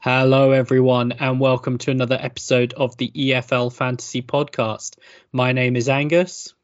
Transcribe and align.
Hello, 0.00 0.52
everyone, 0.52 1.12
and 1.12 1.40
welcome 1.40 1.78
to 1.78 1.90
another 1.90 2.16
episode 2.20 2.72
of 2.74 2.96
the 2.96 3.10
EFL 3.10 3.72
Fantasy 3.72 4.22
Podcast. 4.22 4.96
My 5.32 5.52
name 5.52 5.74
is 5.74 5.88
Angus, 5.88 6.54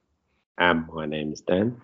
And 0.57 0.87
my 0.87 1.07
name 1.07 1.33
is 1.33 1.41
Dan. 1.41 1.81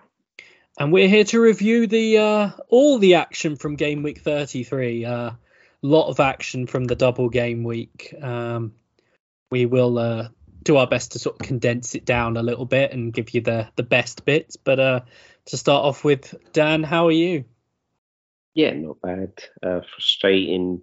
and 0.79 0.93
we're 0.93 1.09
here 1.09 1.25
to 1.25 1.41
review 1.41 1.87
the 1.87 2.17
uh, 2.19 2.49
all 2.69 2.99
the 2.99 3.15
action 3.15 3.57
from 3.57 3.75
Game 3.75 4.01
Week 4.01 4.19
33. 4.21 5.03
A 5.03 5.09
uh, 5.09 5.33
lot 5.81 6.09
of 6.09 6.21
action 6.21 6.67
from 6.67 6.85
the 6.85 6.95
double 6.95 7.27
game 7.27 7.63
week. 7.63 8.15
Um, 8.21 8.73
we 9.49 9.65
will 9.65 9.97
uh, 9.97 10.29
do 10.63 10.77
our 10.77 10.87
best 10.87 11.11
to 11.13 11.19
sort 11.19 11.41
of 11.41 11.45
condense 11.45 11.95
it 11.95 12.05
down 12.05 12.37
a 12.37 12.43
little 12.43 12.65
bit 12.65 12.93
and 12.93 13.11
give 13.11 13.33
you 13.33 13.41
the 13.41 13.67
the 13.75 13.83
best 13.83 14.23
bits. 14.23 14.55
But 14.55 14.79
uh, 14.79 14.99
to 15.47 15.57
start 15.57 15.83
off 15.83 16.05
with, 16.05 16.33
Dan, 16.53 16.83
how 16.83 17.07
are 17.07 17.11
you? 17.11 17.43
Yeah, 18.53 18.71
not 18.71 19.01
bad. 19.01 19.33
Uh, 19.61 19.81
frustrating 19.93 20.81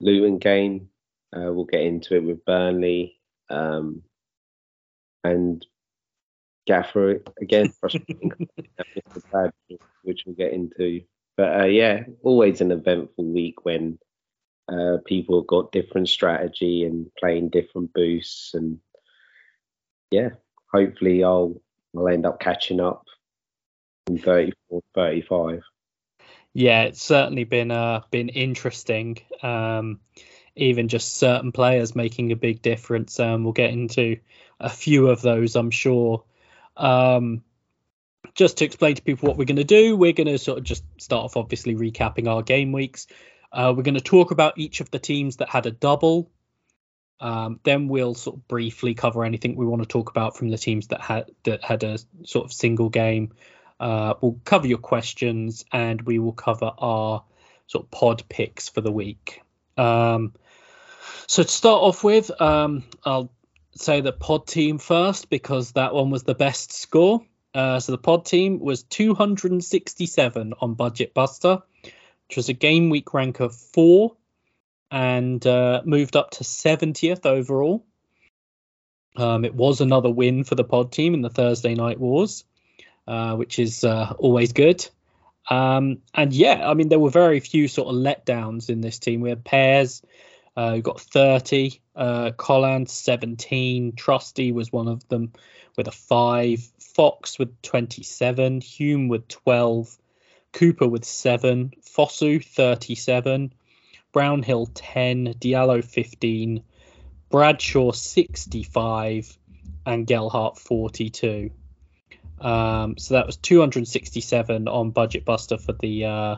Luton 0.00 0.38
game. 0.38 0.88
Uh, 1.34 1.52
we'll 1.52 1.64
get 1.64 1.82
into 1.82 2.16
it 2.16 2.24
with 2.24 2.44
Burnley. 2.44 3.18
Um, 3.50 4.02
and 5.24 5.64
Gaffer 6.66 7.22
again, 7.40 7.72
which 10.02 10.24
we'll 10.26 10.36
get 10.36 10.52
into. 10.52 11.02
But 11.36 11.60
uh, 11.60 11.66
yeah, 11.66 12.04
always 12.22 12.60
an 12.60 12.72
eventful 12.72 13.24
week 13.24 13.64
when 13.64 13.98
uh, 14.68 14.98
people 15.06 15.42
got 15.42 15.72
different 15.72 16.08
strategy 16.08 16.84
and 16.84 17.10
playing 17.18 17.50
different 17.50 17.92
boosts. 17.94 18.54
And 18.54 18.78
yeah, 20.10 20.30
hopefully 20.72 21.24
I'll 21.24 21.60
I'll 21.96 22.08
end 22.08 22.26
up 22.26 22.40
catching 22.40 22.80
up 22.80 23.04
in 24.08 24.18
34, 24.18 24.82
35. 24.94 25.62
Yeah, 26.58 26.82
it's 26.82 27.00
certainly 27.00 27.44
been 27.44 27.70
uh 27.70 28.00
been 28.10 28.30
interesting. 28.30 29.18
Um, 29.44 30.00
even 30.56 30.88
just 30.88 31.14
certain 31.14 31.52
players 31.52 31.94
making 31.94 32.32
a 32.32 32.36
big 32.36 32.62
difference. 32.62 33.20
Um, 33.20 33.44
we'll 33.44 33.52
get 33.52 33.70
into 33.70 34.16
a 34.58 34.68
few 34.68 35.06
of 35.06 35.22
those, 35.22 35.54
I'm 35.54 35.70
sure. 35.70 36.24
Um, 36.76 37.44
just 38.34 38.56
to 38.56 38.64
explain 38.64 38.96
to 38.96 39.02
people 39.02 39.28
what 39.28 39.38
we're 39.38 39.44
going 39.44 39.54
to 39.54 39.62
do, 39.62 39.96
we're 39.96 40.12
going 40.12 40.26
to 40.26 40.36
sort 40.36 40.58
of 40.58 40.64
just 40.64 40.82
start 41.00 41.26
off, 41.26 41.36
obviously 41.36 41.76
recapping 41.76 42.26
our 42.26 42.42
game 42.42 42.72
weeks. 42.72 43.06
Uh, 43.52 43.72
we're 43.76 43.84
going 43.84 43.94
to 43.94 44.00
talk 44.00 44.32
about 44.32 44.58
each 44.58 44.80
of 44.80 44.90
the 44.90 44.98
teams 44.98 45.36
that 45.36 45.48
had 45.48 45.66
a 45.66 45.70
double. 45.70 46.28
Um, 47.20 47.60
then 47.62 47.86
we'll 47.86 48.14
sort 48.16 48.34
of 48.34 48.48
briefly 48.48 48.94
cover 48.94 49.24
anything 49.24 49.54
we 49.54 49.64
want 49.64 49.82
to 49.82 49.88
talk 49.88 50.10
about 50.10 50.36
from 50.36 50.48
the 50.48 50.58
teams 50.58 50.88
that 50.88 51.02
had 51.02 51.30
that 51.44 51.62
had 51.62 51.84
a 51.84 52.00
sort 52.24 52.46
of 52.46 52.52
single 52.52 52.88
game. 52.88 53.30
Uh, 53.80 54.14
we'll 54.20 54.40
cover 54.44 54.66
your 54.66 54.78
questions 54.78 55.64
and 55.72 56.02
we 56.02 56.18
will 56.18 56.32
cover 56.32 56.72
our 56.78 57.22
sort 57.66 57.84
of 57.84 57.90
pod 57.90 58.24
picks 58.28 58.68
for 58.68 58.80
the 58.80 58.90
week. 58.90 59.42
Um, 59.76 60.34
so 61.26 61.42
to 61.42 61.48
start 61.48 61.82
off 61.82 62.02
with, 62.02 62.30
um, 62.40 62.84
I'll 63.04 63.30
say 63.74 64.00
the 64.00 64.12
pod 64.12 64.46
team 64.46 64.78
first 64.78 65.30
because 65.30 65.72
that 65.72 65.94
one 65.94 66.10
was 66.10 66.24
the 66.24 66.34
best 66.34 66.72
score. 66.72 67.24
Uh, 67.54 67.80
so 67.80 67.92
the 67.92 67.98
pod 67.98 68.26
team 68.26 68.58
was 68.60 68.82
267 68.82 70.54
on 70.60 70.74
Budget 70.74 71.14
Buster, 71.14 71.62
which 71.82 72.36
was 72.36 72.48
a 72.48 72.52
game 72.52 72.90
week 72.90 73.14
rank 73.14 73.40
of 73.40 73.54
four 73.54 74.16
and 74.90 75.46
uh, 75.46 75.82
moved 75.84 76.16
up 76.16 76.30
to 76.32 76.44
70th 76.44 77.26
overall. 77.26 77.84
Um, 79.16 79.44
it 79.44 79.54
was 79.54 79.80
another 79.80 80.10
win 80.10 80.44
for 80.44 80.54
the 80.54 80.64
pod 80.64 80.92
team 80.92 81.14
in 81.14 81.22
the 81.22 81.30
Thursday 81.30 81.74
Night 81.74 81.98
Wars, 81.98 82.44
uh, 83.08 83.34
which 83.36 83.58
is 83.58 83.84
uh, 83.84 84.12
always 84.18 84.52
good. 84.52 84.86
Um, 85.48 86.02
and 86.12 86.30
yeah, 86.30 86.68
I 86.68 86.74
mean, 86.74 86.90
there 86.90 86.98
were 86.98 87.08
very 87.08 87.40
few 87.40 87.66
sort 87.66 87.88
of 87.88 87.94
letdowns 87.94 88.68
in 88.68 88.82
this 88.82 88.98
team. 88.98 89.22
We 89.22 89.30
had 89.30 89.44
Pears, 89.44 90.02
uh, 90.54 90.74
who 90.74 90.82
got 90.82 91.00
30, 91.00 91.80
uh, 91.96 92.32
Colin 92.36 92.86
17, 92.86 93.94
Trusty 93.96 94.52
was 94.52 94.70
one 94.70 94.88
of 94.88 95.08
them 95.08 95.32
with 95.74 95.88
a 95.88 95.92
5, 95.92 96.60
Fox 96.78 97.38
with 97.38 97.62
27, 97.62 98.60
Hume 98.60 99.08
with 99.08 99.26
12, 99.28 99.96
Cooper 100.52 100.86
with 100.86 101.06
7, 101.06 101.72
Fosu 101.82 102.44
37, 102.44 103.54
Brownhill 104.12 104.66
10, 104.66 105.34
Diallo 105.38 105.82
15, 105.82 106.62
Bradshaw 107.30 107.92
65, 107.92 109.38
and 109.86 110.06
Gelhardt 110.06 110.58
42. 110.58 111.50
Um, 112.40 112.96
so 112.98 113.14
that 113.14 113.26
was 113.26 113.36
267 113.36 114.68
on 114.68 114.90
Budget 114.90 115.24
Buster 115.24 115.58
for 115.58 115.72
the 115.72 116.04
uh, 116.04 116.36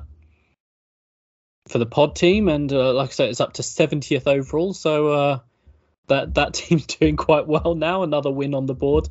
for 1.68 1.78
the 1.78 1.86
pod 1.86 2.16
team, 2.16 2.48
and 2.48 2.72
uh, 2.72 2.92
like 2.92 3.10
I 3.10 3.12
said, 3.12 3.28
it's 3.30 3.40
up 3.40 3.54
to 3.54 3.62
70th 3.62 4.26
overall. 4.26 4.74
So 4.74 5.08
uh, 5.08 5.38
that 6.08 6.34
that 6.34 6.54
team's 6.54 6.86
doing 6.86 7.16
quite 7.16 7.46
well 7.46 7.74
now. 7.74 8.02
Another 8.02 8.30
win 8.30 8.54
on 8.54 8.66
the 8.66 8.74
board. 8.74 9.08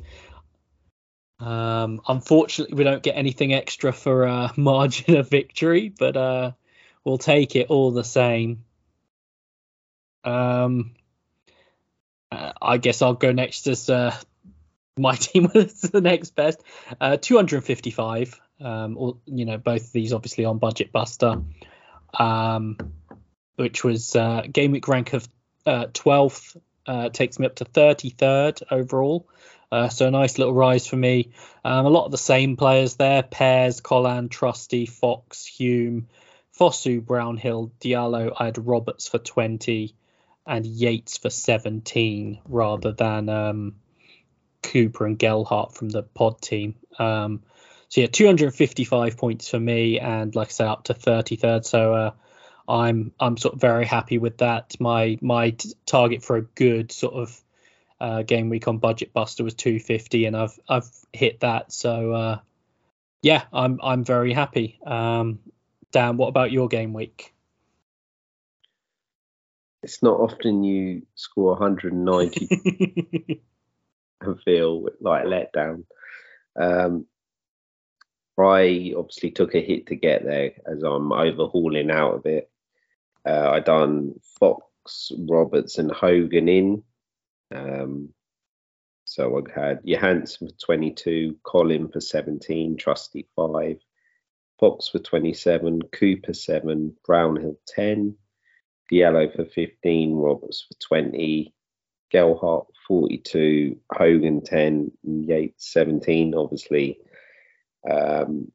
Um, 1.40 2.02
unfortunately, 2.06 2.76
we 2.76 2.84
don't 2.84 3.02
get 3.02 3.16
anything 3.16 3.54
extra 3.54 3.92
for 3.92 4.26
uh, 4.26 4.52
margin 4.56 5.16
of 5.16 5.30
victory, 5.30 5.88
but 5.88 6.16
uh, 6.16 6.52
we'll 7.04 7.18
take 7.18 7.56
it 7.56 7.68
all 7.68 7.90
the 7.90 8.04
same. 8.04 8.64
Um, 10.22 10.92
uh, 12.30 12.52
I 12.60 12.76
guess 12.76 13.00
I'll 13.00 13.14
go 13.14 13.32
next 13.32 13.66
as 13.66 13.88
uh, 13.88 14.14
my 15.00 15.14
team 15.16 15.50
was 15.54 15.80
the 15.80 16.00
next 16.00 16.34
best. 16.34 16.62
Uh, 17.00 17.16
255. 17.16 18.40
Um, 18.60 18.96
or, 18.98 19.16
you 19.24 19.46
know, 19.46 19.56
both 19.56 19.84
of 19.84 19.92
these 19.92 20.12
obviously 20.12 20.44
on 20.44 20.58
Budget 20.58 20.92
Buster, 20.92 21.42
um, 22.18 22.76
which 23.56 23.82
was 23.82 24.14
uh, 24.14 24.42
game 24.52 24.72
week 24.72 24.86
rank 24.86 25.14
of 25.14 25.26
uh, 25.66 25.86
12th, 25.86 26.56
uh, 26.86 27.08
takes 27.08 27.38
me 27.38 27.46
up 27.46 27.56
to 27.56 27.64
33rd 27.64 28.62
overall. 28.70 29.28
Uh, 29.72 29.88
so 29.88 30.08
a 30.08 30.10
nice 30.10 30.38
little 30.38 30.54
rise 30.54 30.86
for 30.86 30.96
me. 30.96 31.32
Um, 31.64 31.86
a 31.86 31.90
lot 31.90 32.04
of 32.04 32.10
the 32.10 32.18
same 32.18 32.56
players 32.56 32.96
there: 32.96 33.22
Pears, 33.22 33.80
Colin, 33.80 34.28
Trusty, 34.28 34.86
Fox, 34.86 35.46
Hume, 35.46 36.08
Fosu, 36.58 37.04
Brownhill, 37.04 37.72
Diallo. 37.80 38.32
I 38.36 38.46
had 38.46 38.66
Roberts 38.66 39.08
for 39.08 39.18
20 39.18 39.94
and 40.46 40.66
Yates 40.66 41.18
for 41.18 41.30
17, 41.30 42.40
rather 42.48 42.92
than 42.92 43.28
um, 43.28 43.76
Cooper 44.62 45.06
and 45.06 45.18
Gelhardt 45.18 45.74
from 45.74 45.88
the 45.88 46.02
pod 46.02 46.40
team. 46.40 46.74
Um, 46.98 47.42
so 47.88 48.02
yeah, 48.02 48.06
255 48.06 49.16
points 49.16 49.48
for 49.48 49.58
me, 49.58 49.98
and 49.98 50.34
like 50.34 50.48
I 50.48 50.52
say, 50.52 50.64
up 50.64 50.84
to 50.84 50.94
33rd. 50.94 51.64
So 51.64 51.94
uh, 51.94 52.10
I'm 52.68 53.12
I'm 53.18 53.36
sort 53.36 53.54
of 53.54 53.60
very 53.60 53.84
happy 53.84 54.18
with 54.18 54.38
that. 54.38 54.76
My 54.78 55.18
my 55.20 55.50
t- 55.50 55.74
target 55.86 56.22
for 56.22 56.36
a 56.36 56.42
good 56.42 56.92
sort 56.92 57.14
of 57.14 57.40
uh, 58.00 58.22
game 58.22 58.48
week 58.48 58.68
on 58.68 58.78
Budget 58.78 59.12
Buster 59.12 59.42
was 59.42 59.54
250, 59.54 60.26
and 60.26 60.36
I've 60.36 60.58
I've 60.68 60.88
hit 61.12 61.40
that. 61.40 61.72
So 61.72 62.12
uh, 62.12 62.38
yeah, 63.22 63.42
I'm 63.52 63.80
I'm 63.82 64.04
very 64.04 64.32
happy. 64.32 64.78
Um, 64.86 65.40
Dan, 65.90 66.16
what 66.16 66.28
about 66.28 66.52
your 66.52 66.68
game 66.68 66.92
week? 66.92 67.34
It's 69.82 70.02
not 70.02 70.20
often 70.20 70.62
you 70.62 71.06
score 71.14 71.52
190 71.54 73.40
and 74.20 74.40
feel 74.42 74.88
like 75.00 75.24
a 75.24 75.26
letdown. 75.26 75.84
Um, 76.60 77.06
I 78.38 78.94
obviously 78.96 79.30
took 79.30 79.54
a 79.54 79.60
hit 79.60 79.86
to 79.88 79.96
get 79.96 80.24
there 80.24 80.52
as 80.66 80.82
I'm 80.82 81.12
overhauling 81.12 81.90
out 81.90 82.14
of 82.14 82.26
it. 82.26 82.50
Uh, 83.26 83.50
I 83.50 83.60
done 83.60 84.14
Fox, 84.38 85.12
Roberts, 85.18 85.78
and 85.78 85.90
Hogan 85.90 86.48
in. 86.48 86.82
Um, 87.54 88.10
so 89.04 89.36
I 89.36 89.60
had 89.60 89.80
Johansson 89.84 90.48
for 90.48 90.54
22, 90.66 91.36
Colin 91.42 91.88
for 91.88 92.00
17, 92.00 92.76
Trusty 92.76 93.26
5, 93.36 93.78
Fox 94.58 94.88
for 94.88 95.00
27, 95.00 95.82
Cooper 95.92 96.32
7, 96.32 96.96
Brownhill 97.04 97.58
10, 97.66 98.14
Diallo 98.90 99.34
for 99.34 99.44
15, 99.44 100.14
Roberts 100.14 100.66
for 100.68 100.78
20, 100.98 101.52
Gelhardt 102.10 102.66
42, 102.88 103.78
Hogan 103.92 104.42
10, 104.42 104.92
Yates 105.02 105.72
17. 105.72 106.34
Obviously, 106.34 106.98
um, 107.88 108.50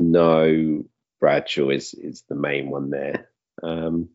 no 0.00 0.84
Bradshaw 1.20 1.70
is 1.70 1.94
is 1.94 2.22
the 2.28 2.34
main 2.34 2.70
one 2.70 2.90
there. 2.90 3.28
Um, 3.62 4.10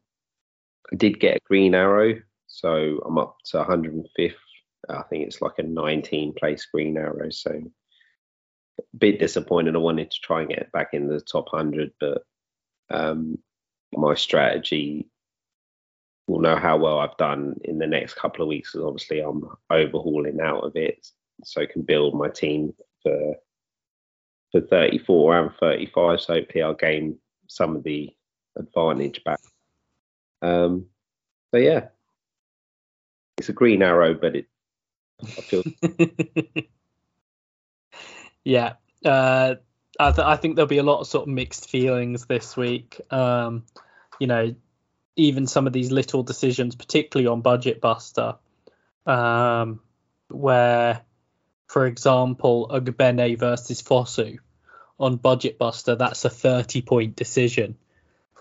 I 0.92 0.96
did 0.96 1.20
get 1.20 1.38
a 1.38 1.48
green 1.48 1.76
arrow, 1.76 2.22
so 2.48 3.02
I'm 3.06 3.18
up 3.18 3.38
to 3.46 3.58
105th. 3.58 4.34
I 4.88 5.04
think 5.04 5.28
it's 5.28 5.42
like 5.42 5.60
a 5.60 5.64
19 5.64 6.34
place 6.34 6.66
green 6.72 6.98
arrow, 6.98 7.30
so 7.30 7.52
a 8.80 8.98
bit 8.98 9.20
disappointed. 9.20 9.75
I 9.75 9.80
wanted 9.80 10.12
to 10.12 10.18
try 10.22 10.42
and 10.42 10.50
get 10.50 10.72
back 10.72 10.90
in 10.94 11.08
the 11.08 11.20
top 11.20 11.48
100, 11.52 11.92
but 12.00 12.22
um, 12.90 13.38
my 13.92 14.16
strategy 14.16 15.10
will 16.30 16.40
know 16.40 16.56
how 16.56 16.78
well 16.78 17.00
I've 17.00 17.18
done 17.18 17.56
in 17.64 17.80
the 17.80 17.88
next 17.88 18.16
couple 18.16 18.44
of 18.44 18.50
weeks 18.50 18.72
because 18.72 18.86
obviously 18.86 19.20
I'm 19.20 19.50
overhauling 19.70 20.40
out 20.42 20.64
of 20.64 20.76
it 20.76 21.08
so 21.44 21.62
I 21.62 21.66
can 21.66 21.81
build 21.81 22.14
my 22.14 22.30
team 22.30 22.74
for 23.04 23.36
for 24.52 24.62
34 24.62 25.40
and 25.40 25.52
35 25.60 26.22
so 26.22 26.34
hopefully 26.34 26.64
I'll 26.64 26.74
gain 26.74 27.18
some 27.48 27.76
of 27.76 27.84
the 27.84 28.10
advantage 28.58 29.24
back 29.24 29.40
Um, 30.42 30.88
so 31.52 31.58
yeah, 31.58 31.88
it's 33.38 33.50
a 33.50 33.54
green 33.54 33.82
arrow, 33.82 34.14
but 34.14 34.36
it 34.36 34.48
feel 35.25 35.64
yeah. 38.44 38.74
Uh, 39.04 39.56
I, 40.00 40.12
th- 40.12 40.28
I 40.28 40.36
think 40.38 40.56
there'll 40.56 40.68
be 40.68 40.78
a 40.78 40.84
lot 40.84 41.02
of 41.02 41.08
sort 41.08 41.28
of 41.28 41.34
mixed 41.34 41.70
feelings 41.70 42.25
this 42.25 42.56
week. 42.56 43.02
Um, 43.12 43.66
you 44.20 44.28
know, 44.28 44.56
even 45.19 45.48
some 45.48 45.68
of 45.68 45.74
these 45.74 45.92
little 45.92 46.24
decisions, 46.24 46.75
particularly 46.75 47.27
on 47.27 47.42
Budget 47.42 47.81
Buster, 47.81 48.36
um, 49.06 49.81
where, 50.30 51.01
for 51.68 51.86
example, 51.86 52.69
Ogbene 52.71 53.38
versus 53.38 53.81
Fosu 53.81 54.38
on 55.00 55.18
Budget 55.18 55.57
Buster, 55.57 55.95
that's 55.95 56.25
a 56.25 56.30
30 56.30 56.81
point 56.81 57.16
decision, 57.16 57.77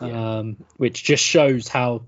Yeah. 0.01 0.39
um, 0.39 0.57
which 0.77 1.05
just 1.05 1.25
shows 1.25 1.69
how 1.69 2.03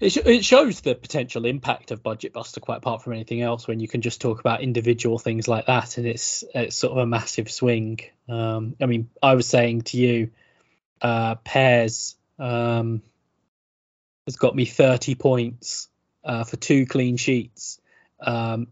it, 0.00 0.10
sh- 0.10 0.18
it 0.24 0.44
shows 0.44 0.80
the 0.80 0.94
potential 0.94 1.44
impact 1.44 1.90
of 1.90 2.02
Budget 2.02 2.32
Buster 2.32 2.60
quite 2.60 2.78
apart 2.78 3.02
from 3.02 3.12
anything 3.12 3.42
else 3.42 3.66
when 3.66 3.80
you 3.80 3.88
can 3.88 4.02
just 4.02 4.20
talk 4.20 4.40
about 4.40 4.60
individual 4.60 5.18
things 5.18 5.48
like 5.48 5.66
that 5.66 5.98
and 5.98 6.06
it's 6.06 6.44
it's 6.54 6.76
sort 6.76 6.92
of 6.92 6.98
a 6.98 7.06
massive 7.06 7.50
swing. 7.50 8.00
Um, 8.28 8.76
I 8.80 8.86
mean, 8.86 9.08
I 9.22 9.34
was 9.34 9.46
saying 9.46 9.82
to 9.82 9.96
you, 9.96 10.30
uh, 11.00 11.36
Pears 11.36 12.16
um, 12.38 13.02
has 14.26 14.36
got 14.36 14.54
me 14.56 14.64
30 14.64 15.14
points 15.14 15.88
uh, 16.24 16.44
for 16.44 16.56
two 16.56 16.86
clean 16.86 17.16
sheets. 17.16 17.80
Um, 18.20 18.68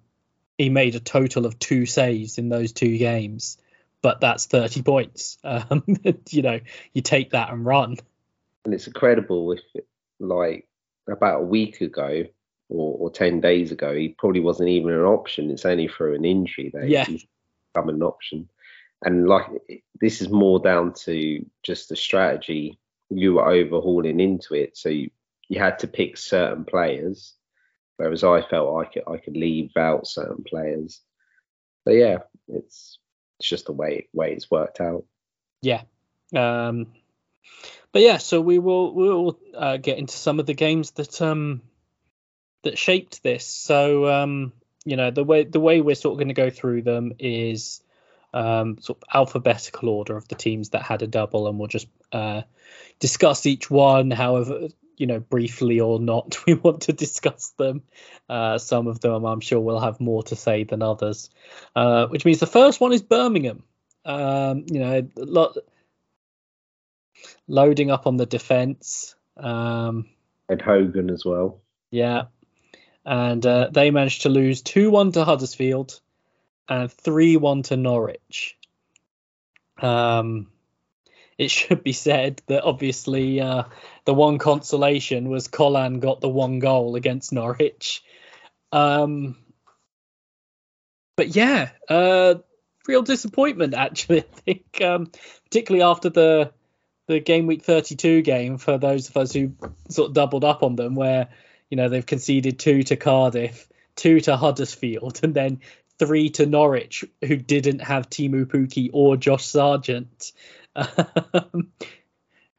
he 0.58 0.68
made 0.68 0.94
a 0.94 1.00
total 1.00 1.46
of 1.46 1.58
two 1.58 1.86
saves 1.86 2.38
in 2.38 2.48
those 2.48 2.72
two 2.72 2.96
games, 2.98 3.58
but 4.00 4.20
that's 4.20 4.46
30 4.46 4.82
points. 4.82 5.38
Um, 5.44 5.82
you 6.30 6.42
know, 6.42 6.60
you 6.92 7.02
take 7.02 7.30
that 7.30 7.50
and 7.52 7.64
run. 7.64 7.96
and 8.64 8.72
it's 8.72 8.86
incredible 8.86 9.52
if 9.52 9.60
like 10.20 10.68
about 11.08 11.40
a 11.40 11.44
week 11.44 11.80
ago 11.80 12.24
or, 12.68 12.96
or 12.98 13.10
10 13.10 13.40
days 13.40 13.72
ago 13.72 13.92
he 13.94 14.10
probably 14.10 14.40
wasn't 14.40 14.68
even 14.68 14.92
an 14.92 15.02
option 15.02 15.50
it's 15.50 15.64
only 15.66 15.88
through 15.88 16.14
an 16.14 16.24
injury 16.24 16.70
that 16.72 16.88
Yeah. 16.88 17.04
he's 17.04 17.26
become 17.74 17.88
an 17.88 18.02
option 18.04 18.48
and 19.04 19.26
like 19.28 19.46
this 20.00 20.22
is 20.22 20.28
more 20.30 20.60
down 20.60 20.92
to 21.04 21.44
just 21.64 21.88
the 21.88 21.96
strategy 21.96 22.78
you 23.10 23.34
were 23.34 23.48
overhauling 23.50 24.20
into 24.20 24.54
it 24.54 24.76
so 24.76 24.88
you, 24.90 25.10
you 25.52 25.60
had 25.60 25.78
to 25.78 25.86
pick 25.86 26.16
certain 26.16 26.64
players 26.64 27.34
whereas 27.96 28.24
i 28.24 28.40
felt 28.42 28.84
i 28.84 28.88
could 28.88 29.02
i 29.06 29.16
could 29.18 29.36
leave 29.36 29.70
out 29.76 30.06
certain 30.06 30.44
players 30.44 31.00
so 31.84 31.92
yeah 31.92 32.18
it's 32.48 32.98
it's 33.38 33.48
just 33.48 33.66
the 33.66 33.72
way 33.72 34.08
way 34.12 34.32
it's 34.32 34.50
worked 34.50 34.80
out 34.80 35.04
Yeah. 35.62 35.82
Um, 36.34 36.88
but 37.92 38.02
yeah, 38.02 38.18
so 38.18 38.40
we 38.40 38.58
will 38.58 38.94
we 38.94 39.08
will 39.08 39.38
uh, 39.56 39.76
get 39.76 39.98
into 39.98 40.16
some 40.16 40.40
of 40.40 40.46
the 40.46 40.54
games 40.54 40.92
that 40.92 41.20
um 41.22 41.62
that 42.62 42.78
shaped 42.78 43.22
this. 43.22 43.46
So 43.46 44.08
um, 44.08 44.52
you 44.84 44.96
know 44.96 45.10
the 45.10 45.24
way 45.24 45.44
the 45.44 45.60
way 45.60 45.80
we're 45.80 45.94
sort 45.94 46.12
of 46.12 46.18
going 46.18 46.28
to 46.28 46.34
go 46.34 46.50
through 46.50 46.82
them 46.82 47.12
is 47.18 47.82
um, 48.34 48.78
sort 48.80 48.98
of 48.98 49.08
alphabetical 49.12 49.88
order 49.88 50.16
of 50.16 50.26
the 50.28 50.34
teams 50.34 50.70
that 50.70 50.82
had 50.82 51.02
a 51.02 51.06
double, 51.06 51.48
and 51.48 51.58
we'll 51.58 51.68
just 51.68 51.88
uh, 52.12 52.42
discuss 52.98 53.46
each 53.46 53.70
one, 53.70 54.10
however 54.10 54.68
you 55.02 55.06
know 55.06 55.20
briefly 55.20 55.80
or 55.80 56.00
not 56.00 56.38
we 56.46 56.54
want 56.54 56.82
to 56.82 56.92
discuss 56.92 57.50
them. 57.58 57.82
Uh, 58.28 58.58
some 58.58 58.86
of 58.86 59.00
them 59.00 59.24
I'm 59.24 59.40
sure 59.40 59.60
will 59.60 59.80
have 59.80 60.00
more 60.00 60.22
to 60.24 60.36
say 60.36 60.64
than 60.64 60.82
others, 60.82 61.28
uh, 61.76 62.06
which 62.06 62.24
means 62.24 62.40
the 62.40 62.46
first 62.46 62.80
one 62.80 62.92
is 62.92 63.02
Birmingham. 63.02 63.62
Um, 64.04 64.64
you 64.70 64.80
know, 64.80 65.08
a 65.16 65.24
lot 65.24 65.56
loading 67.46 67.90
up 67.90 68.06
on 68.06 68.16
the 68.16 68.26
defense. 68.26 69.14
Um, 69.36 70.06
and 70.48 70.60
hogan 70.60 71.10
as 71.10 71.24
well 71.24 71.62
yeah, 71.92 72.24
and 73.04 73.44
uh, 73.46 73.68
they 73.70 73.92
managed 73.92 74.22
to 74.22 74.30
lose 74.30 74.62
two 74.62 74.90
one 74.90 75.12
to 75.12 75.24
Huddersfield 75.24 76.00
and 76.68 76.90
three 76.90 77.36
one 77.36 77.62
to 77.64 77.76
Norwich. 77.76 78.56
Um, 79.80 80.48
it 81.42 81.50
should 81.50 81.82
be 81.82 81.92
said 81.92 82.40
that 82.46 82.62
obviously 82.62 83.40
uh, 83.40 83.64
the 84.04 84.14
one 84.14 84.38
consolation 84.38 85.28
was 85.28 85.48
Colin 85.48 85.98
got 85.98 86.20
the 86.20 86.28
one 86.28 86.60
goal 86.60 86.94
against 86.94 87.32
Norwich. 87.32 88.04
Um, 88.70 89.36
but 91.16 91.34
yeah, 91.34 91.70
uh, 91.88 92.36
real 92.86 93.02
disappointment 93.02 93.74
actually. 93.74 94.20
I 94.32 94.40
think, 94.40 94.80
um, 94.80 95.10
particularly 95.44 95.82
after 95.82 96.10
the 96.10 96.52
the 97.08 97.18
game 97.18 97.48
week 97.48 97.64
32 97.64 98.22
game 98.22 98.58
for 98.58 98.78
those 98.78 99.08
of 99.08 99.16
us 99.16 99.32
who 99.32 99.52
sort 99.88 100.10
of 100.10 100.14
doubled 100.14 100.44
up 100.44 100.62
on 100.62 100.76
them, 100.76 100.94
where 100.94 101.28
you 101.70 101.76
know 101.76 101.88
they've 101.88 102.06
conceded 102.06 102.60
two 102.60 102.84
to 102.84 102.96
Cardiff, 102.96 103.68
two 103.96 104.20
to 104.20 104.36
Huddersfield, 104.36 105.20
and 105.24 105.34
then 105.34 105.60
three 105.98 106.30
to 106.30 106.46
Norwich, 106.46 107.04
who 107.26 107.36
didn't 107.36 107.80
have 107.80 108.08
Teemu 108.08 108.46
Pukki 108.46 108.90
or 108.92 109.16
Josh 109.16 109.44
Sargent. 109.44 110.32
Um, 110.74 111.72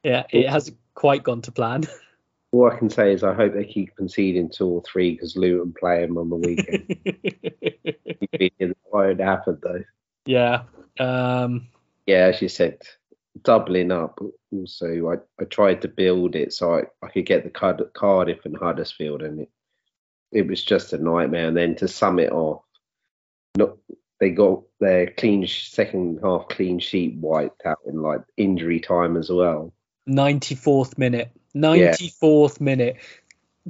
yeah, 0.02 0.24
it 0.30 0.48
hasn't 0.48 0.78
quite 0.94 1.22
gone 1.22 1.42
to 1.42 1.52
plan. 1.52 1.84
All 2.52 2.70
I 2.70 2.78
can 2.78 2.88
say 2.88 3.12
is 3.12 3.24
I 3.24 3.34
hope 3.34 3.52
they 3.54 3.64
keep 3.64 3.96
conceding 3.96 4.48
two 4.48 4.68
or 4.68 4.82
three 4.82 5.10
because 5.12 5.36
Luton 5.36 5.74
play 5.78 6.06
them 6.06 6.18
on 6.18 6.30
the 6.30 6.36
weekend. 6.36 6.84
it 8.32 8.76
won't 8.92 9.20
happen 9.20 9.58
though. 9.60 9.82
yeah. 10.24 10.62
Um, 11.00 11.66
Yeah, 12.06 12.26
as 12.26 12.40
you 12.40 12.48
said, 12.48 12.78
doubling 13.42 13.90
up. 13.90 14.20
Also, 14.52 15.10
I, 15.10 15.42
I 15.42 15.46
tried 15.46 15.82
to 15.82 15.88
build 15.88 16.36
it 16.36 16.52
so 16.52 16.74
I, 16.76 16.82
I 17.04 17.08
could 17.10 17.26
get 17.26 17.42
the 17.42 17.50
Card- 17.50 17.92
Cardiff 17.92 18.44
and 18.44 18.56
Huddersfield, 18.56 19.22
and 19.22 19.40
it 19.40 19.50
it 20.30 20.46
was 20.46 20.62
just 20.64 20.92
a 20.92 20.98
nightmare. 20.98 21.48
And 21.48 21.56
then 21.56 21.74
to 21.76 21.88
sum 21.88 22.20
it 22.20 22.30
off, 22.30 22.62
not 23.56 23.76
they 24.24 24.30
got 24.30 24.62
their 24.80 25.10
clean 25.10 25.44
sh- 25.44 25.68
second 25.68 26.20
half 26.22 26.48
clean 26.48 26.78
sheet 26.78 27.14
wiped 27.16 27.66
out 27.66 27.80
in 27.86 28.00
like 28.00 28.22
injury 28.38 28.80
time 28.80 29.18
as 29.18 29.28
well. 29.28 29.74
94th 30.08 30.96
minute. 30.96 31.30
94th 31.54 32.58
minute. 32.58 32.96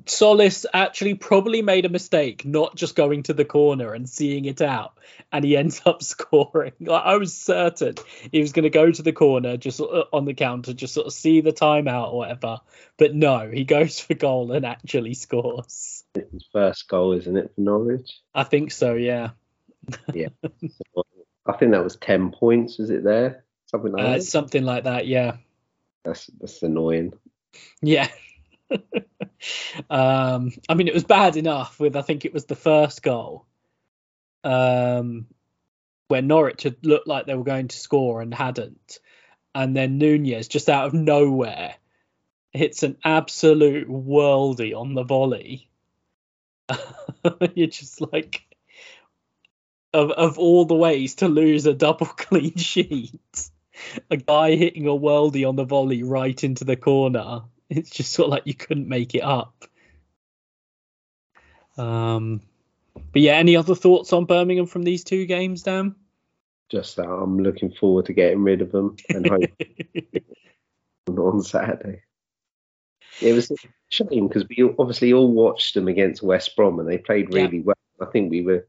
Tzolis 0.04 0.64
actually 0.72 1.14
probably 1.14 1.60
made 1.60 1.86
a 1.86 1.88
mistake 1.88 2.44
not 2.44 2.76
just 2.76 2.94
going 2.94 3.24
to 3.24 3.32
the 3.32 3.44
corner 3.44 3.94
and 3.94 4.08
seeing 4.08 4.44
it 4.44 4.62
out, 4.62 4.96
and 5.32 5.44
he 5.44 5.56
ends 5.56 5.82
up 5.84 6.02
scoring. 6.04 6.72
Like, 6.78 7.02
I 7.04 7.16
was 7.16 7.36
certain 7.36 7.96
he 8.30 8.40
was 8.40 8.52
going 8.52 8.62
to 8.62 8.70
go 8.70 8.92
to 8.92 9.02
the 9.02 9.12
corner 9.12 9.56
just 9.56 9.80
uh, 9.80 10.04
on 10.12 10.24
the 10.24 10.34
counter, 10.34 10.72
just 10.72 10.94
sort 10.94 11.08
of 11.08 11.12
see 11.12 11.40
the 11.40 11.52
timeout 11.52 12.12
or 12.12 12.18
whatever. 12.18 12.60
But 12.96 13.12
no, 13.12 13.50
he 13.52 13.64
goes 13.64 13.98
for 13.98 14.14
goal 14.14 14.52
and 14.52 14.64
actually 14.64 15.14
scores. 15.14 16.04
It's 16.14 16.32
his 16.32 16.46
first 16.52 16.86
goal, 16.86 17.12
isn't 17.14 17.36
it, 17.36 17.52
for 17.56 17.60
Norwich? 17.60 18.20
I 18.32 18.44
think 18.44 18.70
so, 18.70 18.94
yeah. 18.94 19.30
I 21.46 21.52
think 21.52 21.72
that 21.72 21.84
was 21.84 21.96
ten 21.96 22.30
points. 22.30 22.78
Was 22.78 22.90
it 22.90 23.04
there? 23.04 23.44
Something 23.66 23.92
like 23.92 24.04
Uh, 24.04 24.10
that. 24.12 24.22
something 24.22 24.64
like 24.64 24.84
that, 24.84 25.06
yeah. 25.06 25.36
That's 26.04 26.26
that's 26.40 26.62
annoying. 26.62 27.12
Yeah. 27.82 28.08
um, 29.90 30.52
I 30.68 30.74
mean, 30.74 30.88
it 30.88 30.94
was 30.94 31.04
bad 31.04 31.36
enough 31.36 31.78
with 31.80 31.96
I 31.96 32.02
think 32.02 32.24
it 32.24 32.34
was 32.34 32.44
the 32.46 32.56
first 32.56 33.02
goal, 33.02 33.46
um, 34.42 35.26
where 36.08 36.22
Norwich 36.22 36.62
had 36.62 36.84
looked 36.84 37.06
like 37.08 37.26
they 37.26 37.34
were 37.34 37.44
going 37.44 37.68
to 37.68 37.78
score 37.78 38.20
and 38.20 38.34
hadn't, 38.34 38.98
and 39.54 39.76
then 39.76 39.98
Nunez 39.98 40.48
just 40.48 40.68
out 40.68 40.86
of 40.86 40.94
nowhere 40.94 41.74
hits 42.52 42.82
an 42.84 42.96
absolute 43.04 43.88
worldie 43.88 44.74
on 44.78 44.94
the 44.94 45.02
volley. 45.02 45.68
You're 47.54 47.66
just 47.66 48.00
like, 48.12 48.42
of 49.94 50.10
of 50.10 50.38
all 50.38 50.64
the 50.66 50.74
ways 50.74 51.14
to 51.16 51.28
lose 51.28 51.64
a 51.66 51.72
double 51.74 52.06
clean 52.06 52.56
sheet, 52.56 53.50
a 54.10 54.16
guy 54.16 54.56
hitting 54.56 54.86
a 54.86 54.90
worldie 54.90 55.48
on 55.48 55.56
the 55.56 55.64
volley 55.64 56.02
right 56.02 56.42
into 56.44 56.64
the 56.64 56.76
corner. 56.76 57.42
It's 57.70 57.90
just 57.90 58.12
sort 58.12 58.26
of 58.26 58.32
like 58.32 58.46
you 58.46 58.54
couldn't 58.54 58.88
make 58.88 59.14
it 59.14 59.22
up. 59.22 59.64
Um, 61.76 62.42
but 63.12 63.22
yeah, 63.22 63.34
any 63.34 63.56
other 63.56 63.74
thoughts 63.74 64.12
on 64.12 64.26
Birmingham 64.26 64.66
from 64.66 64.82
these 64.82 65.02
two 65.02 65.26
games, 65.26 65.62
Dan? 65.62 65.94
Just 66.70 66.96
that 66.96 67.08
I'm 67.08 67.38
looking 67.38 67.72
forward 67.72 68.06
to 68.06 68.12
getting 68.12 68.42
rid 68.42 68.60
of 68.62 68.70
them 68.72 68.96
and 69.08 69.26
hope 69.26 69.50
on 71.18 71.42
Saturday. 71.42 72.02
It 73.20 73.32
was 73.32 73.50
a 73.50 73.56
shame 73.88 74.28
because 74.28 74.44
we 74.48 74.62
obviously 74.78 75.12
all 75.12 75.32
watched 75.32 75.74
them 75.74 75.88
against 75.88 76.22
West 76.22 76.56
Brom 76.56 76.78
and 76.80 76.88
they 76.88 76.98
played 76.98 77.28
Yeah. 77.30 77.42
really 77.42 77.60
well. 77.60 77.76
I 78.00 78.06
think 78.06 78.30
we 78.30 78.42
were 78.42 78.66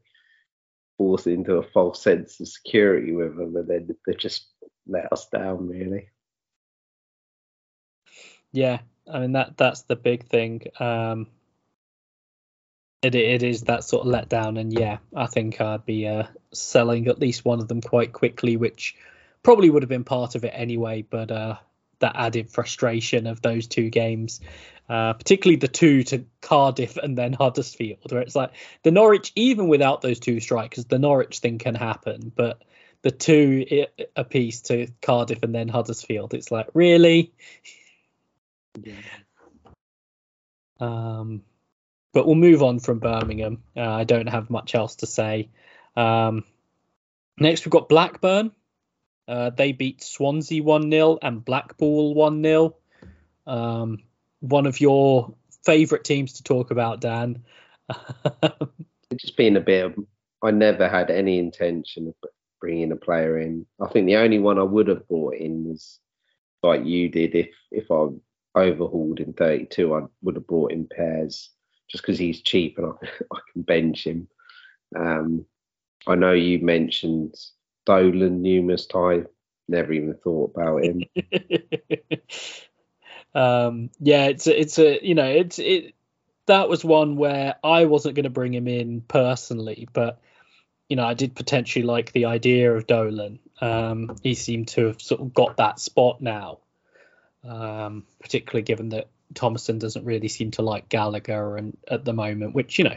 forced 0.98 1.26
into 1.26 1.56
a 1.56 1.62
false 1.62 2.02
sense 2.02 2.40
of 2.40 2.48
security 2.48 3.12
with 3.12 3.36
them, 3.36 3.56
and 3.56 3.68
then 3.68 3.96
they 4.06 4.14
just 4.14 4.46
let 4.86 5.12
us 5.12 5.28
down 5.28 5.68
really. 5.68 6.08
yeah, 8.56 8.78
I 9.10 9.20
mean 9.20 9.32
that 9.32 9.56
that's 9.56 9.82
the 9.82 9.96
big 9.96 10.24
thing. 10.24 10.62
Um, 10.80 11.28
it 13.02 13.14
it 13.14 13.42
is 13.42 13.62
that 13.62 13.84
sort 13.84 14.06
of 14.06 14.12
letdown, 14.12 14.58
and 14.58 14.72
yeah, 14.72 14.98
I 15.14 15.26
think 15.26 15.60
I'd 15.60 15.84
be 15.84 16.08
uh, 16.08 16.24
selling 16.52 17.08
at 17.08 17.18
least 17.18 17.44
one 17.44 17.60
of 17.60 17.68
them 17.68 17.82
quite 17.82 18.12
quickly, 18.12 18.56
which 18.56 18.96
probably 19.42 19.70
would 19.70 19.82
have 19.82 19.90
been 19.90 20.04
part 20.04 20.34
of 20.34 20.44
it 20.44 20.52
anyway. 20.54 21.02
But 21.02 21.30
uh, 21.30 21.56
that 21.98 22.16
added 22.16 22.50
frustration 22.50 23.26
of 23.26 23.42
those 23.42 23.66
two 23.66 23.90
games 23.90 24.40
Uh, 24.88 25.14
particularly 25.14 25.56
the 25.56 25.66
two 25.68 26.04
to 26.04 26.24
Cardiff 26.40 26.96
and 26.96 27.18
then 27.18 27.32
Huddersfield, 27.32 28.12
where 28.12 28.22
it's 28.22 28.36
like 28.36 28.52
the 28.84 28.92
Norwich, 28.92 29.32
even 29.34 29.66
without 29.66 30.00
those 30.00 30.20
two 30.20 30.38
strikers, 30.38 30.84
the 30.84 30.98
Norwich 30.98 31.40
thing 31.40 31.58
can 31.58 31.74
happen. 31.74 32.30
But 32.34 32.62
the 33.02 33.10
two 33.10 33.86
a 34.14 34.24
piece 34.24 34.62
to 34.62 34.88
Cardiff 35.02 35.42
and 35.42 35.54
then 35.54 35.68
Huddersfield, 35.68 36.34
it's 36.34 36.50
like 36.50 36.68
really. 36.74 37.32
Yeah. 38.80 38.94
Um, 40.78 41.42
but 42.12 42.26
we'll 42.26 42.34
move 42.34 42.62
on 42.62 42.78
from 42.78 42.98
Birmingham. 42.98 43.62
Uh, 43.76 43.82
I 43.82 44.04
don't 44.04 44.28
have 44.28 44.50
much 44.50 44.74
else 44.74 44.96
to 44.96 45.06
say. 45.06 45.50
Um, 45.96 46.44
next, 47.38 47.64
we've 47.64 47.72
got 47.72 47.88
Blackburn. 47.88 48.52
Uh, 49.28 49.50
they 49.50 49.72
beat 49.72 50.02
Swansea 50.02 50.62
1 50.62 50.90
0 50.90 51.18
and 51.20 51.44
Blackpool 51.44 52.14
1 52.14 52.42
0. 52.42 52.76
Um, 53.46 54.02
one 54.40 54.66
of 54.66 54.80
your 54.80 55.34
favourite 55.64 56.04
teams 56.04 56.34
to 56.34 56.42
talk 56.42 56.70
about, 56.70 57.00
Dan. 57.00 57.42
just 59.16 59.36
being 59.36 59.56
a 59.56 59.60
bit 59.60 59.86
of, 59.86 59.94
I 60.42 60.50
never 60.50 60.88
had 60.88 61.10
any 61.10 61.38
intention 61.38 62.08
of 62.08 62.30
bringing 62.60 62.92
a 62.92 62.96
player 62.96 63.38
in. 63.38 63.66
I 63.80 63.88
think 63.88 64.06
the 64.06 64.16
only 64.16 64.38
one 64.38 64.58
I 64.58 64.62
would 64.62 64.88
have 64.88 65.06
brought 65.08 65.34
in 65.34 65.64
was 65.64 66.00
like 66.62 66.84
you 66.84 67.08
did. 67.08 67.34
If 67.34 67.50
if 67.70 67.90
I 67.90 68.08
overhauled 68.58 69.20
in 69.20 69.32
32, 69.32 69.94
I 69.94 70.02
would 70.22 70.36
have 70.36 70.46
brought 70.46 70.72
in 70.72 70.88
Pears 70.88 71.50
just 71.88 72.02
because 72.02 72.18
he's 72.18 72.42
cheap 72.42 72.78
and 72.78 72.86
I, 72.86 73.06
I 73.32 73.38
can 73.52 73.62
bench 73.62 74.06
him. 74.06 74.28
Um, 74.96 75.44
I 76.06 76.14
know 76.14 76.32
you 76.32 76.60
mentioned 76.60 77.34
Dolan 77.84 78.42
numerous 78.42 78.86
times. 78.86 79.26
Never 79.68 79.92
even 79.92 80.14
thought 80.14 80.52
about 80.54 80.84
him. 80.84 81.02
um, 83.36 83.90
yeah, 84.00 84.28
it's 84.28 84.46
a, 84.46 84.58
it's 84.58 84.78
a 84.78 84.98
you 85.06 85.14
know 85.14 85.26
it's 85.26 85.58
it 85.58 85.94
that 86.46 86.70
was 86.70 86.82
one 86.82 87.16
where 87.16 87.56
I 87.62 87.84
wasn't 87.84 88.14
going 88.14 88.24
to 88.24 88.30
bring 88.30 88.54
him 88.54 88.66
in 88.66 89.02
personally, 89.02 89.86
but 89.92 90.22
you 90.88 90.96
know 90.96 91.04
I 91.04 91.12
did 91.12 91.34
potentially 91.34 91.84
like 91.84 92.12
the 92.12 92.24
idea 92.24 92.72
of 92.72 92.86
Dolan. 92.86 93.38
Um, 93.60 94.16
he 94.22 94.34
seemed 94.34 94.68
to 94.68 94.86
have 94.86 95.02
sort 95.02 95.20
of 95.20 95.34
got 95.34 95.58
that 95.58 95.80
spot 95.80 96.22
now, 96.22 96.60
um, 97.44 98.06
particularly 98.20 98.62
given 98.62 98.88
that 98.90 99.08
Tomasson 99.34 99.80
doesn't 99.80 100.06
really 100.06 100.28
seem 100.28 100.52
to 100.52 100.62
like 100.62 100.88
Gallagher 100.88 101.58
and 101.58 101.76
at 101.86 102.06
the 102.06 102.14
moment, 102.14 102.54
which 102.54 102.78
you 102.78 102.84
know 102.84 102.96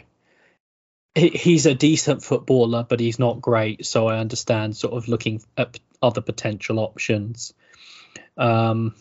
he's 1.15 1.65
a 1.65 1.75
decent 1.75 2.23
footballer, 2.23 2.85
but 2.87 3.01
he's 3.01 3.19
not 3.19 3.41
great. 3.41 3.85
So 3.85 4.07
I 4.07 4.19
understand 4.19 4.77
sort 4.77 4.93
of 4.93 5.09
looking 5.09 5.41
at 5.57 5.81
other 6.01 6.21
potential 6.21 6.79
options. 6.79 7.53
Um, 8.37 8.95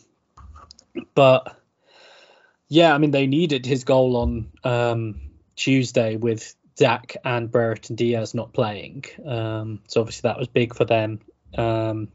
but 1.15 1.57
yeah, 2.69 2.95
I 2.95 2.99
mean 2.99 3.11
they 3.11 3.27
needed 3.27 3.67
his 3.67 3.85
goal 3.85 4.17
on 4.17 4.51
um, 4.65 5.21
Tuesday 5.57 6.17
with 6.17 6.55
Dack 6.77 7.17
and 7.25 7.51
Brereton 7.51 7.97
Diaz 7.97 8.35
not 8.35 8.53
playing. 8.53 9.05
Um, 9.25 9.81
so 9.89 10.01
obviously 10.01 10.29
that 10.29 10.39
was 10.39 10.49
big 10.49 10.75
for 10.75 10.85
them. 10.85 11.21
Um, 11.57 12.09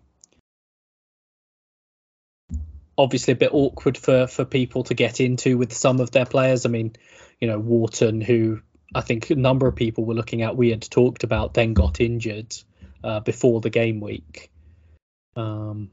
obviously 2.97 3.33
a 3.33 3.35
bit 3.35 3.53
awkward 3.53 3.97
for 3.97 4.27
for 4.27 4.45
people 4.45 4.83
to 4.83 4.93
get 4.93 5.19
into 5.19 5.57
with 5.57 5.73
some 5.73 5.99
of 5.99 6.11
their 6.11 6.25
players. 6.25 6.65
I 6.65 6.69
mean, 6.69 6.95
you 7.39 7.47
know, 7.47 7.59
Wharton, 7.59 8.21
who 8.21 8.61
I 8.93 9.01
think 9.01 9.29
a 9.29 9.35
number 9.35 9.67
of 9.67 9.75
people 9.75 10.05
were 10.05 10.13
looking 10.13 10.41
at, 10.43 10.55
we 10.55 10.69
had 10.69 10.81
talked 10.81 11.23
about, 11.23 11.53
then 11.53 11.73
got 11.73 11.99
injured 11.99 12.55
uh, 13.03 13.19
before 13.19 13.61
the 13.61 13.69
game 13.69 13.99
week. 13.99 14.51
Um, 15.35 15.89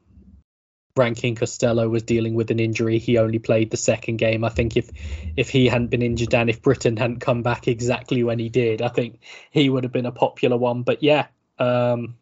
Rankin 0.97 1.37
Costello 1.37 1.89
was 1.89 2.03
dealing 2.03 2.35
with 2.35 2.51
an 2.51 2.59
injury. 2.59 2.99
He 2.99 3.19
only 3.19 3.39
played 3.39 3.71
the 3.71 3.77
second 3.77 4.17
game. 4.17 4.45
I 4.45 4.49
think 4.49 4.77
if 4.77 4.91
if 5.37 5.49
he 5.49 5.69
hadn't 5.69 5.91
been 5.91 6.03
injured 6.03 6.35
and 6.35 6.51
if 6.51 6.63
Brittain 6.63 6.99
hadn't 6.99 7.21
come 7.21 7.43
back 7.43 7.69
exactly 7.69 8.25
when 8.25 8.39
he 8.39 8.49
did, 8.49 8.83
I 8.83 8.89
think 8.89 9.21
he 9.51 9.69
would 9.69 9.85
have 9.85 9.93
been 9.93 10.07
a 10.07 10.13
popular 10.13 10.57
one. 10.57 10.83
But 10.83 11.03
yeah, 11.03 11.29
um, 11.59 12.17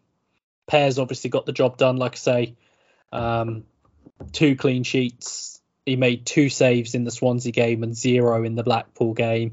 Pears 0.66 0.98
obviously 0.98 1.30
got 1.30 1.46
the 1.46 1.52
job 1.52 1.78
done. 1.78 1.96
Like 1.96 2.12
I 2.12 2.16
say, 2.16 2.56
um, 3.12 3.64
two 4.32 4.56
clean 4.56 4.82
sheets. 4.82 5.60
He 5.86 5.96
made 5.96 6.26
two 6.26 6.50
saves 6.50 6.94
in 6.94 7.04
the 7.04 7.10
Swansea 7.10 7.52
game 7.52 7.82
and 7.82 7.96
zero 7.96 8.44
in 8.44 8.54
the 8.54 8.62
Blackpool 8.62 9.14
game. 9.14 9.52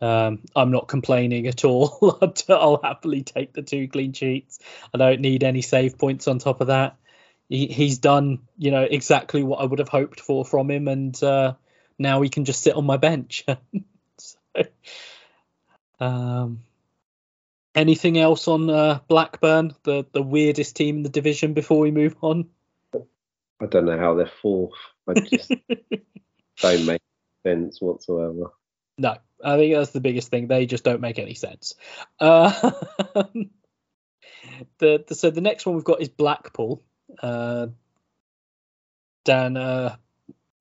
Um, 0.00 0.40
I'm 0.54 0.70
not 0.70 0.88
complaining 0.88 1.46
at 1.46 1.64
all. 1.64 2.18
I'll 2.48 2.80
happily 2.82 3.22
take 3.22 3.52
the 3.52 3.62
two 3.62 3.88
clean 3.88 4.12
sheets. 4.12 4.58
I 4.94 4.98
don't 4.98 5.20
need 5.20 5.44
any 5.44 5.62
save 5.62 5.98
points 5.98 6.28
on 6.28 6.38
top 6.38 6.60
of 6.60 6.68
that. 6.68 6.96
He, 7.48 7.66
he's 7.66 7.98
done, 7.98 8.40
you 8.58 8.70
know, 8.70 8.82
exactly 8.82 9.42
what 9.42 9.60
I 9.60 9.64
would 9.64 9.78
have 9.78 9.88
hoped 9.88 10.20
for 10.20 10.44
from 10.44 10.70
him, 10.70 10.88
and 10.88 11.20
uh, 11.22 11.54
now 11.98 12.22
he 12.22 12.28
can 12.28 12.44
just 12.44 12.62
sit 12.62 12.74
on 12.74 12.84
my 12.84 12.96
bench. 12.96 13.44
so, 14.18 14.36
um, 16.00 16.62
anything 17.74 18.18
else 18.18 18.48
on 18.48 18.68
uh, 18.68 19.00
Blackburn, 19.08 19.74
the 19.84 20.04
the 20.10 20.22
weirdest 20.22 20.74
team 20.76 20.96
in 20.96 21.02
the 21.02 21.08
division, 21.08 21.52
before 21.52 21.78
we 21.78 21.90
move 21.90 22.16
on? 22.20 22.48
I 23.60 23.66
don't 23.66 23.86
know 23.86 23.98
how 23.98 24.14
they're 24.14 24.30
fourth. 24.42 24.74
I 25.08 25.14
just 25.14 25.50
don't 26.60 26.86
make 26.86 27.02
sense 27.44 27.80
whatsoever. 27.80 28.52
No, 28.98 29.16
I 29.44 29.56
think 29.56 29.74
that's 29.74 29.90
the 29.90 30.00
biggest 30.00 30.28
thing. 30.28 30.48
They 30.48 30.66
just 30.66 30.84
don't 30.84 31.00
make 31.00 31.18
any 31.18 31.34
sense. 31.34 31.74
Uh, 32.18 32.50
the, 34.78 35.04
the, 35.06 35.14
so 35.14 35.30
the 35.30 35.40
next 35.40 35.66
one 35.66 35.74
we've 35.74 35.84
got 35.84 36.00
is 36.00 36.08
Blackpool. 36.08 36.82
Uh, 37.22 37.68
Dan, 39.24 39.56
uh, 39.56 39.96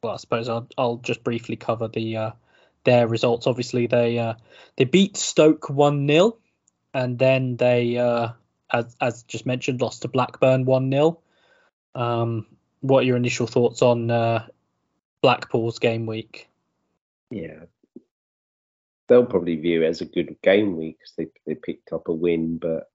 well, 0.02 0.14
I 0.14 0.18
suppose 0.18 0.50
I'll, 0.50 0.68
I'll 0.78 0.98
just 0.98 1.24
briefly 1.24 1.56
cover 1.56 1.88
the 1.88 2.18
uh, 2.18 2.32
their 2.84 3.08
results. 3.08 3.48
Obviously, 3.48 3.88
they 3.88 4.18
uh, 4.18 4.36
they 4.78 4.86
beat 4.86 5.18
Stoke 5.18 5.70
one 5.70 6.08
0 6.08 6.38
and 6.96 7.20
then 7.20 7.58
they, 7.58 7.98
uh, 7.98 8.30
as 8.72 8.96
as 9.02 9.24
just 9.24 9.46
mentioned, 9.46 9.82
lost 9.82 10.04
to 10.04 10.08
Blackburn 10.08 10.66
one 10.66 10.90
0 10.90 11.20
um, 11.94 12.48
What 12.80 13.00
are 13.00 13.08
your 13.08 13.18
initial 13.18 13.48
thoughts 13.48 13.82
on 13.82 14.10
uh, 14.10 14.48
Blackpool's 15.22 15.80
game 15.80 16.06
week? 16.06 16.48
Yeah, 17.30 17.66
they'll 19.08 19.26
probably 19.26 19.58
view 19.58 19.84
it 19.84 19.88
as 19.88 20.00
a 20.00 20.06
good 20.06 20.38
game 20.42 20.78
week 20.78 21.00
because 21.00 21.14
they 21.18 21.28
they 21.46 21.56
picked 21.56 21.92
up 21.92 22.08
a 22.08 22.14
win, 22.14 22.58
but 22.58 22.90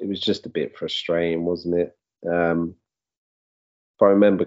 it 0.00 0.08
was 0.08 0.20
just 0.20 0.46
a 0.46 0.50
bit 0.50 0.78
frustrating, 0.78 1.44
wasn't 1.44 1.74
it? 1.74 1.97
Um, 2.26 2.74
if 3.96 4.02
I 4.02 4.06
remember 4.06 4.46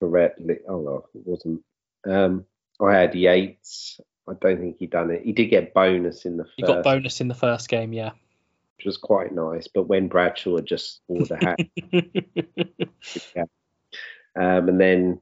correctly, 0.00 0.58
oh 0.68 0.80
no, 0.80 1.04
it 1.14 1.26
wasn't. 1.26 1.62
Um, 2.08 2.44
I 2.80 2.94
had 2.94 3.14
Yates. 3.14 4.00
I 4.28 4.34
don't 4.40 4.58
think 4.58 4.76
he 4.78 4.86
done 4.86 5.10
it. 5.10 5.22
He 5.24 5.32
did 5.32 5.46
get 5.46 5.74
bonus 5.74 6.24
in 6.24 6.36
the. 6.36 6.44
First, 6.44 6.54
he 6.56 6.62
got 6.62 6.82
bonus 6.82 7.20
in 7.20 7.28
the 7.28 7.34
first 7.34 7.68
game, 7.68 7.92
yeah. 7.92 8.10
Which 8.76 8.86
was 8.86 8.96
quite 8.96 9.32
nice, 9.32 9.68
but 9.68 9.84
when 9.88 10.08
Bradshaw 10.08 10.58
just 10.60 11.00
wore 11.06 11.26
the 11.26 11.36
hat, 11.36 11.58
yeah. 13.36 13.44
um, 14.34 14.68
and 14.68 14.80
then 14.80 15.20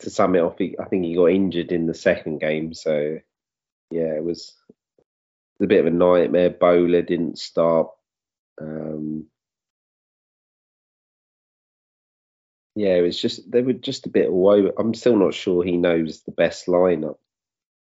to 0.00 0.10
sum 0.10 0.36
it 0.36 0.40
off, 0.40 0.58
he, 0.58 0.76
I 0.78 0.84
think 0.84 1.04
he 1.04 1.14
got 1.14 1.26
injured 1.26 1.72
in 1.72 1.86
the 1.86 1.94
second 1.94 2.40
game, 2.40 2.74
so 2.74 3.18
yeah, 3.90 4.14
it 4.14 4.22
was 4.22 4.54
a 5.60 5.66
bit 5.66 5.80
of 5.80 5.86
a 5.86 5.90
nightmare. 5.90 6.50
Bowler 6.50 7.02
didn't 7.02 7.38
start. 7.38 7.88
Um, 8.60 9.26
yeah, 12.74 12.94
it 12.94 13.02
was 13.02 13.20
just 13.20 13.50
they 13.50 13.62
were 13.62 13.72
just 13.72 14.06
a 14.06 14.10
bit 14.10 14.28
over. 14.28 14.72
I'm 14.78 14.94
still 14.94 15.16
not 15.16 15.34
sure 15.34 15.62
he 15.62 15.76
knows 15.76 16.22
the 16.22 16.32
best 16.32 16.66
lineup 16.66 17.18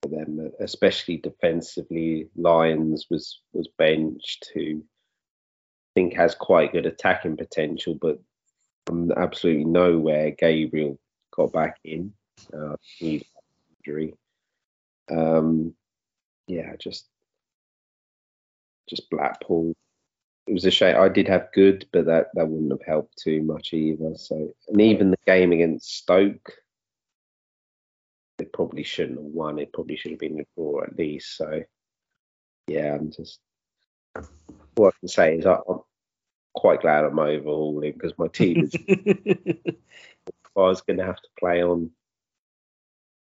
for 0.03 0.09
them, 0.09 0.51
especially 0.61 1.19
defensively. 1.19 2.29
Lyons 2.37 3.07
was 3.11 3.41
was 3.53 3.69
benched, 3.79 4.51
who 4.55 4.83
I 4.83 5.91
think 5.95 6.15
has 6.15 6.35
quite 6.35 6.73
good 6.73 6.87
attacking 6.87 7.37
potential, 7.37 7.99
but 8.01 8.19
from 8.87 9.13
absolutely 9.13 9.65
nowhere, 9.65 10.31
Gabriel 10.31 10.99
got 11.31 11.53
back 11.53 11.79
in. 11.85 12.15
Uh, 12.53 12.77
injury. 13.01 14.15
Um, 15.11 15.75
yeah, 16.47 16.77
just 16.79 17.07
just 18.89 19.11
Blackpool. 19.11 19.75
It 20.49 20.55
was 20.55 20.65
a 20.65 20.71
shame. 20.71 20.97
I 20.97 21.09
did 21.09 21.29
have 21.29 21.53
good, 21.53 21.87
but 21.93 22.07
that 22.07 22.29
that 22.35 22.49
wouldn't 22.49 22.73
have 22.73 22.87
helped 22.87 23.19
too 23.19 23.43
much 23.43 23.73
either. 23.73 24.13
So, 24.17 24.51
and 24.69 24.81
even 24.81 25.11
the 25.11 25.19
game 25.27 25.53
against 25.53 25.99
Stoke, 25.99 26.53
they 28.39 28.47
probably 28.47 28.83
shouldn't 28.83 29.19
have 29.19 29.27
won. 29.27 29.59
It 29.59 29.73
probably 29.73 29.97
should 29.97 30.13
have 30.13 30.21
been 30.21 30.41
a 30.41 30.45
draw 30.57 30.85
at 30.85 30.97
least. 30.97 31.37
So, 31.37 31.63
yeah, 32.67 32.95
I'm 32.95 33.11
just 33.11 33.41
what 34.75 34.95
I 34.95 34.99
can 35.01 35.09
say 35.09 35.37
is 35.37 35.47
I, 35.47 35.59
am 35.69 35.81
quite 36.55 36.81
glad 36.81 37.05
I'm 37.05 37.19
overhauling 37.19 37.93
because 37.93 38.17
my 38.19 38.29
team 38.29 38.65
is. 38.65 38.75
I 40.57 40.63
was 40.63 40.81
going 40.81 40.99
to 40.99 41.05
have 41.05 41.21
to 41.21 41.29
play 41.39 41.63
on 41.63 41.93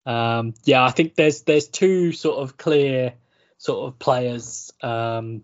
um, 0.06 0.54
yeah, 0.66 0.84
I 0.84 0.92
think 0.92 1.16
there's 1.16 1.44
there's 1.44 1.68
two 1.68 2.12
sort 2.12 2.40
of 2.40 2.58
clear 2.58 3.14
sort 3.58 3.88
of 3.88 4.00
players 4.00 4.72
um, 4.82 5.44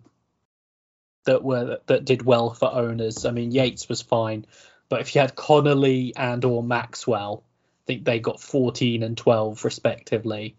that 1.26 1.44
were 1.44 1.80
that 1.88 2.06
did 2.06 2.24
well 2.24 2.52
for 2.54 2.72
owners. 2.72 3.26
I 3.26 3.32
mean, 3.32 3.52
Yates 3.52 3.90
was 3.90 4.02
fine, 4.02 4.46
but 4.90 5.02
if 5.02 5.16
you 5.16 5.22
had 5.22 5.36
Connolly 5.36 6.14
and 6.16 6.44
or 6.46 6.64
Maxwell, 6.64 7.44
I 7.46 7.86
think 7.86 8.06
they 8.06 8.20
got 8.20 8.42
14 8.42 9.04
and 9.04 9.18
12 9.18 9.66
respectively. 9.66 10.56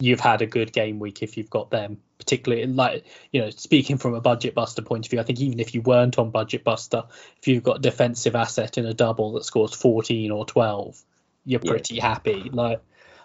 You've 0.00 0.20
had 0.20 0.42
a 0.42 0.46
good 0.46 0.72
game 0.72 0.98
week 0.98 1.22
if 1.22 1.36
you've 1.36 1.50
got 1.50 1.70
them, 1.70 1.98
particularly 2.18 2.66
like 2.66 3.04
you 3.30 3.42
know, 3.42 3.50
speaking 3.50 3.96
from 3.96 4.14
a 4.14 4.20
budget 4.20 4.54
buster 4.54 4.82
point 4.82 5.06
of 5.06 5.10
view. 5.10 5.20
I 5.20 5.22
think 5.22 5.40
even 5.40 5.60
if 5.60 5.74
you 5.74 5.82
weren't 5.82 6.18
on 6.18 6.30
budget 6.30 6.64
buster, 6.64 7.04
if 7.38 7.46
you've 7.46 7.62
got 7.62 7.76
a 7.76 7.80
defensive 7.80 8.34
asset 8.34 8.76
in 8.76 8.86
a 8.86 8.94
double 8.94 9.32
that 9.32 9.44
scores 9.44 9.74
14 9.74 10.30
or 10.32 10.44
12, 10.44 11.00
you're 11.44 11.60
pretty 11.60 11.96
yeah. 11.96 12.08
happy. 12.08 12.50
Like, 12.52 12.80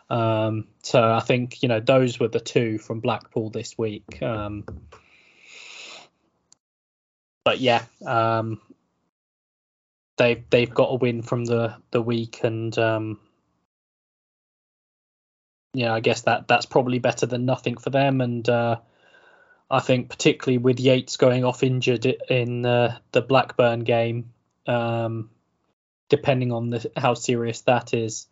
um, 0.09 0.67
so 0.83 1.01
I 1.01 1.21
think 1.21 1.63
you 1.63 1.69
know 1.69 1.79
those 1.79 2.19
were 2.19 2.27
the 2.27 2.39
two 2.39 2.77
from 2.77 2.99
Blackpool 2.99 3.49
this 3.49 3.77
week. 3.77 4.21
Um, 4.21 4.65
but 7.49 7.59
yeah, 7.59 7.83
um, 8.05 8.61
they've 10.19 10.47
they've 10.51 10.71
got 10.71 10.91
a 10.91 10.95
win 10.97 11.23
from 11.23 11.45
the 11.45 11.73
the 11.89 11.99
week, 11.99 12.41
and 12.43 12.77
um, 12.77 13.19
yeah, 15.73 15.91
I 15.91 15.99
guess 15.99 16.21
that 16.21 16.47
that's 16.47 16.67
probably 16.67 16.99
better 16.99 17.25
than 17.25 17.47
nothing 17.47 17.77
for 17.77 17.89
them. 17.89 18.21
And 18.21 18.47
uh, 18.47 18.75
I 19.67 19.79
think 19.79 20.09
particularly 20.09 20.59
with 20.59 20.79
Yates 20.79 21.17
going 21.17 21.43
off 21.43 21.63
injured 21.63 22.05
in 22.05 22.67
uh, 22.67 22.99
the 23.13 23.23
Blackburn 23.23 23.79
game, 23.79 24.31
um, 24.67 25.31
depending 26.07 26.51
on 26.51 26.69
the, 26.69 26.91
how 26.95 27.15
serious 27.15 27.61
that 27.61 27.95
is, 27.95 28.27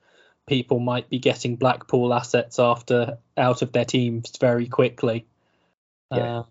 people 0.46 0.78
might 0.78 1.10
be 1.10 1.18
getting 1.18 1.56
Blackpool 1.56 2.14
assets 2.14 2.60
after 2.60 3.18
out 3.36 3.64
of 3.64 3.72
their 3.72 3.86
teams 3.86 4.32
very 4.40 4.68
quickly. 4.68 5.26
Yeah. 6.12 6.42
Uh, 6.42 6.44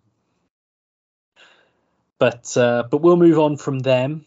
but 2.19 2.57
uh, 2.57 2.85
but 2.91 2.99
we'll 2.99 3.17
move 3.17 3.39
on 3.39 3.57
from 3.57 3.79
them. 3.79 4.27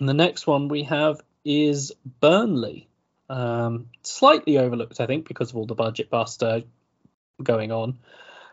And 0.00 0.08
the 0.08 0.14
next 0.14 0.46
one 0.46 0.68
we 0.68 0.84
have 0.84 1.20
is 1.44 1.92
Burnley. 2.20 2.88
Um, 3.28 3.86
slightly 4.02 4.58
overlooked, 4.58 5.00
I 5.00 5.06
think, 5.06 5.26
because 5.26 5.50
of 5.50 5.56
all 5.56 5.66
the 5.66 5.74
budget 5.74 6.08
buster 6.08 6.62
going 7.42 7.72
on. 7.72 7.98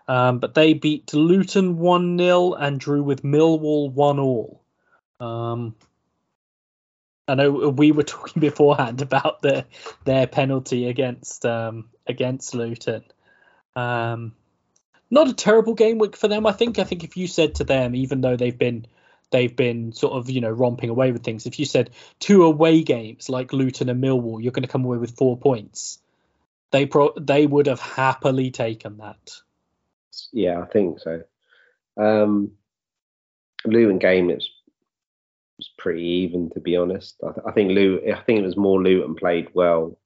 Um, 0.07 0.39
but 0.39 0.53
they 0.53 0.73
beat 0.73 1.13
Luton 1.13 1.77
1 1.77 2.17
0 2.17 2.53
and 2.53 2.79
drew 2.79 3.01
with 3.03 3.23
Millwall 3.23 3.91
1 3.91 4.19
all. 4.19 4.61
Um, 5.19 5.75
I 7.27 7.35
know 7.35 7.51
we 7.51 7.91
were 7.91 8.03
talking 8.15 8.39
beforehand 8.39 9.01
about 9.01 9.41
the, 9.41 9.65
their 10.03 10.27
penalty 10.27 10.87
against 10.87 11.45
um, 11.45 11.89
against 12.07 12.53
Luton. 12.53 13.03
Um, 13.75 14.33
not 15.09 15.29
a 15.29 15.33
terrible 15.33 15.73
game 15.73 15.97
week 15.97 16.15
for 16.15 16.27
them. 16.27 16.45
I 16.45 16.51
think. 16.51 16.79
I 16.79 16.83
think 16.83 17.03
if 17.03 17.17
you 17.17 17.27
said 17.27 17.55
to 17.55 17.63
them, 17.63 17.95
even 17.95 18.21
though 18.21 18.35
they've 18.35 18.57
been 18.57 18.85
they've 19.31 19.55
been 19.55 19.91
sort 19.91 20.13
of 20.13 20.29
you 20.29 20.41
know 20.41 20.49
romping 20.49 20.89
away 20.89 21.11
with 21.11 21.23
things, 21.23 21.45
if 21.45 21.59
you 21.59 21.65
said 21.65 21.91
two 22.19 22.43
away 22.43 22.83
games 22.83 23.29
like 23.29 23.53
Luton 23.53 23.89
and 23.89 24.03
Millwall, 24.03 24.41
you're 24.41 24.51
going 24.51 24.63
to 24.63 24.69
come 24.69 24.85
away 24.85 24.97
with 24.97 25.15
four 25.15 25.37
points. 25.37 25.99
They 26.71 26.85
pro 26.85 27.13
they 27.19 27.45
would 27.45 27.67
have 27.67 27.79
happily 27.79 28.51
taken 28.51 28.97
that. 28.97 29.31
Yeah, 30.31 30.61
I 30.61 30.65
think 30.65 30.99
so. 30.99 31.23
Um, 31.97 32.51
Luton 33.65 33.99
game 33.99 34.29
it 34.29 34.43
was, 35.57 35.69
pretty 35.77 36.03
even 36.03 36.49
to 36.51 36.59
be 36.59 36.75
honest. 36.75 37.15
I, 37.23 37.31
th- 37.31 37.45
I 37.47 37.51
think 37.51 37.71
Luton, 37.71 38.13
I 38.13 38.19
think 38.21 38.39
it 38.39 38.45
was 38.45 38.57
more 38.57 38.81
Luton 38.81 39.15
played 39.15 39.49
well 39.53 39.97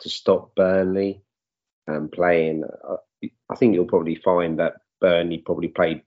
to 0.00 0.08
stop 0.08 0.54
Burnley 0.54 1.22
and 1.86 2.10
playing. 2.10 2.64
Uh, 2.64 2.96
I 3.50 3.56
think 3.56 3.74
you'll 3.74 3.86
probably 3.86 4.16
find 4.16 4.58
that 4.58 4.74
Burnley 5.00 5.38
probably 5.38 5.68
played 5.68 6.02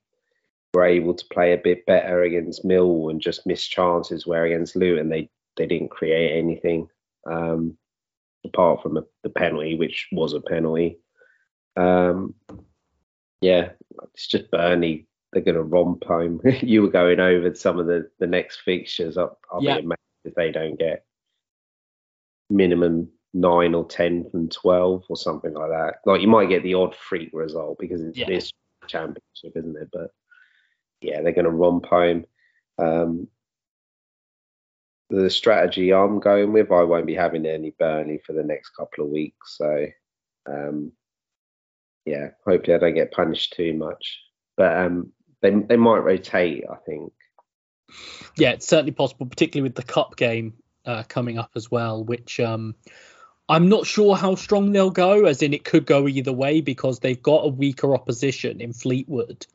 were 0.73 0.85
able 0.85 1.15
to 1.15 1.25
play 1.31 1.53
a 1.53 1.57
bit 1.57 1.85
better 1.85 2.21
against 2.21 2.63
Mill 2.63 3.09
and 3.09 3.19
just 3.19 3.47
missed 3.47 3.71
chances. 3.71 4.27
Where 4.27 4.45
against 4.45 4.75
Luton 4.75 5.09
they 5.09 5.29
they 5.57 5.65
didn't 5.65 5.89
create 5.89 6.37
anything 6.37 6.87
um, 7.29 7.77
apart 8.45 8.81
from 8.81 8.97
a, 8.97 9.03
the 9.23 9.29
penalty, 9.29 9.75
which 9.75 10.07
was 10.11 10.33
a 10.33 10.41
penalty. 10.41 10.99
Um, 11.75 12.35
yeah, 13.41 13.69
it's 14.13 14.27
just 14.27 14.51
Burnley. 14.51 15.07
They're 15.31 15.43
going 15.43 15.55
to 15.55 15.63
romp 15.63 16.03
home. 16.05 16.41
you 16.61 16.81
were 16.81 16.89
going 16.89 17.19
over 17.19 17.53
some 17.55 17.79
of 17.79 17.87
the 17.87 18.09
the 18.19 18.27
next 18.27 18.61
fixtures. 18.61 19.17
I'll, 19.17 19.37
I'll 19.51 19.63
yeah. 19.63 19.77
be 19.77 19.85
amazed 19.85 19.99
if 20.25 20.35
they 20.35 20.51
don't 20.51 20.77
get 20.77 21.05
minimum 22.49 23.09
nine 23.33 23.75
or 23.75 23.85
ten 23.85 24.29
from 24.29 24.49
twelve 24.49 25.03
or 25.09 25.17
something 25.17 25.53
like 25.53 25.69
that. 25.69 25.95
Like 26.05 26.21
you 26.21 26.27
might 26.27 26.49
get 26.49 26.63
the 26.63 26.73
odd 26.75 26.95
freak 26.95 27.29
result 27.33 27.77
because 27.79 28.01
it's 28.01 28.17
yeah. 28.17 28.27
this 28.27 28.51
championship, 28.87 29.53
isn't 29.55 29.77
it? 29.77 29.89
But 29.91 30.11
yeah, 31.01 31.21
they're 31.21 31.33
going 31.33 31.45
to 31.45 31.51
romp 31.51 31.85
home. 31.85 32.25
Um, 32.77 33.27
the 35.09 35.29
strategy 35.29 35.93
I'm 35.93 36.19
going 36.19 36.53
with, 36.53 36.71
I 36.71 36.83
won't 36.83 37.07
be 37.07 37.15
having 37.15 37.45
any 37.45 37.73
Burnley 37.79 38.19
for 38.25 38.33
the 38.33 38.43
next 38.43 38.69
couple 38.69 39.03
of 39.03 39.11
weeks. 39.11 39.57
So 39.57 39.87
um, 40.49 40.91
yeah, 42.05 42.29
hopefully 42.45 42.75
I 42.75 42.79
don't 42.79 42.95
get 42.95 43.11
punished 43.11 43.53
too 43.53 43.73
much. 43.73 44.19
But 44.57 44.77
um, 44.77 45.11
they 45.41 45.51
they 45.51 45.77
might 45.77 45.99
rotate, 45.99 46.65
I 46.69 46.75
think. 46.85 47.13
Yeah, 48.37 48.51
it's 48.51 48.67
certainly 48.67 48.91
possible, 48.91 49.25
particularly 49.25 49.69
with 49.69 49.75
the 49.75 49.83
cup 49.83 50.15
game 50.15 50.53
uh, 50.85 51.03
coming 51.07 51.37
up 51.37 51.51
as 51.55 51.71
well, 51.71 52.03
which 52.03 52.39
um, 52.39 52.75
I'm 53.49 53.67
not 53.67 53.87
sure 53.87 54.15
how 54.15 54.35
strong 54.35 54.71
they'll 54.71 54.91
go, 54.91 55.25
as 55.25 55.41
in 55.41 55.55
it 55.55 55.65
could 55.65 55.87
go 55.87 56.07
either 56.07 56.31
way 56.31 56.61
because 56.61 56.99
they've 56.99 57.21
got 57.21 57.45
a 57.45 57.49
weaker 57.49 57.95
opposition 57.95 58.61
in 58.61 58.73
Fleetwood, 58.73 59.47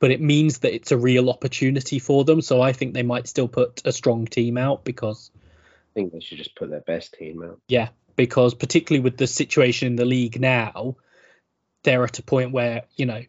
but 0.00 0.10
it 0.10 0.20
means 0.20 0.58
that 0.58 0.74
it's 0.74 0.90
a 0.90 0.98
real 0.98 1.30
opportunity 1.30 2.00
for 2.00 2.24
them. 2.24 2.42
So 2.42 2.60
I 2.60 2.72
think 2.72 2.92
they 2.92 3.04
might 3.04 3.28
still 3.28 3.46
put 3.46 3.82
a 3.84 3.92
strong 3.92 4.26
team 4.26 4.58
out 4.58 4.84
because 4.84 5.30
I 5.36 5.94
think 5.94 6.12
they 6.12 6.18
should 6.18 6.38
just 6.38 6.56
put 6.56 6.70
their 6.70 6.80
best 6.80 7.14
team 7.14 7.44
out. 7.44 7.60
Yeah, 7.68 7.90
because 8.16 8.54
particularly 8.54 9.04
with 9.04 9.16
the 9.16 9.28
situation 9.28 9.86
in 9.86 9.96
the 9.96 10.04
league 10.04 10.40
now, 10.40 10.96
they're 11.84 12.04
at 12.04 12.18
a 12.18 12.24
point 12.24 12.50
where 12.50 12.82
you 12.96 13.06
know 13.06 13.22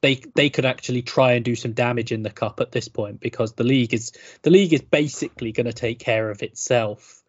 they 0.00 0.22
they 0.34 0.48
could 0.48 0.64
actually 0.64 1.02
try 1.02 1.32
and 1.32 1.44
do 1.44 1.56
some 1.56 1.72
damage 1.72 2.10
in 2.10 2.22
the 2.22 2.30
cup 2.30 2.60
at 2.60 2.72
this 2.72 2.88
point 2.88 3.20
because 3.20 3.52
the 3.52 3.64
league 3.64 3.92
is 3.92 4.12
the 4.40 4.50
league 4.50 4.72
is 4.72 4.80
basically 4.80 5.52
going 5.52 5.66
to 5.66 5.74
take 5.74 5.98
care 5.98 6.30
of 6.30 6.42
itself 6.42 7.21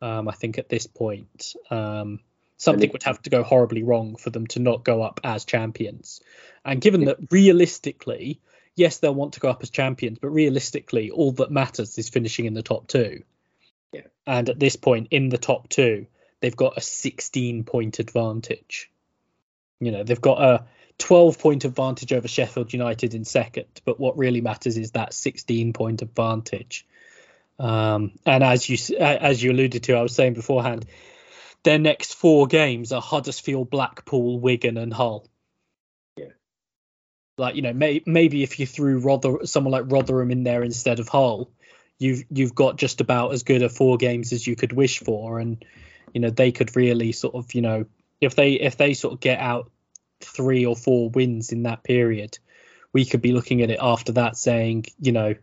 um, 0.00 0.28
I 0.28 0.32
think 0.32 0.58
at 0.58 0.68
this 0.68 0.86
point, 0.86 1.54
um, 1.70 2.20
something 2.56 2.90
would 2.92 3.02
have 3.04 3.22
to 3.22 3.30
go 3.30 3.42
horribly 3.42 3.82
wrong 3.82 4.16
for 4.16 4.30
them 4.30 4.46
to 4.48 4.58
not 4.58 4.84
go 4.84 5.02
up 5.02 5.20
as 5.24 5.44
champions. 5.44 6.20
And 6.64 6.80
given 6.80 7.06
that 7.06 7.18
realistically, 7.30 8.40
yes, 8.76 8.98
they'll 8.98 9.14
want 9.14 9.34
to 9.34 9.40
go 9.40 9.48
up 9.48 9.62
as 9.62 9.70
champions, 9.70 10.18
but 10.18 10.28
realistically, 10.28 11.10
all 11.10 11.32
that 11.32 11.50
matters 11.50 11.98
is 11.98 12.08
finishing 12.08 12.44
in 12.44 12.54
the 12.54 12.62
top 12.62 12.86
two. 12.86 13.22
Yeah. 13.92 14.02
And 14.26 14.48
at 14.48 14.58
this 14.58 14.76
point, 14.76 15.08
in 15.10 15.28
the 15.28 15.38
top 15.38 15.68
two, 15.68 16.06
they've 16.40 16.56
got 16.56 16.76
a 16.76 16.80
16 16.80 17.64
point 17.64 17.98
advantage. 17.98 18.90
You 19.80 19.92
know, 19.92 20.04
they've 20.04 20.20
got 20.20 20.42
a 20.42 20.64
12 20.98 21.38
point 21.38 21.64
advantage 21.64 22.12
over 22.12 22.28
Sheffield 22.28 22.72
United 22.72 23.14
in 23.14 23.24
second, 23.24 23.80
but 23.84 23.98
what 23.98 24.18
really 24.18 24.40
matters 24.40 24.76
is 24.76 24.92
that 24.92 25.14
16 25.14 25.72
point 25.72 26.02
advantage. 26.02 26.86
Um, 27.60 28.12
and 28.24 28.42
as 28.42 28.66
you 28.66 28.96
as 28.98 29.42
you 29.42 29.52
alluded 29.52 29.82
to, 29.84 29.94
I 29.94 30.02
was 30.02 30.14
saying 30.14 30.32
beforehand, 30.32 30.86
their 31.62 31.78
next 31.78 32.14
four 32.14 32.46
games 32.46 32.90
are 32.90 33.02
Huddersfield, 33.02 33.68
Blackpool, 33.68 34.40
Wigan, 34.40 34.78
and 34.78 34.92
Hull. 34.92 35.28
Yeah. 36.16 36.28
Like 37.36 37.56
you 37.56 37.62
know, 37.62 37.74
may, 37.74 38.02
maybe 38.06 38.42
if 38.42 38.58
you 38.58 38.66
threw 38.66 39.00
Rother, 39.00 39.44
someone 39.44 39.72
like 39.72 39.92
Rotherham 39.92 40.30
in 40.30 40.42
there 40.42 40.62
instead 40.62 41.00
of 41.00 41.08
Hull, 41.08 41.50
you've 41.98 42.24
you've 42.30 42.54
got 42.54 42.78
just 42.78 43.02
about 43.02 43.34
as 43.34 43.42
good 43.42 43.62
a 43.62 43.68
four 43.68 43.98
games 43.98 44.32
as 44.32 44.46
you 44.46 44.56
could 44.56 44.72
wish 44.72 45.00
for, 45.00 45.38
and 45.38 45.62
you 46.14 46.22
know 46.22 46.30
they 46.30 46.52
could 46.52 46.74
really 46.76 47.12
sort 47.12 47.34
of 47.34 47.52
you 47.52 47.60
know 47.60 47.84
if 48.22 48.36
they 48.36 48.52
if 48.52 48.78
they 48.78 48.94
sort 48.94 49.12
of 49.12 49.20
get 49.20 49.38
out 49.38 49.70
three 50.22 50.64
or 50.64 50.76
four 50.76 51.10
wins 51.10 51.52
in 51.52 51.64
that 51.64 51.84
period, 51.84 52.38
we 52.94 53.04
could 53.04 53.20
be 53.20 53.32
looking 53.32 53.60
at 53.60 53.70
it 53.70 53.80
after 53.82 54.12
that 54.12 54.38
saying 54.38 54.86
you 54.98 55.12
know 55.12 55.34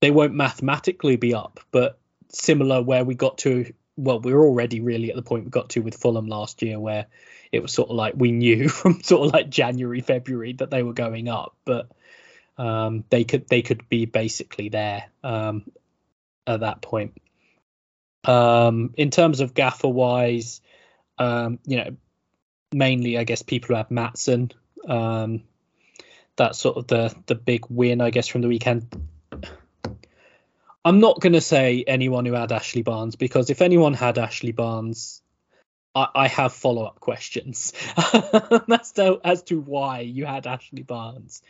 they 0.00 0.10
won't 0.10 0.34
mathematically 0.34 1.16
be 1.16 1.34
up, 1.34 1.60
but 1.70 1.98
similar 2.28 2.82
where 2.82 3.04
we 3.04 3.14
got 3.14 3.38
to. 3.38 3.72
Well, 3.96 4.20
we 4.20 4.32
are 4.32 4.40
already 4.40 4.80
really 4.80 5.10
at 5.10 5.16
the 5.16 5.22
point 5.22 5.44
we 5.44 5.50
got 5.50 5.70
to 5.70 5.80
with 5.80 5.96
Fulham 5.96 6.28
last 6.28 6.62
year, 6.62 6.78
where 6.78 7.06
it 7.50 7.60
was 7.60 7.72
sort 7.72 7.90
of 7.90 7.96
like 7.96 8.14
we 8.16 8.32
knew 8.32 8.68
from 8.68 9.02
sort 9.02 9.26
of 9.26 9.32
like 9.32 9.50
January, 9.50 10.00
February 10.00 10.52
that 10.54 10.70
they 10.70 10.82
were 10.82 10.92
going 10.92 11.28
up, 11.28 11.56
but 11.64 11.90
um, 12.56 13.04
they 13.10 13.24
could 13.24 13.48
they 13.48 13.62
could 13.62 13.88
be 13.88 14.04
basically 14.04 14.68
there 14.68 15.06
um, 15.24 15.64
at 16.46 16.60
that 16.60 16.82
point. 16.82 17.14
Um, 18.24 18.94
in 18.96 19.10
terms 19.10 19.40
of 19.40 19.54
gaffer 19.54 19.88
wise, 19.88 20.60
um, 21.18 21.58
you 21.66 21.78
know, 21.78 21.96
mainly 22.72 23.18
I 23.18 23.24
guess 23.24 23.42
people 23.42 23.68
who 23.68 23.74
have 23.74 23.88
Maatsen. 23.88 24.52
Um, 24.86 25.42
that's 26.36 26.58
sort 26.58 26.76
of 26.76 26.86
the 26.86 27.14
the 27.26 27.34
big 27.34 27.66
win 27.68 28.00
I 28.00 28.10
guess 28.10 28.28
from 28.28 28.42
the 28.42 28.48
weekend. 28.48 28.86
I'm 30.88 31.00
not 31.00 31.20
going 31.20 31.34
to 31.34 31.42
say 31.42 31.84
anyone 31.86 32.24
who 32.24 32.32
had 32.32 32.50
Ashley 32.50 32.80
Barnes 32.80 33.14
because 33.14 33.50
if 33.50 33.60
anyone 33.60 33.92
had 33.92 34.16
Ashley 34.16 34.52
Barnes, 34.52 35.20
I, 35.94 36.08
I 36.14 36.28
have 36.28 36.54
follow 36.54 36.84
up 36.84 36.98
questions 36.98 37.74
as 38.70 38.92
to 38.92 39.20
as 39.22 39.42
to 39.44 39.60
why 39.60 40.00
you 40.00 40.24
had 40.24 40.46
Ashley 40.46 40.84
Barnes. 40.84 41.42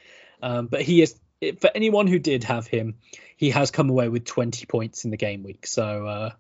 Um, 0.42 0.66
but 0.66 0.82
he 0.82 1.02
is 1.02 1.14
for 1.60 1.70
anyone 1.72 2.08
who 2.08 2.18
did 2.18 2.42
have 2.44 2.66
him, 2.66 2.96
he 3.36 3.50
has 3.50 3.70
come 3.70 3.90
away 3.90 4.08
with 4.08 4.24
20 4.24 4.66
points 4.66 5.04
in 5.04 5.12
the 5.12 5.16
game 5.16 5.44
week. 5.44 5.68
So 5.68 6.04
uh, 6.04 6.30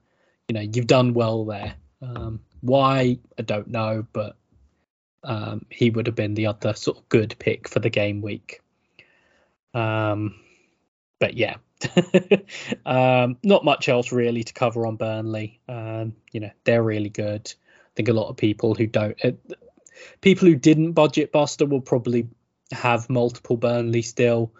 you 0.48 0.54
know 0.54 0.60
you've 0.62 0.88
done 0.88 1.14
well 1.14 1.44
there. 1.44 1.76
Um, 2.02 2.40
why 2.62 3.20
I 3.38 3.42
don't 3.42 3.68
know, 3.68 4.04
but 4.12 4.34
um, 5.22 5.66
he 5.70 5.90
would 5.90 6.08
have 6.08 6.16
been 6.16 6.34
the 6.34 6.46
other 6.46 6.74
sort 6.74 6.98
of 6.98 7.08
good 7.08 7.36
pick 7.38 7.68
for 7.68 7.78
the 7.78 7.90
game 7.90 8.22
week. 8.22 8.60
Um, 9.72 10.34
but 11.20 11.34
yeah, 11.34 11.58
um, 12.86 13.36
not 13.42 13.64
much 13.64 13.88
else 13.88 14.12
really 14.12 14.44
to 14.44 14.52
cover 14.52 14.86
on 14.86 14.96
Burnley. 14.96 15.60
Um, 15.68 16.14
you 16.32 16.40
know, 16.40 16.50
they're 16.64 16.82
really 16.82 17.10
good. 17.10 17.52
I 17.54 17.90
think 17.94 18.08
a 18.08 18.12
lot 18.12 18.28
of 18.28 18.36
people 18.36 18.74
who 18.74 18.86
don't, 18.86 19.16
uh, 19.24 19.32
people 20.20 20.48
who 20.48 20.56
didn't 20.56 20.92
budget 20.92 21.32
Buster 21.32 21.66
will 21.66 21.80
probably 21.80 22.28
have 22.72 23.10
multiple 23.10 23.56
Burnley 23.56 24.02
still. 24.02 24.52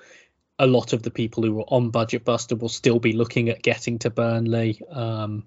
A 0.58 0.66
lot 0.66 0.92
of 0.92 1.02
the 1.02 1.10
people 1.10 1.44
who 1.44 1.54
were 1.54 1.64
on 1.68 1.90
Budget 1.90 2.24
Buster 2.24 2.56
will 2.56 2.68
still 2.68 2.98
be 2.98 3.12
looking 3.12 3.48
at 3.48 3.62
getting 3.62 3.98
to 4.00 4.10
Burnley. 4.10 4.82
Um, 4.90 5.44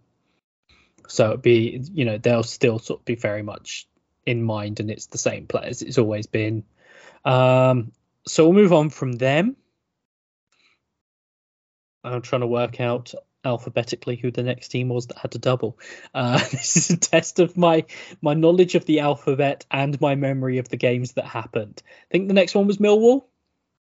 so 1.08 1.30
it'd 1.30 1.42
be, 1.42 1.84
you 1.94 2.06
know, 2.06 2.18
they'll 2.18 2.44
still 2.44 2.80
sort 2.80 3.02
of 3.02 3.06
be 3.06 3.16
very 3.16 3.44
much 3.44 3.88
in 4.26 4.44
mind, 4.44 4.80
and 4.80 4.90
it's 4.90 5.08
the 5.08 5.18
same 5.18 5.48
players 5.48 5.82
it's 5.82 5.98
always 5.98 6.28
been. 6.28 6.64
Um, 7.26 7.92
so 8.26 8.46
we'll 8.46 8.54
move 8.54 8.74
on 8.74 8.90
from 8.90 9.14
them. 9.14 9.58
I'm 12.04 12.22
trying 12.22 12.42
to 12.42 12.48
work 12.48 12.80
out 12.80 13.14
alphabetically 13.44 14.16
who 14.16 14.32
the 14.32 14.44
next 14.44 14.70
team 14.70 14.90
was 14.90 15.08
that 15.08 15.18
had 15.18 15.32
to 15.32 15.40
double. 15.40 15.80
Uh, 16.14 16.38
this 16.52 16.78
is 16.78 16.90
a 16.92 16.98
test 16.98 17.40
of 17.40 17.58
my 17.58 17.86
my 18.22 18.34
knowledge 18.34 18.76
of 18.76 18.86
the 18.86 19.00
alphabet 19.00 19.66
and 19.72 20.00
my 20.02 20.16
memory 20.16 20.58
of 20.58 20.70
the 20.70 20.78
games 20.78 21.14
that 21.14 21.26
happened. 21.26 21.82
I 21.86 22.12
think 22.12 22.28
the 22.28 22.34
next 22.34 22.56
one 22.56 22.68
was 22.68 22.78
Millwall. 22.78 23.26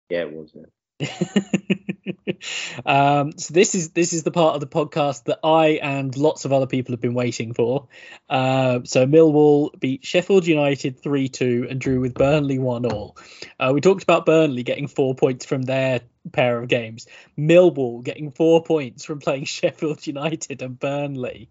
Yeah, 0.09 0.21
it 0.21 0.33
was. 0.33 0.51
Yeah. 0.99 1.75
um, 2.85 3.37
so 3.37 3.53
this 3.53 3.75
is 3.75 3.89
this 3.89 4.13
is 4.13 4.23
the 4.23 4.31
part 4.31 4.55
of 4.55 4.61
the 4.61 4.67
podcast 4.67 5.25
that 5.25 5.39
I 5.43 5.79
and 5.81 6.15
lots 6.15 6.45
of 6.45 6.53
other 6.53 6.67
people 6.67 6.93
have 6.93 7.01
been 7.01 7.13
waiting 7.13 7.53
for. 7.53 7.87
Uh, 8.29 8.79
so 8.83 9.05
Millwall 9.05 9.77
beat 9.79 10.05
Sheffield 10.05 10.45
United 10.47 10.99
three 10.99 11.29
two 11.29 11.67
and 11.69 11.79
drew 11.79 11.99
with 11.99 12.13
Burnley 12.13 12.59
one 12.59 12.85
all. 12.85 13.17
Uh, 13.59 13.71
we 13.73 13.81
talked 13.81 14.03
about 14.03 14.25
Burnley 14.25 14.63
getting 14.63 14.87
four 14.87 15.15
points 15.15 15.45
from 15.45 15.63
their 15.63 16.01
pair 16.31 16.59
of 16.59 16.67
games. 16.67 17.07
Millwall 17.37 18.03
getting 18.03 18.31
four 18.31 18.63
points 18.63 19.05
from 19.05 19.19
playing 19.19 19.45
Sheffield 19.45 20.05
United 20.05 20.61
and 20.61 20.79
Burnley. 20.79 21.49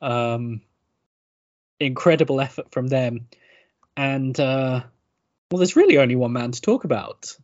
Um, 0.00 0.62
incredible 1.80 2.40
effort 2.40 2.72
from 2.72 2.88
them, 2.88 3.28
and 3.96 4.38
uh, 4.38 4.82
well, 5.50 5.58
there's 5.58 5.76
really 5.76 5.98
only 5.98 6.16
one 6.16 6.32
man 6.32 6.52
to 6.52 6.60
talk 6.60 6.84
about. 6.84 7.36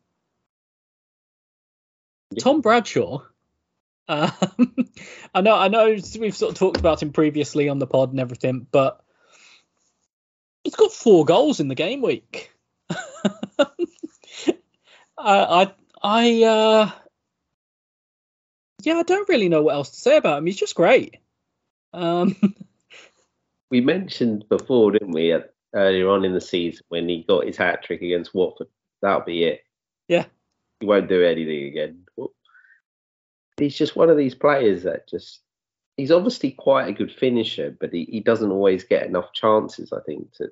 Tom 2.38 2.60
Bradshaw. 2.60 3.22
Um, 4.08 4.30
I 5.34 5.40
know, 5.40 5.56
I 5.56 5.68
know, 5.68 5.96
we've 6.18 6.36
sort 6.36 6.52
of 6.52 6.58
talked 6.58 6.78
about 6.78 7.02
him 7.02 7.12
previously 7.12 7.68
on 7.68 7.78
the 7.78 7.86
pod 7.86 8.10
and 8.10 8.20
everything, 8.20 8.66
but 8.70 9.02
he's 10.62 10.76
got 10.76 10.92
four 10.92 11.24
goals 11.24 11.60
in 11.60 11.68
the 11.68 11.74
game 11.74 12.02
week. 12.02 12.50
I, 13.58 13.66
I, 15.18 15.72
I, 16.02 16.42
uh, 16.42 16.90
yeah, 18.82 18.94
I 18.94 19.02
don't 19.02 19.28
really 19.28 19.48
know 19.48 19.62
what 19.62 19.74
else 19.74 19.90
to 19.90 20.00
say 20.00 20.16
about 20.16 20.38
him. 20.38 20.46
He's 20.46 20.56
just 20.56 20.74
great. 20.74 21.16
Um, 21.92 22.36
we 23.70 23.80
mentioned 23.80 24.48
before, 24.48 24.92
didn't 24.92 25.12
we, 25.12 25.36
earlier 25.74 26.10
on 26.10 26.24
in 26.24 26.34
the 26.34 26.40
season 26.40 26.84
when 26.88 27.08
he 27.08 27.24
got 27.26 27.46
his 27.46 27.56
hat 27.56 27.82
trick 27.82 28.02
against 28.02 28.34
Watford? 28.34 28.68
That'll 29.00 29.22
be 29.22 29.44
it. 29.44 29.64
Yeah. 30.08 30.26
He 30.84 30.88
won't 30.88 31.08
do 31.08 31.24
anything 31.24 31.64
again 31.64 32.04
he's 33.56 33.76
just 33.76 33.96
one 33.96 34.10
of 34.10 34.16
these 34.16 34.34
players 34.34 34.82
that 34.84 35.08
just 35.08 35.40
he's 35.96 36.10
obviously 36.10 36.50
quite 36.50 36.88
a 36.88 36.92
good 36.92 37.12
finisher, 37.12 37.74
but 37.78 37.92
he, 37.92 38.04
he 38.04 38.20
doesn't 38.20 38.50
always 38.50 38.84
get 38.84 39.06
enough 39.06 39.32
chances, 39.32 39.92
I 39.92 40.00
think. 40.06 40.32
To 40.34 40.48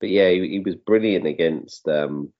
but 0.00 0.10
yeah, 0.10 0.30
he, 0.30 0.48
he 0.48 0.60
was 0.60 0.76
brilliant 0.76 1.26
against 1.26 1.86
um 1.88 2.32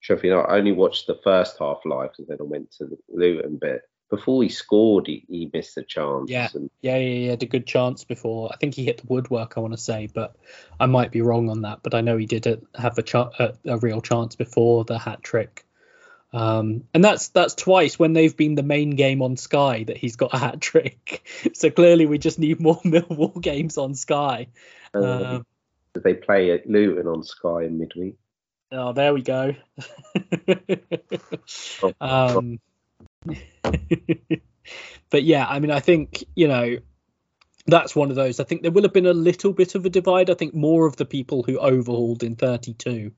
Sheffield. 0.00 0.46
I 0.48 0.56
only 0.56 0.72
watched 0.72 1.06
the 1.06 1.20
first 1.24 1.56
half 1.58 1.78
live 1.84 2.10
and 2.18 2.26
then 2.28 2.38
I 2.40 2.44
went 2.44 2.72
to 2.72 2.86
the 2.86 2.98
Luton 3.12 3.58
bit. 3.60 3.82
Before 4.10 4.42
he 4.42 4.50
scored, 4.50 5.06
he, 5.06 5.24
he 5.28 5.50
missed 5.52 5.78
a 5.78 5.82
chance. 5.82 6.30
Yeah, 6.30 6.48
and, 6.54 6.70
yeah, 6.82 6.98
yeah, 6.98 7.18
he 7.18 7.26
had 7.26 7.42
a 7.42 7.46
good 7.46 7.66
chance 7.66 8.04
before. 8.04 8.50
I 8.52 8.56
think 8.56 8.74
he 8.74 8.84
hit 8.84 8.98
the 8.98 9.06
woodwork. 9.08 9.54
I 9.56 9.60
want 9.60 9.72
to 9.72 9.78
say, 9.78 10.08
but 10.12 10.36
I 10.78 10.86
might 10.86 11.10
be 11.10 11.22
wrong 11.22 11.48
on 11.48 11.62
that. 11.62 11.82
But 11.82 11.94
I 11.94 12.02
know 12.02 12.18
he 12.18 12.26
did 12.26 12.46
have 12.76 12.98
a, 12.98 13.02
ch- 13.02 13.14
a, 13.14 13.54
a 13.64 13.78
real 13.78 14.02
chance 14.02 14.36
before 14.36 14.84
the 14.84 14.98
hat 14.98 15.22
trick. 15.22 15.64
Um, 16.34 16.84
and 16.92 17.04
that's 17.04 17.28
that's 17.28 17.54
twice 17.54 17.96
when 17.96 18.12
they've 18.12 18.36
been 18.36 18.56
the 18.56 18.64
main 18.64 18.90
game 18.90 19.22
on 19.22 19.36
Sky 19.36 19.84
that 19.84 19.96
he's 19.96 20.16
got 20.16 20.34
a 20.34 20.38
hat 20.38 20.60
trick. 20.60 21.24
so 21.54 21.70
clearly 21.70 22.06
we 22.06 22.18
just 22.18 22.40
need 22.40 22.60
more 22.60 22.80
Millwall 22.84 23.40
games 23.40 23.78
on 23.78 23.94
Sky. 23.94 24.48
Um, 24.92 25.04
um, 25.04 25.46
they 25.92 26.14
play 26.14 26.50
at 26.50 26.68
Luton 26.68 27.06
on 27.06 27.22
Sky 27.22 27.62
in 27.62 27.78
midweek. 27.78 28.16
Oh, 28.72 28.92
there 28.92 29.14
we 29.14 29.22
go. 29.22 29.54
um, 32.00 32.58
but 35.10 35.22
yeah, 35.22 35.46
I 35.48 35.60
mean, 35.60 35.70
I 35.70 35.78
think 35.78 36.24
you 36.34 36.48
know 36.48 36.78
that's 37.68 37.94
one 37.94 38.10
of 38.10 38.16
those. 38.16 38.40
I 38.40 38.44
think 38.44 38.62
there 38.62 38.72
will 38.72 38.82
have 38.82 38.92
been 38.92 39.06
a 39.06 39.12
little 39.12 39.52
bit 39.52 39.76
of 39.76 39.86
a 39.86 39.90
divide. 39.90 40.30
I 40.30 40.34
think 40.34 40.52
more 40.52 40.84
of 40.84 40.96
the 40.96 41.04
people 41.04 41.44
who 41.44 41.58
overhauled 41.58 42.24
in 42.24 42.34
32 42.34 43.12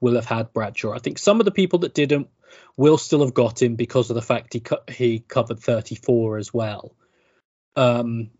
will 0.00 0.14
have 0.14 0.26
had 0.26 0.52
Bradshaw. 0.52 0.92
I 0.92 1.00
think 1.00 1.18
some 1.18 1.40
of 1.40 1.46
the 1.46 1.50
people 1.50 1.80
that 1.80 1.94
didn't 1.94 2.28
will 2.76 2.98
still 2.98 3.20
have 3.20 3.34
got 3.34 3.60
him 3.60 3.76
because 3.76 4.10
of 4.10 4.14
the 4.14 4.22
fact 4.22 4.54
he 4.54 4.60
co- 4.60 4.82
he 4.88 5.20
covered 5.20 5.60
34 5.60 6.38
as 6.38 6.52
well. 6.52 6.94
Um, 7.76 8.30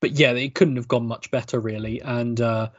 but 0.00 0.12
yeah, 0.12 0.32
it 0.32 0.54
couldn't 0.54 0.76
have 0.76 0.88
gone 0.88 1.06
much 1.06 1.30
better 1.30 1.58
really. 1.58 2.00
And 2.00 2.40
uh, 2.40 2.70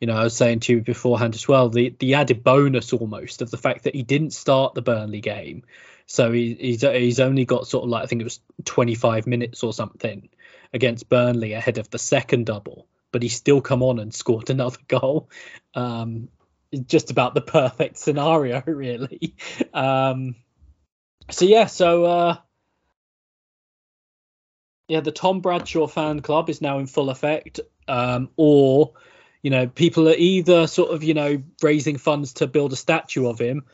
you 0.00 0.06
know, 0.06 0.16
I 0.16 0.24
was 0.24 0.36
saying 0.36 0.60
to 0.60 0.74
you 0.74 0.80
beforehand 0.82 1.34
as 1.34 1.48
well, 1.48 1.68
the 1.68 1.94
the 1.98 2.14
added 2.14 2.44
bonus 2.44 2.92
almost 2.92 3.42
of 3.42 3.50
the 3.50 3.56
fact 3.56 3.84
that 3.84 3.94
he 3.94 4.02
didn't 4.02 4.32
start 4.32 4.74
the 4.74 4.82
Burnley 4.82 5.20
game, 5.20 5.62
so 6.06 6.32
he, 6.32 6.54
he's 6.54 6.82
he's 6.82 7.20
only 7.20 7.44
got 7.44 7.66
sort 7.66 7.84
of 7.84 7.90
like 7.90 8.02
I 8.02 8.06
think 8.06 8.20
it 8.20 8.24
was 8.24 8.40
25 8.64 9.26
minutes 9.26 9.62
or 9.62 9.72
something 9.72 10.28
against 10.72 11.08
Burnley 11.08 11.52
ahead 11.52 11.78
of 11.78 11.88
the 11.90 11.98
second 11.98 12.46
double, 12.46 12.86
but 13.12 13.22
he 13.22 13.28
still 13.28 13.60
come 13.60 13.82
on 13.82 13.98
and 13.98 14.12
scored 14.22 14.50
another 14.50 14.78
goal. 14.88 15.30
Um, 15.74 16.28
just 16.78 17.10
about 17.10 17.34
the 17.34 17.40
perfect 17.40 17.98
scenario, 17.98 18.62
really. 18.66 19.36
Um, 19.72 20.36
so 21.30 21.44
yeah, 21.44 21.66
so 21.66 22.04
uh, 22.04 22.36
yeah, 24.88 25.00
the 25.00 25.12
Tom 25.12 25.40
Bradshaw 25.40 25.86
fan 25.86 26.20
club 26.20 26.50
is 26.50 26.60
now 26.60 26.78
in 26.78 26.86
full 26.86 27.10
effect, 27.10 27.60
um, 27.88 28.30
or 28.36 28.92
you 29.42 29.50
know, 29.50 29.66
people 29.66 30.08
are 30.08 30.16
either 30.16 30.66
sort 30.66 30.90
of 30.90 31.02
you 31.02 31.14
know 31.14 31.42
raising 31.62 31.98
funds 31.98 32.34
to 32.34 32.46
build 32.46 32.72
a 32.72 32.76
statue 32.76 33.26
of 33.26 33.38
him, 33.38 33.64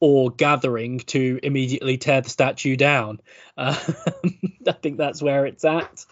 or 0.00 0.30
gathering 0.30 1.00
to 1.00 1.40
immediately 1.42 1.98
tear 1.98 2.20
the 2.20 2.30
statue 2.30 2.76
down. 2.76 3.20
Uh, 3.56 3.78
I 4.68 4.72
think 4.72 4.98
that's 4.98 5.22
where 5.22 5.46
it's 5.46 5.64
at. 5.64 6.04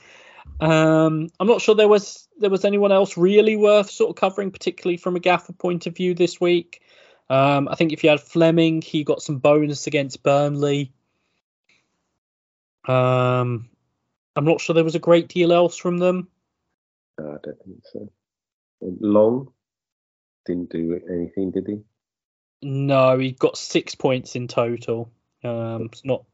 Um, 0.60 1.28
I'm 1.40 1.46
not 1.46 1.60
sure 1.60 1.74
there 1.74 1.88
was 1.88 2.28
there 2.42 2.50
was 2.50 2.64
anyone 2.64 2.92
else 2.92 3.16
really 3.16 3.56
worth 3.56 3.90
sort 3.90 4.10
of 4.10 4.16
covering, 4.16 4.50
particularly 4.50 4.98
from 4.98 5.16
a 5.16 5.20
gaffer 5.20 5.52
point 5.52 5.86
of 5.86 5.96
view 5.96 6.14
this 6.14 6.40
week. 6.40 6.82
Um, 7.30 7.68
I 7.68 7.76
think 7.76 7.92
if 7.92 8.04
you 8.04 8.10
had 8.10 8.20
Flemming, 8.20 8.82
he 8.82 9.04
got 9.04 9.22
some 9.22 9.38
bonus 9.38 9.86
against 9.86 10.22
Burnley. 10.22 10.92
Um, 12.86 13.70
I'm 14.36 14.44
not 14.44 14.60
sure 14.60 14.74
there 14.74 14.84
was 14.84 14.96
a 14.96 15.00
great 15.00 15.28
deal 15.28 15.52
else 15.52 15.76
from 15.76 15.98
them. 15.98 16.28
No, 17.18 17.30
I 17.30 17.36
don't 17.42 17.62
think 17.64 17.82
so. 17.92 18.12
Long 18.80 19.52
didn't 20.44 20.70
do 20.70 21.00
anything, 21.08 21.52
did 21.52 21.66
he? 21.68 21.80
No, 22.62 23.18
he 23.18 23.32
got 23.32 23.56
six 23.56 23.94
points 23.94 24.34
in 24.34 24.48
total. 24.48 25.10
Um, 25.44 25.88
it's 25.92 26.04
not 26.04 26.24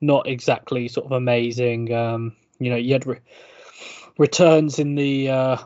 not 0.00 0.28
exactly 0.28 0.88
sort 0.88 1.06
of 1.06 1.12
amazing. 1.12 1.92
Um, 1.92 2.36
you 2.58 2.70
know, 2.70 2.76
you 2.76 2.92
had 2.92 3.06
re- 3.06 3.20
returns 4.18 4.78
in 4.78 4.94
the 4.94 5.30
uh, 5.30 5.56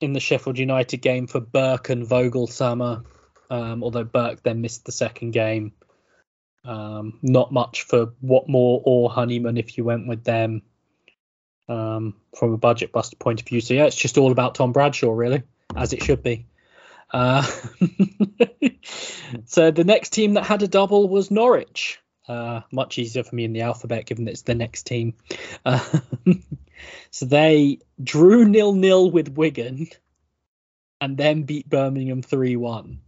in 0.00 0.12
the 0.12 0.20
Sheffield 0.20 0.58
United 0.58 0.98
game 0.98 1.26
for 1.26 1.40
Burke 1.40 1.90
and 1.90 2.06
Voglsammer, 2.06 3.04
um, 3.50 3.82
although 3.82 4.04
Burke 4.04 4.42
then 4.42 4.60
missed 4.60 4.84
the 4.84 4.92
second 4.92 5.32
game. 5.32 5.72
Um, 6.64 7.18
not 7.22 7.52
much 7.52 7.82
for 7.82 8.06
Watmore 8.24 8.80
or 8.84 9.10
Honeyman 9.10 9.58
if 9.58 9.76
you 9.76 9.84
went 9.84 10.08
with 10.08 10.24
them 10.24 10.62
um, 11.68 12.14
from 12.36 12.52
a 12.52 12.58
budget 12.58 12.92
buster 12.92 13.16
point 13.16 13.40
of 13.40 13.46
view. 13.46 13.60
So 13.60 13.74
yeah, 13.74 13.84
it's 13.84 13.96
just 13.96 14.18
all 14.18 14.32
about 14.32 14.54
Tom 14.54 14.72
Bradshaw 14.72 15.12
really, 15.12 15.42
as 15.76 15.92
it 15.92 16.02
should 16.02 16.22
be. 16.22 16.46
Uh, 17.12 17.42
so 19.44 19.70
the 19.70 19.84
next 19.84 20.14
team 20.14 20.34
that 20.34 20.44
had 20.44 20.62
a 20.62 20.68
double 20.68 21.08
was 21.08 21.30
Norwich. 21.30 22.00
Uh, 22.26 22.62
much 22.72 22.98
easier 22.98 23.22
for 23.22 23.34
me 23.34 23.44
in 23.44 23.52
the 23.52 23.60
alphabet, 23.60 24.06
given 24.06 24.26
it's 24.26 24.42
the 24.42 24.54
next 24.54 24.86
team. 24.86 25.12
Uh, 25.64 25.84
so 27.10 27.26
they 27.26 27.78
drew 28.02 28.44
nil 28.44 28.72
nil 28.72 29.10
with 29.10 29.36
Wigan, 29.36 29.88
and 31.00 31.16
then 31.16 31.42
beat 31.42 31.68
Birmingham 31.68 32.22
three 32.22 32.56
one. 32.56 33.00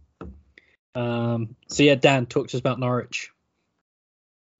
Um, 0.95 1.55
so 1.67 1.83
yeah, 1.83 1.95
Dan, 1.95 2.25
talk 2.25 2.47
to 2.47 2.57
us 2.57 2.59
about 2.59 2.79
Norwich. 2.79 3.31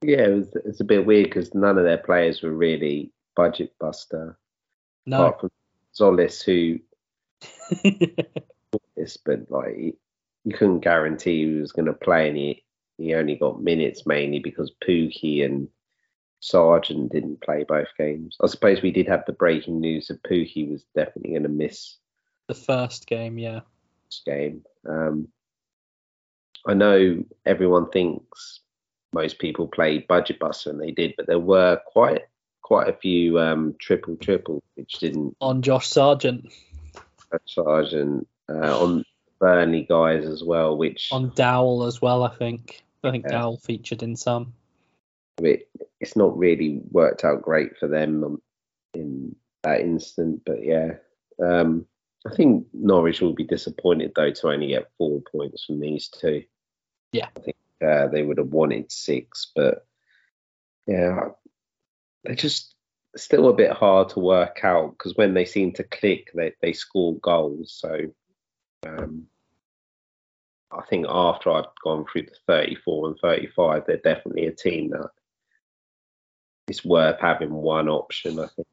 Yeah, 0.03 0.25
it 0.25 0.34
was, 0.36 0.56
it's 0.65 0.80
a 0.80 0.86
bit 0.86 1.06
weird 1.06 1.25
because 1.25 1.56
none 1.56 1.77
of 1.77 1.84
their 1.84 1.97
players 1.97 2.43
were 2.43 2.51
really 2.51 3.12
budget 3.36 3.73
buster. 3.80 4.38
No. 5.06 5.25
Apart 5.25 5.41
from 5.41 5.51
Tzolis 5.95 6.43
who 6.43 6.80
this, 8.95 9.17
but 9.17 9.49
like 9.49 9.75
you 9.77 10.53
couldn't 10.53 10.80
guarantee 10.82 11.45
he 11.45 11.60
was 11.60 11.71
going 11.71 11.86
to 11.86 11.93
play, 11.93 12.27
and 12.27 12.38
he 12.38 12.63
he 12.97 13.13
only 13.15 13.36
got 13.36 13.62
minutes 13.62 14.06
mainly 14.06 14.39
because 14.39 14.71
Pukki 14.84 15.45
and 15.45 15.67
Sargent 16.39 17.12
didn't 17.12 17.41
play 17.41 17.65
both 17.67 17.88
games. 17.97 18.38
I 18.41 18.47
suppose 18.47 18.82
we 18.82 18.91
did 18.91 19.08
have 19.08 19.23
the 19.26 19.34
breaking 19.34 19.80
news 19.80 20.08
that 20.08 20.23
Pukki 20.23 20.69
was 20.69 20.84
definitely 20.95 21.32
going 21.32 21.43
to 21.43 21.50
miss 21.50 21.97
the 22.47 22.54
first 22.54 23.08
game. 23.08 23.38
Yeah, 23.38 23.62
game. 24.26 24.63
Um, 24.88 25.28
I 26.65 26.73
know 26.73 27.23
everyone 27.45 27.89
thinks 27.89 28.62
most 29.13 29.39
people 29.39 29.67
played 29.67 30.08
Budget 30.08 30.39
Buster, 30.39 30.69
and 30.69 30.82
they 30.82 30.91
did, 30.91 31.13
but 31.17 31.28
there 31.28 31.39
were 31.39 31.80
quite 31.86 32.23
quite 32.62 32.89
a 32.89 32.93
few 32.93 33.39
um, 33.39 33.76
triple 33.80 34.17
triple 34.17 34.62
which 34.76 34.93
didn't 35.00 35.36
on 35.41 35.62
Josh 35.62 35.88
Sargent. 35.88 36.52
Sargent 37.45 38.28
uh, 38.50 38.84
on 38.84 39.04
Burnley 39.39 39.84
guys 39.84 40.26
as 40.26 40.43
well, 40.43 40.78
which 40.78 41.10
on 41.12 41.32
Dowell 41.36 41.84
as 41.84 42.02
well. 42.02 42.23
I 42.23 42.30
think 42.36 42.84
I 43.04 43.12
think 43.12 43.26
yeah. 43.26 43.39
Dowell 43.39 43.58
featured 43.58 44.04
in 44.04 44.15
some. 44.15 44.54
It, 45.41 45.69
it's 46.00 46.15
not 46.15 46.38
really 46.38 46.82
worked 46.91 47.23
out 47.23 47.41
great 47.41 47.78
for 47.78 47.88
them 47.88 48.41
in 48.93 49.36
that 49.63 49.82
instant, 49.82 50.41
but 50.45 50.63
yeah, 50.63 50.93
um, 51.43 51.86
I 52.26 52.36
think 52.36 52.67
Norwich 52.73 53.21
will 53.21 53.34
be 53.34 53.43
disappointed 53.43 54.13
though 54.15 54.32
to 54.32 54.50
only 54.50 54.67
get 54.67 54.91
four 54.97 55.21
points 55.32 55.65
from 55.65 55.80
these 55.80 56.08
two. 56.08 56.43
Yeah, 57.12 57.28
I 57.36 57.39
think 57.39 57.58
uh, 57.86 58.08
they 58.08 58.23
would 58.23 58.38
have 58.38 58.50
wanted 58.50 58.91
six, 58.91 59.52
but 59.56 59.86
yeah, 60.88 61.30
they're 62.23 62.36
just 62.36 62.73
still 63.15 63.50
a 63.50 63.54
bit 63.54 63.71
hard 63.71 64.10
to 64.10 64.19
work 64.19 64.63
out 64.63 64.91
because 64.91 65.15
when 65.15 65.34
they 65.34 65.45
seem 65.45 65.71
to 65.73 65.84
click, 65.84 66.32
they 66.34 66.54
they 66.62 66.73
score 66.73 67.17
goals. 67.19 67.73
So 67.80 68.08
um, 68.86 69.28
I 70.71 70.82
think 70.89 71.06
after 71.10 71.52
I'd 71.52 71.65
gone 71.84 72.06
through 72.12 72.23
the 72.23 72.36
34 72.47 73.08
and 73.08 73.19
35, 73.19 73.84
they're 73.86 73.97
definitely 73.97 74.47
a 74.47 74.52
team 74.52 74.89
that 74.91 75.10
it's 76.67 76.84
worth 76.84 77.19
having 77.19 77.51
one 77.51 77.88
option. 77.88 78.39
I 78.39 78.47
think 78.47 78.67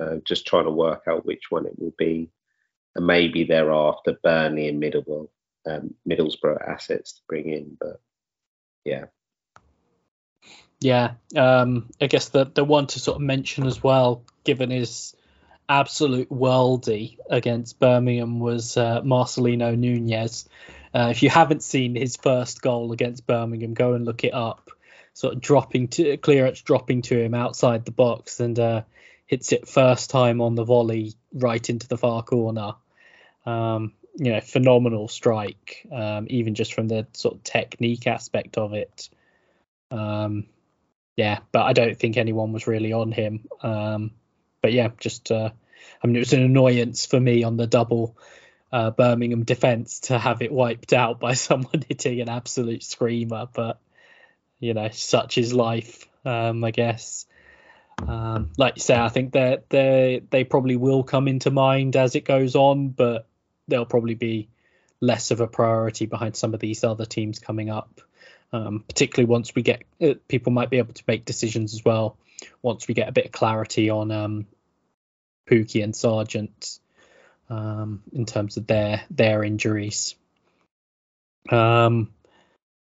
uh, 0.00 0.16
just 0.24 0.46
trying 0.46 0.64
to 0.64 0.70
work 0.70 1.04
out 1.08 1.26
which 1.26 1.50
one 1.50 1.66
it 1.66 1.78
will 1.78 1.94
be, 1.96 2.30
and 2.94 3.06
maybe 3.06 3.44
thereafter 3.44 4.18
Burnley 4.22 4.68
and 4.68 4.82
Middlesbrough, 4.82 5.28
um, 5.66 5.94
Middlesbrough 6.08 6.68
assets 6.68 7.12
to 7.12 7.20
bring 7.28 7.48
in. 7.50 7.76
But 7.78 8.00
yeah. 8.84 9.06
Yeah, 10.80 11.12
um, 11.36 11.90
I 12.00 12.06
guess 12.06 12.30
the 12.30 12.46
the 12.46 12.64
one 12.64 12.86
to 12.88 12.98
sort 12.98 13.16
of 13.16 13.22
mention 13.22 13.66
as 13.66 13.82
well, 13.82 14.24
given 14.44 14.70
his 14.70 15.14
absolute 15.68 16.30
worldy 16.30 17.18
against 17.28 17.78
Birmingham, 17.78 18.40
was 18.40 18.76
uh, 18.76 19.02
Marcelino 19.02 19.76
Nunez. 19.76 20.48
Uh, 20.92 21.08
if 21.10 21.22
you 21.22 21.28
haven't 21.28 21.62
seen 21.62 21.94
his 21.94 22.16
first 22.16 22.62
goal 22.62 22.92
against 22.92 23.26
Birmingham, 23.26 23.74
go 23.74 23.92
and 23.92 24.04
look 24.04 24.24
it 24.24 24.34
up. 24.34 24.70
Sort 25.20 25.34
of 25.34 25.42
dropping 25.42 25.88
to 25.88 26.16
clearance, 26.16 26.62
dropping 26.62 27.02
to 27.02 27.22
him 27.22 27.34
outside 27.34 27.84
the 27.84 27.90
box, 27.90 28.40
and 28.40 28.58
uh, 28.58 28.82
hits 29.26 29.52
it 29.52 29.68
first 29.68 30.08
time 30.08 30.40
on 30.40 30.54
the 30.54 30.64
volley 30.64 31.12
right 31.34 31.68
into 31.68 31.86
the 31.86 31.98
far 31.98 32.22
corner. 32.22 32.72
Um, 33.44 33.92
you 34.16 34.32
know, 34.32 34.40
phenomenal 34.40 35.08
strike, 35.08 35.86
um, 35.92 36.26
even 36.30 36.54
just 36.54 36.72
from 36.72 36.88
the 36.88 37.06
sort 37.12 37.34
of 37.34 37.44
technique 37.44 38.06
aspect 38.06 38.56
of 38.56 38.72
it. 38.72 39.10
Um, 39.90 40.46
yeah, 41.16 41.40
but 41.52 41.66
I 41.66 41.74
don't 41.74 41.98
think 41.98 42.16
anyone 42.16 42.54
was 42.54 42.66
really 42.66 42.94
on 42.94 43.12
him. 43.12 43.46
Um, 43.62 44.12
but 44.62 44.72
yeah, 44.72 44.88
just 44.98 45.30
uh, 45.30 45.50
I 46.02 46.06
mean, 46.06 46.16
it 46.16 46.20
was 46.20 46.32
an 46.32 46.44
annoyance 46.44 47.04
for 47.04 47.20
me 47.20 47.44
on 47.44 47.58
the 47.58 47.66
double 47.66 48.16
uh, 48.72 48.90
Birmingham 48.90 49.44
defence 49.44 50.00
to 50.00 50.18
have 50.18 50.40
it 50.40 50.50
wiped 50.50 50.94
out 50.94 51.20
by 51.20 51.34
someone 51.34 51.84
hitting 51.86 52.22
an 52.22 52.30
absolute 52.30 52.82
screamer. 52.82 53.48
But 53.52 53.78
you 54.60 54.74
know, 54.74 54.88
such 54.92 55.38
is 55.38 55.52
life, 55.52 56.06
um, 56.24 56.62
I 56.62 56.70
guess. 56.70 57.26
Um, 58.06 58.50
like 58.56 58.76
you 58.76 58.82
say, 58.82 58.96
I 58.96 59.08
think 59.08 59.32
that 59.32 59.68
they 59.68 60.22
they 60.30 60.44
probably 60.44 60.76
will 60.76 61.02
come 61.02 61.28
into 61.28 61.50
mind 61.50 61.96
as 61.96 62.14
it 62.14 62.24
goes 62.24 62.54
on, 62.54 62.90
but 62.90 63.26
they'll 63.68 63.84
probably 63.84 64.14
be 64.14 64.48
less 65.00 65.30
of 65.30 65.40
a 65.40 65.46
priority 65.46 66.06
behind 66.06 66.36
some 66.36 66.54
of 66.54 66.60
these 66.60 66.84
other 66.84 67.06
teams 67.06 67.38
coming 67.38 67.70
up. 67.70 68.00
Um, 68.52 68.84
particularly 68.86 69.30
once 69.30 69.54
we 69.54 69.62
get 69.62 69.84
uh, 70.02 70.14
people 70.26 70.52
might 70.52 70.70
be 70.70 70.78
able 70.78 70.92
to 70.92 71.04
make 71.06 71.24
decisions 71.24 71.72
as 71.72 71.84
well 71.84 72.16
once 72.62 72.88
we 72.88 72.94
get 72.94 73.08
a 73.08 73.12
bit 73.12 73.26
of 73.26 73.32
clarity 73.32 73.90
on 73.90 74.10
um, 74.10 74.46
Pukki 75.48 75.84
and 75.84 75.94
Sargent 75.94 76.80
um, 77.48 78.02
in 78.12 78.26
terms 78.26 78.56
of 78.56 78.66
their 78.66 79.02
their 79.10 79.44
injuries. 79.44 80.16
Um, 81.48 82.10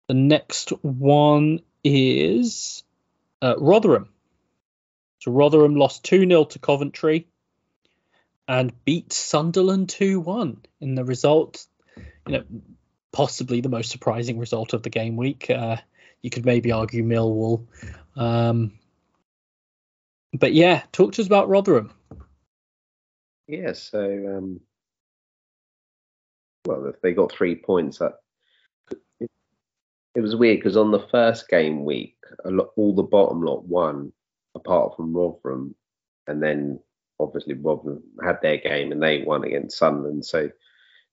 the 0.08 0.14
next 0.14 0.70
one 0.82 1.60
is 1.82 2.82
uh, 3.42 3.54
Rotherham. 3.58 4.08
So 5.20 5.32
Rotherham 5.32 5.76
lost 5.76 6.04
2 6.04 6.28
0 6.28 6.44
to 6.44 6.58
Coventry 6.58 7.26
and 8.46 8.72
beat 8.84 9.12
Sunderland 9.12 9.88
2 9.88 10.20
1 10.20 10.62
in 10.80 10.94
the 10.94 11.04
result. 11.04 11.66
You 12.26 12.32
know, 12.32 12.44
possibly 13.12 13.60
the 13.60 13.68
most 13.68 13.90
surprising 13.90 14.38
result 14.38 14.72
of 14.72 14.82
the 14.82 14.90
game 14.90 15.16
week. 15.16 15.48
Uh, 15.48 15.76
you 16.20 16.30
could 16.30 16.44
maybe 16.44 16.72
argue 16.72 17.04
Millwall. 17.04 17.66
Um, 18.16 18.72
but 20.32 20.52
yeah, 20.52 20.82
talk 20.92 21.12
to 21.12 21.22
us 21.22 21.26
about 21.26 21.48
Rotherham. 21.48 21.92
Yeah, 23.46 23.72
so 23.74 24.00
um, 24.00 24.60
well, 26.66 26.92
they 27.02 27.12
got 27.12 27.30
three 27.30 27.56
points, 27.56 28.00
it 30.14 30.20
was 30.20 30.36
weird 30.36 30.58
because 30.58 30.76
on 30.76 30.90
the 30.90 31.06
first 31.10 31.48
game 31.48 31.84
week, 31.84 32.16
all 32.76 32.94
the 32.94 33.02
bottom 33.02 33.42
lot 33.42 33.64
won, 33.64 34.12
apart 34.54 34.96
from 34.96 35.14
Rotherham, 35.14 35.74
and 36.26 36.42
then 36.42 36.80
obviously 37.20 37.54
Rotherham 37.54 38.02
had 38.22 38.38
their 38.42 38.58
game 38.58 38.92
and 38.92 39.02
they 39.02 39.22
won 39.22 39.44
against 39.44 39.78
Sunderland, 39.78 40.24
so 40.24 40.50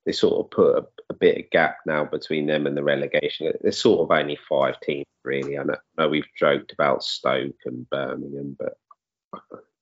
they 0.06 0.12
sort 0.12 0.46
of 0.46 0.52
put 0.52 0.78
a, 0.78 0.88
a, 1.12 1.14
bit 1.14 1.38
of 1.38 1.50
gap 1.52 1.78
now 1.86 2.06
between 2.06 2.48
them 2.48 2.66
and 2.66 2.76
the 2.76 2.84
relegation. 2.84 3.52
There's 3.62 3.78
sort 3.78 4.02
of 4.02 4.18
only 4.18 4.38
five 4.50 4.80
teams 4.82 5.06
really. 5.24 5.58
I 5.58 5.64
know, 5.64 5.76
I 5.98 6.04
know 6.04 6.10
we've 6.10 6.26
joked 6.38 6.74
about 6.74 7.04
Stoke 7.04 7.56
and 7.66 7.88
Birmingham, 7.90 8.58
but 8.58 8.74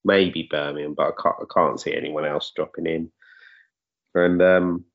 maybe 0.04 0.48
Birmingham, 0.50 0.94
but 0.94 1.08
I 1.08 1.22
can't, 1.22 1.36
I 1.42 1.54
can't 1.54 1.80
see 1.80 1.96
anyone 1.96 2.26
else 2.26 2.52
dropping 2.56 2.88
in. 2.88 3.12
And 4.16 4.42
um, 4.42 4.86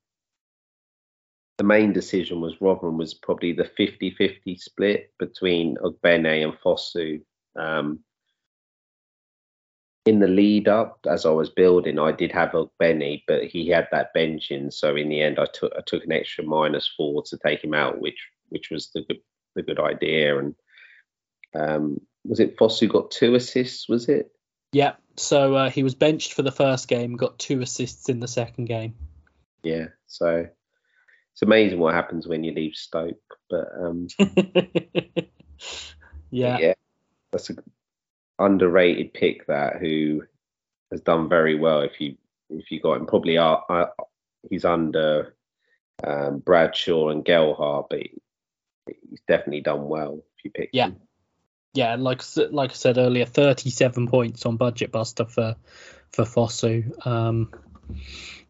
the 1.59 1.65
main 1.65 1.93
decision 1.93 2.41
was 2.41 2.61
Rotherham 2.61 2.99
was 2.99 3.15
probably 3.15 3.53
the 3.53 3.71
50-50 3.79 4.59
split 4.59 5.13
between 5.19 5.77
Ogbene 5.77 6.45
and 6.45 6.55
Fosu. 6.55 7.23
Um, 7.57 8.01
in 10.05 10.19
the 10.19 10.29
lead 10.29 10.69
up, 10.69 10.99
as 11.09 11.25
I 11.25 11.31
was 11.31 11.49
building, 11.49 11.99
I 11.99 12.13
did 12.13 12.33
have 12.33 12.51
Ogbene, 12.51 13.23
but 13.27 13.45
he 13.45 13.69
had 13.69 13.89
that 13.93 14.15
benching, 14.15 14.73
so 14.73 14.97
in 14.97 15.09
the 15.09 15.23
end, 15.23 15.39
I 15.39 15.47
took 15.47 15.73
I 15.77 15.81
took 15.87 16.05
an 16.05 16.13
extra 16.13 16.45
minus 16.45 16.87
four 16.95 17.23
to 17.23 17.39
take 17.39 17.65
him 17.65 17.73
out, 17.73 18.01
which 18.01 18.29
which 18.51 18.71
was 18.71 18.91
the 18.91 19.03
good 19.03 19.21
the 19.55 19.63
good 19.63 19.81
idea. 19.81 20.39
And 20.39 20.55
um, 21.55 22.01
was 22.25 22.41
it 22.41 22.59
Fosu 22.59 22.87
got 22.87 23.13
two 23.13 23.35
assists? 23.35 23.89
Was 23.89 24.11
it? 24.11 24.31
Yeah. 24.73 24.95
So 25.17 25.55
uh, 25.55 25.71
he 25.71 25.83
was 25.83 25.95
benched 25.95 26.35
for 26.35 26.43
the 26.43 26.53
first 26.53 26.87
game, 26.89 27.17
got 27.17 27.39
two 27.39 27.63
assists 27.63 28.11
in 28.11 28.21
the 28.21 28.29
second 28.29 28.67
game. 28.67 28.95
Yeah. 29.63 29.87
So 30.07 30.49
it's 31.35 31.43
amazing 31.43 31.79
what 31.79 31.95
happens 31.95 32.27
when 32.27 32.45
you 32.45 32.53
leave 32.53 32.75
Stoke, 32.75 33.39
but 33.51 33.69
um, 33.79 34.09
yeah, 36.31 36.59
yeah, 36.59 36.75
that's 37.31 37.51
an 37.51 37.59
underrated 38.39 39.13
pick 39.13 39.47
that 39.49 39.77
who 39.77 40.23
has 40.91 41.01
done 41.01 41.29
very 41.29 41.59
well. 41.59 41.83
If 41.83 42.01
you 42.01 42.17
if 42.51 42.71
you 42.71 42.81
got 42.81 42.99
him, 42.99 43.07
probably 43.07 43.37
are, 43.37 43.65
uh, 43.69 43.87
he's 44.49 44.65
under 44.65 45.35
um, 46.03 46.39
Bradshaw 46.39 47.09
and 47.09 47.25
Gelhardt, 47.25 47.87
but 47.91 48.01
he's 48.87 49.21
definitely 49.29 49.63
done 49.63 49.89
well 49.89 50.23
if 50.39 50.45
you 50.45 50.51
pick 50.51 50.71
yeah. 50.73 50.87
him 50.87 51.01
yeah, 51.75 51.97
like 51.97 52.23
like 52.53 52.71
I 52.71 52.75
said 52.75 52.99
earlier, 52.99 53.27
37 53.27 54.07
points 54.07 54.47
on 54.47 54.57
Budget 54.57 54.93
Buster 54.93 55.27
for 55.27 55.57
for 56.13 56.25
Fosu. 56.25 57.05
Um, 57.05 57.51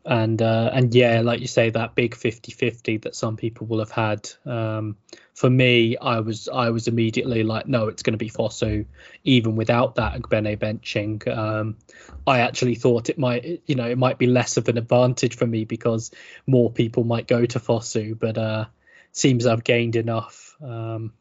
and 0.07 0.41
uh, 0.43 0.71
and 0.73 0.95
yeah, 0.95 1.23
like 1.23 1.41
you 1.41 1.47
say, 1.47 1.71
that 1.71 1.95
big 1.95 2.15
50-50 2.15 3.03
that 3.03 3.15
some 3.15 3.37
people 3.37 3.67
will 3.67 3.79
have 3.79 3.91
had. 3.91 4.29
Um, 4.45 4.97
for 5.33 5.49
me, 5.49 5.97
I 5.97 6.21
was 6.21 6.49
I 6.49 6.71
was 6.71 6.89
immediately 6.89 7.43
like, 7.43 7.67
no, 7.67 7.89
it's 7.89 8.03
going 8.03 8.13
to 8.13 8.19
be 8.19 8.31
Fosu, 8.31 8.85
even 9.25 9.57
without 9.57 9.95
that 9.95 10.21
Ogbene 10.21 10.59
benching. 10.59 11.27
Um, 11.27 11.79
I 12.27 12.41
actually 12.41 12.75
thought 12.75 13.09
it 13.09 13.19
might, 13.19 13.63
you 13.67 13.75
know, 13.75 13.89
it 13.89 13.99
might 13.99 14.19
be 14.19 14.27
less 14.27 14.59
of 14.59 14.69
an 14.69 14.77
advantage 14.77 15.37
for 15.37 15.47
me 15.47 15.65
because 15.65 16.11
more 16.47 16.71
people 16.71 17.05
might 17.05 17.27
go 17.27 17.47
to 17.47 17.59
Fosu, 17.59 18.19
but 18.19 18.37
uh, 18.37 18.67
seems 19.13 19.47
I've 19.47 19.65
gained 19.65 19.97
enough. 19.97 20.55
Um, 20.63 21.15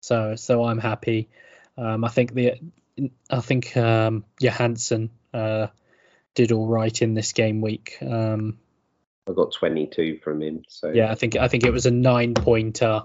so 0.00 0.36
so 0.36 0.64
I'm 0.64 0.78
happy. 0.78 1.28
Um, 1.76 2.04
I 2.04 2.08
think 2.08 2.32
the 2.34 2.54
I 3.28 3.40
think 3.40 3.76
um, 3.76 4.24
Johansson 4.40 5.10
uh, 5.34 5.68
did 6.34 6.52
all 6.52 6.66
right 6.66 7.02
in 7.02 7.14
this 7.14 7.32
game 7.32 7.60
week. 7.60 7.98
Um, 8.00 8.58
I 9.28 9.32
got 9.32 9.52
22 9.52 10.20
from 10.22 10.42
him. 10.42 10.64
So 10.68 10.90
yeah, 10.90 11.10
I 11.10 11.14
think 11.14 11.36
I 11.36 11.48
think 11.48 11.64
it 11.64 11.72
was 11.72 11.86
a 11.86 11.90
nine 11.90 12.34
pointer. 12.34 13.04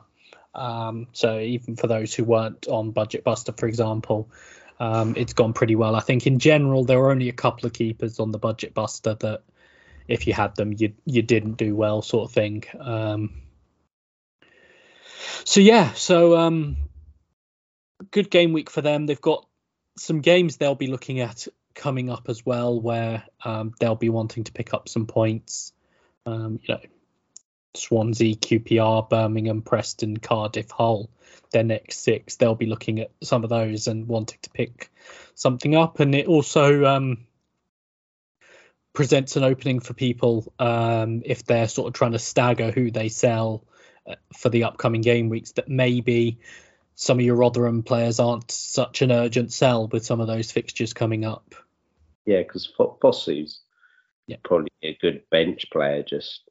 Um, 0.54 1.08
so 1.12 1.40
even 1.40 1.76
for 1.76 1.88
those 1.88 2.14
who 2.14 2.24
weren't 2.24 2.68
on 2.68 2.92
Budget 2.92 3.24
Buster, 3.24 3.52
for 3.52 3.68
example, 3.68 4.30
um, 4.80 5.16
it's 5.18 5.34
gone 5.34 5.54
pretty 5.54 5.76
well. 5.76 5.96
I 5.96 6.00
think 6.00 6.28
in 6.28 6.40
general 6.40 6.86
there 6.86 7.00
were 7.00 7.12
only 7.12 7.30
a 7.30 7.34
couple 7.34 7.68
of 7.68 7.74
keepers 7.74 8.20
on 8.20 8.32
the 8.32 8.40
Budget 8.40 8.74
Buster 8.74 9.16
that 9.16 9.44
if 10.08 10.28
you 10.28 10.34
had 10.34 10.56
them 10.56 10.74
you 10.78 10.94
you 11.06 11.22
didn't 11.22 11.58
do 11.58 11.76
well, 11.76 12.02
sort 12.02 12.30
of 12.30 12.34
thing. 12.34 12.64
Um, 12.80 13.42
so 15.44 15.60
yeah, 15.60 15.94
so 15.94 16.38
um, 16.38 16.78
good 18.12 18.30
game 18.30 18.54
week 18.54 18.70
for 18.70 18.82
them. 18.82 19.06
They've 19.06 19.20
got 19.20 19.46
some 19.98 20.22
games 20.22 20.58
they'll 20.58 20.76
be 20.76 20.88
looking 20.88 21.20
at 21.20 21.48
coming 21.76 22.10
up 22.10 22.30
as 22.30 22.46
well, 22.46 22.80
where 22.80 23.24
um, 23.44 23.74
they'll 23.80 23.96
be 23.96 24.10
wanting 24.10 24.46
to 24.46 24.52
pick 24.52 24.74
up 24.74 24.90
some 24.90 25.06
points. 25.06 25.74
Um, 26.26 26.60
you 26.64 26.74
know, 26.74 26.82
Swansea, 27.76 28.36
QPR, 28.36 29.10
Birmingham, 29.10 29.62
Preston, 29.62 30.18
Cardiff, 30.18 30.72
Hull. 30.72 31.10
Their 31.52 31.64
next 31.64 32.00
six, 32.00 32.38
they'll 32.38 32.56
be 32.56 32.66
looking 32.66 33.00
at 33.00 33.12
some 33.22 33.44
of 33.44 33.50
those 33.50 33.88
and 33.88 34.08
wanting 34.08 34.40
to 34.42 34.50
pick 34.50 34.90
something 35.36 35.76
up. 35.76 36.00
And 36.00 36.16
it 36.16 36.28
also 36.28 36.86
um, 36.86 37.26
presents 38.94 39.36
an 39.36 39.44
opening 39.44 39.80
for 39.80 39.94
people 39.94 40.52
um, 40.58 41.22
if 41.26 41.46
they're 41.46 41.68
sort 41.68 41.88
of 41.88 41.94
trying 41.94 42.14
to 42.14 42.20
stagger 42.20 42.72
who 42.72 42.92
they 42.92 43.10
sell 43.10 43.64
uh, 44.10 44.16
for 44.36 44.50
the 44.50 44.64
upcoming 44.64 45.02
game 45.02 45.30
weeks. 45.30 45.52
That 45.52 45.70
maybe 45.70 46.40
some 46.96 47.20
of 47.20 47.26
your 47.26 47.36
Rotherham 47.36 47.84
players 47.84 48.20
aren't 48.20 48.50
such 48.50 49.02
an 49.02 49.12
urgent 49.12 49.54
sell 49.54 49.88
with 49.88 50.06
some 50.06 50.22
of 50.22 50.28
those 50.28 50.52
fixtures 50.52 50.94
coming 50.94 51.26
up. 51.26 51.56
Yeah, 52.26 52.40
because 52.40 52.72
Fosu's 52.78 53.62
yeah. 54.28 54.38
probably 54.44 54.70
a 54.84 54.98
good 55.02 55.24
bench 55.30 55.66
player. 55.72 56.04
Just 56.04 56.42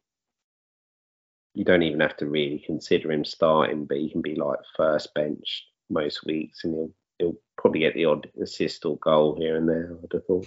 you 1.55 1.65
don't 1.65 1.83
even 1.83 2.01
have 2.01 2.17
to 2.19 2.27
really 2.27 2.63
consider 2.65 3.13
him 3.13 3.25
starting, 3.25 3.87
but 3.87 3.99
he 3.99 4.11
can 4.11 4.23
be 4.23 4.35
like 4.35 4.59
first 4.77 5.15
bench 5.15 5.67
most 5.91 6.25
weeks, 6.25 6.65
and 6.65 6.75
he'll 6.75 6.91
he'll 7.19 7.37
probably 7.57 7.81
get 7.81 7.95
the 7.95 8.07
odd 8.07 8.29
assist 8.41 8.85
or 8.85 8.97
goal 8.99 9.37
here 9.39 9.57
and 9.57 9.69
there. 9.69 9.97
I'd 10.03 10.13
have 10.13 10.27
thought. 10.27 10.47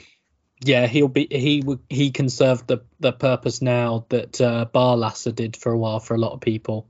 Yeah, 0.64 0.88
he'll 0.88 1.08
be 1.08 1.28
he 1.30 1.64
he 1.90 2.12
can 2.12 2.30
serve 2.30 2.66
the 2.68 2.80
the 3.00 3.12
purpose 3.12 3.62
now 3.62 4.06
that 4.10 4.42
uh, 4.42 4.66
Barlaser 4.74 5.34
did 5.34 5.56
for 5.56 5.72
a 5.72 5.78
while 5.78 6.00
for 6.00 6.16
a 6.16 6.20
lot 6.20 6.34
of 6.34 6.42
people. 6.42 6.88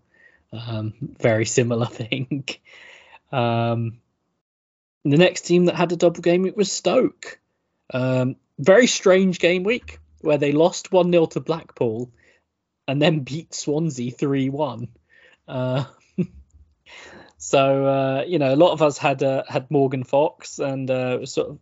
Um, 0.53 0.93
very 1.19 1.45
similar 1.45 1.85
thing. 1.87 2.45
Um, 3.31 3.99
the 5.03 5.17
next 5.17 5.41
team 5.41 5.65
that 5.65 5.75
had 5.75 5.91
a 5.91 5.97
double 5.97 6.21
game 6.21 6.43
week 6.43 6.55
was 6.55 6.71
Stoke. 6.71 7.39
Um, 7.93 8.35
very 8.59 8.87
strange 8.87 9.39
game 9.39 9.63
week 9.63 9.99
where 10.21 10.37
they 10.37 10.51
lost 10.51 10.91
1 10.91 11.11
0 11.11 11.25
to 11.27 11.39
Blackpool 11.39 12.11
and 12.87 13.01
then 13.01 13.19
beat 13.19 13.53
Swansea 13.53 14.11
3 14.11 14.49
1. 14.49 14.87
Uh, 15.47 15.85
so, 17.37 17.85
uh, 17.85 18.23
you 18.27 18.39
know, 18.39 18.53
a 18.53 18.55
lot 18.55 18.71
of 18.71 18.81
us 18.81 18.97
had 18.97 19.23
uh, 19.23 19.43
had 19.47 19.69
Morgan 19.69 20.03
Fox 20.03 20.59
and 20.59 20.89
uh, 20.89 21.25
sort 21.25 21.49
of, 21.49 21.59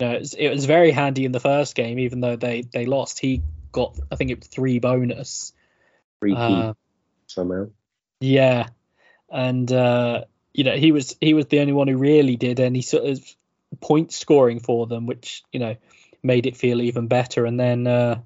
you 0.00 0.06
know, 0.06 0.14
it 0.14 0.20
was, 0.20 0.34
it 0.34 0.48
was, 0.48 0.64
very 0.64 0.90
handy 0.90 1.24
in 1.24 1.32
the 1.32 1.40
first 1.40 1.74
game, 1.74 1.98
even 1.98 2.20
though 2.20 2.36
they, 2.36 2.62
they 2.62 2.86
lost. 2.86 3.18
He 3.18 3.42
got, 3.72 3.98
I 4.10 4.16
think 4.16 4.30
it 4.30 4.38
was 4.38 4.48
three 4.48 4.78
bonus. 4.78 5.52
Three 6.20 6.34
uh, 6.34 6.74
somehow. 7.26 7.70
Yeah. 8.20 8.68
And, 9.30 9.70
uh, 9.70 10.24
you 10.54 10.64
know, 10.64 10.76
he 10.76 10.92
was 10.92 11.16
he 11.20 11.34
was 11.34 11.46
the 11.46 11.60
only 11.60 11.72
one 11.72 11.86
who 11.86 11.96
really 11.96 12.36
did 12.36 12.58
any 12.58 12.82
sort 12.82 13.04
of 13.04 13.36
point 13.80 14.12
scoring 14.12 14.60
for 14.60 14.86
them, 14.86 15.06
which 15.06 15.42
you 15.52 15.60
know 15.60 15.76
made 16.22 16.46
it 16.46 16.56
feel 16.56 16.82
even 16.82 17.06
better. 17.06 17.46
And 17.46 17.58
then 17.58 17.86
uh, 17.86 18.20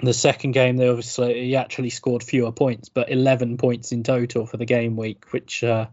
the 0.00 0.12
second 0.12 0.52
game, 0.52 0.76
they 0.76 0.88
obviously 0.88 1.46
he 1.46 1.56
actually 1.56 1.90
scored 1.90 2.22
fewer 2.22 2.52
points, 2.52 2.88
but 2.88 3.10
11 3.10 3.56
points 3.56 3.92
in 3.92 4.02
total 4.02 4.46
for 4.46 4.56
the 4.56 4.64
game 4.64 4.96
week, 4.96 5.32
which 5.32 5.64
uh, 5.64 5.86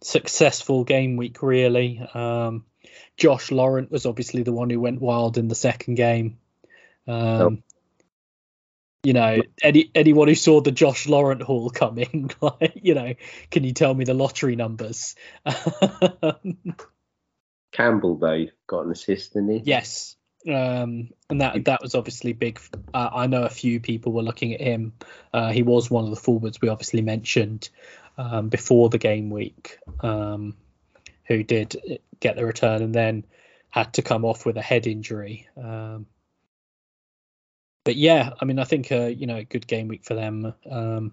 successful 0.00 0.84
game 0.84 1.16
week 1.16 1.42
really. 1.42 2.00
Um, 2.14 2.64
Josh 3.16 3.50
Laurent 3.50 3.90
was 3.90 4.06
obviously 4.06 4.42
the 4.42 4.52
one 4.52 4.70
who 4.70 4.80
went 4.80 5.00
wild 5.00 5.38
in 5.38 5.48
the 5.48 5.54
second 5.54 5.96
game. 5.96 6.38
Um, 7.06 7.16
oh. 7.16 7.58
You 9.04 9.12
know, 9.12 9.42
any 9.62 9.90
anyone 9.94 10.26
who 10.28 10.34
saw 10.34 10.60
the 10.60 10.72
Josh 10.72 11.06
Laurent 11.06 11.40
haul 11.40 11.70
coming, 11.70 12.30
like, 12.40 12.80
you 12.82 12.94
know, 12.94 13.14
can 13.50 13.64
you 13.64 13.72
tell 13.72 13.94
me 13.94 14.04
the 14.04 14.14
lottery 14.14 14.56
numbers? 14.56 15.14
Campbell 17.72 18.16
though 18.16 18.46
got 18.66 18.86
an 18.86 18.92
assist, 18.92 19.34
didn't 19.34 19.50
he? 19.50 19.62
Yes, 19.64 20.16
um, 20.46 21.10
and 21.28 21.40
that 21.40 21.64
that 21.64 21.82
was 21.82 21.94
obviously 21.94 22.32
big. 22.32 22.60
Uh, 22.94 23.10
I 23.12 23.26
know 23.26 23.42
a 23.42 23.50
few 23.50 23.80
people 23.80 24.12
were 24.12 24.22
looking 24.22 24.54
at 24.54 24.60
him. 24.60 24.92
Uh, 25.32 25.50
he 25.50 25.62
was 25.62 25.90
one 25.90 26.04
of 26.04 26.10
the 26.10 26.16
forwards 26.16 26.60
we 26.60 26.68
obviously 26.68 27.02
mentioned 27.02 27.68
um, 28.16 28.48
before 28.48 28.88
the 28.88 28.98
game 28.98 29.30
week, 29.30 29.78
um, 30.00 30.56
who 31.26 31.42
did 31.42 32.00
get 32.20 32.36
the 32.36 32.44
return 32.44 32.82
and 32.82 32.94
then 32.94 33.24
had 33.70 33.94
to 33.94 34.02
come 34.02 34.24
off 34.24 34.46
with 34.46 34.56
a 34.56 34.62
head 34.62 34.86
injury. 34.86 35.48
Um, 35.56 36.06
but 37.84 37.96
yeah, 37.96 38.30
I 38.40 38.44
mean, 38.44 38.58
I 38.58 38.64
think 38.64 38.92
uh, 38.92 39.06
you 39.06 39.26
know, 39.26 39.36
a 39.36 39.44
good 39.44 39.66
game 39.66 39.88
week 39.88 40.04
for 40.04 40.14
them. 40.14 40.54
Um, 40.70 41.12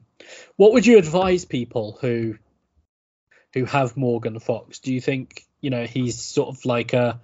what 0.56 0.74
would 0.74 0.86
you 0.86 0.98
advise 0.98 1.46
people 1.46 1.98
who 2.02 2.36
who 3.54 3.66
have 3.66 3.96
Morgan 3.96 4.40
Fox? 4.40 4.80
Do 4.80 4.94
you 4.94 5.00
think 5.00 5.45
you 5.62 5.70
know 5.70 5.86
he's 5.86 6.20
sort 6.20 6.50
of 6.50 6.66
like 6.66 6.94
a 6.94 7.20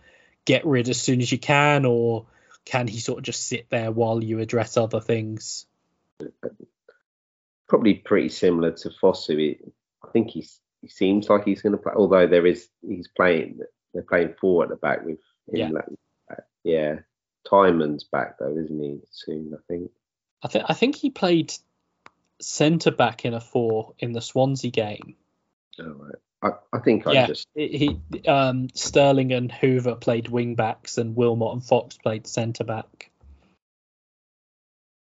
get 0.45 0.65
rid 0.65 0.89
as 0.89 0.99
soon 0.99 1.21
as 1.21 1.31
you 1.31 1.37
can, 1.37 1.85
or 1.85 2.25
can 2.65 2.87
he 2.87 2.99
sort 2.99 3.19
of 3.19 3.23
just 3.23 3.47
sit 3.47 3.69
there 3.69 3.91
while 3.91 4.23
you 4.23 4.39
address 4.39 4.77
other 4.77 4.99
things? 4.99 5.65
Probably 7.67 7.95
pretty 7.95 8.29
similar 8.29 8.71
to 8.71 8.89
Fosu. 8.89 9.57
I 10.03 10.07
think 10.11 10.29
he's, 10.29 10.59
he 10.81 10.87
seems 10.87 11.29
like 11.29 11.45
he's 11.45 11.61
going 11.61 11.71
to 11.73 11.77
play, 11.77 11.93
although 11.95 12.27
there 12.27 12.45
is 12.45 12.67
he's 12.87 13.07
playing. 13.07 13.59
They're 13.93 14.03
playing 14.03 14.35
four 14.39 14.63
at 14.63 14.69
the 14.69 14.75
back 14.75 15.05
with 15.05 15.19
him. 15.51 15.77
Yeah. 16.29 16.35
yeah. 16.63 16.95
Tymon's 17.49 18.03
back 18.03 18.37
though, 18.39 18.55
isn't 18.55 18.81
he? 18.81 18.99
Soon, 19.11 19.53
I 19.53 19.61
think. 19.67 19.91
I 20.43 20.47
think 20.47 20.65
I 20.67 20.73
think 20.73 20.95
he 20.95 21.09
played 21.09 21.53
centre 22.39 22.91
back 22.91 23.25
in 23.25 23.33
a 23.33 23.39
four 23.39 23.93
in 23.99 24.13
the 24.13 24.21
Swansea 24.21 24.71
game. 24.71 25.15
Oh, 25.79 25.93
right. 25.97 26.15
I, 26.41 26.51
I 26.73 26.80
think 26.80 27.06
I 27.06 27.13
yeah, 27.13 27.27
just 27.27 27.47
he 27.54 27.99
um, 28.27 28.69
Sterling 28.73 29.32
and 29.32 29.51
Hoever 29.51 29.95
played 29.95 30.27
wing 30.27 30.56
backs, 30.56 30.97
and 30.97 31.15
Wilmot 31.15 31.54
and 31.54 31.63
Fox 31.63 31.97
played 31.97 32.25
centre 32.25 32.63
back. 32.63 33.12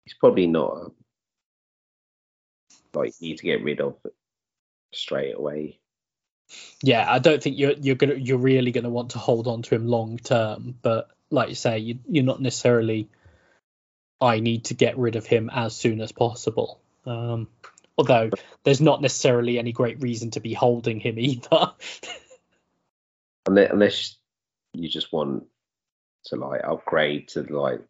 He's 0.05 0.13
probably 0.15 0.47
not 0.47 0.73
a, 0.73 0.91
like 2.97 3.13
you 3.19 3.29
need 3.29 3.37
to 3.37 3.45
get 3.45 3.63
rid 3.63 3.79
of 3.79 3.95
straight 4.93 5.35
away. 5.35 5.79
Yeah, 6.83 7.09
I 7.09 7.19
don't 7.19 7.41
think 7.41 7.57
you're 7.57 7.75
you're 7.79 7.95
gonna 7.95 8.15
you're 8.15 8.37
really 8.37 8.71
gonna 8.71 8.89
want 8.89 9.11
to 9.11 9.19
hold 9.19 9.47
on 9.47 9.61
to 9.63 9.75
him 9.75 9.87
long 9.87 10.17
term, 10.17 10.75
but 10.81 11.09
like 11.29 11.49
you 11.49 11.55
say, 11.55 11.79
you, 11.79 11.99
you're 12.09 12.25
not 12.25 12.41
necessarily. 12.41 13.09
I 14.19 14.39
need 14.39 14.65
to 14.65 14.75
get 14.75 14.99
rid 14.99 15.15
of 15.15 15.25
him 15.25 15.49
as 15.51 15.75
soon 15.75 15.99
as 15.99 16.11
possible. 16.11 16.79
Um, 17.07 17.47
Although 18.01 18.31
there's 18.63 18.81
not 18.81 18.99
necessarily 18.99 19.59
any 19.59 19.71
great 19.71 20.01
reason 20.01 20.31
to 20.31 20.39
be 20.39 20.53
holding 20.53 20.99
him 20.99 21.19
either. 21.19 21.73
unless 23.45 24.17
you 24.73 24.89
just 24.89 25.13
want 25.13 25.43
to 26.25 26.35
like 26.35 26.61
upgrade 26.63 27.27
to 27.27 27.43
like 27.43 27.81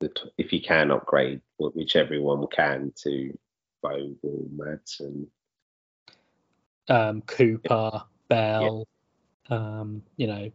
the 0.00 0.08
t- 0.08 0.32
if 0.36 0.52
you 0.52 0.60
can 0.60 0.90
upgrade 0.90 1.40
which 1.58 1.94
everyone 1.94 2.46
can 2.48 2.92
to 3.04 3.38
Bogle, 3.82 4.48
Maatsen, 4.56 5.28
um, 6.88 7.22
Cooper, 7.22 7.90
yeah. 7.94 8.00
Bell, 8.28 8.88
yeah. 9.48 9.56
um, 9.56 10.02
you 10.16 10.26
know, 10.26 10.50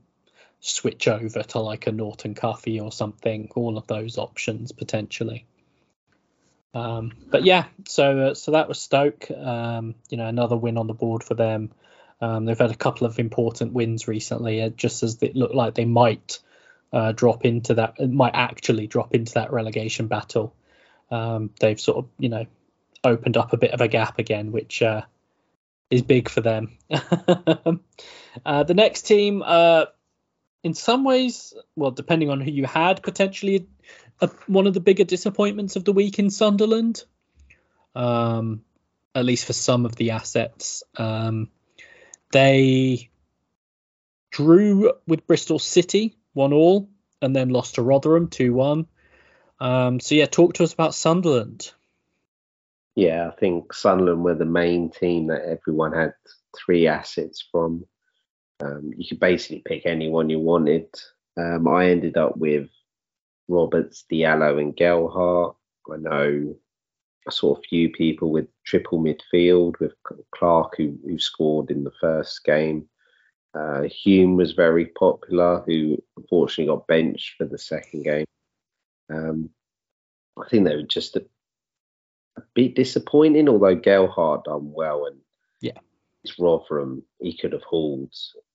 switch 0.59 1.07
over 1.07 1.43
to 1.43 1.59
like 1.59 1.87
a 1.87 1.93
Norton 1.93 2.35
Cuffy 2.35 2.81
or 2.81 2.91
something. 2.91 3.49
All 3.55 3.77
of 3.77 3.87
those 3.87 4.17
options 4.17 4.73
potentially. 4.73 5.45
Um, 6.73 7.11
but 7.29 7.43
yeah, 7.43 7.65
so 7.87 8.19
uh, 8.19 8.33
so 8.33 8.51
that 8.51 8.67
was 8.67 8.79
Stoke. 8.79 9.29
Um, 9.31 9.95
you 10.09 10.17
know, 10.17 10.27
another 10.27 10.55
win 10.55 10.77
on 10.77 10.87
the 10.87 10.93
board 10.93 11.23
for 11.23 11.33
them. 11.33 11.71
Um, 12.21 12.45
they've 12.45 12.57
had 12.57 12.71
a 12.71 12.75
couple 12.75 13.07
of 13.07 13.19
important 13.19 13.73
wins 13.73 14.07
recently, 14.07 14.61
uh, 14.61 14.69
just 14.69 15.03
as 15.03 15.21
it 15.21 15.35
looked 15.35 15.55
like 15.55 15.73
they 15.73 15.85
might 15.85 16.39
uh, 16.93 17.11
drop 17.13 17.45
into 17.45 17.75
that, 17.75 17.99
might 17.99 18.35
actually 18.35 18.87
drop 18.87 19.13
into 19.15 19.33
that 19.33 19.51
relegation 19.51 20.07
battle. 20.07 20.55
Um, 21.09 21.49
they've 21.59 21.79
sort 21.79 21.97
of, 21.97 22.09
you 22.19 22.29
know, 22.29 22.45
opened 23.03 23.37
up 23.37 23.53
a 23.53 23.57
bit 23.57 23.71
of 23.71 23.81
a 23.81 23.87
gap 23.87 24.19
again, 24.19 24.51
which 24.51 24.81
uh, 24.81 25.01
is 25.89 26.01
big 26.01 26.29
for 26.29 26.41
them. 26.41 26.77
Uh, 28.45 28.63
the 28.63 28.73
next 28.73 29.01
team, 29.01 29.43
uh, 29.45 29.85
in 30.63 30.73
some 30.73 31.03
ways, 31.03 31.53
well, 31.75 31.91
depending 31.91 32.29
on 32.29 32.39
who 32.39 32.49
you 32.49 32.65
had, 32.65 33.03
potentially 33.03 33.67
a, 34.21 34.29
one 34.47 34.67
of 34.67 34.73
the 34.73 34.79
bigger 34.79 35.03
disappointments 35.03 35.75
of 35.75 35.83
the 35.83 35.93
week 35.93 36.19
in 36.19 36.29
Sunderland, 36.29 37.03
um, 37.95 38.63
at 39.13 39.25
least 39.25 39.45
for 39.45 39.53
some 39.53 39.85
of 39.85 39.95
the 39.95 40.11
assets. 40.11 40.83
Um, 40.95 41.49
they 42.31 43.09
drew 44.31 44.93
with 45.07 45.27
Bristol 45.27 45.59
City, 45.59 46.17
one 46.33 46.53
all. 46.53 46.89
and 47.21 47.35
then 47.35 47.49
lost 47.49 47.75
to 47.75 47.81
Rotherham 47.81 48.29
2 48.29 48.53
1. 48.53 48.87
Um, 49.59 49.99
so, 49.99 50.15
yeah, 50.15 50.25
talk 50.25 50.53
to 50.55 50.63
us 50.63 50.73
about 50.73 50.95
Sunderland. 50.95 51.71
Yeah, 52.95 53.29
I 53.31 53.35
think 53.39 53.73
Sunderland 53.73 54.23
were 54.23 54.35
the 54.35 54.45
main 54.45 54.89
team 54.89 55.27
that 55.27 55.43
everyone 55.45 55.93
had 55.93 56.13
three 56.57 56.87
assets 56.87 57.45
from. 57.51 57.85
Um, 58.59 58.91
you 58.95 59.07
could 59.07 59.19
basically 59.19 59.61
pick 59.65 59.85
anyone 59.85 60.29
you 60.29 60.39
wanted. 60.39 60.87
Um, 61.37 61.67
I 61.67 61.89
ended 61.89 62.17
up 62.17 62.37
with 62.37 62.69
Roberts, 63.51 64.05
Diallo, 64.11 64.59
and 64.59 64.75
Gelhardt. 64.75 65.55
I 65.91 65.97
know 65.97 66.55
I 67.27 67.31
saw 67.31 67.55
a 67.55 67.61
few 67.61 67.89
people 67.89 68.31
with 68.31 68.47
triple 68.65 68.99
midfield 68.99 69.79
with 69.79 69.93
Clarke, 70.33 70.75
who, 70.77 70.97
who 71.05 71.19
scored 71.19 71.69
in 71.69 71.83
the 71.83 71.91
first 71.99 72.43
game. 72.43 72.87
Uh, 73.53 73.83
Hume 73.83 74.37
was 74.37 74.53
very 74.53 74.85
popular, 74.85 75.63
who 75.65 76.01
unfortunately 76.17 76.73
got 76.73 76.87
benched 76.87 77.35
for 77.37 77.45
the 77.45 77.57
second 77.57 78.03
game. 78.03 78.25
Um, 79.13 79.49
I 80.41 80.47
think 80.47 80.65
they 80.65 80.75
were 80.75 80.83
just 80.83 81.17
a, 81.17 81.25
a 82.37 82.41
bit 82.53 82.75
disappointing, 82.75 83.49
although 83.49 83.75
Gelhardt 83.75 84.45
done 84.45 84.71
well 84.71 85.05
and 85.05 85.17
yeah, 85.59 85.77
it's 86.23 86.39
Rotherham. 86.39 87.03
He 87.19 87.37
could 87.37 87.51
have 87.51 87.63
hauled 87.63 88.13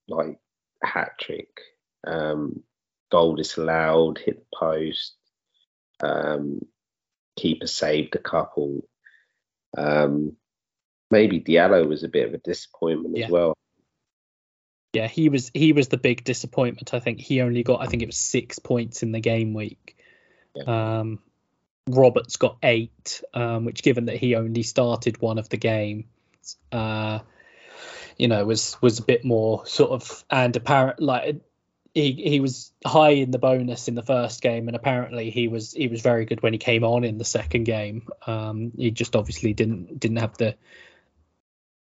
like 0.08 0.38
a 0.82 0.86
hat 0.86 1.12
trick. 1.20 1.60
Um, 2.06 2.62
goal 3.10 3.36
disallowed, 3.36 4.18
hit 4.18 4.38
the 4.38 4.56
post. 4.56 5.14
Um, 6.00 6.60
keeper 7.36 7.66
saved 7.66 8.14
a 8.16 8.18
couple. 8.18 8.82
Um, 9.76 10.36
maybe 11.10 11.40
Diallo 11.40 11.86
was 11.86 12.02
a 12.02 12.08
bit 12.08 12.26
of 12.26 12.34
a 12.34 12.38
disappointment 12.38 13.16
yeah. 13.16 13.26
as 13.26 13.30
well. 13.30 13.56
Yeah, 14.92 15.08
he 15.08 15.28
was 15.28 15.50
he 15.52 15.72
was 15.72 15.88
the 15.88 15.98
big 15.98 16.24
disappointment. 16.24 16.94
I 16.94 17.00
think 17.00 17.20
he 17.20 17.42
only 17.42 17.62
got 17.62 17.82
I 17.82 17.86
think 17.86 18.02
it 18.02 18.06
was 18.06 18.16
six 18.16 18.58
points 18.58 19.02
in 19.02 19.12
the 19.12 19.20
game 19.20 19.52
week. 19.52 19.96
Yeah. 20.54 21.00
Um, 21.00 21.18
Roberts 21.88 22.36
got 22.36 22.56
eight, 22.62 23.22
um, 23.34 23.64
which 23.64 23.82
given 23.82 24.06
that 24.06 24.16
he 24.16 24.34
only 24.34 24.62
started 24.62 25.20
one 25.20 25.38
of 25.38 25.48
the 25.50 25.58
game, 25.58 26.08
uh, 26.72 27.20
you 28.16 28.28
know, 28.28 28.44
was 28.46 28.80
was 28.80 28.98
a 28.98 29.02
bit 29.02 29.24
more 29.24 29.66
sort 29.66 29.90
of 29.90 30.24
and 30.30 30.56
apparent 30.56 31.00
like 31.00 31.42
he 31.96 32.12
he 32.12 32.40
was 32.40 32.72
high 32.84 33.12
in 33.12 33.30
the 33.30 33.38
bonus 33.38 33.88
in 33.88 33.94
the 33.94 34.02
first 34.02 34.42
game, 34.42 34.68
and 34.68 34.76
apparently 34.76 35.30
he 35.30 35.48
was 35.48 35.72
he 35.72 35.88
was 35.88 36.02
very 36.02 36.26
good 36.26 36.42
when 36.42 36.52
he 36.52 36.58
came 36.58 36.84
on 36.84 37.04
in 37.04 37.16
the 37.16 37.24
second 37.24 37.64
game. 37.64 38.06
Um, 38.26 38.72
he 38.76 38.90
just 38.90 39.16
obviously 39.16 39.54
didn't 39.54 39.98
didn't 39.98 40.18
have 40.18 40.36
the 40.36 40.56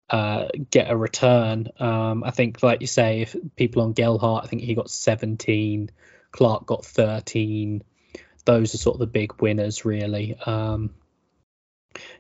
uh, 0.09 0.47
get 0.71 0.89
a 0.89 0.95
return. 0.95 1.67
Um, 1.81 2.23
I 2.23 2.31
think, 2.31 2.63
like 2.63 2.79
you 2.79 2.87
say, 2.87 3.23
if 3.23 3.35
people 3.57 3.81
on 3.81 3.91
Gelhardt, 3.91 4.45
I 4.45 4.47
think 4.47 4.61
he 4.61 4.73
got 4.73 4.89
17, 4.89 5.91
Clarke 6.31 6.65
got 6.65 6.85
13. 6.85 7.83
Those 8.45 8.73
are 8.73 8.77
sort 8.77 8.95
of 8.95 8.99
the 8.99 9.07
big 9.07 9.41
winners, 9.41 9.83
really. 9.83 10.37
Um, 10.45 10.91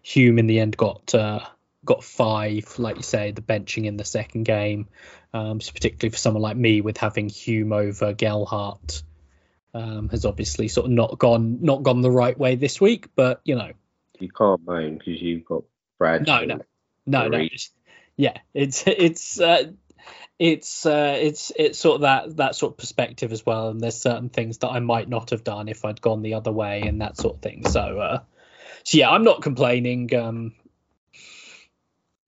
Hume 0.01 0.39
in 0.39 0.47
the 0.47 0.59
end 0.59 0.75
got 0.75 1.15
uh, 1.15 1.45
got 1.85 2.03
five, 2.03 2.77
like 2.79 2.97
you 2.97 3.03
say, 3.03 3.31
the 3.31 3.41
benching 3.41 3.85
in 3.85 3.97
the 3.97 4.05
second 4.05 4.43
game. 4.43 4.87
Um, 5.33 5.61
so 5.61 5.71
particularly 5.71 6.11
for 6.11 6.17
someone 6.17 6.41
like 6.41 6.57
me 6.57 6.81
with 6.81 6.97
having 6.97 7.29
Hume 7.29 7.73
over 7.73 8.13
Gelhardt, 8.13 9.03
um, 9.73 10.09
has 10.09 10.25
obviously 10.25 10.67
sort 10.67 10.85
of 10.85 10.91
not 10.91 11.19
gone 11.19 11.59
not 11.61 11.83
gone 11.83 12.01
the 12.01 12.11
right 12.11 12.37
way 12.37 12.55
this 12.55 12.79
week. 12.79 13.09
But 13.15 13.41
you 13.43 13.55
know, 13.55 13.71
you 14.19 14.29
can't 14.29 14.65
moan 14.65 14.97
because 14.97 15.21
you've 15.21 15.45
got 15.45 15.63
Brad. 15.97 16.25
No, 16.25 16.45
no, 16.45 16.61
no, 17.05 17.27
no. 17.27 17.47
Yeah, 18.17 18.37
it's 18.53 18.83
it's. 18.87 19.39
Uh, 19.39 19.71
it's 20.37 20.85
uh, 20.85 21.17
it's 21.17 21.51
it's 21.55 21.79
sort 21.79 21.95
of 21.95 22.01
that 22.01 22.37
that 22.37 22.55
sort 22.55 22.73
of 22.73 22.77
perspective 22.77 23.31
as 23.31 23.45
well, 23.45 23.69
and 23.69 23.79
there's 23.79 24.01
certain 24.01 24.29
things 24.29 24.57
that 24.59 24.69
I 24.69 24.79
might 24.79 25.07
not 25.07 25.29
have 25.29 25.45
done 25.45 25.69
if 25.69 25.85
I'd 25.85 26.01
gone 26.01 26.23
the 26.23 26.33
other 26.33 26.51
way 26.51 26.81
and 26.81 27.01
that 27.01 27.15
sort 27.15 27.35
of 27.35 27.41
thing. 27.41 27.65
So, 27.65 27.99
uh, 27.99 28.19
so 28.83 28.97
yeah, 28.97 29.09
I'm 29.09 29.23
not 29.23 29.41
complaining. 29.41 30.13
Um, 30.13 30.53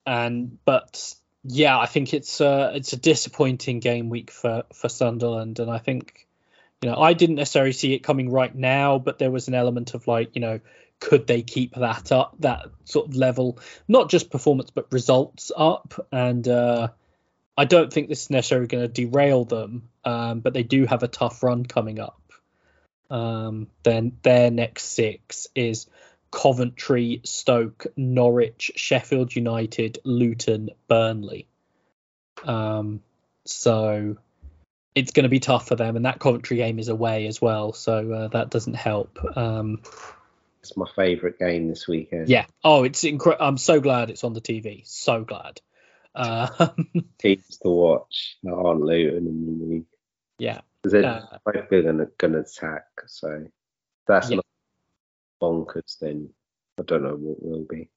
and 0.08 0.56
but 0.64 1.14
yeah, 1.44 1.78
I 1.78 1.84
think 1.84 2.14
it's 2.14 2.40
uh, 2.40 2.72
it's 2.74 2.94
a 2.94 2.96
disappointing 2.96 3.80
game 3.80 4.08
week 4.08 4.30
for 4.30 4.64
for 4.72 4.88
Sunderland, 4.88 5.58
and 5.58 5.70
I 5.70 5.78
think 5.78 6.26
you 6.82 6.90
know 6.90 6.96
I 6.96 7.12
didn't 7.12 7.36
necessarily 7.36 7.72
see 7.72 7.92
it 7.92 7.98
coming 7.98 8.30
right 8.30 8.54
now, 8.54 8.98
but 8.98 9.18
there 9.18 9.30
was 9.30 9.48
an 9.48 9.54
element 9.54 9.92
of 9.92 10.08
like 10.08 10.34
you 10.34 10.40
know 10.40 10.60
could 10.98 11.26
they 11.26 11.42
keep 11.42 11.74
that 11.74 12.10
up 12.10 12.34
that 12.40 12.68
sort 12.84 13.08
of 13.08 13.16
level, 13.16 13.58
not 13.86 14.08
just 14.08 14.30
performance 14.30 14.70
but 14.70 14.90
results 14.90 15.52
up, 15.54 16.06
and 16.10 16.48
uh, 16.48 16.88
I 17.56 17.66
don't 17.66 17.92
think 17.92 18.08
this 18.08 18.22
is 18.22 18.30
necessarily 18.30 18.66
going 18.66 18.84
to 18.84 18.88
derail 18.88 19.44
them, 19.44 19.90
um, 20.06 20.40
but 20.40 20.54
they 20.54 20.62
do 20.62 20.86
have 20.86 21.02
a 21.02 21.08
tough 21.08 21.42
run 21.42 21.66
coming 21.66 22.00
up. 22.00 22.22
Um, 23.10 23.68
then 23.82 24.16
their 24.22 24.50
next 24.50 24.84
six 24.84 25.48
is 25.54 25.86
Coventry, 26.30 27.20
Stoke, 27.24 27.86
Norwich, 27.96 28.72
Sheffield 28.76 29.34
United, 29.34 29.98
Luton, 30.04 30.70
Burnley. 30.88 31.46
Um, 32.44 33.00
so 33.44 34.16
it's 34.94 35.12
going 35.12 35.24
to 35.24 35.30
be 35.30 35.40
tough 35.40 35.68
for 35.68 35.76
them, 35.76 35.96
and 35.96 36.04
that 36.04 36.18
Coventry 36.18 36.56
game 36.56 36.78
is 36.78 36.88
away 36.88 37.26
as 37.26 37.40
well, 37.40 37.72
so 37.72 38.12
uh, 38.12 38.28
that 38.28 38.50
doesn't 38.50 38.74
help. 38.74 39.18
Um, 39.36 39.80
it's 40.60 40.76
my 40.76 40.86
favourite 40.94 41.38
game 41.38 41.68
this 41.68 41.86
weekend. 41.86 42.28
Yeah. 42.28 42.46
Oh, 42.62 42.84
it's 42.84 43.04
incredible. 43.04 43.46
I'm 43.46 43.58
so 43.58 43.80
glad 43.80 44.10
it's 44.10 44.24
on 44.24 44.34
the 44.34 44.40
TV. 44.40 44.86
So 44.86 45.24
glad. 45.24 45.60
Uh, 46.14 46.68
Teams 47.18 47.58
to 47.62 47.68
watch 47.68 48.36
that 48.42 48.52
aren't 48.52 48.82
Luton 48.82 49.26
in 49.26 49.58
the 49.58 49.64
league. 49.64 49.84
Yeah. 50.38 50.60
Because 50.82 50.92
they're 50.92 51.04
uh, 51.06 51.38
both 51.44 51.70
going 51.70 52.32
to 52.32 52.38
attack, 52.38 52.84
so 53.06 53.46
that's 54.06 54.30
yeah. 54.30 54.36
not 54.36 54.46
bonkers, 55.40 55.98
then 56.00 56.30
I 56.78 56.82
don't 56.82 57.02
know 57.02 57.16
what 57.16 57.42
will 57.42 57.66
be. 57.68 57.90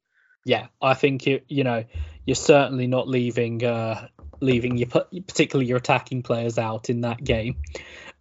Yeah, 0.46 0.68
I 0.82 0.96
think 0.96 1.26
you 1.26 1.42
you 1.48 1.64
know 1.64 1.86
you're 2.26 2.36
certainly 2.36 2.88
not 2.88 3.08
leaving 3.08 3.64
uh, 3.64 4.08
leaving 4.40 4.78
your 4.78 4.88
particularly 4.88 5.68
your 5.68 5.78
attacking 5.78 6.24
players 6.24 6.58
out 6.58 6.90
in 6.90 7.02
that 7.02 7.24
game. 7.24 7.58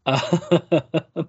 Uh, 0.04 0.80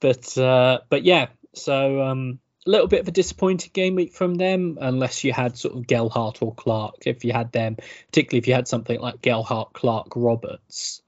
but 0.00 0.38
uh, 0.38 0.80
but 0.88 1.04
yeah, 1.04 1.28
so 1.54 2.02
um, 2.02 2.38
a 2.66 2.70
little 2.70 2.88
bit 2.88 3.00
of 3.00 3.08
a 3.08 3.12
disappointing 3.12 3.70
game 3.72 3.94
week 3.94 4.14
from 4.14 4.34
them, 4.34 4.78
unless 4.80 5.24
you 5.24 5.32
had 5.32 5.56
sort 5.56 5.74
of 5.74 5.86
Gelhardt 5.86 6.42
or 6.42 6.54
Clarke. 6.54 7.06
If 7.06 7.24
you 7.24 7.32
had 7.32 7.52
them, 7.52 7.76
particularly 8.06 8.38
if 8.38 8.48
you 8.48 8.54
had 8.54 8.68
something 8.68 8.98
like 8.98 9.22
Gelhardt, 9.22 9.72
Clarke, 9.72 10.12
Roberts, 10.16 11.02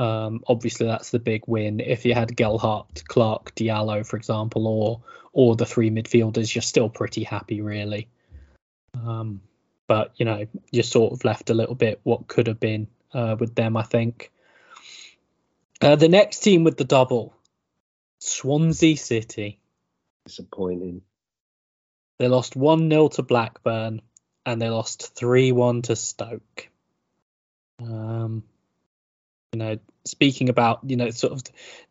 um, 0.00 0.42
obviously, 0.48 0.86
that's 0.86 1.10
the 1.10 1.18
big 1.18 1.42
win. 1.46 1.78
If 1.78 2.06
you 2.06 2.14
had 2.14 2.34
Gelhardt, 2.34 3.04
Clarke, 3.06 3.54
Diallo, 3.54 4.06
for 4.06 4.16
example, 4.16 4.66
or 4.66 5.02
or 5.34 5.56
the 5.56 5.66
three 5.66 5.90
midfielders, 5.90 6.54
you're 6.54 6.62
still 6.62 6.88
pretty 6.88 7.22
happy, 7.22 7.60
really. 7.60 8.08
Um, 8.94 9.42
but 9.86 10.12
you 10.16 10.24
know, 10.24 10.46
you're 10.70 10.84
sort 10.84 11.12
of 11.12 11.26
left 11.26 11.50
a 11.50 11.54
little 11.54 11.74
bit 11.74 12.00
what 12.02 12.28
could 12.28 12.46
have 12.46 12.58
been 12.58 12.86
uh, 13.12 13.36
with 13.38 13.54
them, 13.54 13.76
I 13.76 13.82
think. 13.82 14.32
Uh, 15.82 15.96
the 15.96 16.08
next 16.08 16.40
team 16.40 16.64
with 16.64 16.78
the 16.78 16.84
double, 16.84 17.34
Swansea 18.20 18.96
City. 18.96 19.60
Disappointing. 20.24 21.02
They 22.18 22.28
lost 22.28 22.56
1 22.56 22.88
0 22.88 23.08
to 23.08 23.22
Blackburn 23.22 24.00
and 24.46 24.62
they 24.62 24.70
lost 24.70 25.14
3 25.14 25.52
1 25.52 25.82
to 25.82 25.96
Stoke. 25.96 26.68
Um, 27.82 28.44
you 29.52 29.58
know, 29.58 29.78
speaking 30.04 30.48
about 30.48 30.80
you 30.86 30.96
know 30.96 31.10
sort 31.10 31.32
of 31.32 31.42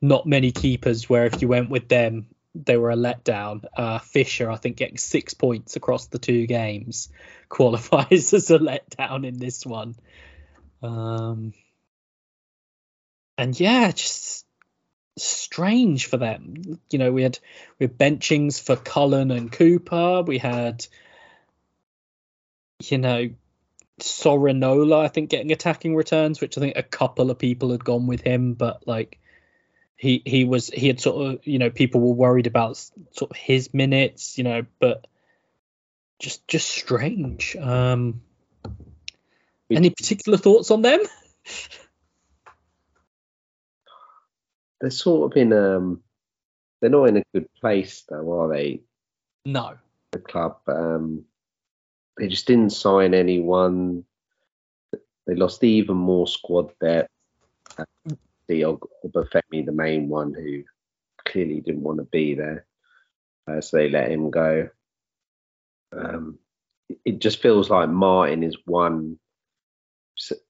not 0.02 0.26
many 0.26 0.52
keepers 0.52 1.10
where 1.10 1.26
if 1.26 1.42
you 1.42 1.48
went 1.48 1.70
with 1.70 1.88
them 1.88 2.26
they 2.56 2.78
were 2.78 2.92
a 2.92 2.96
letdown. 2.96 3.64
Uh, 3.76 4.00
Fisher, 4.00 4.50
I 4.50 4.56
think, 4.56 4.78
getting 4.78 4.98
six 4.98 5.34
points 5.34 5.76
across 5.76 6.08
the 6.08 6.20
two 6.20 6.48
games 6.48 7.10
qualifies 7.50 8.34
as 8.34 8.50
a 8.52 8.60
letdown 8.60 9.26
in 9.26 9.38
this 9.38 9.66
one. 9.66 9.96
Um, 10.82 11.54
and 13.38 13.58
yeah, 13.60 13.92
just 13.92 14.46
strange 15.18 16.08
for 16.08 16.18
them. 16.18 16.80
You 16.90 17.00
know, 17.00 17.12
we 17.12 17.24
had 17.24 17.40
we 17.78 17.86
had 17.86 17.98
benchings 17.98 18.62
for 18.62 18.76
Cullen 18.76 19.32
and 19.32 19.52
Cooper. 19.52 20.24
We 20.24 20.38
had, 20.38 20.86
you 22.84 22.98
know, 22.98 23.30
Sorinola, 24.00 25.04
I 25.04 25.08
think, 25.08 25.30
getting 25.30 25.52
attacking 25.52 25.96
returns, 25.96 26.42
which 26.42 26.58
I 26.58 26.62
think 26.62 26.78
a 26.78 26.84
couple 26.84 27.32
of 27.32 27.40
people 27.40 27.72
had 27.72 27.84
gone 27.84 28.08
with 28.08 28.22
him, 28.22 28.54
but 28.54 28.88
like 28.88 29.20
he 29.96 30.22
he 30.26 30.46
was 30.46 30.68
he 30.68 30.88
had 30.88 31.00
sort 31.00 31.34
of 31.34 31.48
you 31.48 31.60
know 31.60 31.70
people 31.70 32.02
were 32.02 32.14
worried 32.14 32.48
about 32.48 32.78
sort 32.78 33.32
of 33.32 33.36
his 33.36 33.74
minutes, 33.74 34.38
you 34.38 34.44
know, 34.44 34.66
but 34.80 35.08
just 36.20 36.48
just 36.48 36.70
strange. 36.70 37.56
Um, 37.56 38.22
any 39.70 39.90
particular 39.90 40.38
thoughts 40.38 40.72
on 40.72 40.82
them? 40.82 41.00
They're 44.82 44.90
sort 44.90 45.32
of 45.32 45.38
in 45.38 45.52
um, 45.52 46.02
they're 46.80 46.90
not 46.90 47.10
in 47.10 47.18
a 47.18 47.24
good 47.34 47.54
place 47.60 48.06
though, 48.08 48.40
are 48.40 48.48
they? 48.54 48.82
No. 49.46 49.78
The 50.12 50.20
club. 50.20 50.60
Um, 50.68 51.26
they 52.20 52.28
just 52.28 52.46
didn't 52.46 52.72
sign 52.72 53.14
anyone. 53.14 54.04
They 55.26 55.36
lost 55.36 55.64
even 55.64 55.96
more 55.96 56.28
squad 56.28 56.72
depth. 56.82 57.10
obviously 57.78 58.78
Obafemi, 59.06 59.66
the 59.66 59.72
main 59.72 60.10
one, 60.10 60.34
who 60.34 60.64
clearly 61.26 61.62
didn't 61.62 61.84
want 61.84 62.00
to 62.00 62.06
be 62.06 62.36
there, 62.36 62.66
uh, 63.50 63.62
so 63.62 63.78
they 63.78 63.90
let 63.90 64.12
him 64.12 64.30
go. 64.32 64.70
Um, 65.96 66.40
it 67.06 67.20
just 67.20 67.42
feels 67.42 67.70
like 67.70 67.90
Martin 67.90 68.44
is 68.44 68.58
one. 68.66 69.18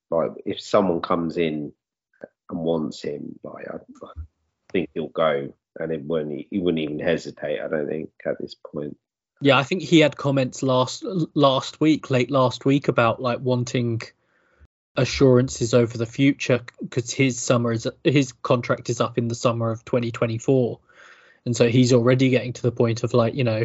Like 0.09 0.31
if 0.45 0.59
someone 0.59 1.01
comes 1.01 1.37
in 1.37 1.71
and 2.49 2.59
wants 2.59 3.03
him, 3.03 3.39
like 3.43 3.67
I, 3.69 3.75
I 3.75 4.11
think 4.71 4.89
he'll 4.93 5.09
go, 5.09 5.53
and 5.79 5.91
it 5.91 6.03
wouldn't 6.03 6.47
he 6.49 6.57
wouldn't 6.57 6.81
even 6.81 6.99
hesitate. 6.99 7.59
I 7.61 7.67
don't 7.67 7.87
think 7.87 8.09
at 8.25 8.39
this 8.39 8.55
point. 8.55 8.97
Yeah, 9.41 9.57
I 9.57 9.63
think 9.63 9.81
he 9.81 9.99
had 9.99 10.17
comments 10.17 10.61
last 10.63 11.05
last 11.33 11.79
week, 11.79 12.09
late 12.09 12.29
last 12.29 12.65
week, 12.65 12.89
about 12.89 13.21
like 13.21 13.39
wanting 13.39 14.01
assurances 14.97 15.73
over 15.73 15.97
the 15.97 16.05
future 16.05 16.61
because 16.81 17.11
his 17.11 17.39
summer 17.39 17.71
is 17.71 17.87
his 18.03 18.33
contract 18.33 18.89
is 18.89 18.99
up 18.99 19.17
in 19.17 19.29
the 19.29 19.35
summer 19.35 19.71
of 19.71 19.85
2024, 19.85 20.79
and 21.45 21.55
so 21.55 21.69
he's 21.69 21.93
already 21.93 22.29
getting 22.29 22.53
to 22.53 22.61
the 22.61 22.71
point 22.71 23.03
of 23.03 23.13
like 23.13 23.35
you 23.35 23.45
know, 23.45 23.63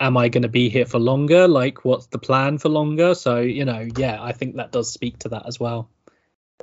am 0.00 0.16
I 0.16 0.28
going 0.28 0.42
to 0.42 0.48
be 0.48 0.70
here 0.70 0.86
for 0.86 0.98
longer? 0.98 1.46
Like, 1.46 1.84
what's 1.84 2.06
the 2.06 2.18
plan 2.18 2.58
for 2.58 2.68
longer? 2.68 3.14
So 3.14 3.40
you 3.40 3.64
know, 3.64 3.86
yeah, 3.96 4.20
I 4.20 4.32
think 4.32 4.56
that 4.56 4.72
does 4.72 4.92
speak 4.92 5.20
to 5.20 5.28
that 5.30 5.46
as 5.46 5.60
well. 5.60 5.88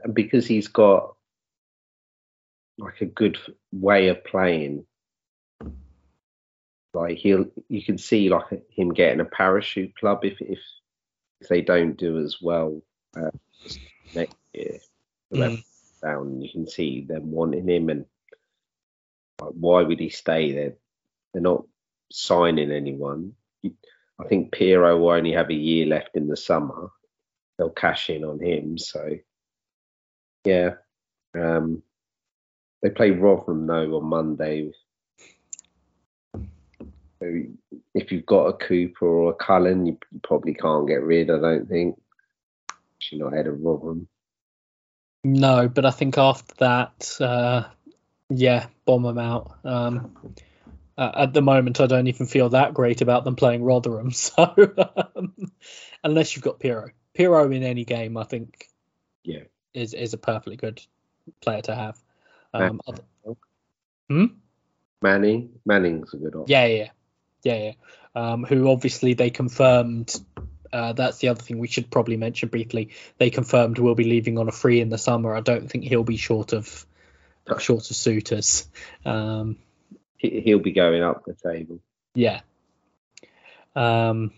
And 0.04 0.14
because 0.14 0.46
he's 0.46 0.68
got 0.68 1.16
like 2.78 3.00
a 3.00 3.06
good 3.06 3.38
way 3.72 4.10
of 4.10 4.26
playing 4.26 4.86
like 6.94 7.18
he'll 7.18 7.46
you 7.70 7.84
can 7.84 7.98
see 7.98 8.30
like 8.30 8.46
him 8.70 8.94
getting 8.94 9.20
a 9.20 9.26
parachute 9.26 9.96
club 9.96 10.24
if 10.24 10.40
if 10.42 10.60
if 11.42 11.50
they 11.50 11.62
don't 11.62 11.98
do 11.98 12.20
as 12.20 12.38
well 12.42 12.82
uh, 13.18 13.32
next 14.16 14.36
year. 14.54 14.80
Mm. 15.34 15.64
down 16.04 16.42
you 16.42 16.50
can 16.50 16.68
see 16.68 17.02
them 17.02 17.32
wanting 17.32 17.68
him 17.68 17.90
and 17.90 18.06
like, 19.42 19.54
why 19.54 19.82
would 19.82 20.00
he 20.00 20.10
stay 20.10 20.52
there? 20.52 20.74
They're 21.34 21.42
not 21.42 21.66
signing 22.12 22.72
anyone. 22.72 23.34
I 23.66 24.28
think 24.28 24.54
Piroe 24.54 25.00
will 25.00 25.10
only 25.10 25.32
have 25.32 25.50
a 25.50 25.56
year 25.56 25.88
left 25.88 26.16
in 26.16 26.28
the 26.28 26.38
summer. 26.38 26.92
They'll 27.58 27.72
cash 27.72 28.12
in 28.12 28.24
on 28.24 28.40
him 28.40 28.78
so 28.78 29.18
yeah. 30.46 30.76
Um 31.34 31.82
they 32.84 32.90
play 32.90 33.10
Rotherham 33.10 33.66
though 33.66 33.98
on 33.98 34.06
Monday 34.06 34.72
if 37.94 38.12
you've 38.12 38.26
got 38.26 38.48
a 38.48 38.54
Cooper 38.54 39.06
or 39.06 39.32
a 39.32 39.36
Cullen, 39.36 39.86
you 39.86 39.98
probably 40.24 40.54
can't 40.54 40.88
get 40.88 41.04
rid. 41.04 41.30
I 41.30 41.40
don't 41.40 41.68
think. 41.68 42.00
She's 43.00 43.20
not 43.20 43.34
ahead 43.34 43.48
of 43.48 43.60
Rotherham. 43.62 44.08
No, 45.24 45.68
but 45.70 45.86
I 45.86 45.92
think 45.92 46.18
after 46.18 46.54
that, 46.60 47.18
uh, 47.20 47.64
yeah, 48.30 48.68
bomb 48.86 49.04
them 49.04 49.18
out. 49.18 49.58
Um, 49.64 50.16
uh, 50.98 51.12
at 51.16 51.34
the 51.34 51.42
moment, 51.42 51.82
I 51.82 51.88
don't 51.88 52.08
even 52.08 52.28
feel 52.28 52.50
that 52.50 52.74
great 52.74 53.02
about 53.02 53.24
them 53.24 53.36
playing 53.36 53.64
Rotherham. 53.64 54.12
So 54.14 54.54
um, 55.16 55.34
unless 56.04 56.36
you've 56.36 56.44
got 56.44 56.60
Piroe, 56.60 56.90
Piroe 57.18 57.56
in 57.56 57.64
any 57.64 57.86
game, 57.86 58.18
I 58.18 58.24
think, 58.24 58.70
yeah, 59.24 59.44
is 59.74 59.94
is 59.94 60.14
a 60.14 60.18
perfectly 60.18 60.56
good 60.56 60.82
player 61.42 61.62
to 61.64 61.76
have. 61.76 61.98
Um, 62.54 62.82
other, 62.88 63.04
hmm? 64.10 64.26
Manning, 65.02 65.50
Manning's 65.66 66.14
a 66.14 66.18
good 66.18 66.36
option. 66.36 66.46
Yeah, 66.48 66.66
yeah, 66.66 66.90
yeah, 67.44 67.56
yeah. 67.56 67.72
Um, 68.16 68.44
who 68.44 68.70
obviously 68.70 69.14
they 69.14 69.30
confirmed. 69.30 70.20
Uh, 70.72 70.94
that's 70.94 71.20
the 71.20 71.30
other 71.30 71.42
thing 71.42 71.60
we 71.60 71.68
should 71.68 71.92
probably 71.92 72.18
mention 72.18 72.50
briefly. 72.50 72.90
They 73.18 73.30
confirmed 73.30 73.78
we'll 73.78 73.96
be 73.96 74.06
leaving 74.06 74.40
on 74.40 74.48
a 74.48 74.52
free 74.52 74.82
in 74.82 74.90
the 74.90 74.98
summer. 74.98 75.36
I 75.36 75.42
don't 75.42 75.70
think 75.70 75.84
he'll 75.84 76.04
be 76.04 76.18
short 76.18 76.54
of 76.54 76.86
short 77.60 77.90
of 77.90 77.96
suitors. 77.96 78.68
Um, 79.06 79.58
he'll 80.18 80.60
be 80.60 80.72
going 80.72 81.04
up 81.04 81.26
the 81.26 81.34
table. 81.34 81.80
Yeah. 82.16 82.42
Um, 83.76 84.32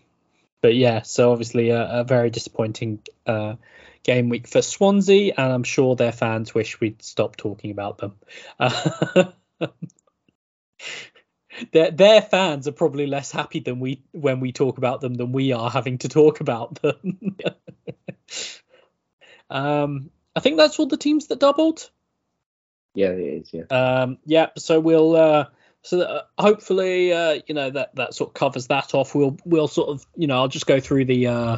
but 0.62 0.76
yeah, 0.76 1.03
so 1.03 1.32
obviously 1.32 1.70
a, 1.70 1.99
a 1.99 2.03
very 2.03 2.30
disappointing 2.30 2.99
uh, 3.26 3.56
game 4.03 4.30
week 4.30 4.47
for 4.47 4.62
Swansea, 4.62 5.34
and 5.38 5.51
I'm 5.53 5.64
sure 5.64 5.95
their 5.95 6.12
fans 6.12 6.53
wish 6.56 6.80
we'd 6.80 7.01
stop 7.03 7.36
talking 7.36 7.72
about 7.72 7.97
them. 7.99 8.16
Their 11.72 11.91
their 11.91 12.22
fans 12.22 12.68
are 12.68 12.74
probably 12.74 13.08
less 13.08 13.32
happy 13.32 13.60
than 13.60 13.80
we 13.80 14.03
when 14.12 14.39
we 14.39 14.51
talk 14.51 14.78
about 14.78 15.01
them 15.01 15.14
than 15.14 15.32
we 15.32 15.51
are 15.53 15.70
having 15.70 15.97
to 15.99 16.10
talk 16.10 16.41
about 16.41 16.82
them. 16.82 17.38
um, 19.49 20.10
I 20.36 20.39
think 20.39 20.58
that's 20.58 20.80
all 20.80 20.88
the 20.88 20.97
teams 20.97 21.28
that 21.28 21.39
doubled. 21.39 21.89
Yeah, 22.93 23.10
it 23.10 23.20
is. 23.20 23.53
Yeah. 23.53 23.64
Um, 23.70 24.18
yeah. 24.26 24.47
So 24.58 24.80
we'll. 24.80 25.16
Uh, 25.16 25.45
so 25.82 26.01
uh, 26.01 26.22
hopefully, 26.39 27.14
uh, 27.14 27.39
you 27.45 27.53
know 27.53 27.70
that 27.70 27.95
that 27.95 28.14
sort 28.16 28.32
of 28.32 28.34
covers 28.34 28.68
that 28.68 28.95
off. 28.95 29.14
We'll 29.14 29.38
we'll 29.45 29.68
sort 29.68 29.89
of 29.89 30.06
you 30.16 30.28
know 30.28 30.38
I'll 30.38 30.47
just 30.47 30.66
go 30.66 30.80
through 30.80 31.06
the 31.06 31.28
uh, 31.28 31.58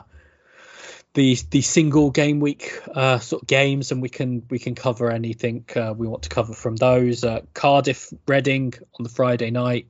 the 1.17 1.35
the 1.49 1.61
single 1.61 2.11
game 2.11 2.39
week 2.39 2.79
uh, 2.93 3.17
sort 3.17 3.41
of 3.41 3.47
games, 3.47 3.91
and 3.91 4.03
we 4.03 4.07
can 4.07 4.43
we 4.51 4.59
can 4.59 4.75
cover 4.75 5.09
anything 5.09 5.65
uh, 5.75 5.91
we 5.97 6.07
want 6.07 6.23
to 6.23 6.29
cover 6.29 6.53
from 6.53 6.75
those. 6.75 7.23
Uh, 7.23 7.41
Cardiff 7.55 8.13
Reading 8.27 8.75
on 8.93 9.03
the 9.03 9.09
Friday 9.09 9.49
night. 9.49 9.87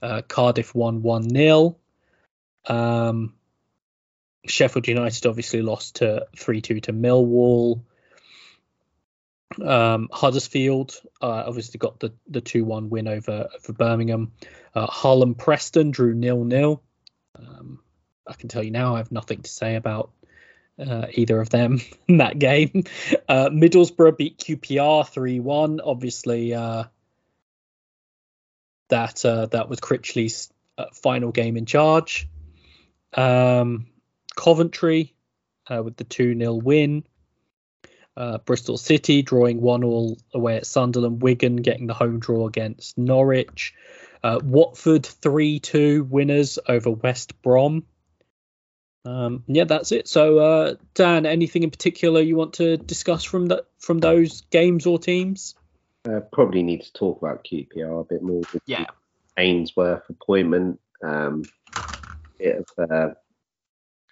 Uh, 0.00 0.22
Cardiff 0.22 0.72
won 0.72 1.02
one 1.02 1.28
0 1.28 1.76
um, 2.66 3.34
Sheffield 4.46 4.86
United 4.86 5.26
obviously 5.26 5.60
lost 5.60 5.96
to 5.96 6.28
three 6.36 6.60
two 6.60 6.78
to 6.82 6.92
Millwall. 6.92 7.82
Um, 9.60 10.08
Huddersfield 10.12 10.94
uh, 11.20 11.42
obviously 11.48 11.78
got 11.78 11.98
the 11.98 12.14
the 12.28 12.40
two 12.40 12.64
one 12.64 12.90
win 12.90 13.08
over 13.08 13.48
over 13.52 13.72
Birmingham. 13.72 14.30
Uh, 14.72 14.86
Harlem 14.86 15.34
Preston 15.34 15.90
drew 15.90 16.14
nil 16.14 16.44
nil. 16.44 16.80
Um, 17.36 17.80
I 18.24 18.34
can 18.34 18.48
tell 18.48 18.62
you 18.62 18.70
now 18.70 18.94
I 18.94 18.98
have 18.98 19.10
nothing 19.10 19.42
to 19.42 19.50
say 19.50 19.74
about 19.74 20.12
uh, 20.80 21.06
either 21.12 21.40
of 21.40 21.50
them 21.50 21.80
in 22.08 22.18
that 22.18 22.38
game. 22.38 22.84
Uh, 23.28 23.50
Middlesbrough 23.50 24.16
beat 24.16 24.38
QPR 24.38 25.06
3 25.06 25.40
1. 25.40 25.80
Obviously, 25.80 26.54
uh, 26.54 26.84
that 28.88 29.24
uh, 29.24 29.46
that 29.46 29.68
was 29.68 29.80
Critchley's 29.80 30.52
uh, 30.78 30.86
final 30.92 31.32
game 31.32 31.56
in 31.56 31.66
charge. 31.66 32.28
Um, 33.14 33.86
Coventry 34.36 35.14
uh, 35.68 35.82
with 35.82 35.96
the 35.96 36.04
2 36.04 36.38
0 36.38 36.54
win. 36.54 37.04
Bristol 38.44 38.76
City 38.76 39.22
drawing 39.22 39.62
1 39.62 39.82
all 39.82 40.18
away 40.34 40.56
at 40.56 40.66
Sunderland. 40.66 41.22
Wigan 41.22 41.56
getting 41.56 41.86
the 41.86 41.94
home 41.94 42.18
draw 42.18 42.46
against 42.46 42.98
Norwich. 42.98 43.72
Watford 44.22 45.06
3 45.06 45.58
2 45.58 46.04
winners 46.04 46.58
over 46.68 46.90
West 46.90 47.40
Brom. 47.40 47.86
Um, 49.04 49.44
yeah, 49.46 49.64
that's 49.64 49.92
it. 49.92 50.08
So, 50.08 50.38
uh, 50.38 50.74
Dan, 50.94 51.26
anything 51.26 51.62
in 51.62 51.70
particular 51.70 52.20
you 52.20 52.36
want 52.36 52.54
to 52.54 52.76
discuss 52.76 53.24
from 53.24 53.46
that 53.46 53.64
from 53.78 53.98
those 53.98 54.42
games 54.42 54.86
or 54.86 54.98
teams? 54.98 55.54
Uh, 56.08 56.20
probably 56.32 56.62
need 56.62 56.82
to 56.82 56.92
talk 56.92 57.20
about 57.20 57.44
QPR 57.44 58.00
a 58.00 58.04
bit 58.04 58.22
more. 58.22 58.42
Yeah, 58.66 58.86
Ainsworth 59.38 60.08
appointment. 60.08 60.80
Um, 61.02 61.44
bit 62.38 62.56
of 62.56 62.90
uh, 62.90 63.10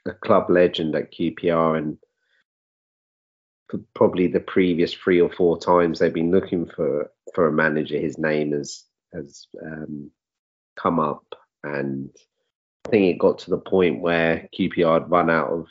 a 0.07 0.13
club 0.15 0.49
legend 0.49 0.95
at 0.95 1.13
QPR, 1.13 1.79
and 1.79 1.99
probably 3.95 4.27
the 4.29 4.41
previous 4.41 4.95
three 4.95 5.21
or 5.21 5.31
four 5.31 5.59
times 5.59 5.99
they've 5.99 6.13
been 6.13 6.31
looking 6.31 6.67
for 6.67 7.11
for 7.35 7.47
a 7.47 7.53
manager, 7.53 7.99
his 7.99 8.19
name 8.19 8.53
has 8.53 8.85
has 9.13 9.47
um, 9.63 10.11
come 10.77 10.99
up, 10.99 11.35
and 11.63 12.11
I 12.89 12.91
think 12.91 13.15
it 13.15 13.19
got 13.19 13.37
to 13.41 13.51
the 13.51 13.59
point 13.59 14.01
where 14.01 14.49
QPR 14.59 15.03
had 15.03 15.11
run 15.11 15.29
out 15.29 15.51
of 15.51 15.67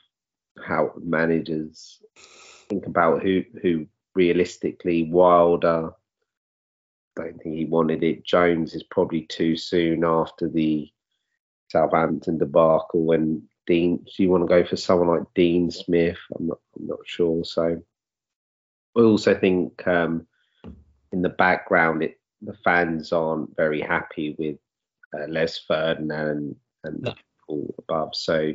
how 0.64 0.94
managers 1.04 2.00
think 2.70 2.86
about 2.86 3.24
who 3.24 3.44
who 3.60 3.88
realistically 4.14 5.10
Wilder. 5.10 5.94
Don't 7.16 7.42
think 7.42 7.56
he 7.56 7.66
wanted 7.66 8.04
it. 8.04 8.24
Jones 8.24 8.76
is 8.76 8.84
probably 8.84 9.22
too 9.22 9.58
soon 9.58 10.06
after 10.06 10.48
the 10.48 10.92
Southampton 11.70 12.38
debacle. 12.38 13.04
When 13.04 13.42
Dean, 13.66 13.98
do 13.98 14.22
you 14.22 14.30
want 14.30 14.44
to 14.44 14.48
go 14.48 14.64
for 14.64 14.76
someone 14.76 15.08
like 15.08 15.34
Dean 15.34 15.72
Smith? 15.72 16.20
I'm 16.38 16.46
not. 16.46 16.60
I'm 16.78 16.86
not 16.86 17.00
sure. 17.04 17.44
So 17.44 17.82
I 18.96 19.00
also 19.02 19.34
think 19.34 19.88
um, 19.88 20.28
in 21.12 21.24
the 21.24 21.30
background, 21.30 22.04
it 22.04 22.20
the 22.44 22.54
fans 22.64 23.12
aren't 23.12 23.56
very 23.56 23.82
happy 23.82 24.36
with 24.38 24.58
uh, 25.20 25.26
Les 25.28 25.58
Ferdinand 25.58 26.56
and 26.88 27.02
no. 27.02 27.14
people 27.14 27.76
above. 27.78 28.16
So 28.16 28.54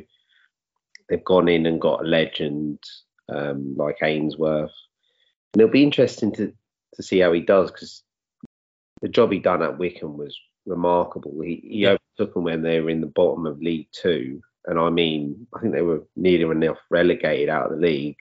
they've 1.07 1.23
gone 1.23 1.47
in 1.47 1.65
and 1.65 1.79
got 1.79 2.01
a 2.01 2.07
legend 2.07 2.79
um, 3.29 3.75
like 3.77 3.97
Ainsworth. 4.03 4.71
And 5.53 5.61
it'll 5.61 5.71
be 5.71 5.83
interesting 5.83 6.31
to, 6.33 6.53
to 6.95 7.03
see 7.03 7.19
how 7.19 7.31
he 7.31 7.41
does 7.41 7.71
because 7.71 8.03
the 9.01 9.07
job 9.07 9.31
he 9.31 9.39
done 9.39 9.63
at 9.63 9.77
Wycombe 9.77 10.17
was 10.17 10.37
remarkable. 10.65 11.39
He, 11.41 11.61
he 11.63 11.77
yeah. 11.79 11.97
overtook 12.17 12.33
them 12.33 12.43
when 12.43 12.61
they 12.61 12.79
were 12.81 12.89
in 12.89 13.01
the 13.01 13.07
bottom 13.07 13.45
of 13.45 13.61
League 13.61 13.89
Two. 13.91 14.41
And 14.65 14.79
I 14.79 14.89
mean, 14.89 15.47
I 15.53 15.59
think 15.59 15.73
they 15.73 15.81
were 15.81 16.03
nearly 16.15 16.43
enough 16.43 16.79
relegated 16.89 17.49
out 17.49 17.71
of 17.71 17.79
the 17.79 17.85
league. 17.85 18.17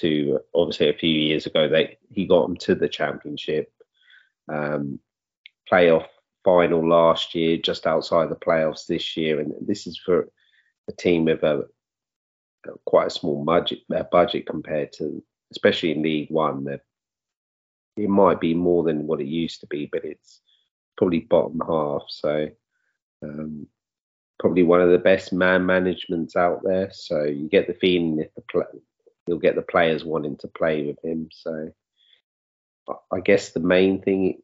to 0.00 0.40
obviously 0.54 0.88
a 0.88 0.94
few 0.94 1.10
years 1.10 1.46
ago 1.46 1.68
they 1.68 1.98
he 2.10 2.26
got 2.26 2.46
them 2.46 2.56
to 2.56 2.74
the 2.74 2.88
championship 2.88 3.72
um, 4.52 4.98
playoff 5.70 6.06
final 6.44 6.86
last 6.88 7.34
year, 7.34 7.56
just 7.56 7.86
outside 7.86 8.28
the 8.28 8.36
playoffs 8.36 8.86
this 8.86 9.16
year, 9.16 9.40
and 9.40 9.54
this 9.60 9.86
is 9.86 9.98
for 9.98 10.28
a 10.88 10.92
team 10.92 11.24
with 11.24 11.42
a, 11.42 11.64
a 12.66 12.70
quite 12.84 13.08
a 13.08 13.10
small 13.10 13.44
budget, 13.44 13.80
budget 14.10 14.46
compared 14.46 14.92
to, 14.94 15.22
especially 15.50 15.92
in 15.92 16.02
League 16.02 16.30
One. 16.30 16.64
That 16.64 16.80
it 17.96 18.08
might 18.08 18.40
be 18.40 18.54
more 18.54 18.84
than 18.84 19.06
what 19.06 19.20
it 19.20 19.26
used 19.26 19.60
to 19.60 19.66
be, 19.66 19.88
but 19.90 20.04
it's 20.04 20.40
probably 20.96 21.20
bottom 21.20 21.60
half. 21.66 22.02
So 22.08 22.48
um, 23.22 23.66
probably 24.38 24.62
one 24.62 24.80
of 24.80 24.90
the 24.90 24.98
best 24.98 25.32
man 25.32 25.64
managements 25.66 26.36
out 26.36 26.60
there. 26.64 26.90
So 26.92 27.24
you 27.24 27.48
get 27.48 27.66
the 27.66 27.74
feeling 27.74 28.20
if 28.20 28.34
the 28.34 28.64
you'll 29.26 29.38
get 29.38 29.54
the 29.54 29.62
players 29.62 30.04
wanting 30.04 30.36
to 30.38 30.48
play 30.48 30.86
with 30.86 31.02
him. 31.02 31.28
So 31.32 31.70
I 33.10 33.20
guess 33.20 33.50
the 33.50 33.60
main 33.60 34.02
thing 34.02 34.42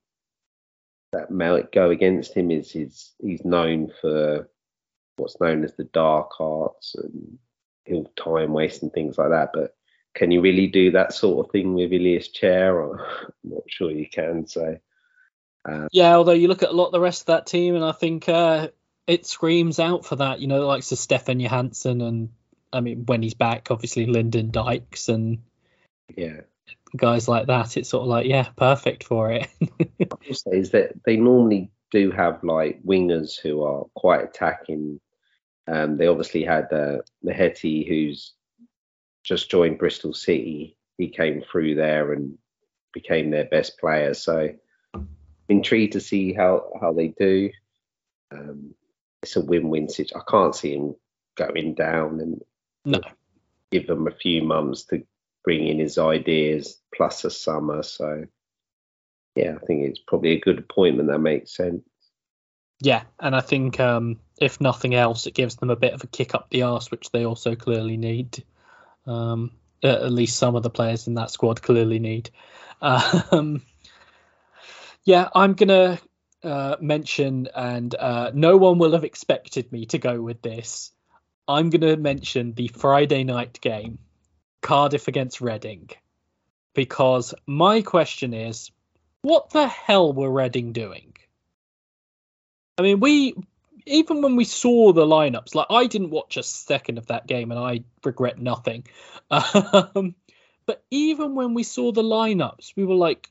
that 1.13 1.31
might 1.31 1.73
go 1.73 1.91
against 1.91 2.35
him 2.35 2.51
is 2.51 2.71
his 2.73 3.13
he's 3.21 3.45
known 3.45 3.93
for 4.01 4.49
what's 5.17 5.41
known 5.41 5.65
as 5.65 5.75
the 5.75 5.85
dark 5.85 6.41
arts 6.41 6.95
and 6.95 7.39
he'll 7.85 8.11
time 8.17 8.53
waste 8.53 8.83
and 8.83 8.93
things 8.93 9.19
like 9.19 9.31
that. 9.31 9.51
But 9.53 9.75
can 10.15 10.31
you 10.31 10.41
really 10.41 10.67
do 10.67 10.93
that 10.93 11.13
sort 11.13 11.45
of 11.45 11.53
thing 11.53 11.75
with 11.75 11.93
Ilias 11.93 12.29
Chair? 12.29 12.81
I'm 13.01 13.33
not 13.45 13.63
sure 13.69 13.91
you 13.91 14.09
can. 14.09 14.47
So 14.47 14.79
uh, 15.69 15.89
yeah, 15.93 16.17
although 16.17 16.33
you 16.33 16.49
look 16.49 16.63
at 16.63 16.71
a 16.71 16.75
lot 16.75 16.87
of 16.87 16.93
the 16.93 17.01
rest 17.01 17.23
of 17.23 17.27
that 17.27 17.47
team, 17.47 17.75
and 17.75 17.85
I 17.85 17.93
think 17.93 18.29
uh, 18.29 18.69
it 19.07 19.27
screams 19.27 19.79
out 19.79 20.05
for 20.05 20.17
that. 20.17 20.41
You 20.41 20.47
know, 20.47 20.67
like 20.67 20.83
so 20.83 20.97
Stefan 20.97 21.41
Johansen 21.41 22.01
and 22.01 22.31
I 22.73 22.81
mean 22.81 23.05
when 23.07 23.23
he's 23.23 23.35
back, 23.35 23.71
obviously 23.71 24.07
Lyndon 24.07 24.51
Dykes 24.51 25.09
and 25.09 25.43
yeah, 26.17 26.41
guys 26.97 27.29
like 27.29 27.47
that. 27.47 27.77
It's 27.77 27.89
sort 27.89 28.03
of 28.03 28.09
like 28.09 28.27
yeah, 28.27 28.49
perfect 28.57 29.05
for 29.05 29.31
it. 29.31 29.49
is 30.47 30.71
that 30.71 30.93
they 31.05 31.17
normally 31.17 31.71
do 31.91 32.11
have 32.11 32.43
like 32.45 32.83
wingers 32.83 33.39
who 33.39 33.63
are 33.63 33.85
quite 33.95 34.23
attacking. 34.23 35.01
Um, 35.67 35.97
they 35.97 36.07
obviously 36.07 36.45
had 36.45 36.73
uh, 36.73 36.99
Mehmeti, 37.25 37.87
who's 37.87 38.33
just 39.23 39.51
joined 39.51 39.79
Bristol 39.79 40.15
City. 40.15 40.77
He 40.99 41.09
came 41.09 41.43
through 41.43 41.77
there 41.77 42.13
and 42.13 42.37
became 42.93 43.31
their 43.31 43.45
best 43.45 43.79
player. 43.79 44.15
So 44.15 44.51
intrigued 45.49 45.93
to 45.93 46.01
see 46.01 46.33
how 46.33 46.71
how 46.81 46.93
they 46.93 47.09
do. 47.09 47.51
Um, 48.33 48.75
it's 49.23 49.37
a 49.37 49.41
win-win 49.41 49.89
situation. 49.89 50.21
I 50.21 50.31
can't 50.31 50.55
see 50.55 50.75
him 50.75 50.95
going 51.37 51.75
down 51.75 52.21
and 52.21 52.43
no. 52.85 53.01
give 53.71 53.87
them 53.87 54.07
a 54.07 54.13
few 54.13 54.43
months 54.43 54.85
to 54.85 55.03
bring 55.45 55.67
in 55.67 55.79
his 55.79 55.99
ideas 55.99 56.81
plus 56.95 57.25
a 57.25 57.31
summer. 57.31 57.83
So 57.83 58.27
yeah, 59.37 59.55
I 59.61 59.65
think 59.65 59.87
it's 59.87 60.01
probably 60.01 60.33
a 60.33 60.41
good 60.41 60.59
appointment 60.59 61.09
that 61.09 61.19
makes 61.19 61.57
sense. 61.57 61.83
Yeah, 62.83 63.03
and 63.19 63.37
I 63.37 63.41
think 63.41 63.79
um, 63.79 64.21
if 64.41 64.61
nothing 64.61 64.95
else, 64.95 65.27
it 65.27 65.35
gives 65.35 65.57
them 65.57 65.71
a 65.71 65.77
bit 65.77 65.93
of 65.93 66.03
a 66.03 66.07
kick 66.07 66.35
up 66.35 66.49
the 66.49 66.63
arse, 66.63 66.91
which 66.91 67.11
they 67.11 67.27
also 67.27 67.55
clearly 67.55 67.99
need. 67.99 68.43
Um, 69.07 69.53
at 69.83 70.13
least 70.13 70.39
some 70.39 70.57
of 70.57 70.63
the 70.63 70.71
players 70.71 71.07
in 71.07 71.15
that 71.15 71.31
squad 71.31 71.63
clearly 71.63 71.99
need. 71.99 72.31
Um, 72.83 73.61
yeah, 75.05 75.29
I'm 75.35 75.53
gonna 75.53 75.99
uh, 76.43 76.77
mention, 76.81 77.49
and 77.55 77.95
uh, 77.95 78.31
no 78.33 78.57
one 78.57 78.79
will 78.79 78.93
have 78.93 79.05
expected 79.05 79.71
me 79.71 79.85
to 79.87 79.99
go 79.99 80.23
with 80.23 80.41
this. 80.41 80.91
I'm 81.47 81.69
gonna 81.69 81.99
mention 81.99 82.55
the 82.55 82.69
Friday 82.69 83.25
night 83.25 83.61
game, 83.61 83.99
Cardiff 84.63 85.09
against 85.09 85.41
Reading, 85.41 85.91
because 86.75 87.35
my 87.47 87.83
question 87.83 88.35
is, 88.35 88.71
what 89.23 89.51
the 89.51 89.67
hell 89.67 90.13
were 90.13 90.31
Reading 90.31 90.73
doing? 90.73 91.15
I 92.79 92.83
mean, 92.83 93.01
we 93.01 93.35
even 93.87 94.23
when 94.23 94.37
we 94.37 94.45
saw 94.45 94.93
the 94.93 95.05
lineups, 95.05 95.55
like 95.55 95.67
I 95.71 95.87
didn't 95.87 96.11
watch 96.11 96.37
a 96.37 96.43
second 96.43 96.99
of 96.99 97.07
that 97.07 97.27
game, 97.27 97.51
and 97.51 97.61
I 97.61 97.85
regret 98.05 98.39
nothing. 98.39 98.85
Um, 99.31 100.17
but 100.67 100.83
even 100.91 101.35
when 101.35 101.55
we 101.55 101.63
saw 101.63 101.93
the 101.93 102.03
lineups, 102.03 102.73
we 102.77 102.85
were 102.85 102.95
like, 102.95 103.31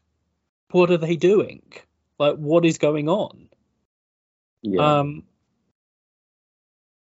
"What 0.72 0.92
are 0.92 0.98
they 0.98 1.16
doing? 1.16 1.72
Like, 2.18 2.36
what 2.36 2.66
is 2.66 2.78
going 2.78 3.10
on?" 3.10 3.50
Yeah. 4.62 5.00
Um, 5.00 5.24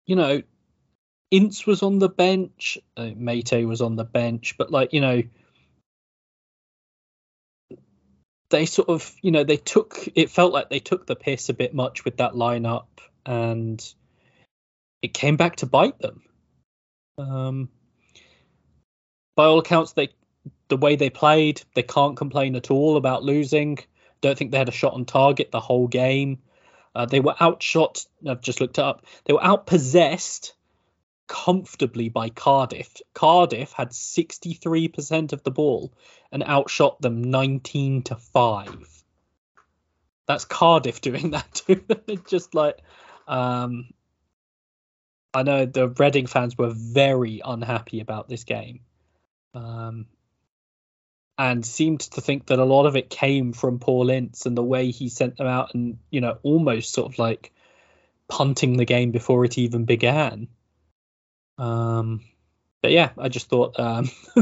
you 0.06 0.16
know, 0.16 0.42
Ince 1.32 1.66
was 1.66 1.82
on 1.82 2.00
the 2.00 2.10
bench, 2.10 2.78
uh, 2.98 3.12
Meite 3.16 3.66
was 3.66 3.82
on 3.82 3.96
the 3.96 4.04
bench, 4.04 4.56
but 4.58 4.70
like 4.70 4.92
you 4.92 5.00
know, 5.00 5.24
they 8.50 8.66
sort 8.66 8.90
of, 8.90 9.16
you 9.22 9.32
know, 9.32 9.46
they 9.46 9.58
took 9.58 10.10
it 10.14 10.30
felt 10.30 10.54
like 10.54 10.70
they 10.70 10.80
took 10.80 11.08
the 11.08 11.16
piss 11.16 11.50
a 11.50 11.54
bit 11.54 11.74
much 11.74 12.06
with 12.06 12.18
that 12.18 12.34
lineup, 12.34 12.88
and 13.26 13.82
it 15.02 15.14
came 15.14 15.38
back 15.38 15.58
to 15.58 15.66
bite 15.66 16.00
them. 16.00 16.22
Um, 17.18 17.70
by 19.36 19.46
all 19.46 19.60
accounts, 19.60 19.94
they 19.94 20.10
the 20.68 20.78
way 20.78 20.98
they 20.98 21.10
played, 21.10 21.62
they 21.76 21.84
can't 21.84 22.18
complain 22.18 22.56
at 22.56 22.72
all 22.72 22.98
about 22.98 23.24
losing. 23.24 23.80
Don't 24.22 24.38
think 24.38 24.52
they 24.52 24.58
had 24.58 24.70
a 24.70 24.74
shot 24.74 24.94
on 24.94 25.06
target 25.06 25.52
the 25.52 25.60
whole 25.60 25.88
game. 25.88 26.40
Uh, 26.94 27.06
they 27.06 27.20
were 27.20 27.36
outshot. 27.42 28.06
I've 28.28 28.42
just 28.42 28.60
looked 28.62 28.80
up. 28.80 29.06
They 29.26 29.34
were 29.34 29.40
outpossessed 29.40 30.52
comfortably 31.32 32.10
by 32.10 32.28
Cardiff. 32.28 32.98
Cardiff 33.14 33.72
had 33.72 33.92
63% 33.92 35.32
of 35.32 35.44
the 35.44 35.50
ball 35.50 35.94
and 36.30 36.44
outshot 36.44 37.02
them 37.02 37.24
19 37.24 38.04
to 38.04 38.18
5. 38.18 39.04
That's 40.28 40.44
Cardiff 40.44 41.00
doing 41.10 41.32
that 41.32 41.54
too. 41.54 41.86
Just 42.28 42.54
like 42.54 42.80
um 43.30 43.92
I 45.34 45.44
know 45.44 45.66
the 45.66 45.88
Reading 45.88 46.28
fans 46.28 46.58
were 46.58 46.74
very 46.76 47.42
unhappy 47.44 48.02
about 48.02 48.28
this 48.28 48.44
game. 48.44 48.82
Um 49.54 50.08
and 51.38 51.66
seemed 51.66 52.02
to 52.02 52.20
think 52.20 52.48
that 52.48 52.60
a 52.60 52.66
lot 52.66 52.88
of 52.88 52.98
it 52.98 53.10
came 53.10 53.54
from 53.54 53.80
Paul 53.80 54.10
Ince 54.10 54.46
and 54.46 54.58
the 54.58 54.62
way 54.64 54.92
he 54.92 55.08
sent 55.08 55.38
them 55.38 55.48
out 55.48 55.74
and, 55.74 55.98
you 56.10 56.20
know, 56.20 56.40
almost 56.44 56.92
sort 56.92 57.14
of 57.14 57.20
like 57.20 57.54
punting 58.28 58.76
the 58.76 58.86
game 58.86 59.12
before 59.12 59.46
it 59.46 59.58
even 59.58 59.86
began. 59.86 60.50
Um, 61.62 62.22
but 62.82 62.92
yeah, 62.92 63.12
I 63.18 63.30
just 63.30 63.50
thought 63.50 63.80
um, 63.80 64.10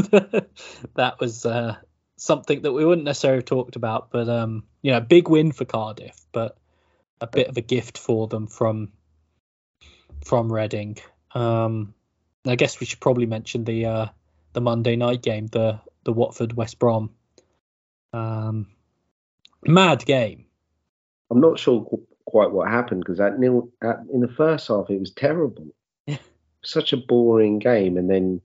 that 0.95 1.17
was 1.19 1.45
uh, 1.45 1.75
something 2.15 2.61
that 2.61 2.71
we 2.71 2.85
wouldn't 2.85 3.05
necessarily 3.05 3.39
have 3.39 3.45
talked 3.45 3.75
about, 3.75 4.09
but 4.09 4.29
um, 4.29 4.63
you 4.81 4.93
know, 4.93 5.01
big 5.01 5.27
win 5.27 5.51
for 5.51 5.65
Cardiff, 5.65 6.17
but 6.31 6.57
a 7.19 7.27
bit 7.27 7.49
of 7.49 7.57
a 7.57 7.61
gift 7.61 7.97
for 7.97 8.27
them 8.27 8.47
from 8.47 8.93
from 10.23 10.51
Reading. 10.51 10.97
Um, 11.35 11.93
I 12.45 12.55
guess 12.55 12.79
we 12.79 12.85
should 12.85 13.01
probably 13.01 13.25
mention 13.25 13.65
the 13.65 13.85
uh, 13.85 14.05
the 14.53 14.61
Monday 14.61 14.95
night 14.95 15.21
game, 15.21 15.47
the 15.47 15.81
the 16.05 16.13
Watford 16.13 16.53
West 16.53 16.79
Brom. 16.79 17.09
Um, 18.13 18.67
mad 19.65 20.05
game. 20.05 20.45
I'm 21.29 21.41
not 21.41 21.59
sure 21.59 21.85
quite 22.25 22.51
what 22.51 22.69
happened 22.69 23.01
because 23.01 23.19
at 23.19 23.39
nil 23.39 23.71
at, 23.83 23.97
in 24.13 24.21
the 24.21 24.27
first 24.27 24.67
half 24.69 24.89
it 24.89 24.99
was 24.99 25.11
terrible 25.11 25.67
such 26.63 26.93
a 26.93 26.97
boring 26.97 27.59
game, 27.59 27.97
and 27.97 28.09
then 28.09 28.41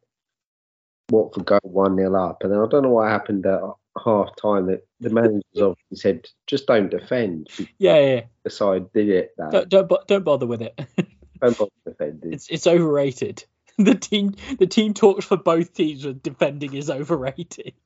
Watford 1.11 1.47
go 1.47 1.59
one 1.63 1.97
0 1.97 2.15
up, 2.15 2.43
and 2.43 2.53
then 2.53 2.61
I 2.61 2.67
don't 2.67 2.83
know 2.83 2.91
what 2.91 3.09
happened 3.09 3.47
at 3.47 3.61
half 4.03 4.35
time. 4.37 4.67
That 4.67 4.87
the 5.01 5.11
managers 5.11 5.43
obviously 5.57 5.97
said, 5.97 6.27
"Just 6.47 6.67
don't 6.67 6.91
defend." 6.91 7.49
Yeah, 7.79 7.99
yeah. 7.99 8.21
The 8.45 8.51
side 8.51 8.93
did 8.93 9.09
it. 9.09 9.31
That. 9.37 9.69
Don't, 9.69 9.89
don't 9.89 10.07
don't 10.07 10.25
bother 10.25 10.47
with 10.47 10.63
it. 10.63 10.79
don't 11.41 11.59
bother 11.59 11.71
defending. 11.87 12.33
It's 12.33 12.49
it's 12.49 12.67
overrated. 12.67 13.45
The 13.77 13.97
team 13.97 14.37
the 14.61 14.69
team 14.69 14.95
talks 14.95 15.25
for 15.25 15.37
both 15.37 15.75
teams 15.75 16.05
with 16.05 16.23
defending 16.23 16.75
is 16.75 16.91
overrated. 16.91 17.75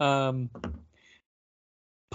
Um, 0.00 0.50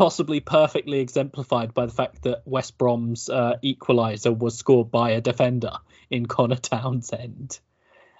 possibly 0.01 0.39
perfectly 0.39 0.99
exemplified 0.99 1.75
by 1.75 1.85
the 1.85 1.91
fact 1.91 2.23
that 2.23 2.41
West 2.43 2.75
Brom's 2.79 3.29
uh, 3.29 3.57
equaliser 3.63 4.35
was 4.35 4.57
scored 4.57 4.89
by 4.89 5.11
a 5.11 5.21
defender 5.21 5.73
in 6.09 6.25
Conor 6.25 6.55
Townsend. 6.55 7.59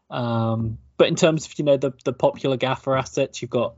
Um, 0.08 0.78
but 0.98 1.08
in 1.08 1.16
terms 1.16 1.48
of 1.48 1.58
you 1.58 1.66
know 1.66 1.78
the 1.78 1.92
the 2.06 2.14
popular 2.14 2.56
gaffer 2.56 2.96
assets, 2.96 3.42
you've 3.42 3.50
got 3.50 3.78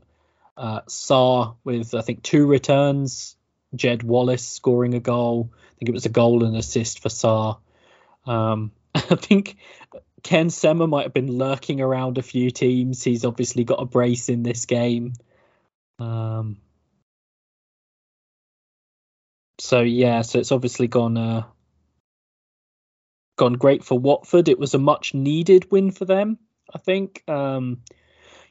uh, 0.54 0.82
Sarr 0.82 1.56
with 1.64 1.94
I 1.94 2.02
think 2.02 2.22
two 2.22 2.46
returns, 2.46 3.36
Jed 3.74 4.02
Wallace 4.02 4.46
scoring 4.46 4.92
a 4.92 5.00
goal. 5.00 5.48
I 5.54 5.72
think 5.78 5.88
it 5.88 5.94
was 5.94 6.04
a 6.04 6.10
goal 6.10 6.44
and 6.44 6.58
assist 6.58 7.00
for 7.00 7.08
Sarr. 7.08 7.56
Um, 8.26 8.70
I 8.94 9.00
think 9.00 9.56
Ken 10.22 10.50
Sema 10.50 10.86
might 10.86 11.04
have 11.04 11.14
been 11.14 11.38
lurking 11.38 11.80
around 11.80 12.18
a 12.18 12.22
few 12.22 12.50
teams. 12.50 13.02
He's 13.02 13.24
obviously 13.24 13.64
got 13.64 13.80
a 13.80 13.86
brace 13.86 14.28
in 14.28 14.42
this 14.42 14.66
game. 14.66 15.14
Um, 15.98 16.58
so 19.58 19.80
yeah, 19.80 20.22
so 20.22 20.38
it's 20.38 20.52
obviously 20.52 20.88
gone 20.88 21.16
uh, 21.16 21.42
gone 23.36 23.54
great 23.54 23.84
for 23.84 23.98
Watford. 23.98 24.48
It 24.48 24.58
was 24.58 24.74
a 24.74 24.78
much 24.78 25.14
needed 25.14 25.70
win 25.70 25.90
for 25.90 26.04
them, 26.04 26.38
I 26.72 26.78
think. 26.78 27.22
Um, 27.28 27.82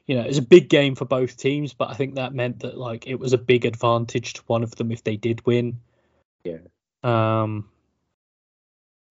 you 0.06 0.16
know, 0.16 0.22
it 0.22 0.28
was 0.28 0.38
a 0.38 0.42
big 0.42 0.68
game 0.68 0.94
for 0.94 1.06
both 1.06 1.36
teams, 1.36 1.72
but 1.72 1.90
I 1.90 1.94
think 1.94 2.16
that 2.16 2.34
meant 2.34 2.60
that 2.60 2.76
like 2.76 3.06
it 3.06 3.18
was 3.18 3.32
a 3.32 3.38
big 3.38 3.64
advantage 3.64 4.34
to 4.34 4.42
one 4.46 4.62
of 4.62 4.74
them 4.76 4.92
if 4.92 5.02
they 5.02 5.16
did 5.16 5.44
win. 5.46 5.80
Yeah. 6.44 6.58
Um, 7.02 7.68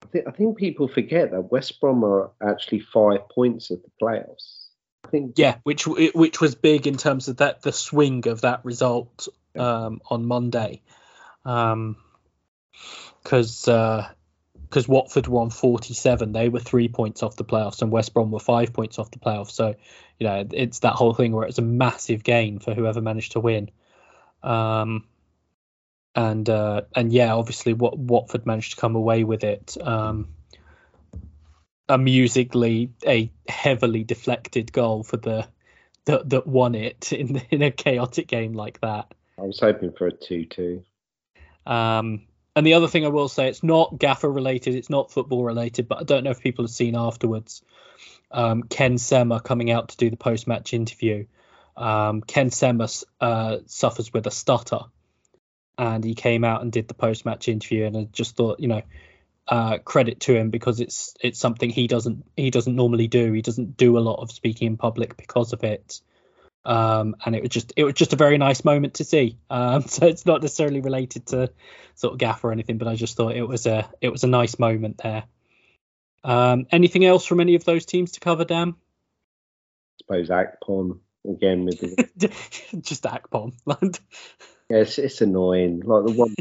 I 0.02 0.06
think 0.06 0.28
I 0.28 0.30
think 0.30 0.58
people 0.58 0.88
forget 0.88 1.30
that 1.32 1.50
West 1.50 1.80
Brom 1.80 2.04
are 2.04 2.30
actually 2.42 2.80
five 2.80 3.28
points 3.28 3.70
of 3.70 3.82
the 3.82 3.90
playoffs. 4.00 4.66
I 5.04 5.08
think 5.08 5.34
yeah, 5.36 5.56
which 5.64 5.86
which 5.86 6.40
was 6.40 6.54
big 6.54 6.86
in 6.86 6.96
terms 6.96 7.28
of 7.28 7.38
that 7.38 7.62
the 7.62 7.72
swing 7.72 8.26
of 8.28 8.42
that 8.42 8.64
result 8.64 9.28
um, 9.56 10.00
on 10.08 10.26
Monday, 10.26 10.82
because 11.44 11.72
um, 11.74 11.96
because 13.22 13.68
uh, 13.68 14.08
Watford 14.88 15.28
were 15.28 15.40
on 15.40 15.50
47, 15.50 16.32
they 16.32 16.48
were 16.48 16.58
three 16.58 16.88
points 16.88 17.22
off 17.22 17.36
the 17.36 17.44
playoffs, 17.44 17.82
and 17.82 17.90
West 17.90 18.14
Brom 18.14 18.30
were 18.30 18.40
five 18.40 18.72
points 18.72 18.98
off 18.98 19.10
the 19.10 19.18
playoffs. 19.18 19.52
So 19.52 19.74
you 20.18 20.26
know 20.26 20.46
it's 20.52 20.80
that 20.80 20.94
whole 20.94 21.14
thing 21.14 21.32
where 21.32 21.46
it's 21.46 21.58
a 21.58 21.62
massive 21.62 22.24
gain 22.24 22.58
for 22.58 22.74
whoever 22.74 23.00
managed 23.00 23.32
to 23.32 23.40
win. 23.40 23.70
Um, 24.42 25.06
and 26.14 26.48
uh, 26.48 26.82
and 26.94 27.12
yeah, 27.12 27.34
obviously, 27.34 27.74
what 27.74 27.98
Watford 27.98 28.46
managed 28.46 28.74
to 28.74 28.80
come 28.80 28.96
away 28.96 29.24
with 29.24 29.44
it. 29.44 29.76
Um, 29.80 30.28
amusingly, 31.88 32.90
a 33.06 33.30
heavily 33.48 34.04
deflected 34.04 34.72
goal 34.72 35.02
for 35.02 35.16
the 35.16 35.46
that 36.06 36.28
that 36.30 36.46
won 36.46 36.74
it 36.74 37.12
in 37.12 37.36
in 37.50 37.62
a 37.62 37.70
chaotic 37.70 38.28
game 38.28 38.52
like 38.52 38.80
that. 38.80 39.12
I 39.38 39.42
was 39.42 39.58
hoping 39.58 39.92
for 39.92 40.06
a 40.06 40.12
two-two. 40.12 40.84
Um, 41.66 42.22
and 42.56 42.66
the 42.66 42.74
other 42.74 42.88
thing 42.88 43.04
I 43.04 43.08
will 43.08 43.28
say, 43.28 43.48
it's 43.48 43.62
not 43.62 43.98
Gaffer 43.98 44.30
related, 44.30 44.74
it's 44.74 44.90
not 44.90 45.10
football 45.10 45.44
related, 45.44 45.88
but 45.88 45.98
I 46.00 46.04
don't 46.04 46.24
know 46.24 46.30
if 46.30 46.40
people 46.40 46.64
have 46.64 46.70
seen 46.70 46.94
afterwards. 46.96 47.62
Um, 48.30 48.62
Ken 48.64 48.98
Sema 48.98 49.40
coming 49.40 49.70
out 49.70 49.90
to 49.90 49.96
do 49.96 50.10
the 50.10 50.16
post-match 50.16 50.72
interview. 50.72 51.26
Um, 51.76 52.20
Ken 52.22 52.50
Sema 52.50 52.88
uh, 53.20 53.58
suffers 53.66 54.12
with 54.12 54.26
a 54.26 54.30
stutter, 54.30 54.80
and 55.78 56.04
he 56.04 56.14
came 56.14 56.44
out 56.44 56.62
and 56.62 56.72
did 56.72 56.88
the 56.88 56.94
post 56.94 57.24
match 57.24 57.48
interview 57.48 57.84
and 57.84 57.96
I 57.96 58.08
just 58.12 58.36
thought 58.36 58.60
you 58.60 58.68
know 58.68 58.82
uh, 59.46 59.78
credit 59.78 60.20
to 60.20 60.34
him 60.34 60.50
because 60.50 60.80
it's 60.80 61.14
it's 61.20 61.38
something 61.38 61.68
he 61.68 61.86
doesn't 61.86 62.24
he 62.36 62.50
doesn't 62.50 62.74
normally 62.74 63.08
do 63.08 63.32
he 63.32 63.42
doesn't 63.42 63.76
do 63.76 63.98
a 63.98 64.00
lot 64.00 64.20
of 64.20 64.32
speaking 64.32 64.68
in 64.68 64.76
public 64.76 65.16
because 65.16 65.52
of 65.52 65.64
it 65.64 66.00
um, 66.64 67.16
and 67.24 67.36
it 67.36 67.42
was 67.42 67.50
just 67.50 67.72
it 67.76 67.84
was 67.84 67.94
just 67.94 68.12
a 68.12 68.16
very 68.16 68.38
nice 68.38 68.64
moment 68.64 68.94
to 68.94 69.04
see 69.04 69.38
um, 69.50 69.82
so 69.86 70.06
it's 70.06 70.26
not 70.26 70.42
necessarily 70.42 70.80
related 70.80 71.26
to 71.26 71.50
sort 71.94 72.12
of 72.12 72.18
gaff 72.18 72.44
or 72.44 72.52
anything 72.52 72.78
but 72.78 72.88
I 72.88 72.94
just 72.96 73.16
thought 73.16 73.36
it 73.36 73.46
was 73.46 73.66
a 73.66 73.88
it 74.00 74.10
was 74.10 74.24
a 74.24 74.28
nice 74.28 74.58
moment 74.58 74.98
there 75.02 75.24
um, 76.24 76.66
anything 76.70 77.04
else 77.04 77.26
from 77.26 77.40
any 77.40 77.54
of 77.54 77.64
those 77.64 77.84
teams 77.84 78.12
to 78.12 78.20
cover 78.20 78.44
Dan 78.44 78.70
I 78.70 79.96
suppose 79.98 80.28
Akpom 80.28 81.00
again 81.28 81.64
with 81.64 81.80
the... 81.80 82.28
just 82.80 83.04
Akpom 83.04 83.52
Yeah, 84.70 84.78
it's, 84.78 84.98
it's 84.98 85.20
annoying. 85.20 85.82
Like 85.84 86.06
the 86.06 86.12
one 86.12 86.34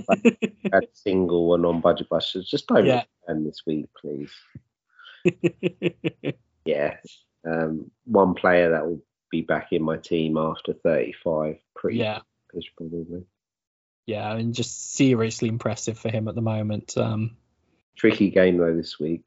had 0.71 0.87
single 0.93 1.49
one 1.49 1.65
on 1.65 1.81
Budget 1.81 2.07
Busters. 2.09 2.47
Just 2.47 2.67
don't 2.67 2.85
yeah. 2.85 3.03
return 3.27 3.43
this 3.43 3.63
week, 3.65 3.87
please. 3.99 4.31
yeah. 6.65 6.97
Um, 7.45 7.91
one 8.05 8.33
player 8.33 8.71
that 8.71 8.85
will 8.85 9.03
be 9.33 9.41
back 9.41 9.69
in 9.71 9.81
my 9.81 9.97
team 9.97 10.37
after 10.37 10.73
35. 10.73 11.57
Pretty 11.75 11.97
yeah. 11.97 12.19
probably. 12.77 13.25
Yeah, 14.05 14.29
I 14.29 14.37
mean, 14.37 14.53
just 14.53 14.93
seriously 14.93 15.49
impressive 15.49 15.97
for 15.97 16.09
him 16.09 16.27
at 16.27 16.35
the 16.35 16.41
moment. 16.41 16.95
Um, 16.97 17.37
Tricky 17.95 18.29
game 18.29 18.57
though 18.57 18.75
this 18.75 18.99
week. 18.99 19.23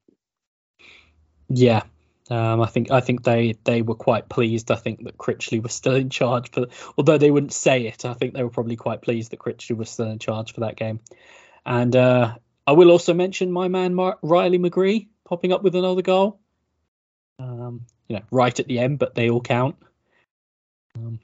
Yeah, 1.49 1.83
um, 2.31 2.61
I 2.61 2.67
think 2.67 2.91
I 2.91 3.01
think 3.01 3.23
they 3.23 3.55
they 3.65 3.83
were 3.83 3.95
quite 3.95 4.29
pleased. 4.29 4.71
I 4.71 4.77
think 4.77 5.05
that 5.05 5.17
Critchley 5.17 5.63
was 5.63 5.73
still 5.73 5.95
in 5.95 6.11
charge 6.11 6.51
for, 6.51 6.67
although 6.97 7.19
they 7.19 7.31
wouldn't 7.31 7.53
say 7.53 7.87
it. 7.87 8.05
I 8.05 8.15
think 8.15 8.35
they 8.35 8.43
were 8.43 8.51
probably 8.51 8.77
quite 8.77 9.03
pleased 9.03 9.31
that 9.31 9.41
Critchley 9.41 9.77
was 9.77 9.91
still 9.91 10.11
in 10.11 10.19
charge 10.19 10.53
for 10.53 10.61
that 10.61 10.77
game. 10.77 11.01
And 11.65 11.97
uh, 11.97 12.35
I 12.67 12.73
will 12.73 12.91
also 12.91 13.15
mention 13.15 13.51
my 13.51 13.69
man 13.69 13.95
Mar- 13.95 14.19
Riley 14.23 14.59
McGree 14.59 15.09
popping 15.25 15.53
up 15.53 15.63
with 15.63 15.75
another 15.75 16.03
goal. 16.03 16.41
Um, 17.39 17.87
you 18.09 18.17
know, 18.17 18.23
right 18.31 18.59
at 18.59 18.67
the 18.67 18.79
end, 18.79 18.99
but 18.99 19.15
they 19.15 19.31
all 19.31 19.41
count. 19.41 19.77
Um, 20.97 21.21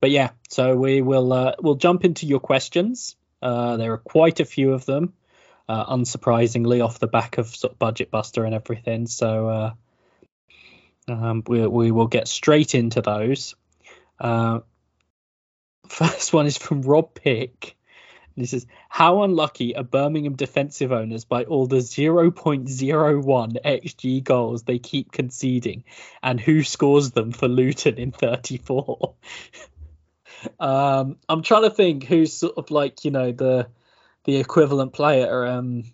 but 0.00 0.10
yeah, 0.10 0.30
so 0.48 0.76
we 0.76 1.02
will 1.02 1.32
uh, 1.32 1.54
we'll 1.60 1.74
jump 1.74 2.04
into 2.04 2.26
your 2.26 2.40
questions. 2.40 3.16
Uh, 3.42 3.76
there 3.76 3.92
are 3.92 3.98
quite 3.98 4.40
a 4.40 4.44
few 4.44 4.72
of 4.72 4.84
them, 4.84 5.14
uh, 5.68 5.86
unsurprisingly, 5.86 6.84
off 6.84 6.98
the 6.98 7.06
back 7.06 7.38
of 7.38 7.48
sort 7.48 7.72
of 7.72 7.78
budget 7.78 8.10
buster 8.10 8.44
and 8.44 8.54
everything. 8.54 9.06
So 9.06 9.48
uh, 9.48 9.72
um, 11.08 11.42
we, 11.46 11.66
we 11.66 11.90
will 11.90 12.06
get 12.06 12.28
straight 12.28 12.74
into 12.74 13.00
those. 13.00 13.54
Uh, 14.20 14.60
first 15.88 16.32
one 16.32 16.46
is 16.46 16.58
from 16.58 16.82
Rob 16.82 17.14
Pick. 17.14 17.76
This 18.38 18.52
says, 18.52 18.66
how 18.88 19.22
unlucky 19.22 19.76
are 19.76 19.82
Birmingham 19.82 20.34
defensive 20.34 20.92
owners 20.92 21.24
by 21.24 21.44
all 21.44 21.66
the 21.66 21.76
0.01 21.76 23.62
xG 23.62 24.24
goals 24.24 24.62
they 24.62 24.78
keep 24.78 25.12
conceding, 25.12 25.84
and 26.22 26.40
who 26.40 26.62
scores 26.62 27.10
them 27.10 27.32
for 27.32 27.48
Luton 27.48 27.98
in 27.98 28.12
34? 28.12 29.14
um, 30.60 31.16
I'm 31.28 31.42
trying 31.42 31.62
to 31.62 31.70
think 31.70 32.04
who's 32.04 32.32
sort 32.32 32.54
of 32.56 32.70
like 32.70 33.04
you 33.04 33.10
know 33.10 33.32
the 33.32 33.68
the 34.24 34.36
equivalent 34.36 34.92
player. 34.92 35.46
Um, 35.46 35.84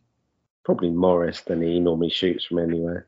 Probably 0.65 0.91
Morris. 0.91 1.43
Then 1.43 1.63
he 1.63 1.81
normally 1.81 2.11
shoots 2.11 2.47
from 2.47 2.59
anywhere. 2.59 3.07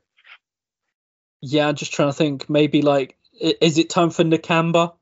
Yeah, 1.40 1.68
I'm 1.68 1.74
just 1.74 1.92
trying 1.92 2.08
to 2.08 2.14
think. 2.14 2.48
Maybe 2.48 2.82
like, 2.82 3.16
is 3.40 3.78
it 3.78 3.90
time 3.90 4.10
for 4.10 4.24
Nakamba? 4.24 4.94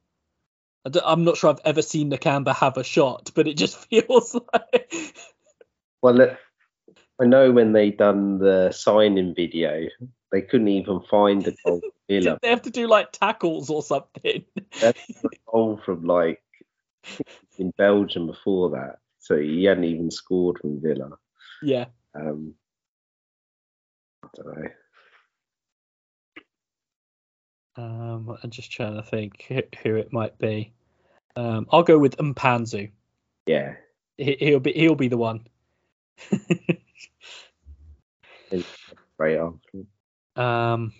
I'm 1.04 1.24
not 1.24 1.36
sure 1.36 1.50
I've 1.50 1.60
ever 1.64 1.82
seen 1.82 2.10
Nakamba 2.10 2.54
have 2.54 2.76
a 2.76 2.84
shot, 2.84 3.30
but 3.34 3.48
it 3.48 3.56
just 3.56 3.76
feels 3.88 4.34
like. 4.52 5.16
Well, 6.02 6.36
I 7.20 7.24
know 7.26 7.52
when 7.52 7.72
they 7.72 7.90
done 7.90 8.38
the 8.38 8.72
signing 8.72 9.34
video, 9.34 9.86
they 10.32 10.42
couldn't 10.42 10.68
even 10.68 11.00
find 11.00 11.42
the 11.42 11.56
goal. 11.64 11.80
Villa. 12.06 12.38
they 12.42 12.50
have 12.50 12.60
to 12.60 12.70
do 12.70 12.86
like 12.86 13.12
tackles 13.12 13.70
or 13.70 13.82
something. 13.82 14.44
That's 14.78 15.00
goal 15.50 15.80
from 15.86 16.04
like 16.04 16.42
in 17.56 17.72
Belgium 17.78 18.26
before 18.26 18.68
that, 18.70 18.98
so 19.20 19.38
he 19.38 19.64
hadn't 19.64 19.84
even 19.84 20.10
scored 20.10 20.58
from 20.58 20.82
Villa. 20.82 21.12
Yeah. 21.62 21.86
Um, 22.14 22.56
I 24.22 24.28
don't 24.36 24.46
know. 24.46 24.68
Um, 27.76 28.38
I'm 28.42 28.50
just 28.50 28.70
trying 28.70 28.94
to 28.96 29.02
think 29.02 29.46
who 29.82 29.96
it 29.96 30.12
might 30.12 30.38
be. 30.38 30.72
Um, 31.36 31.66
I'll 31.70 31.82
go 31.82 31.98
with 31.98 32.16
Mpanzu. 32.16 32.90
Yeah, 33.46 33.74
he, 34.16 34.52
will 34.52 34.60
be 34.60 34.72
he'll 34.72 34.94
be 34.94 35.08
the 35.08 35.16
one. 35.16 35.46
right 39.18 39.38
after. 39.38 39.86
Um, 40.36 40.92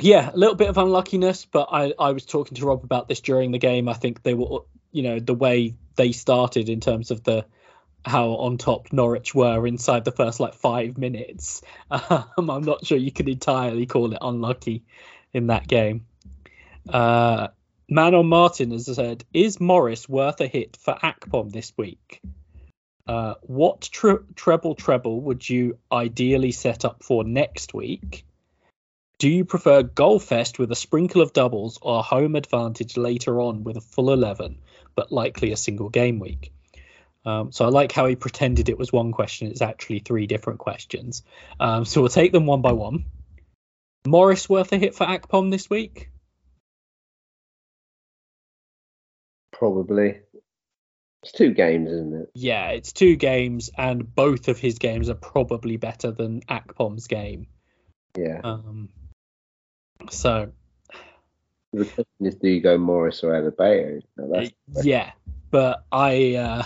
yeah, 0.00 0.30
a 0.32 0.36
little 0.36 0.56
bit 0.56 0.68
of 0.68 0.78
unluckiness, 0.78 1.44
but 1.46 1.68
I 1.70 1.94
I 1.98 2.10
was 2.12 2.26
talking 2.26 2.56
to 2.56 2.66
Rob 2.66 2.84
about 2.84 3.08
this 3.08 3.20
during 3.20 3.52
the 3.52 3.58
game. 3.58 3.88
I 3.88 3.94
think 3.94 4.22
they 4.22 4.34
were, 4.34 4.60
you 4.90 5.02
know, 5.02 5.20
the 5.20 5.34
way 5.34 5.76
they 5.96 6.12
started 6.12 6.68
in 6.68 6.80
terms 6.80 7.10
of 7.10 7.22
the 7.22 7.46
how 8.04 8.30
on 8.30 8.58
top 8.58 8.92
Norwich 8.92 9.34
were 9.34 9.66
inside 9.66 10.04
the 10.04 10.12
first 10.12 10.40
like 10.40 10.54
five 10.54 10.98
minutes. 10.98 11.62
Um, 11.90 12.50
I'm 12.50 12.62
not 12.62 12.84
sure 12.84 12.98
you 12.98 13.10
can 13.10 13.28
entirely 13.28 13.86
call 13.86 14.12
it 14.12 14.18
unlucky 14.20 14.84
in 15.32 15.48
that 15.48 15.68
game. 15.68 16.06
Uh, 16.88 17.48
Manon 17.88 18.26
Martin 18.26 18.70
has 18.72 18.86
said, 18.94 19.24
"Is 19.32 19.60
Morris 19.60 20.08
worth 20.08 20.40
a 20.40 20.46
hit 20.46 20.76
for 20.76 20.94
Akpom 20.94 21.50
this 21.52 21.72
week? 21.76 22.20
Uh, 23.06 23.34
what 23.42 23.88
tre- 23.90 24.24
treble 24.34 24.74
treble 24.74 25.20
would 25.22 25.48
you 25.48 25.78
ideally 25.90 26.52
set 26.52 26.84
up 26.84 27.02
for 27.02 27.24
next 27.24 27.72
week? 27.72 28.26
Do 29.18 29.28
you 29.28 29.44
prefer 29.44 29.82
Goalfest 29.82 30.58
with 30.58 30.70
a 30.70 30.76
sprinkle 30.76 31.22
of 31.22 31.32
doubles 31.32 31.78
or 31.80 32.02
home 32.02 32.36
advantage 32.36 32.96
later 32.96 33.40
on 33.40 33.64
with 33.64 33.76
a 33.76 33.80
full 33.80 34.12
11, 34.12 34.58
but 34.94 35.10
likely 35.10 35.50
a 35.50 35.56
single 35.56 35.88
game 35.88 36.20
week? 36.20 36.52
Um, 37.24 37.50
so 37.50 37.64
I 37.64 37.68
like 37.68 37.92
how 37.92 38.06
he 38.06 38.14
pretended 38.14 38.68
it 38.68 38.78
was 38.78 38.92
one 38.92 39.10
question. 39.10 39.48
It's 39.48 39.62
actually 39.62 40.00
three 40.00 40.26
different 40.26 40.60
questions. 40.60 41.24
Um, 41.58 41.84
so 41.84 42.02
we'll 42.02 42.10
take 42.10 42.32
them 42.32 42.46
one 42.46 42.62
by 42.62 42.72
one. 42.72 43.06
Morris 44.08 44.48
worth 44.48 44.72
a 44.72 44.78
hit 44.78 44.94
for 44.94 45.06
Akpom 45.06 45.50
this 45.50 45.68
week? 45.68 46.10
Probably. 49.52 50.20
It's 51.22 51.32
two 51.32 51.52
games, 51.52 51.90
isn't 51.90 52.14
it? 52.14 52.30
Yeah, 52.34 52.68
it's 52.70 52.92
two 52.92 53.16
games, 53.16 53.70
and 53.76 54.14
both 54.14 54.48
of 54.48 54.58
his 54.58 54.78
games 54.78 55.08
are 55.08 55.14
probably 55.14 55.76
better 55.76 56.12
than 56.12 56.42
Akpom's 56.42 57.06
game. 57.06 57.48
Yeah. 58.16 58.40
Um. 58.44 58.90
So. 60.10 60.52
The 61.72 61.84
question 61.84 62.06
is, 62.20 62.36
do 62.36 62.48
you 62.48 62.62
go 62.62 62.78
Morris 62.78 63.22
or 63.22 63.32
Adebayo? 63.32 64.00
No, 64.16 64.48
yeah, 64.82 65.10
but 65.50 65.84
I 65.92 66.34
uh, 66.36 66.62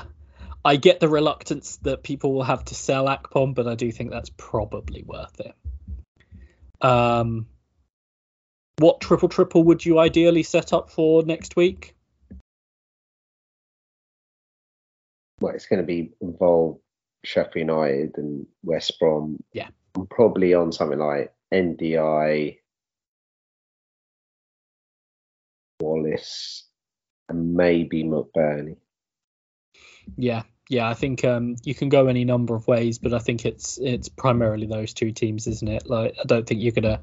I 0.64 0.76
get 0.76 1.00
the 1.00 1.08
reluctance 1.08 1.76
that 1.78 2.04
people 2.04 2.32
will 2.34 2.44
have 2.44 2.64
to 2.66 2.74
sell 2.74 3.06
Akpom, 3.06 3.54
but 3.54 3.66
I 3.66 3.74
do 3.74 3.90
think 3.90 4.10
that's 4.10 4.30
probably 4.36 5.02
worth 5.02 5.40
it. 5.40 5.54
Um, 6.82 7.46
what 8.78 9.00
triple 9.00 9.28
triple 9.28 9.64
would 9.64 9.84
you 9.84 9.98
ideally 9.98 10.42
set 10.42 10.72
up 10.72 10.90
for 10.90 11.22
next 11.22 11.56
week? 11.56 11.94
Well, 15.40 15.54
it's 15.54 15.66
going 15.66 15.80
to 15.80 15.86
be 15.86 16.12
involved 16.20 16.80
Sheffield 17.24 17.68
United 17.68 18.12
and 18.16 18.46
West 18.62 18.98
Brom. 18.98 19.42
Yeah. 19.52 19.68
I'm 19.96 20.06
probably 20.06 20.54
on 20.54 20.72
something 20.72 20.98
like 20.98 21.32
NDI, 21.52 22.58
Wallace, 25.80 26.64
and 27.28 27.54
maybe 27.54 28.04
McBurnie. 28.04 28.76
Yeah, 30.16 30.42
yeah, 30.72 30.88
I 30.88 30.94
think 30.94 31.22
um, 31.22 31.56
you 31.64 31.74
can 31.74 31.90
go 31.90 32.06
any 32.06 32.24
number 32.24 32.54
of 32.54 32.66
ways, 32.66 32.98
but 32.98 33.12
I 33.12 33.18
think 33.18 33.44
it's 33.44 33.76
it's 33.76 34.08
primarily 34.08 34.66
those 34.66 34.94
two 34.94 35.12
teams, 35.12 35.46
isn't 35.46 35.68
it? 35.68 35.86
Like, 35.86 36.16
I 36.18 36.24
don't 36.24 36.46
think 36.46 36.62
you're 36.62 36.72
gonna 36.72 37.02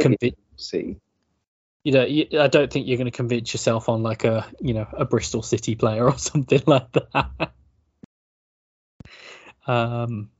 convince. 0.00 0.34
See, 0.56 0.96
You 1.84 1.92
know, 1.92 2.04
you, 2.04 2.26
I 2.40 2.48
don't 2.48 2.70
think 2.70 2.88
you're 2.88 2.98
gonna 2.98 3.12
convince 3.12 3.54
yourself 3.54 3.88
on 3.88 4.02
like 4.02 4.24
a 4.24 4.44
you 4.60 4.74
know 4.74 4.88
a 4.92 5.04
Bristol 5.04 5.40
City 5.40 5.76
player 5.76 6.04
or 6.10 6.18
something 6.18 6.62
like 6.66 6.90
that. 6.90 7.52
um, 9.68 10.30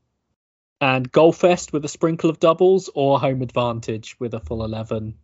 and 0.80 1.10
Goalfest 1.12 1.72
with 1.72 1.84
a 1.84 1.88
sprinkle 1.88 2.30
of 2.30 2.40
doubles 2.40 2.90
or 2.92 3.20
home 3.20 3.42
advantage 3.42 4.18
with 4.18 4.34
a 4.34 4.40
full 4.40 4.64
eleven. 4.64 5.14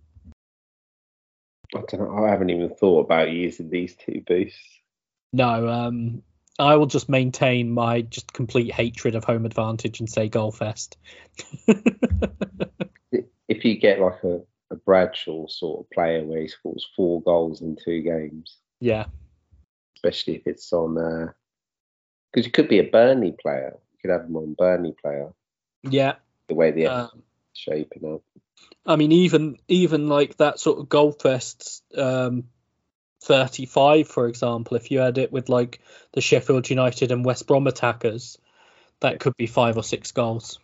I 1.74 1.83
don't 1.89 1.95
know. 1.95 2.24
I 2.24 2.31
haven't 2.31 2.51
even 2.51 2.70
thought 2.70 3.07
about 3.07 3.33
using 3.33 3.68
these 3.68 3.97
two 3.97 4.22
boosts. 4.24 4.81
No, 5.33 5.68
um, 5.68 6.22
I 6.59 6.76
will 6.76 6.86
just 6.86 7.09
maintain 7.09 7.70
my 7.70 8.02
just 8.02 8.32
complete 8.32 8.72
hatred 8.72 9.14
of 9.14 9.24
home 9.24 9.44
advantage 9.44 10.00
and 10.00 10.09
say 10.09 10.28
Goalfest. 10.28 10.96
If 13.48 13.64
you 13.64 13.78
get 13.78 14.00
like 14.00 14.24
a, 14.24 14.40
a 14.72 14.76
Bradshaw 14.76 15.46
sort 15.46 15.80
of 15.80 15.90
player 15.90 16.24
where 16.24 16.40
he 16.40 16.48
scores 16.48 16.84
four 16.96 17.22
goals 17.22 17.62
in 17.62 17.76
two 17.76 18.02
games, 18.02 18.57
yeah, 18.80 19.07
especially 19.96 20.34
if 20.34 20.42
it's 20.46 20.72
on, 20.72 21.32
because 22.32 22.44
you 22.44 22.50
could 22.50 22.68
be 22.68 22.80
a 22.80 22.90
Burnley 22.90 23.36
player. 23.40 23.78
You 23.92 23.98
could 24.02 24.11
have 24.11 24.28
him 24.28 24.36
on 24.36 24.54
Burnley 24.54 24.96
player. 25.00 25.32
yeah. 25.84 26.16
The 26.48 26.54
way 26.54 26.72
the 26.72 26.86
Um, 26.88 27.22
shaping 27.52 28.14
up. 28.14 28.22
I 28.84 28.96
mean, 28.96 29.12
even 29.12 29.59
even 29.68 30.09
like 30.09 30.36
that 30.38 30.59
sort 30.59 30.80
of 30.80 30.88
Goalfest 30.88 31.82
um, 31.96 32.48
35, 33.27 34.09
for 34.09 34.29
example, 34.29 34.77
if 34.77 34.91
you 34.91 35.01
had 35.01 35.18
it 35.18 35.33
with 35.33 35.49
like 35.49 35.81
the 36.12 36.20
Sheffield 36.20 36.70
United 36.70 37.11
and 37.11 37.24
West 37.24 37.47
Brom 37.47 37.66
attackers, 37.66 38.39
that 39.01 39.20
could 39.20 39.37
be 39.37 39.47
five 39.47 39.77
or 39.77 39.83
six 39.83 40.12
goals 40.12 40.61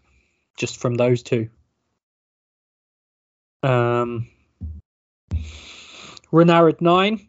just 0.57 0.79
from 0.79 0.95
those 0.95 1.23
two. 1.23 1.49
Um, 3.63 4.29
Renard 6.31 6.81
nine. 6.81 7.29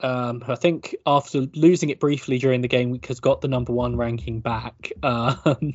Um, 0.00 0.42
I 0.48 0.54
think 0.54 0.96
after 1.06 1.40
losing 1.54 1.90
it 1.90 2.00
briefly 2.00 2.38
during 2.38 2.62
the 2.62 2.68
game 2.68 2.90
week, 2.90 3.06
has 3.06 3.20
got 3.20 3.42
the 3.42 3.48
number 3.48 3.72
one 3.72 3.96
ranking 3.96 4.40
back. 4.40 4.92
Um, 5.02 5.74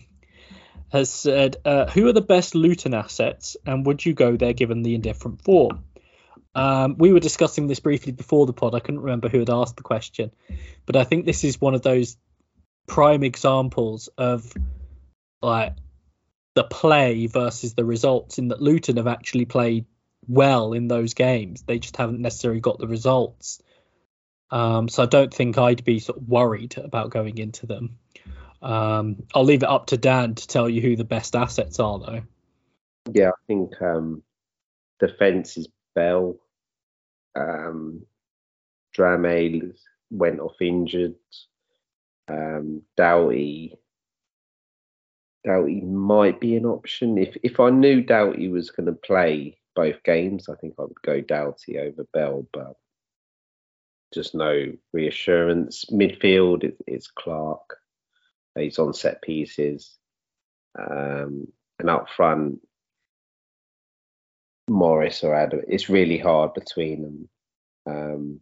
has 0.89 1.09
said, 1.09 1.57
uh, 1.65 1.89
"Who 1.89 2.07
are 2.07 2.13
the 2.13 2.21
best 2.21 2.53
Luton 2.53 2.93
assets, 2.93 3.57
and 3.65 3.85
would 3.85 4.05
you 4.05 4.13
go 4.13 4.37
there 4.37 4.53
given 4.53 4.83
the 4.83 4.95
indifferent 4.95 5.41
form?" 5.41 5.84
Um, 6.55 6.95
we 6.97 7.11
were 7.11 7.19
discussing 7.19 7.67
this 7.67 7.81
briefly 7.81 8.13
before 8.13 8.45
the 8.45 8.53
pod. 8.53 8.73
I 8.73 8.79
couldn't 8.79 9.01
remember 9.01 9.27
who 9.27 9.39
had 9.39 9.49
asked 9.49 9.75
the 9.75 9.83
question, 9.83 10.31
but 10.85 10.95
I 10.95 11.03
think 11.03 11.25
this 11.25 11.43
is 11.43 11.59
one 11.59 11.75
of 11.75 11.81
those 11.81 12.15
prime 12.87 13.23
examples 13.23 14.07
of 14.17 14.53
like 15.41 15.73
the 16.53 16.63
play 16.63 17.27
versus 17.27 17.73
the 17.73 17.83
results. 17.83 18.37
In 18.37 18.47
that 18.47 18.61
Luton 18.61 18.97
have 18.97 19.07
actually 19.07 19.45
played 19.45 19.85
well 20.27 20.71
in 20.71 20.87
those 20.87 21.13
games, 21.13 21.63
they 21.63 21.77
just 21.77 21.97
haven't 21.97 22.21
necessarily 22.21 22.61
got 22.61 22.79
the 22.79 22.87
results. 22.87 23.61
Um, 24.49 24.87
so 24.87 25.03
I 25.03 25.07
don't 25.07 25.33
think 25.33 25.57
I'd 25.57 25.83
be 25.83 25.99
sort 25.99 26.19
of 26.19 26.29
worried 26.29 26.77
about 26.77 27.09
going 27.09 27.37
into 27.37 27.65
them. 27.65 27.97
Um, 28.61 29.23
I'll 29.33 29.43
leave 29.43 29.63
it 29.63 29.69
up 29.69 29.87
to 29.87 29.97
Dan 29.97 30.35
to 30.35 30.47
tell 30.47 30.69
you 30.69 30.81
who 30.81 30.95
the 30.95 31.03
best 31.03 31.35
assets 31.35 31.79
are, 31.79 31.99
though. 31.99 32.21
Yeah, 33.11 33.29
I 33.29 33.41
think 33.47 33.81
um, 33.81 34.23
defense 34.99 35.57
is 35.57 35.67
Bell. 35.93 36.37
Um, 37.35 38.05
Dramé 38.97 39.73
went 40.09 40.39
off 40.39 40.61
injured. 40.61 41.15
Um, 42.27 42.81
Doughty. 42.97 43.75
Doughty 45.43 45.81
might 45.81 46.39
be 46.39 46.55
an 46.55 46.65
option. 46.65 47.17
If 47.17 47.37
if 47.43 47.59
I 47.59 47.69
knew 47.69 48.01
Doughty 48.01 48.49
was 48.49 48.71
going 48.71 48.87
to 48.87 48.93
play 48.93 49.59
both 49.75 50.01
games, 50.03 50.49
I 50.49 50.55
think 50.55 50.75
I 50.79 50.83
would 50.83 51.01
go 51.03 51.21
Doughty 51.21 51.77
over 51.77 52.05
Bell, 52.13 52.47
but 52.51 52.75
just 54.13 54.33
no 54.33 54.71
reassurance. 54.93 55.85
Midfield 55.91 56.63
is, 56.63 56.73
is 56.87 57.07
Clark. 57.07 57.77
He's 58.57 58.79
on 58.79 58.93
set 58.93 59.21
pieces. 59.21 59.97
Um, 60.79 61.47
and 61.79 61.89
up 61.89 62.09
front, 62.09 62.59
Morris 64.67 65.23
or 65.23 65.35
Adam. 65.35 65.61
It's 65.67 65.89
really 65.89 66.17
hard 66.17 66.53
between 66.53 67.01
them. 67.01 67.29
Um, 67.87 68.39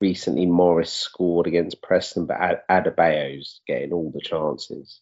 recently, 0.00 0.46
Morris 0.46 0.92
scored 0.92 1.46
against 1.46 1.82
Preston, 1.82 2.26
but 2.26 2.36
Ad- 2.36 2.62
Adebayo's 2.70 3.60
getting 3.66 3.92
all 3.92 4.10
the 4.12 4.20
chances. 4.20 5.00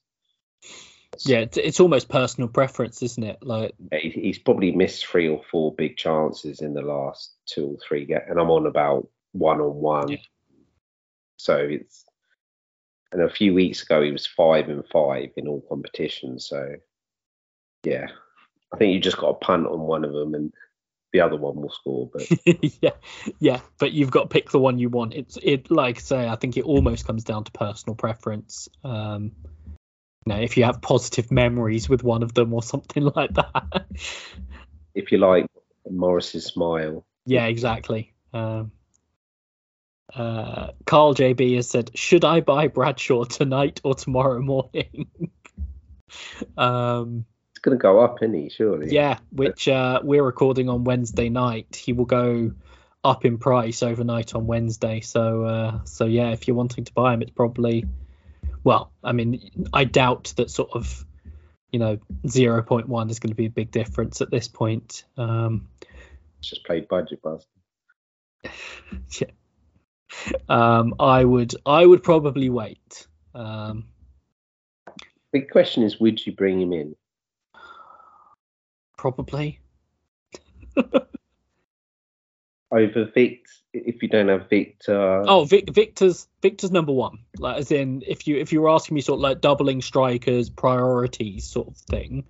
Yeah, 1.26 1.40
it's, 1.40 1.58
it's 1.58 1.80
almost 1.80 2.08
personal 2.08 2.48
preference, 2.48 3.02
isn't 3.02 3.22
it? 3.22 3.38
Like, 3.42 3.74
He's 3.92 4.38
probably 4.38 4.72
missed 4.72 5.06
three 5.06 5.28
or 5.28 5.42
four 5.50 5.74
big 5.74 5.96
chances 5.96 6.60
in 6.60 6.72
the 6.72 6.80
last 6.82 7.34
two 7.46 7.66
or 7.66 7.76
three 7.86 8.06
games, 8.06 8.22
and 8.28 8.40
I'm 8.40 8.50
on 8.50 8.66
about 8.66 9.08
one 9.32 9.60
on 9.60 9.74
one. 9.74 10.18
So 11.36 11.56
it's 11.56 12.04
and 13.12 13.20
a 13.22 13.28
few 13.28 13.52
weeks 13.52 13.82
ago 13.82 14.02
he 14.02 14.10
was 14.10 14.26
five 14.26 14.68
and 14.68 14.84
five 14.90 15.30
in 15.36 15.46
all 15.46 15.62
competitions. 15.68 16.46
So 16.46 16.76
yeah, 17.84 18.06
I 18.72 18.76
think 18.76 18.94
you 18.94 19.00
just 19.00 19.18
got 19.18 19.28
to 19.28 19.46
punt 19.46 19.66
on 19.66 19.80
one 19.80 20.04
of 20.04 20.12
them, 20.12 20.34
and 20.34 20.52
the 21.12 21.20
other 21.20 21.36
one 21.36 21.56
will 21.56 21.70
score. 21.70 22.10
But 22.12 22.28
yeah, 22.80 22.90
yeah, 23.38 23.60
but 23.78 23.92
you've 23.92 24.10
got 24.10 24.22
to 24.22 24.28
pick 24.28 24.50
the 24.50 24.58
one 24.58 24.78
you 24.78 24.88
want. 24.88 25.14
It's 25.14 25.38
it 25.42 25.70
like 25.70 25.98
I 25.98 26.00
say, 26.00 26.28
I 26.28 26.36
think 26.36 26.56
it 26.56 26.64
almost 26.64 27.06
comes 27.06 27.24
down 27.24 27.44
to 27.44 27.52
personal 27.52 27.94
preference. 27.94 28.68
Um, 28.82 29.32
you 30.26 30.34
know, 30.34 30.40
if 30.40 30.56
you 30.56 30.64
have 30.64 30.80
positive 30.80 31.30
memories 31.30 31.88
with 31.88 32.02
one 32.02 32.22
of 32.22 32.34
them 32.34 32.52
or 32.52 32.62
something 32.62 33.04
like 33.04 33.34
that. 33.34 33.86
if 34.94 35.12
you 35.12 35.18
like 35.18 35.46
Morris's 35.90 36.46
smile, 36.46 37.04
yeah, 37.26 37.46
exactly. 37.46 38.14
Um, 38.32 38.72
uh, 40.14 40.72
Carl 40.86 41.14
JB 41.14 41.56
has 41.56 41.68
said, 41.68 41.90
"Should 41.94 42.24
I 42.24 42.40
buy 42.40 42.68
Bradshaw 42.68 43.24
tonight 43.24 43.80
or 43.84 43.94
tomorrow 43.94 44.40
morning?" 44.40 45.10
um, 46.56 47.24
going 47.62 47.78
to 47.78 47.80
go 47.80 48.00
up, 48.00 48.22
isn't 48.22 48.34
he? 48.34 48.48
Surely. 48.50 48.92
yeah, 48.92 49.18
which 49.30 49.68
uh, 49.68 50.00
we're 50.02 50.22
recording 50.24 50.68
on 50.68 50.84
Wednesday 50.84 51.28
night. 51.28 51.74
He 51.76 51.92
will 51.92 52.04
go 52.04 52.52
up 53.04 53.24
in 53.24 53.38
price 53.38 53.82
overnight 53.82 54.34
on 54.34 54.46
Wednesday. 54.46 55.00
So, 55.00 55.44
uh, 55.44 55.84
so 55.84 56.04
yeah, 56.06 56.30
if 56.30 56.46
you're 56.46 56.56
wanting 56.56 56.84
to 56.84 56.92
buy 56.92 57.14
him, 57.14 57.22
it's 57.22 57.30
probably, 57.30 57.84
well, 58.64 58.92
I 59.02 59.12
mean, 59.12 59.68
I 59.72 59.84
doubt 59.84 60.34
that 60.36 60.50
sort 60.50 60.70
of, 60.72 61.04
you 61.70 61.78
know, 61.78 61.98
0.1 62.26 63.10
is 63.10 63.18
going 63.18 63.30
to 63.30 63.36
be 63.36 63.46
a 63.46 63.50
big 63.50 63.70
difference 63.70 64.20
at 64.20 64.30
this 64.30 64.46
point. 64.48 65.04
Um, 65.16 65.68
It's 66.38 66.50
just 66.50 66.64
played 66.64 66.88
budget 66.88 67.22
bust. 67.22 67.46
yeah. 69.20 69.28
Um, 70.48 70.94
I 71.00 71.24
would, 71.24 71.54
I 71.64 71.86
would 71.86 72.02
probably 72.02 72.50
wait. 72.50 73.06
Um, 73.34 73.86
The 75.32 75.40
question 75.40 75.82
is, 75.82 75.98
would 75.98 76.24
you 76.24 76.32
bring 76.32 76.60
him 76.60 76.72
in? 76.72 76.94
Probably. 78.96 79.60
over 82.72 83.04
Vic 83.14 83.46
if 83.72 84.02
you 84.02 84.08
don't 84.08 84.28
have 84.28 84.48
Victor. 84.48 85.22
Oh, 85.26 85.44
Vic, 85.44 85.72
Victor's 85.72 86.26
Victor's 86.40 86.70
number 86.70 86.92
one. 86.92 87.18
Like 87.38 87.58
as 87.58 87.70
in, 87.70 88.02
if 88.06 88.26
you 88.26 88.36
if 88.36 88.52
you 88.52 88.60
were 88.60 88.70
asking 88.70 88.94
me 88.94 89.00
sort 89.00 89.18
of 89.18 89.22
like 89.22 89.40
doubling 89.40 89.80
strikers 89.82 90.50
priorities 90.50 91.44
sort 91.44 91.68
of 91.68 91.76
thing, 91.76 92.24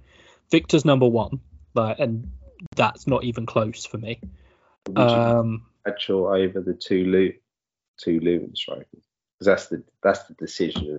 Victor's 0.50 0.84
number 0.84 1.08
one. 1.08 1.40
Like, 1.74 1.98
and 1.98 2.30
that's 2.76 3.06
not 3.06 3.24
even 3.24 3.46
close 3.46 3.86
for 3.86 3.98
me. 3.98 4.20
would 4.88 4.98
Um, 4.98 5.66
Bradshaw 5.84 6.34
over 6.34 6.60
the 6.60 6.74
two 6.74 7.04
Lu- 7.06 7.34
two 7.96 8.20
Luton 8.20 8.54
strikers? 8.54 8.86
Because 9.38 9.46
that's 9.46 9.66
the 9.68 9.82
that's 10.02 10.24
the 10.24 10.34
decision. 10.34 10.98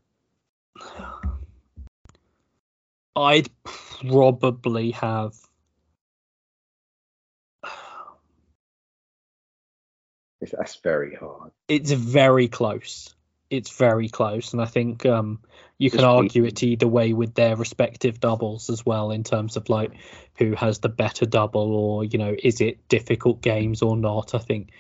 I'd 3.16 3.50
probably 3.64 4.92
have. 4.92 5.36
It's, 10.44 10.52
that's 10.52 10.76
very 10.76 11.16
hard. 11.16 11.52
It's 11.68 11.92
very 11.92 12.48
close. 12.48 13.16
it's 13.50 13.70
very 13.70 14.10
close, 14.10 14.54
and 14.54 14.62
I 14.62 14.66
think 14.66 15.06
um, 15.06 15.40
you 15.78 15.92
can 15.92 16.00
Just 16.00 16.08
argue 16.08 16.46
it 16.46 16.64
either 16.64 16.88
way 16.88 17.14
with 17.14 17.36
their 17.36 17.56
respective 17.56 18.20
doubles 18.20 18.70
as 18.72 18.84
well 18.84 19.12
in 19.12 19.24
terms 19.24 19.58
of 19.58 19.70
like 19.70 19.92
who 20.38 20.56
has 20.56 20.80
the 20.80 20.90
better 20.90 21.28
double, 21.28 21.76
or 21.76 22.04
you 22.04 22.18
know, 22.18 22.36
is 22.42 22.62
it 22.62 22.88
difficult 22.88 23.42
games 23.42 23.84
or 23.84 23.96
not? 23.96 24.34
I 24.34 24.40
think 24.40 24.72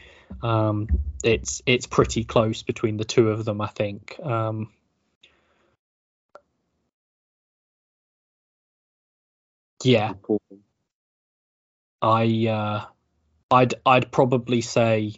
um, 0.42 0.88
it's 1.24 1.62
it's 1.68 1.86
pretty 1.86 2.24
close 2.24 2.64
between 2.64 2.98
the 2.98 3.06
two 3.06 3.30
of 3.30 3.46
them. 3.46 3.62
I 3.62 3.68
think. 3.68 4.20
Um, 4.24 4.72
yeah, 9.84 10.14
I 12.02 12.48
uh, 12.48 12.86
I'd 13.52 13.76
I'd 13.86 14.12
probably 14.12 14.62
say 14.62 15.14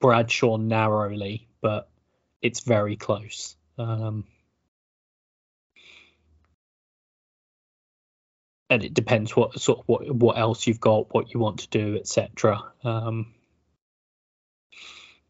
Bradshaw 0.00 0.56
narrowly, 0.56 1.48
but 1.60 1.88
it's 2.42 2.60
very 2.60 2.96
close. 2.96 3.56
Um, 3.78 4.24
and 8.70 8.84
it 8.84 8.94
depends 8.94 9.34
what 9.34 9.58
sort 9.60 9.80
of 9.80 9.84
what 9.88 10.14
what 10.14 10.38
else 10.38 10.66
you've 10.66 10.80
got, 10.80 11.12
what 11.12 11.34
you 11.34 11.40
want 11.40 11.60
to 11.60 11.68
do, 11.68 11.96
etc. 11.96 12.62
Um, 12.84 13.34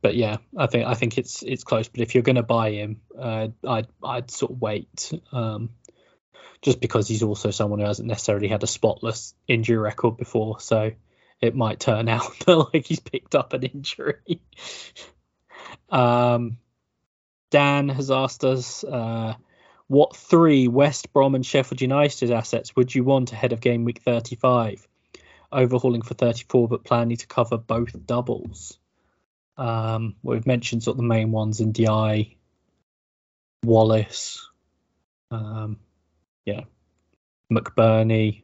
but 0.03 0.15
yeah, 0.15 0.37
I 0.57 0.67
think 0.67 0.87
I 0.87 0.95
think 0.95 1.19
it's 1.19 1.43
it's 1.43 1.65
close. 1.65 1.89
But 1.89 2.01
if 2.01 2.15
you're 2.15 2.23
going 2.23 2.37
to 2.37 2.43
buy 2.43 2.71
him, 2.73 3.01
uh, 3.19 3.49
I'd 3.67 3.87
I'd 4.05 4.31
sort 4.31 4.53
of 4.53 4.61
wait, 4.61 5.13
um, 5.33 5.71
just 6.63 6.81
because 6.81 7.09
he's 7.09 7.23
also 7.23 7.51
someone 7.51 7.81
who 7.81 7.87
hasn't 7.87 8.09
necessarily 8.09 8.49
had 8.49 8.63
a 8.63 8.69
spotless 8.69 9.35
injury 9.49 9.79
record 9.79 10.17
before, 10.17 10.61
so 10.61 10.93
it 11.41 11.55
might 11.55 11.81
turn 11.81 12.09
out 12.09 12.39
that 12.47 12.57
like 12.57 12.87
he's 12.87 13.01
picked 13.01 13.35
up 13.35 13.53
an 13.53 13.63
injury. 13.63 14.41
um, 15.91 16.59
Dan 17.51 17.89
has 17.89 18.11
asked 18.11 18.45
us, 18.45 18.85
uh, 18.85 19.35
what 19.89 20.15
three 20.15 20.69
West 20.69 21.13
Brom 21.13 21.35
and 21.35 21.45
Sheffield 21.45 21.81
United 21.81 22.31
assets 22.31 22.77
would 22.77 22.95
you 22.95 23.03
want 23.03 23.33
ahead 23.33 23.53
of 23.53 23.61
game 23.61 23.85
week 23.85 24.03
35? 24.03 24.87
Overhauling 25.51 26.03
for 26.03 26.15
34, 26.15 26.69
but 26.69 26.85
planning 26.85 27.17
to 27.17 27.27
cover 27.27 27.59
both 27.59 28.07
doubles. 28.07 28.79
Um, 29.57 30.15
we've 30.23 30.47
mentioned 30.47 30.85
sort 30.85 30.95
of 30.95 30.99
the 30.99 31.09
main 31.09 31.33
ones 31.33 31.61
Ndiaye, 31.61 32.37
Wallace, 33.65 34.49
um, 35.33 35.81
yeah, 36.45 36.63
McBurnie. 37.53 38.43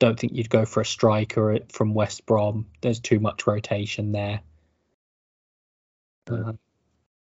Don't 0.00 0.18
think 0.18 0.34
you'd 0.34 0.50
go 0.50 0.64
for 0.64 0.80
a 0.80 0.86
striker 0.86 1.58
from 1.72 1.94
West 1.94 2.24
Brom. 2.26 2.66
There's 2.80 3.00
too 3.00 3.18
much 3.18 3.46
rotation 3.46 4.12
there. 4.12 4.40
Uh, 6.30 6.52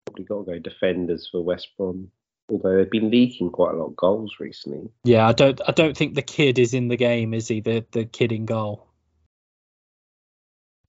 Probably 0.05 0.25
got 0.25 0.45
to 0.45 0.53
go 0.53 0.59
defenders 0.59 1.29
for 1.31 1.43
West 1.43 1.69
Brom. 1.79 2.11
Although 2.51 2.77
they've 2.77 2.91
been 2.91 3.11
leaking 3.11 3.51
quite 3.51 3.75
a 3.75 3.77
lot 3.77 3.87
of 3.87 3.97
goals 3.97 4.35
recently. 4.41 4.91
Yeah, 5.05 5.27
I 5.27 5.33
don't. 5.33 5.61
I 5.67 5.73
don't 5.73 5.97
think 5.97 6.15
the 6.15 6.23
kid 6.23 6.59
is 6.59 6.75
in 6.75 6.89
the 6.89 6.97
game, 6.97 7.33
is 7.33 7.47
he? 7.47 7.61
The 7.61 7.87
the 7.93 8.05
kid 8.05 8.33
in 8.33 8.45
goal. 8.45 8.89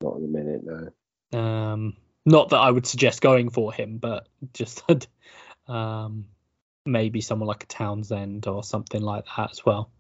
Not 0.02 0.18
in 0.18 0.26
a 0.26 0.28
minute, 0.28 0.62
no. 0.64 1.40
Um, 1.40 1.96
not 2.26 2.50
that 2.50 2.58
I 2.58 2.72
would 2.72 2.88
suggest 2.88 3.22
going 3.22 3.52
for 3.52 3.72
him, 3.72 3.98
but 3.98 4.28
just 4.54 4.84
um, 5.68 6.26
maybe 6.86 7.22
someone 7.22 7.48
like 7.48 7.64
a 7.64 7.68
Townsend 7.68 8.48
or 8.48 8.64
something 8.64 9.02
like 9.02 9.26
that 9.38 9.52
as 9.52 9.66
well. 9.66 9.92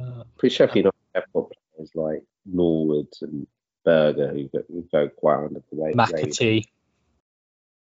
Uh, 0.00 0.24
Pretty 0.38 0.54
Sheffield 0.54 0.76
United 0.76 0.94
have 1.14 1.24
got 1.34 1.52
players 1.76 1.90
like 1.94 2.22
Norwood 2.46 3.08
and 3.22 3.46
Berge 3.84 4.16
who 4.16 4.48
go, 4.48 4.62
who 4.68 4.84
go 4.92 5.08
quite 5.08 5.44
under 5.44 5.62
the 5.70 5.76
way. 5.76 5.92
McAtee. 5.92 6.66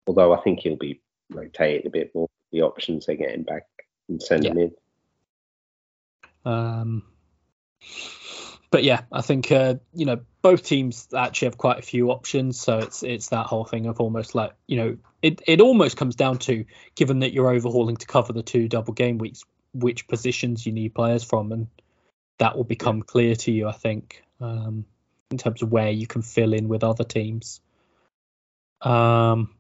Although 0.06 0.32
I 0.32 0.40
think 0.40 0.60
he'll 0.60 0.76
be 0.76 1.00
rotated 1.30 1.86
a 1.86 1.90
bit 1.90 2.14
more. 2.14 2.28
The 2.52 2.62
options 2.62 3.06
they're 3.06 3.14
getting 3.16 3.44
back 3.44 3.66
and 4.08 4.20
send 4.20 4.44
Yeah. 4.44 4.50
him 4.50 4.58
in. 4.58 4.72
Um, 6.44 7.04
but 8.70 8.82
yeah, 8.82 9.02
I 9.12 9.22
think 9.22 9.52
uh, 9.52 9.76
you 9.94 10.06
know 10.06 10.20
both 10.42 10.64
teams 10.64 11.08
actually 11.16 11.46
have 11.46 11.58
quite 11.58 11.78
a 11.78 11.82
few 11.82 12.10
options, 12.10 12.60
so 12.60 12.78
it's 12.78 13.02
it's 13.02 13.28
that 13.28 13.46
whole 13.46 13.64
thing 13.64 13.86
of 13.86 14.00
almost 14.00 14.34
like 14.34 14.52
you 14.66 14.76
know 14.76 14.96
it 15.22 15.42
it 15.46 15.60
almost 15.60 15.96
comes 15.96 16.16
down 16.16 16.38
to 16.38 16.64
given 16.94 17.20
that 17.20 17.32
you're 17.32 17.50
overhauling 17.50 17.96
to 17.96 18.06
cover 18.06 18.32
the 18.32 18.42
two 18.42 18.68
double 18.68 18.94
game 18.94 19.18
weeks, 19.18 19.42
which 19.74 20.08
positions 20.08 20.64
you 20.64 20.72
need 20.72 20.94
players 20.94 21.24
from, 21.24 21.52
and 21.52 21.66
that 22.40 22.56
will 22.56 22.64
become 22.64 23.02
clear 23.02 23.36
to 23.36 23.52
you, 23.52 23.68
I 23.68 23.72
think, 23.72 24.24
um, 24.40 24.86
in 25.30 25.36
terms 25.36 25.62
of 25.62 25.70
where 25.70 25.90
you 25.90 26.06
can 26.06 26.22
fill 26.22 26.54
in 26.54 26.68
with 26.68 26.82
other 26.82 27.04
teams. 27.04 27.60
Um, 28.80 29.54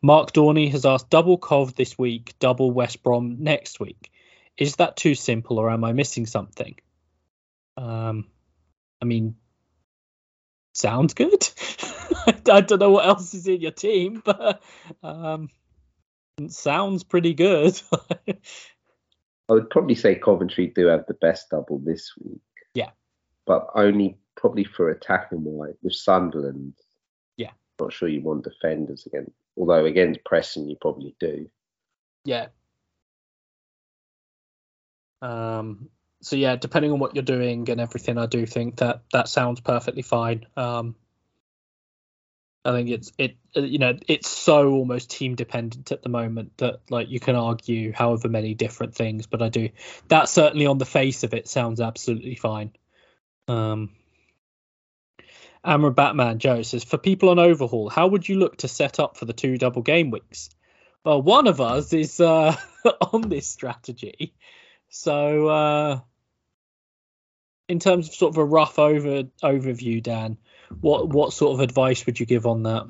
Mark 0.00 0.32
Dorney 0.32 0.70
has 0.70 0.86
asked 0.86 1.10
double 1.10 1.36
Cov 1.36 1.74
this 1.74 1.98
week, 1.98 2.34
double 2.38 2.70
West 2.70 3.02
Brom 3.02 3.38
next 3.40 3.80
week. 3.80 4.12
Is 4.56 4.76
that 4.76 4.96
too 4.96 5.16
simple, 5.16 5.58
or 5.58 5.68
am 5.68 5.82
I 5.82 5.92
missing 5.92 6.26
something? 6.26 6.76
Um, 7.76 8.28
I 9.00 9.04
mean, 9.04 9.34
sounds 10.74 11.14
good. 11.14 11.48
I 12.26 12.60
don't 12.60 12.78
know 12.78 12.92
what 12.92 13.06
else 13.06 13.34
is 13.34 13.48
in 13.48 13.60
your 13.60 13.72
team, 13.72 14.22
but 14.24 14.62
um, 15.02 15.48
sounds 16.48 17.02
pretty 17.02 17.34
good. 17.34 17.80
I 19.48 19.54
would 19.54 19.70
probably 19.70 19.94
say 19.94 20.14
Coventry 20.14 20.68
do 20.74 20.86
have 20.86 21.06
the 21.06 21.14
best 21.14 21.50
double 21.50 21.78
this 21.78 22.12
week. 22.22 22.40
Yeah. 22.74 22.90
But 23.46 23.68
only 23.74 24.16
probably 24.36 24.64
for 24.64 24.90
attacking 24.90 25.44
wise. 25.44 25.74
With 25.82 25.94
Sunderland, 25.94 26.74
Yeah. 27.36 27.50
not 27.80 27.92
sure 27.92 28.08
you 28.08 28.22
want 28.22 28.44
defenders 28.44 29.04
again. 29.06 29.30
Although 29.56 29.84
against 29.84 30.24
Preston, 30.24 30.68
you 30.70 30.76
probably 30.80 31.14
do. 31.20 31.50
yeah. 32.24 32.46
Um, 35.20 35.88
so 36.20 36.36
yeah, 36.36 36.56
depending 36.56 36.92
on 36.92 36.98
what 36.98 37.14
you're 37.14 37.22
doing 37.22 37.68
and 37.70 37.80
everything, 37.80 38.18
I 38.18 38.26
do 38.26 38.46
think 38.46 38.76
that 38.78 39.02
that 39.12 39.28
sounds 39.28 39.60
perfectly 39.60 40.02
fine. 40.02 40.46
Um, 40.56 40.96
I 42.64 42.72
think 42.72 42.90
it's 42.90 43.12
it 43.18 43.36
uh, 43.56 43.60
you 43.60 43.78
know 43.78 43.96
it's 44.06 44.28
so 44.28 44.70
almost 44.70 45.10
team 45.10 45.34
dependent 45.34 45.90
at 45.90 46.02
the 46.02 46.08
moment 46.08 46.56
that 46.58 46.80
like 46.90 47.08
you 47.08 47.18
can 47.18 47.34
argue 47.34 47.92
however 47.92 48.28
many 48.28 48.54
different 48.54 48.94
things, 48.94 49.26
but 49.26 49.42
I 49.42 49.48
do 49.48 49.70
that 50.08 50.28
certainly 50.28 50.66
on 50.66 50.78
the 50.78 50.86
face 50.86 51.24
of 51.24 51.34
it 51.34 51.48
sounds 51.48 51.80
absolutely 51.80 52.36
fine. 52.36 52.72
Um, 53.48 53.90
Amra 55.64 55.90
Batman 55.90 56.38
Joe 56.38 56.62
says 56.62 56.84
for 56.84 56.98
people 56.98 57.30
on 57.30 57.38
overhaul, 57.38 57.88
how 57.88 58.06
would 58.08 58.28
you 58.28 58.36
look 58.36 58.58
to 58.58 58.68
set 58.68 59.00
up 59.00 59.16
for 59.16 59.24
the 59.24 59.32
two 59.32 59.58
double 59.58 59.82
game 59.82 60.10
weeks? 60.10 60.50
Well, 61.04 61.20
one 61.20 61.48
of 61.48 61.60
us 61.60 61.92
is 61.92 62.20
uh, 62.20 62.54
on 63.12 63.28
this 63.28 63.48
strategy, 63.48 64.34
so 64.88 65.48
uh, 65.48 66.00
in 67.68 67.80
terms 67.80 68.08
of 68.08 68.14
sort 68.14 68.34
of 68.34 68.38
a 68.38 68.44
rough 68.44 68.78
over 68.78 69.24
overview, 69.42 70.00
Dan, 70.00 70.38
what 70.80 71.08
what 71.08 71.32
sort 71.32 71.54
of 71.54 71.60
advice 71.60 72.06
would 72.06 72.18
you 72.18 72.26
give 72.26 72.46
on 72.46 72.62
that? 72.64 72.86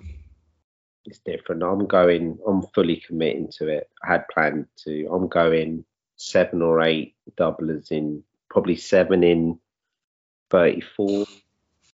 It's 1.05 1.19
different. 1.19 1.63
I'm 1.63 1.87
going. 1.87 2.39
I'm 2.47 2.63
fully 2.75 2.97
committing 2.97 3.49
to 3.59 3.69
it. 3.69 3.91
I 4.05 4.13
had 4.13 4.29
planned 4.29 4.67
to. 4.85 5.09
I'm 5.13 5.29
going 5.29 5.85
seven 6.17 6.63
or 6.63 6.81
eight 6.81 7.15
doublers 7.37 7.91
in. 7.91 8.23
Probably 8.49 8.77
seven 8.77 9.25
in 9.25 9.59
34, 10.51 11.25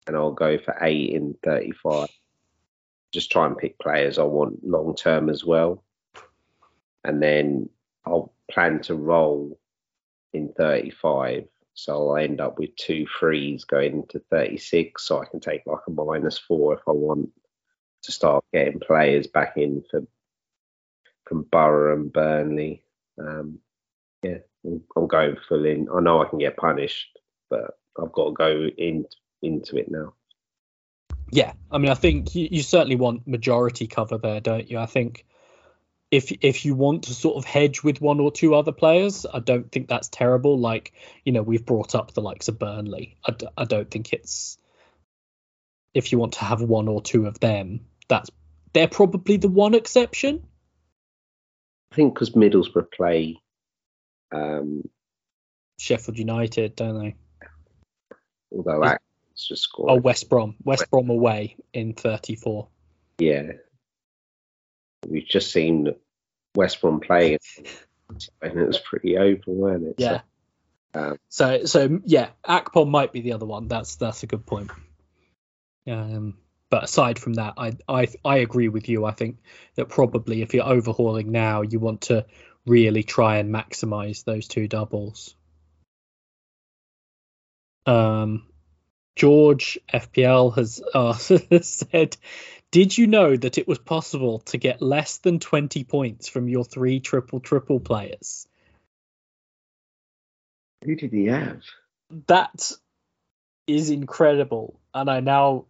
and 0.06 0.16
I'll 0.16 0.30
go 0.30 0.56
for 0.56 0.76
eight 0.80 1.10
in 1.10 1.34
35. 1.42 2.08
Just 3.12 3.32
try 3.32 3.46
and 3.46 3.58
pick 3.58 3.76
players 3.80 4.18
I 4.18 4.22
want 4.22 4.64
long 4.64 4.94
term 4.94 5.28
as 5.28 5.44
well, 5.44 5.82
and 7.02 7.20
then 7.20 7.68
I'll 8.06 8.32
plan 8.48 8.80
to 8.82 8.94
roll 8.94 9.58
in 10.32 10.52
35. 10.56 11.48
So 11.74 12.10
I'll 12.10 12.16
end 12.22 12.40
up 12.40 12.58
with 12.58 12.76
two 12.76 13.06
threes 13.18 13.64
going 13.64 13.94
into 13.94 14.20
36, 14.30 15.02
so 15.02 15.20
I 15.20 15.26
can 15.26 15.40
take 15.40 15.62
like 15.66 15.80
a 15.86 15.90
minus 15.90 16.38
four 16.38 16.74
if 16.74 16.80
I 16.86 16.92
want 16.92 17.30
to 18.04 18.12
start 18.12 18.44
getting 18.52 18.80
players 18.80 19.26
back 19.26 19.54
in 19.56 19.82
for 19.90 20.06
from 21.26 21.42
Borough 21.42 21.94
and 21.94 22.12
Burnley. 22.12 22.84
Um, 23.18 23.58
yeah, 24.22 24.38
I'm, 24.64 24.82
I'm 24.96 25.06
going 25.06 25.36
full 25.48 25.64
in. 25.64 25.88
I 25.94 26.00
know 26.00 26.22
I 26.22 26.28
can 26.28 26.38
get 26.38 26.56
punished, 26.56 27.18
but 27.50 27.78
I've 28.00 28.12
got 28.12 28.26
to 28.26 28.32
go 28.32 28.68
in 28.76 29.06
into 29.42 29.76
it 29.76 29.90
now. 29.90 30.14
Yeah, 31.30 31.52
I 31.70 31.78
mean, 31.78 31.90
I 31.90 31.94
think 31.94 32.34
you, 32.34 32.48
you 32.50 32.62
certainly 32.62 32.96
want 32.96 33.26
majority 33.26 33.86
cover 33.86 34.18
there, 34.18 34.40
don't 34.40 34.70
you? 34.70 34.78
I 34.78 34.86
think 34.86 35.24
if 36.14 36.32
if 36.40 36.64
you 36.64 36.74
want 36.74 37.04
to 37.04 37.14
sort 37.14 37.36
of 37.36 37.44
hedge 37.44 37.82
with 37.82 38.00
one 38.00 38.20
or 38.20 38.30
two 38.30 38.54
other 38.54 38.72
players, 38.72 39.26
I 39.26 39.40
don't 39.40 39.70
think 39.70 39.88
that's 39.88 40.08
terrible. 40.08 40.58
Like 40.58 40.92
you 41.24 41.32
know, 41.32 41.42
we've 41.42 41.66
brought 41.66 41.94
up 41.94 42.12
the 42.12 42.20
likes 42.22 42.48
of 42.48 42.58
Burnley. 42.58 43.16
I, 43.24 43.32
d- 43.32 43.48
I 43.56 43.64
don't 43.64 43.90
think 43.90 44.12
it's 44.12 44.56
if 45.92 46.12
you 46.12 46.18
want 46.18 46.34
to 46.34 46.44
have 46.44 46.62
one 46.62 46.86
or 46.86 47.02
two 47.02 47.26
of 47.26 47.40
them, 47.40 47.86
that's 48.08 48.30
they're 48.72 48.88
probably 48.88 49.38
the 49.38 49.48
one 49.48 49.74
exception. 49.74 50.46
I 51.92 51.96
think 51.96 52.14
because 52.14 52.30
Middlesbrough 52.30 52.92
play, 52.92 53.40
um, 54.32 54.88
Sheffield 55.78 56.18
United, 56.18 56.76
don't 56.76 56.98
they? 56.98 57.14
although 58.52 58.84
Atkins 58.84 59.48
just 59.48 59.62
scored. 59.64 59.90
Oh, 59.90 59.96
West 59.96 60.28
Brom, 60.28 60.54
West 60.62 60.90
Brom 60.90 61.10
away 61.10 61.56
in 61.72 61.92
34. 61.94 62.68
Yeah. 63.18 63.52
we've 65.08 65.26
just 65.26 65.52
seen 65.52 65.94
West 66.54 66.80
Brom 66.80 67.00
play, 67.00 67.38
and 68.08 68.58
it 68.58 68.66
was 68.66 68.78
pretty 68.78 69.16
open, 69.16 69.56
wasn't 69.56 69.88
it? 69.88 69.94
Yeah. 69.98 70.20
So, 70.94 71.00
um, 71.00 71.18
So 71.28 71.64
so 71.64 72.00
yeah, 72.04 72.30
Akpom 72.46 72.88
might 72.88 73.12
be 73.12 73.20
the 73.20 73.32
other 73.32 73.46
one. 73.46 73.68
That's 73.68 73.96
that's 73.96 74.22
a 74.22 74.26
good 74.26 74.46
point. 74.46 74.70
Um, 75.86 76.38
but 76.70 76.84
aside 76.84 77.18
from 77.18 77.34
that, 77.34 77.54
I 77.56 77.72
I 77.88 78.08
I 78.24 78.38
agree 78.38 78.68
with 78.68 78.88
you. 78.88 79.04
I 79.04 79.12
think 79.12 79.38
that 79.76 79.88
probably 79.88 80.42
if 80.42 80.54
you're 80.54 80.66
overhauling 80.66 81.30
now, 81.32 81.62
you 81.62 81.80
want 81.80 82.02
to 82.02 82.26
really 82.66 83.02
try 83.02 83.36
and 83.36 83.54
maximize 83.54 84.24
those 84.24 84.48
two 84.48 84.68
doubles. 84.68 85.34
Um, 87.86 88.46
George 89.16 89.78
FPL 89.92 90.54
has 90.56 90.82
uh, 90.94 91.12
said, 91.62 92.16
"Did 92.70 92.96
you 92.96 93.06
know 93.06 93.36
that 93.36 93.58
it 93.58 93.68
was 93.68 93.78
possible 93.78 94.40
to 94.40 94.58
get 94.58 94.82
less 94.82 95.18
than 95.18 95.38
20 95.38 95.84
points 95.84 96.28
from 96.28 96.48
your 96.48 96.64
three 96.64 97.00
triple 97.00 97.40
triple 97.40 97.80
players?" 97.80 98.46
who 100.84 100.94
did 100.96 101.12
he 101.12 101.26
have? 101.26 101.62
that 102.26 102.70
is 103.66 103.88
incredible. 103.90 104.78
And 104.92 105.10
I 105.10 105.20
now, 105.20 105.64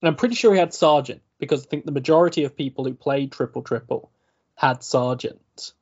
and 0.00 0.08
I'm 0.08 0.14
pretty 0.16 0.36
sure 0.36 0.52
he 0.52 0.58
had 0.60 0.72
Sargent 0.72 1.20
because 1.40 1.64
I 1.66 1.68
think 1.68 1.84
the 1.84 1.92
majority 1.92 2.44
of 2.44 2.56
people 2.56 2.84
who 2.84 2.94
played 2.94 3.32
triple 3.32 3.62
triple 3.62 4.10
had 4.54 4.82
Sargent. 4.84 5.72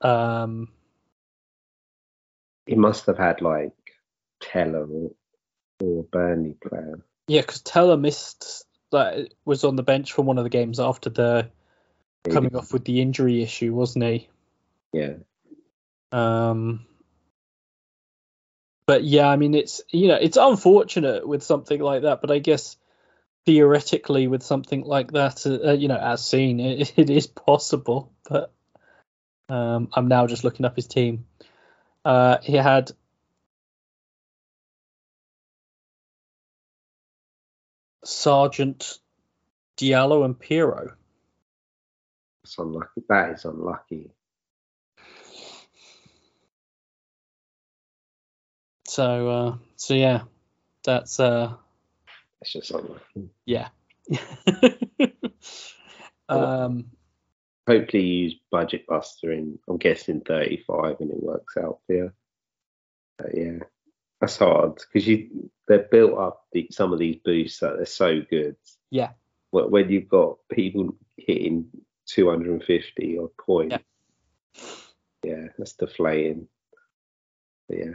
Um, 0.00 0.68
He 2.66 2.74
must 2.74 3.06
have 3.06 3.16
had 3.18 3.40
like 3.40 3.72
Tella 4.40 4.84
or, 4.84 5.10
or 5.80 6.02
Burnley 6.04 6.54
player. 6.60 7.00
yeah, 7.28 7.40
because 7.42 7.60
Tella 7.62 7.96
missed 7.96 8.66
that 8.92 9.34
was 9.44 9.64
on 9.64 9.76
the 9.76 9.82
bench 9.82 10.12
for 10.12 10.22
one 10.22 10.38
of 10.38 10.44
the 10.44 10.50
games 10.50 10.80
after 10.80 11.10
the 11.10 11.50
coming 12.30 12.54
off 12.56 12.72
with 12.72 12.84
the 12.84 13.00
injury 13.00 13.42
issue, 13.42 13.74
wasn't 13.74 14.04
he? 14.04 14.28
Yeah, 14.92 15.14
Um, 16.12 16.86
but 18.86 19.04
yeah, 19.04 19.28
I 19.28 19.36
mean, 19.36 19.54
it's 19.54 19.82
you 19.90 20.08
know, 20.08 20.16
it's 20.16 20.36
unfortunate 20.36 21.26
with 21.26 21.42
something 21.42 21.80
like 21.80 22.02
that, 22.02 22.20
but 22.20 22.30
I 22.30 22.38
guess 22.38 22.76
theoretically 23.44 24.28
with 24.28 24.42
something 24.42 24.82
like 24.82 25.12
that, 25.12 25.46
uh, 25.46 25.72
you 25.72 25.88
know, 25.88 25.96
as 25.96 26.24
seen, 26.24 26.60
it, 26.60 26.92
it 26.96 27.10
is 27.10 27.26
possible. 27.26 28.12
But 28.28 28.52
um, 29.48 29.88
I'm 29.92 30.08
now 30.08 30.26
just 30.26 30.44
looking 30.44 30.66
up 30.66 30.76
his 30.76 30.86
team. 30.86 31.26
Uh, 32.04 32.38
he 32.42 32.54
had 32.54 32.92
Sargent 38.08 39.00
Diallo 39.76 40.24
and 40.24 40.34
Piroe. 40.38 40.94
it's 42.42 42.56
unlucky. 42.56 43.02
That 43.06 43.32
is 43.32 43.44
unlucky. 43.44 44.10
So 48.86 49.28
uh, 49.28 49.56
so 49.76 49.92
yeah, 49.92 50.22
that's 50.84 51.20
uh, 51.20 51.52
It's 52.40 52.54
just 52.54 52.70
unlucky. 52.70 53.28
yeah. 53.44 53.68
um, 56.30 56.86
Hopefully, 57.68 58.02
you 58.04 58.24
use 58.24 58.36
Budget 58.50 58.86
Buster 58.86 59.32
in. 59.32 59.58
I'm 59.68 59.76
guessing 59.76 60.22
35, 60.22 60.96
and 61.00 61.10
it 61.10 61.22
works 61.22 61.58
out 61.58 61.80
for 61.86 61.92
you. 61.92 62.12
But 63.18 63.36
yeah, 63.36 63.58
that's 64.20 64.38
hard 64.38 64.76
because 64.76 65.06
you 65.06 65.50
they're 65.66 65.86
built 65.90 66.18
up 66.18 66.44
the, 66.52 66.68
some 66.70 66.92
of 66.92 66.98
these 66.98 67.16
boosts 67.24 67.60
that 67.60 67.76
they're 67.76 67.86
so 67.86 68.20
good. 68.28 68.56
Yeah. 68.90 69.10
When 69.50 69.70
when 69.70 69.90
you've 69.90 70.08
got 70.08 70.38
people 70.50 70.96
hitting 71.16 71.66
250 72.06 73.18
odd 73.18 73.36
points, 73.36 73.76
yeah, 75.24 75.48
that's 75.56 75.74
deflating. 75.74 76.48
But 77.68 77.78
yeah, 77.78 77.94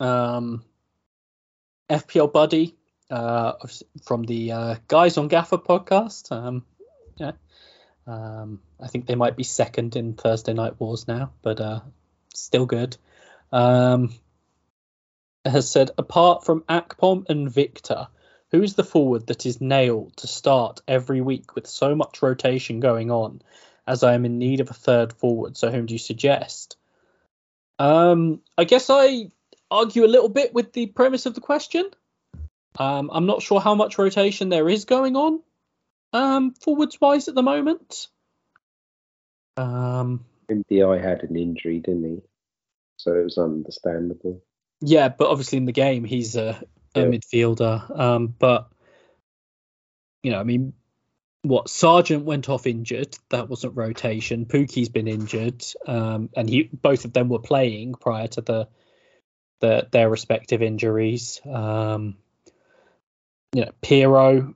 um, 0.00 0.64
FPL 1.90 2.32
Buddy 2.32 2.74
uh, 3.10 3.54
from 4.04 4.24
the 4.24 4.52
uh, 4.52 4.74
Guys 4.88 5.16
on 5.18 5.28
Gaffer 5.28 5.58
podcast. 5.58 6.32
Um, 6.32 6.64
yeah, 7.16 7.32
um, 8.06 8.60
I 8.80 8.88
think 8.88 9.06
they 9.06 9.14
might 9.14 9.36
be 9.36 9.44
second 9.44 9.96
in 9.96 10.14
Thursday 10.14 10.52
Night 10.54 10.78
Wars 10.80 11.08
now, 11.08 11.32
but 11.42 11.60
uh, 11.60 11.80
still 12.34 12.66
good. 12.66 12.96
Um, 13.52 14.12
has 15.44 15.70
said 15.70 15.90
apart 15.96 16.44
from 16.44 16.62
Akpom 16.62 17.28
and 17.28 17.50
Victor, 17.50 18.08
who 18.50 18.62
is 18.62 18.74
the 18.74 18.84
forward 18.84 19.26
that 19.28 19.46
is 19.46 19.60
nailed 19.60 20.16
to 20.18 20.26
start 20.26 20.80
every 20.86 21.20
week 21.20 21.54
with 21.54 21.66
so 21.66 21.94
much 21.94 22.22
rotation 22.22 22.80
going 22.80 23.10
on? 23.10 23.42
As 23.86 24.02
I 24.02 24.14
am 24.14 24.26
in 24.26 24.38
need 24.38 24.60
of 24.60 24.70
a 24.70 24.74
third 24.74 25.14
forward, 25.14 25.56
so 25.56 25.70
whom 25.70 25.86
do 25.86 25.94
you 25.94 25.98
suggest? 25.98 26.76
Um, 27.78 28.42
I 28.58 28.64
guess 28.64 28.90
I 28.90 29.30
argue 29.70 30.04
a 30.04 30.06
little 30.06 30.28
bit 30.28 30.52
with 30.52 30.72
the 30.72 30.86
premise 30.86 31.24
of 31.24 31.34
the 31.34 31.40
question. 31.40 31.88
Um, 32.78 33.10
I'm 33.12 33.26
not 33.26 33.42
sure 33.42 33.60
how 33.60 33.74
much 33.74 33.98
rotation 33.98 34.50
there 34.50 34.68
is 34.68 34.84
going 34.84 35.16
on 35.16 35.40
um, 36.12 36.52
forwards 36.52 37.00
wise 37.00 37.28
at 37.28 37.34
the 37.34 37.42
moment. 37.42 38.08
Um, 39.56 40.24
Ndiaye 40.50 41.02
had 41.02 41.22
an 41.24 41.36
injury, 41.36 41.80
didn't 41.80 42.04
he? 42.04 42.22
So 42.98 43.14
it 43.14 43.24
was 43.24 43.38
understandable. 43.38 44.42
yeah, 44.80 45.08
but 45.08 45.28
obviously 45.28 45.58
in 45.58 45.64
the 45.64 45.72
game 45.72 46.04
he's 46.04 46.36
a, 46.36 46.62
a 46.94 47.00
Yeah. 47.00 47.06
midfielder. 47.06 47.98
Um, 47.98 48.28
but 48.38 48.70
you 50.22 50.32
know, 50.32 50.40
I 50.40 50.42
mean, 50.42 50.74
what 51.42 51.68
Sargent 51.68 52.24
went 52.24 52.48
off 52.48 52.66
injured. 52.66 53.16
That 53.30 53.48
wasn't 53.48 53.76
rotation. 53.76 54.46
Pukki's 54.46 54.88
been 54.88 55.08
injured, 55.08 55.64
um, 55.86 56.28
and 56.36 56.50
he 56.50 56.64
both 56.72 57.04
of 57.04 57.12
them 57.12 57.28
were 57.28 57.38
playing 57.38 57.94
prior 57.94 58.26
to 58.28 58.40
the, 58.40 58.68
the 59.60 59.88
their 59.92 60.10
respective 60.10 60.60
injuries. 60.60 61.40
Um, 61.48 62.16
you 63.54 63.64
know, 63.64 63.70
Piroe 63.80 64.54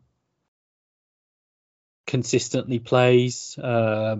consistently 2.07 2.81
plays. 2.81 3.57
Uh, 3.57 4.16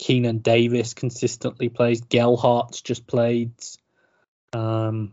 Keinan 0.00 0.42
Davis 0.42 0.94
consistently 0.94 1.68
plays. 1.68 2.00
Gelhardt's 2.00 2.80
just 2.80 3.06
played. 3.06 3.52
Um, 4.52 5.12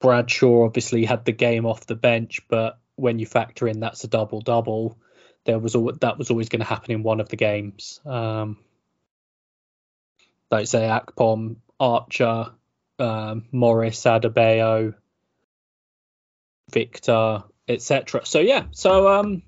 Bradshaw 0.00 0.64
obviously 0.64 1.04
had 1.04 1.24
the 1.24 1.32
game 1.32 1.66
off 1.66 1.86
the 1.86 1.96
bench, 1.96 2.42
but 2.48 2.78
when 2.94 3.18
you 3.18 3.26
factor 3.26 3.66
in 3.66 3.80
that's 3.80 4.04
a 4.04 4.08
double 4.08 4.40
double, 4.40 4.96
there 5.44 5.58
was 5.58 5.74
al- 5.74 5.92
that 6.00 6.18
was 6.18 6.30
always 6.30 6.48
going 6.48 6.60
to 6.60 6.66
happen 6.66 6.92
in 6.92 7.02
one 7.02 7.20
of 7.20 7.28
the 7.28 7.36
games. 7.36 8.00
Um, 8.06 8.58
like 10.50 10.68
say 10.68 10.80
Akpom, 10.86 11.56
Archer, 11.80 12.52
um, 13.00 13.46
Morris, 13.50 14.00
Adebayo, 14.04 14.94
Victor, 16.70 17.42
etc. 17.66 18.24
So 18.24 18.38
yeah, 18.38 18.66
so 18.70 19.08
um, 19.08 19.42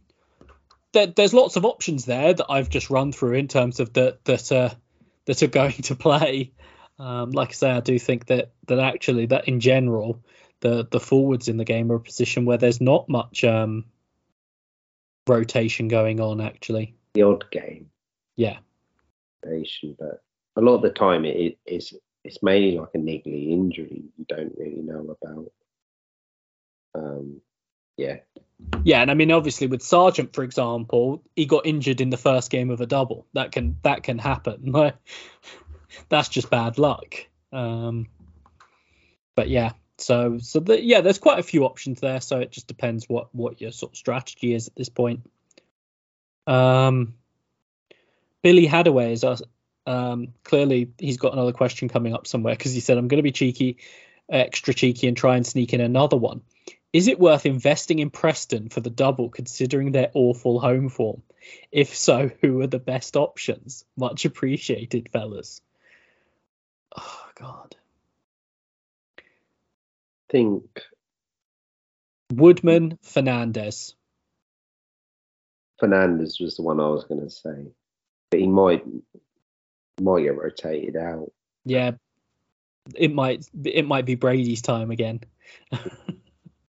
there, 0.93 1.07
there's 1.07 1.35
lots 1.35 1.57
of 1.57 1.65
options 1.65 2.05
there 2.05 2.35
that 2.35 2.47
I've 2.49 2.69
just 2.69 2.91
run 2.91 3.13
through 3.13 3.35
in 3.35 3.49
terms 3.49 3.81
of 3.81 3.93
that 3.95 4.25
that 4.25 4.51
uh, 4.53 4.71
that 5.27 5.43
are 5.43 5.47
going 5.61 5.73
to 5.73 5.95
play. 5.95 6.53
Um, 6.99 7.31
like 7.31 7.51
I 7.51 7.53
say, 7.53 7.71
I 7.71 7.81
do 7.81 7.99
think 7.99 8.27
that 8.27 8.53
that 8.67 8.79
actually 8.79 9.27
that 9.27 9.49
in 9.49 9.61
general 9.61 10.23
the 10.61 10.87
the 10.91 11.01
forwards 11.01 11.49
in 11.49 11.57
the 11.57 11.65
game 11.65 11.91
are 11.91 11.97
a 11.97 12.01
position 12.01 12.45
where 12.45 12.59
there's 12.59 12.81
not 12.81 13.09
much 13.09 13.45
um, 13.45 13.85
rotation 15.27 15.89
going 15.89 16.21
on. 16.21 16.41
Actually, 16.41 16.95
The 17.15 17.23
odd 17.23 17.51
game. 17.51 17.91
yeah, 18.37 18.59
nation, 19.45 19.97
but 19.99 20.23
a 20.57 20.61
lot 20.61 20.75
of 20.77 20.83
the 20.83 20.91
time 20.91 21.25
it 21.25 21.37
it- 21.37 21.59
it's 21.67 21.95
it's 22.23 22.43
mainly 22.43 22.77
like 22.77 22.91
a 22.95 22.99
niggly 22.99 23.51
injury 23.51 24.05
you 24.19 24.27
don't 24.29 24.53
really 24.59 24.83
know 24.83 25.17
about. 25.23 25.53
Um, 26.95 27.41
yeah, 27.97 28.17
yeah, 28.85 29.03
and 29.03 29.11
I 29.11 29.15
mean 29.15 29.31
obviously 29.31 29.67
with 29.67 29.83
Sargent, 29.83 30.35
for 30.35 30.43
example, 30.43 31.23
he 31.37 31.47
got 31.47 31.67
injured 31.67 32.01
in 32.01 32.11
the 32.11 32.17
first 32.17 32.51
game 32.51 32.71
of 32.71 32.81
a 32.81 32.87
double. 32.87 33.27
That 33.35 33.53
can 33.53 33.77
that 33.83 34.03
can 34.03 34.19
happen. 34.19 34.75
That's 36.09 36.29
just 36.29 36.51
bad 36.51 36.79
luck. 36.79 37.15
Um, 37.53 38.09
but 39.35 39.49
yeah, 39.49 39.73
so 39.99 40.39
so 40.39 40.61
the, 40.61 40.83
yeah, 40.83 41.01
there's 41.01 41.19
quite 41.19 41.39
a 41.39 41.43
few 41.43 41.65
options 41.65 42.01
there. 42.01 42.21
So 42.21 42.39
it 42.41 42.53
just 42.53 42.67
depends 42.67 43.09
what 43.09 43.35
what 43.35 43.61
your 43.61 43.73
sort 43.73 43.93
of 43.93 43.97
strategy 43.97 44.55
is 44.55 44.69
at 44.69 44.75
this 44.75 44.89
point. 44.89 45.21
Um, 46.47 47.15
Billy 48.43 48.67
Hadaway 48.67 49.13
is 49.13 49.25
us. 49.25 49.43
Um, 49.87 50.29
clearly, 50.45 50.93
he's 50.99 51.17
got 51.17 51.33
another 51.33 51.53
question 51.53 51.89
coming 51.89 52.15
up 52.15 52.27
somewhere 52.27 52.55
because 52.55 52.73
he 52.73 52.81
said, 52.81 52.99
"I'm 52.99 53.09
going 53.09 53.19
to 53.19 53.23
be 53.23 53.33
cheeky, 53.33 53.79
extra 54.29 54.75
cheeky, 54.75 55.09
and 55.09 55.17
try 55.17 55.37
and 55.37 55.47
sneak 55.47 55.73
in 55.73 55.81
another 55.81 56.17
one." 56.17 56.43
Is 56.93 57.07
it 57.07 57.21
worth 57.21 57.47
investing 57.47 58.01
in 58.01 58.11
Preston 58.11 58.69
for 58.69 58.81
the 58.81 58.91
double, 58.91 59.29
considering 59.29 59.93
their 59.93 60.11
awful 60.15 60.59
home 60.59 60.89
form? 60.89 61.23
If 61.71 61.97
so, 61.97 62.31
who 62.41 62.61
are 62.61 62.67
the 62.67 62.81
best 62.81 63.17
options? 63.17 63.85
Much 63.97 64.25
appreciated, 64.25 65.09
fellas. 65.13 65.61
Oh 66.97 67.27
God. 67.37 67.77
think 70.29 70.83
Woodman, 72.33 72.99
Fernandez. 73.03 73.95
Fernandez 75.79 76.39
was 76.41 76.57
the 76.57 76.63
one 76.63 76.81
I 76.81 76.89
was 76.89 77.05
going 77.05 77.23
to 77.23 77.31
say, 77.31 77.73
but 78.31 78.41
he 78.41 78.47
might 78.47 78.85
might 80.01 80.23
get 80.23 80.37
rotated 80.37 80.97
out. 80.97 81.33
Yeah, 81.65 81.93
it 82.95 83.13
might 83.13 83.47
it 83.65 83.87
might 83.87 84.07
be 84.07 84.15
Brady's 84.15 84.63
time 84.63 84.91
again. 84.91 85.21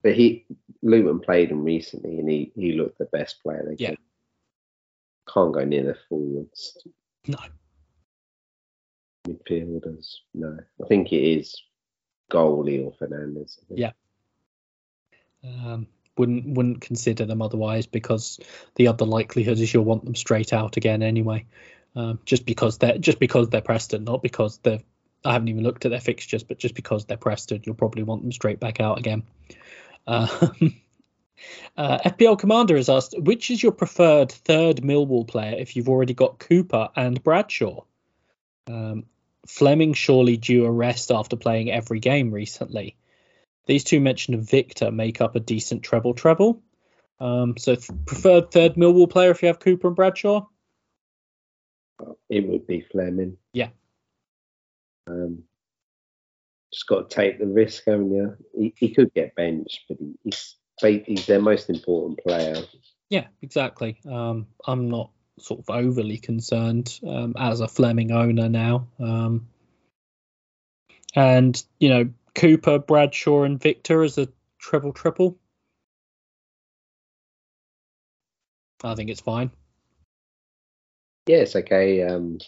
but 0.02 0.14
he 0.14 0.46
Luton 0.82 1.20
played 1.20 1.50
him 1.50 1.64
recently, 1.64 2.18
and 2.18 2.28
he 2.28 2.52
he 2.54 2.72
looked 2.72 2.98
the 2.98 3.04
best 3.06 3.42
player 3.42 3.64
they 3.66 3.76
Yeah. 3.82 3.90
could. 3.90 3.98
Can't 5.32 5.54
go 5.54 5.64
near 5.64 5.84
the 5.84 5.96
forwards. 6.08 6.84
No. 7.26 7.38
Midfielders, 9.26 10.16
no. 10.34 10.58
I 10.82 10.86
think 10.88 11.12
it 11.12 11.22
is 11.22 11.62
goalie 12.30 12.84
or 12.84 12.92
Fernandez. 12.92 13.60
Yeah. 13.70 13.92
Um, 15.44 15.86
wouldn't 16.16 16.46
wouldn't 16.56 16.80
consider 16.80 17.24
them 17.24 17.40
otherwise 17.40 17.86
because 17.86 18.38
the 18.74 18.88
other 18.88 19.06
likelihood 19.06 19.58
is 19.58 19.72
you'll 19.72 19.84
want 19.84 20.04
them 20.04 20.14
straight 20.14 20.52
out 20.52 20.76
again 20.76 21.02
anyway. 21.02 21.46
Um, 21.94 22.20
just 22.24 22.46
because 22.46 22.78
they're 22.78 22.98
just 22.98 23.18
because 23.18 23.48
they're 23.48 23.60
Preston, 23.60 24.04
not 24.04 24.22
because 24.22 24.58
they're. 24.58 24.80
I 25.24 25.34
haven't 25.34 25.48
even 25.48 25.62
looked 25.62 25.84
at 25.84 25.90
their 25.90 26.00
fixtures, 26.00 26.42
but 26.42 26.58
just 26.58 26.74
because 26.74 27.04
they're 27.04 27.16
Preston, 27.16 27.62
you'll 27.64 27.76
probably 27.76 28.02
want 28.02 28.22
them 28.22 28.32
straight 28.32 28.58
back 28.58 28.80
out 28.80 28.98
again. 28.98 29.22
Um, 30.06 30.28
uh, 31.76 31.98
FPL 31.98 32.38
Commander 32.38 32.76
has 32.76 32.88
asked, 32.88 33.14
which 33.18 33.50
is 33.50 33.62
your 33.62 33.72
preferred 33.72 34.32
third 34.32 34.78
Millwall 34.78 35.26
player 35.26 35.56
if 35.58 35.76
you've 35.76 35.88
already 35.88 36.14
got 36.14 36.38
Cooper 36.38 36.90
and 36.96 37.22
Bradshaw? 37.22 37.84
Um, 38.66 39.04
Flemming 39.46 39.94
surely 39.94 40.36
due 40.36 40.64
a 40.64 40.70
rest 40.70 41.10
after 41.10 41.34
playing 41.34 41.68
every 41.68 41.98
game 41.98 42.30
recently. 42.30 42.96
These 43.66 43.82
two 43.82 44.00
mentioned 44.00 44.36
of 44.36 44.48
Victor 44.48 44.92
make 44.92 45.20
up 45.20 45.34
a 45.34 45.40
decent 45.40 45.82
treble 45.82 46.14
treble. 46.14 46.62
Um, 47.18 47.56
so 47.56 47.74
th- 47.74 47.90
preferred 48.06 48.50
third 48.50 48.74
Millwall 48.74 49.10
player 49.10 49.30
if 49.30 49.42
you 49.42 49.48
have 49.48 49.58
Cooper 49.58 49.88
and 49.88 49.96
Bradshaw. 49.96 50.46
It 52.28 52.46
would 52.46 52.66
be 52.66 52.86
Flemming. 52.90 53.36
Yeah. 53.52 53.68
Um, 55.06 55.44
just 56.72 56.86
got 56.86 57.10
to 57.10 57.14
take 57.14 57.38
the 57.38 57.46
risk, 57.46 57.84
haven't 57.86 58.12
you? 58.12 58.36
He, 58.56 58.74
he 58.76 58.94
could 58.94 59.12
get 59.14 59.34
benched, 59.34 59.80
but 59.88 59.98
he, 59.98 60.14
he's 60.24 60.56
he's 61.06 61.26
their 61.26 61.40
most 61.40 61.70
important 61.70 62.18
player. 62.26 62.56
Yeah, 63.08 63.26
exactly. 63.42 64.00
Um, 64.10 64.46
I'm 64.66 64.88
not 64.88 65.10
sort 65.38 65.60
of 65.60 65.70
overly 65.70 66.18
concerned 66.18 66.98
um, 67.06 67.34
as 67.38 67.60
a 67.60 67.68
Flemming 67.68 68.10
owner 68.10 68.48
now. 68.48 68.88
Um, 68.98 69.48
and 71.14 71.62
you 71.78 71.88
know 71.90 72.10
Cooper, 72.34 72.78
Bradshaw, 72.78 73.42
and 73.42 73.60
Victor 73.60 74.02
as 74.02 74.18
a 74.18 74.28
treble 74.58 74.92
triple. 74.92 75.38
I 78.82 78.94
think 78.94 79.10
it's 79.10 79.20
fine. 79.20 79.50
Yeah, 81.26 81.38
it's 81.38 81.54
okay. 81.54 82.02
Um, 82.02 82.38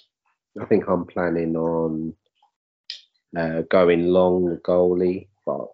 I 0.60 0.64
think 0.64 0.84
I'm 0.88 1.04
planning 1.04 1.54
on 1.56 2.14
uh, 3.36 3.62
going 3.62 4.08
long 4.08 4.58
goalie, 4.58 5.28
but 5.46 5.68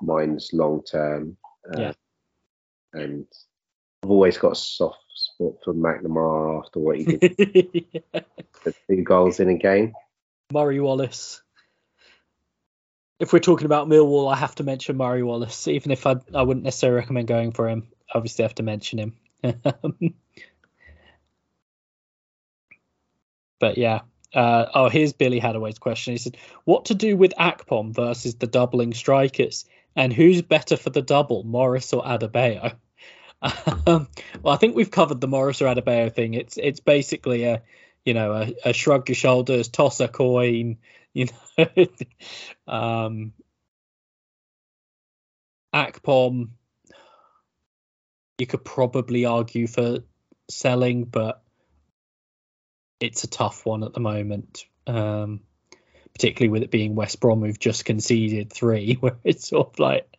mine's 0.00 0.50
long 0.52 0.82
term. 0.82 1.36
Uh, 1.68 1.80
Yeah. 1.80 1.92
And 2.92 3.26
I've 4.02 4.10
always 4.10 4.36
got 4.36 4.52
a 4.52 4.56
soft 4.56 4.98
spot 5.14 5.54
for 5.64 5.72
McNamara 5.72 6.64
after 6.64 6.80
what 6.80 6.98
he 6.98 7.04
did 7.04 7.20
the 8.64 8.74
two 8.88 9.02
goals 9.02 9.40
in 9.40 9.48
a 9.48 9.56
game. 9.56 9.94
Murray 10.52 10.80
Wallace. 10.80 11.42
If 13.18 13.32
we're 13.32 13.38
talking 13.38 13.66
about 13.66 13.88
Millwall, 13.88 14.30
I 14.32 14.36
have 14.36 14.54
to 14.56 14.64
mention 14.64 14.96
Murray 14.96 15.22
Wallace, 15.22 15.68
even 15.68 15.92
if 15.92 16.06
I 16.06 16.16
I 16.34 16.42
wouldn't 16.42 16.64
necessarily 16.64 16.98
recommend 17.00 17.28
going 17.28 17.52
for 17.52 17.68
him. 17.68 17.88
Obviously, 18.12 18.44
I 18.44 18.48
have 18.48 18.56
to 18.56 18.62
mention 18.62 18.98
him. 18.98 19.14
but 23.60 23.78
yeah. 23.78 24.00
Uh, 24.34 24.66
oh, 24.74 24.88
here's 24.88 25.12
Billy 25.12 25.40
Hadaway's 25.40 25.78
question. 25.78 26.12
He 26.14 26.18
said, 26.18 26.36
"What 26.64 26.86
to 26.86 26.94
do 26.94 27.16
with 27.16 27.34
Akpom 27.38 27.94
versus 27.94 28.34
the 28.36 28.46
doubling 28.46 28.94
strikers, 28.94 29.64
and 29.94 30.12
who's 30.12 30.42
better 30.42 30.76
for 30.76 30.90
the 30.90 31.02
double, 31.02 31.44
Morris 31.44 31.92
or 31.92 32.02
Adebayo?" 32.04 32.74
Um, 33.88 34.06
well, 34.40 34.54
I 34.54 34.56
think 34.56 34.76
we've 34.76 34.90
covered 34.92 35.20
the 35.20 35.26
Morris 35.26 35.60
or 35.62 35.66
Adebayo 35.66 36.14
thing. 36.14 36.34
It's 36.34 36.56
it's 36.56 36.78
basically 36.78 37.42
a 37.42 37.62
you 38.04 38.14
know 38.14 38.32
a, 38.32 38.70
a 38.70 38.72
shrug 38.72 39.08
your 39.08 39.16
shoulders, 39.16 39.66
toss 39.66 39.98
a 39.98 40.06
coin, 40.06 40.78
you 41.12 41.26
know. 41.58 41.86
um, 42.68 43.32
Akpom, 45.74 46.50
you 48.38 48.46
could 48.46 48.64
probably 48.64 49.24
argue 49.24 49.66
for 49.66 49.98
selling, 50.48 51.04
but 51.04 51.41
it's 53.02 53.24
a 53.24 53.28
tough 53.28 53.66
one 53.66 53.82
at 53.84 53.92
the 53.92 54.00
moment. 54.00 54.64
Um, 54.86 55.40
particularly 56.14 56.50
with 56.50 56.62
it 56.62 56.70
being 56.70 56.94
West 56.94 57.20
Brom 57.20 57.40
who've 57.40 57.58
just 57.58 57.84
conceded 57.84 58.52
three, 58.52 58.94
where 59.00 59.16
it's 59.24 59.48
sort 59.48 59.68
of 59.68 59.78
like, 59.78 60.16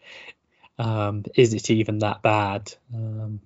um, 0.79 1.23
is 1.35 1.53
it 1.53 1.69
even 1.69 1.99
that 1.99 2.21
bad? 2.21 2.73
Um, 2.93 3.39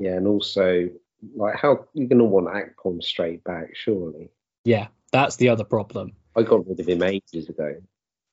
Yeah, 0.00 0.12
and 0.14 0.26
also 0.26 0.90
like 1.34 1.56
how 1.56 1.86
you're 1.94 2.08
gonna 2.08 2.24
want 2.24 2.46
Akpom 2.48 3.02
straight 3.02 3.42
back, 3.42 3.74
surely. 3.74 4.30
yeah, 4.64 4.88
that's 5.12 5.36
the 5.36 5.48
other 5.48 5.64
problem. 5.64 6.12
I 6.36 6.42
got 6.42 6.66
rid 6.68 6.78
of 6.78 6.88
him 6.88 7.02
ages 7.02 7.48
ago. 7.48 7.76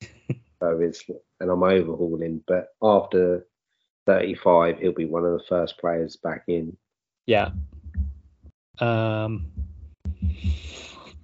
so 0.60 0.78
it's 0.80 1.04
and 1.40 1.50
I'm 1.50 1.62
overhauling, 1.62 2.42
but 2.46 2.68
after 2.82 3.46
35, 4.06 4.78
he'll 4.78 4.92
be 4.92 5.06
one 5.06 5.24
of 5.24 5.32
the 5.32 5.44
first 5.48 5.78
players 5.78 6.16
back 6.16 6.44
in. 6.46 6.76
Yeah. 7.26 7.50
Um, 8.78 9.50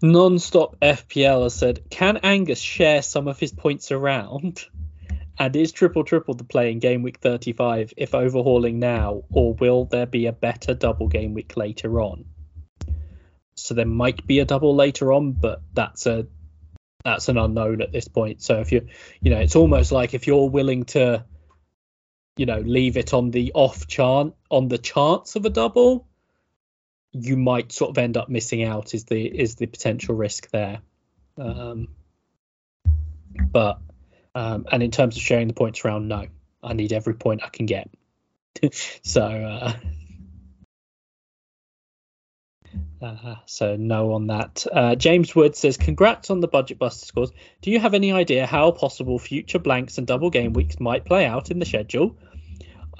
non-stop 0.02 0.78
FPL 0.80 1.44
has 1.44 1.54
said, 1.54 1.88
can 1.88 2.18
Angus 2.18 2.60
share 2.60 3.02
some 3.02 3.28
of 3.28 3.38
his 3.38 3.52
points 3.52 3.92
around? 3.92 4.64
And 5.38 5.54
is 5.56 5.72
triple 5.72 6.04
triple 6.04 6.34
the 6.34 6.44
play 6.44 6.72
in 6.72 6.78
game 6.78 7.02
week 7.02 7.18
35 7.18 7.94
if 7.96 8.14
overhauling 8.14 8.78
now, 8.78 9.22
or 9.30 9.54
will 9.54 9.86
there 9.86 10.06
be 10.06 10.26
a 10.26 10.32
better 10.32 10.74
double 10.74 11.08
game 11.08 11.34
week 11.34 11.56
later 11.56 12.00
on? 12.00 12.26
So 13.54 13.74
there 13.74 13.86
might 13.86 14.26
be 14.26 14.40
a 14.40 14.44
double 14.44 14.74
later 14.74 15.12
on, 15.12 15.32
but 15.32 15.62
that's 15.72 16.06
a 16.06 16.26
that's 17.04 17.28
an 17.28 17.38
unknown 17.38 17.82
at 17.82 17.92
this 17.92 18.08
point. 18.08 18.42
So 18.42 18.60
if 18.60 18.72
you 18.72 18.88
you 19.20 19.30
know, 19.30 19.40
it's 19.40 19.56
almost 19.56 19.92
like 19.92 20.14
if 20.14 20.26
you're 20.26 20.48
willing 20.48 20.84
to 20.86 21.24
you 22.36 22.46
know 22.46 22.58
leave 22.58 22.96
it 22.96 23.14
on 23.14 23.30
the 23.30 23.52
off 23.54 23.86
chance 23.86 24.34
on 24.50 24.68
the 24.68 24.78
chance 24.78 25.36
of 25.36 25.44
a 25.44 25.50
double, 25.50 26.06
you 27.12 27.36
might 27.36 27.72
sort 27.72 27.90
of 27.90 27.98
end 27.98 28.16
up 28.16 28.28
missing 28.28 28.62
out. 28.64 28.94
Is 28.94 29.04
the 29.04 29.24
is 29.24 29.56
the 29.56 29.66
potential 29.66 30.14
risk 30.14 30.50
there? 30.50 30.80
Um, 31.38 31.88
but 33.50 33.78
um, 34.34 34.66
and 34.70 34.82
in 34.82 34.90
terms 34.90 35.16
of 35.16 35.22
sharing 35.22 35.48
the 35.48 35.54
points 35.54 35.84
around, 35.84 36.08
no, 36.08 36.26
I 36.62 36.72
need 36.72 36.92
every 36.92 37.14
point 37.14 37.42
I 37.44 37.48
can 37.48 37.66
get. 37.66 37.90
so 39.02 39.22
uh, 39.22 39.72
uh, 43.02 43.34
so 43.46 43.76
no 43.76 44.12
on 44.12 44.28
that. 44.28 44.66
Uh, 44.70 44.94
James 44.94 45.34
Wood 45.34 45.54
says, 45.54 45.76
"Congrats 45.76 46.30
on 46.30 46.40
the 46.40 46.48
budget 46.48 46.78
buster 46.78 47.04
scores. 47.04 47.30
Do 47.60 47.70
you 47.70 47.78
have 47.78 47.94
any 47.94 48.12
idea 48.12 48.46
how 48.46 48.70
possible 48.70 49.18
future 49.18 49.58
blanks 49.58 49.98
and 49.98 50.06
double 50.06 50.30
game 50.30 50.52
weeks 50.54 50.80
might 50.80 51.04
play 51.04 51.26
out 51.26 51.50
in 51.50 51.58
the 51.58 51.66
schedule? 51.66 52.16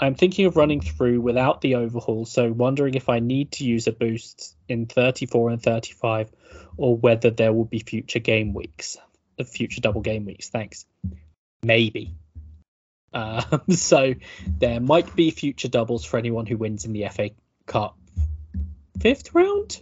I'm 0.03 0.17
thinking 0.17 0.47
of 0.47 0.57
running 0.57 0.81
through 0.81 1.21
without 1.21 1.61
the 1.61 1.77
overhaul, 1.77 2.27
so 2.27 2.51
wondering 2.51 2.95
if 2.95 3.09
I 3.09 3.21
need 3.21 3.53
to 3.53 3.65
use 3.65 3.87
a 3.87 3.93
boost 3.93 4.57
in 4.69 4.87
34 4.87 5.51
and 5.51 5.63
35, 5.63 6.33
or 6.77 6.97
whether 6.97 7.31
there 7.31 7.53
will 7.53 7.65
be 7.65 7.79
future 7.79 8.19
game 8.19 8.53
weeks, 8.53 8.97
future 9.47 9.81
double 9.81 10.01
game 10.01 10.25
weeks. 10.25 10.49
Thanks. 10.49 10.87
Maybe. 11.63 12.17
Um, 13.15 13.63
so 13.71 14.15
there 14.59 14.81
might 14.81 15.15
be 15.15 15.31
future 15.31 15.69
doubles 15.69 16.05
for 16.05 16.19
anyone 16.19 16.47
who 16.47 16.57
wins 16.57 16.85
in 16.85 16.93
the 16.93 17.07
FA 17.09 17.31
Cup 17.67 17.97
fifth 19.01 19.35
round. 19.35 19.81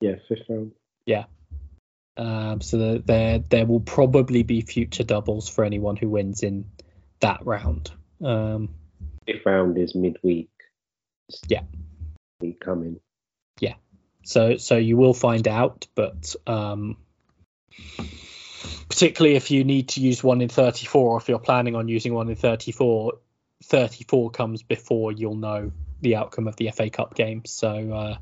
Yeah, 0.00 0.16
fifth 0.28 0.48
round. 0.50 0.72
Yeah. 1.06 1.24
Um, 2.16 2.60
so 2.60 2.76
there, 2.76 2.98
there 2.98 3.38
there 3.38 3.66
will 3.66 3.80
probably 3.80 4.42
be 4.42 4.60
future 4.60 5.02
doubles 5.02 5.48
for 5.48 5.64
anyone 5.64 5.96
who 5.96 6.10
wins 6.10 6.42
in 6.42 6.66
that 7.20 7.44
round. 7.46 7.90
Um, 8.22 8.70
Fifth 9.26 9.46
round 9.46 9.78
is 9.78 9.94
midweek. 9.94 10.50
Yeah. 11.48 11.62
Week 12.40 12.60
coming. 12.60 13.00
Yeah. 13.60 13.74
So 14.24 14.56
so 14.56 14.76
you 14.76 14.96
will 14.96 15.14
find 15.14 15.46
out, 15.48 15.86
but 15.94 16.34
um, 16.46 16.96
particularly 18.88 19.36
if 19.36 19.50
you 19.50 19.64
need 19.64 19.88
to 19.90 20.00
use 20.00 20.22
one 20.22 20.40
in 20.40 20.48
34, 20.48 21.10
or 21.10 21.16
if 21.18 21.28
you're 21.28 21.38
planning 21.38 21.74
on 21.74 21.88
using 21.88 22.14
one 22.14 22.28
in 22.28 22.36
34, 22.36 23.14
34 23.64 24.30
comes 24.30 24.62
before 24.62 25.12
you'll 25.12 25.36
know 25.36 25.72
the 26.00 26.16
outcome 26.16 26.48
of 26.48 26.56
the 26.56 26.70
FA 26.70 26.90
Cup 26.90 27.14
game. 27.14 27.44
So 27.44 27.92
uh, 27.92 28.16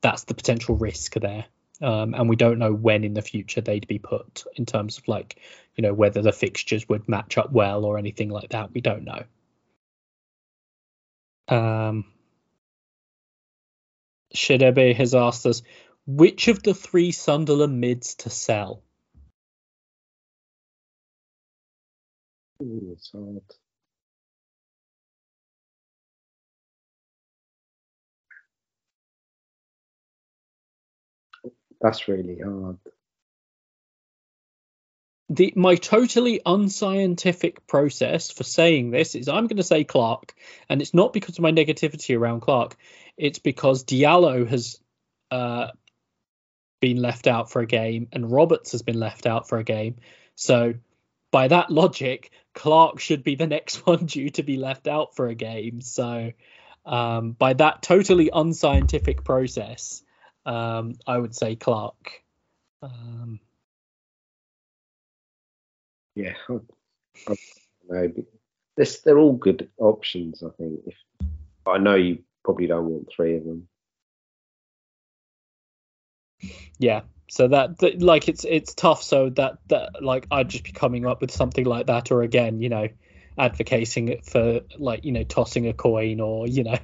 that's 0.00 0.24
the 0.24 0.34
potential 0.34 0.76
risk 0.76 1.14
there. 1.14 1.46
Um, 1.82 2.14
and 2.14 2.28
we 2.28 2.36
don't 2.36 2.58
know 2.58 2.74
when 2.74 3.04
in 3.04 3.14
the 3.14 3.22
future 3.22 3.62
they'd 3.62 3.86
be 3.86 3.98
put 3.98 4.44
in 4.56 4.66
terms 4.66 4.98
of 4.98 5.08
like, 5.08 5.40
you 5.76 5.82
know, 5.82 5.94
whether 5.94 6.20
the 6.20 6.32
fixtures 6.32 6.86
would 6.88 7.08
match 7.08 7.38
up 7.38 7.52
well 7.52 7.84
or 7.86 7.96
anything 7.96 8.28
like 8.28 8.50
that. 8.50 8.74
We 8.74 8.82
don't 8.82 9.04
know. 9.04 9.22
Um, 11.50 12.06
has 14.94 15.14
asked 15.14 15.46
us, 15.46 15.62
which 16.06 16.48
of 16.48 16.62
the 16.62 16.74
three 16.74 17.12
Sunderland 17.12 17.80
mids 17.80 18.16
to 18.16 18.30
sell? 18.30 18.82
Ooh, 22.62 22.90
it's 22.92 23.10
hard. 23.12 23.42
That's 31.80 32.08
really 32.08 32.38
hard. 32.44 32.78
The 35.32 35.52
my 35.54 35.76
totally 35.76 36.40
unscientific 36.44 37.64
process 37.68 38.32
for 38.32 38.42
saying 38.42 38.90
this 38.90 39.14
is 39.14 39.28
I'm 39.28 39.46
going 39.46 39.58
to 39.58 39.62
say 39.62 39.84
Clarke, 39.84 40.34
and 40.68 40.82
it's 40.82 40.92
not 40.92 41.12
because 41.12 41.38
of 41.38 41.42
my 41.42 41.52
negativity 41.52 42.18
around 42.18 42.40
Clarke. 42.40 42.76
It's 43.16 43.38
because 43.38 43.84
Diallo 43.84 44.46
has 44.48 44.80
uh, 45.30 45.68
been 46.80 46.96
left 46.96 47.28
out 47.28 47.48
for 47.48 47.62
a 47.62 47.66
game, 47.66 48.08
and 48.12 48.30
Roberts 48.30 48.72
has 48.72 48.82
been 48.82 48.98
left 48.98 49.24
out 49.24 49.48
for 49.48 49.58
a 49.58 49.64
game. 49.64 49.96
So 50.34 50.74
by 51.30 51.46
that 51.46 51.70
logic, 51.70 52.32
Clarke 52.54 52.98
should 52.98 53.22
be 53.22 53.36
the 53.36 53.46
next 53.56 53.86
one 53.86 54.06
due 54.06 54.30
to 54.30 54.42
be 54.42 54.56
left 54.56 54.88
out 54.88 55.14
for 55.14 55.28
a 55.28 55.34
game. 55.34 55.80
So 55.80 56.32
um, 56.84 57.32
by 57.32 57.52
that 57.54 57.82
totally 57.82 58.30
unscientific 58.32 59.22
process, 59.22 60.02
um, 60.44 60.94
I 61.06 61.18
would 61.18 61.34
say 61.34 61.56
Clarke. 61.56 62.24
Um, 62.82 63.40
Yeah, 66.20 66.34
I, 67.28 67.32
I 67.32 67.36
know. 67.88 68.12
This, 68.76 69.00
they're 69.00 69.18
all 69.18 69.32
good 69.32 69.70
options, 69.78 70.42
I 70.42 70.50
think. 70.58 70.80
If 70.86 70.94
I 71.66 71.78
know 71.78 71.94
you 71.94 72.18
probably 72.44 72.66
don't 72.66 72.86
want 72.86 73.08
three 73.14 73.36
of 73.36 73.44
them. 73.44 73.68
yeah. 76.78 77.02
So 77.30 77.48
that, 77.48 77.78
that 77.78 78.02
like 78.02 78.28
it's 78.28 78.44
it's 78.44 78.74
tough. 78.74 79.02
So 79.02 79.30
that 79.30 79.58
that 79.68 80.02
like 80.02 80.26
I'd 80.30 80.48
just 80.50 80.64
be 80.64 80.72
coming 80.72 81.06
up 81.06 81.20
with 81.20 81.30
something 81.30 81.64
like 81.64 81.86
that, 81.86 82.10
or 82.10 82.22
again, 82.22 82.60
you 82.60 82.68
know, 82.68 82.88
advocating 83.38 84.08
it 84.08 84.26
for 84.26 84.60
like 84.78 85.04
you 85.04 85.12
know 85.12 85.24
tossing 85.24 85.68
a 85.68 85.72
coin 85.72 86.20
or 86.20 86.46
you 86.46 86.64
know 86.64 86.78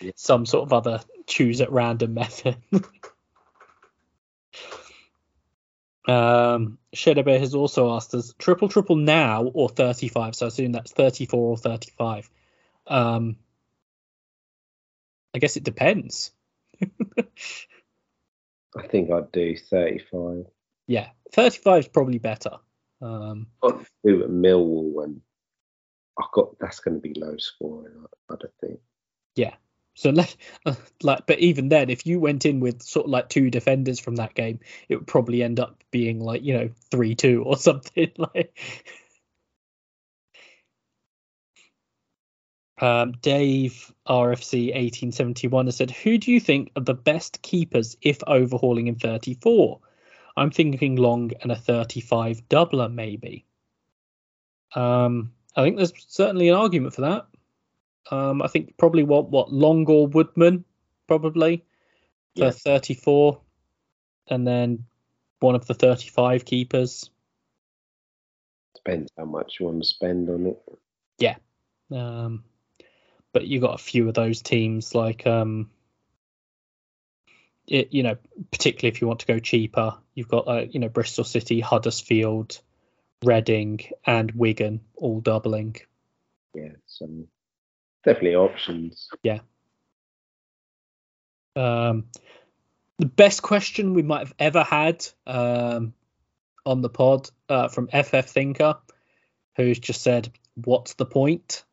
Yeah. 0.00 0.12
some 0.16 0.46
sort 0.46 0.64
of 0.64 0.72
other 0.72 1.00
choose 1.26 1.60
at 1.60 1.72
random 1.72 2.14
method. 2.14 2.56
um, 6.06 6.78
Shedebe 6.94 7.38
has 7.38 7.54
also 7.54 7.94
asked 7.94 8.14
us 8.14 8.34
triple 8.38 8.68
triple 8.68 8.96
now 8.96 9.44
or 9.44 9.68
35. 9.68 10.34
So 10.34 10.46
I 10.46 10.48
assume 10.48 10.72
that's 10.72 10.92
34 10.92 11.38
or 11.38 11.56
35. 11.56 12.30
Um, 12.86 13.36
I 15.34 15.38
guess 15.38 15.56
it 15.56 15.64
depends. 15.64 16.32
I 18.76 18.86
think 18.88 19.10
I'd 19.10 19.32
do 19.32 19.56
35. 19.56 20.46
yeah, 20.86 21.08
35 21.32 21.78
is 21.78 21.88
probably 21.88 22.18
better. 22.18 22.58
Um, 23.00 23.48
I'd 23.62 23.86
do 24.04 24.24
at 24.24 24.30
Millwall 24.30 25.04
and 25.04 25.20
I 26.18 26.24
got 26.32 26.58
that's 26.58 26.80
going 26.80 27.00
to 27.00 27.00
be 27.00 27.18
low 27.18 27.36
scoring. 27.38 27.94
I, 28.00 28.32
I 28.32 28.36
don't 28.36 28.54
think. 28.60 28.80
So 30.02 30.12
uh, 30.66 30.74
like, 31.02 31.26
but 31.26 31.38
even 31.38 31.68
then, 31.68 31.88
if 31.88 32.06
you 32.06 32.18
went 32.18 32.44
in 32.44 32.58
with 32.58 32.82
sort 32.82 33.06
of 33.06 33.10
like 33.10 33.28
two 33.28 33.50
defenders 33.50 34.00
from 34.00 34.16
that 34.16 34.34
game, 34.34 34.58
it 34.88 34.96
would 34.96 35.06
probably 35.06 35.42
end 35.44 35.60
up 35.60 35.82
being 35.92 36.20
like 36.20 36.42
you 36.42 36.54
know 36.54 36.70
three 36.90 37.14
two 37.14 37.44
or 37.44 37.56
something 37.68 38.10
like. 38.18 38.58
Um, 42.80 43.12
Dave 43.22 43.92
RFC 44.08 44.72
eighteen 44.74 45.12
seventy 45.12 45.46
one 45.46 45.66
has 45.66 45.76
said, 45.76 45.92
"Who 45.92 46.18
do 46.18 46.32
you 46.32 46.40
think 46.40 46.72
are 46.74 46.82
the 46.82 46.94
best 46.94 47.40
keepers 47.42 47.96
if 48.02 48.18
overhauling 48.26 48.88
in 48.88 48.96
thirty 48.96 49.34
four? 49.34 49.80
I'm 50.36 50.50
thinking 50.50 50.96
long 50.96 51.30
and 51.42 51.52
a 51.52 51.56
thirty 51.56 52.00
five 52.00 52.42
doubler 52.48 52.92
maybe. 52.92 53.46
Um, 54.74 55.32
I 55.54 55.62
think 55.62 55.76
there's 55.76 55.92
certainly 56.08 56.48
an 56.48 56.56
argument 56.56 56.94
for 56.94 57.02
that. 57.02 57.26
Um, 58.10 58.42
I 58.42 58.48
think 58.48 58.76
probably 58.76 59.04
what 59.04 59.30
what 59.30 59.52
Long 59.52 59.86
or 59.86 60.06
Woodman 60.06 60.64
probably 61.06 61.64
for 62.36 62.44
Yeah. 62.44 62.50
34, 62.50 63.40
and 64.28 64.46
then 64.46 64.84
one 65.40 65.54
of 65.54 65.66
the 65.66 65.74
35 65.74 66.44
keepers. 66.44 67.10
Depends 68.74 69.10
how 69.16 69.24
much 69.24 69.58
you 69.60 69.66
want 69.66 69.82
to 69.82 69.88
spend 69.88 70.28
on 70.30 70.46
it. 70.46 70.62
Yeah. 71.18 71.36
Um, 71.90 72.44
but 73.32 73.46
you 73.46 73.60
got 73.60 73.74
a 73.74 73.82
few 73.82 74.08
of 74.08 74.14
those 74.14 74.42
teams 74.42 74.94
like 74.94 75.26
um, 75.26 75.70
it, 77.66 77.92
you 77.92 78.02
know, 78.02 78.16
particularly 78.50 78.94
if 78.94 79.00
you 79.00 79.06
want 79.06 79.20
to 79.20 79.26
go 79.26 79.38
cheaper, 79.38 79.94
you've 80.14 80.28
got 80.28 80.48
uh, 80.48 80.66
you 80.70 80.80
know 80.80 80.88
Bristol 80.88 81.24
City, 81.24 81.60
Huddersfield, 81.60 82.60
Reading, 83.24 83.80
and 84.06 84.30
Wigan 84.32 84.80
all 84.96 85.20
doubling. 85.20 85.76
Yeah, 86.54 86.72
so 86.86 87.08
definitely 88.04 88.36
options. 88.36 89.08
Yeah. 89.22 89.40
Um, 91.54 92.06
the 92.98 93.06
best 93.06 93.42
question 93.42 93.94
we 93.94 94.02
might 94.02 94.20
have 94.20 94.34
ever 94.38 94.62
had 94.62 95.06
um, 95.26 95.94
on 96.64 96.82
the 96.82 96.88
pod 96.88 97.28
uh, 97.48 97.68
from 97.68 97.88
FF 97.88 98.26
Thinker, 98.26 98.78
who's 99.56 99.78
just 99.78 100.02
said, 100.02 100.30
"What's 100.54 100.94
the 100.94 101.06
point?" 101.06 101.64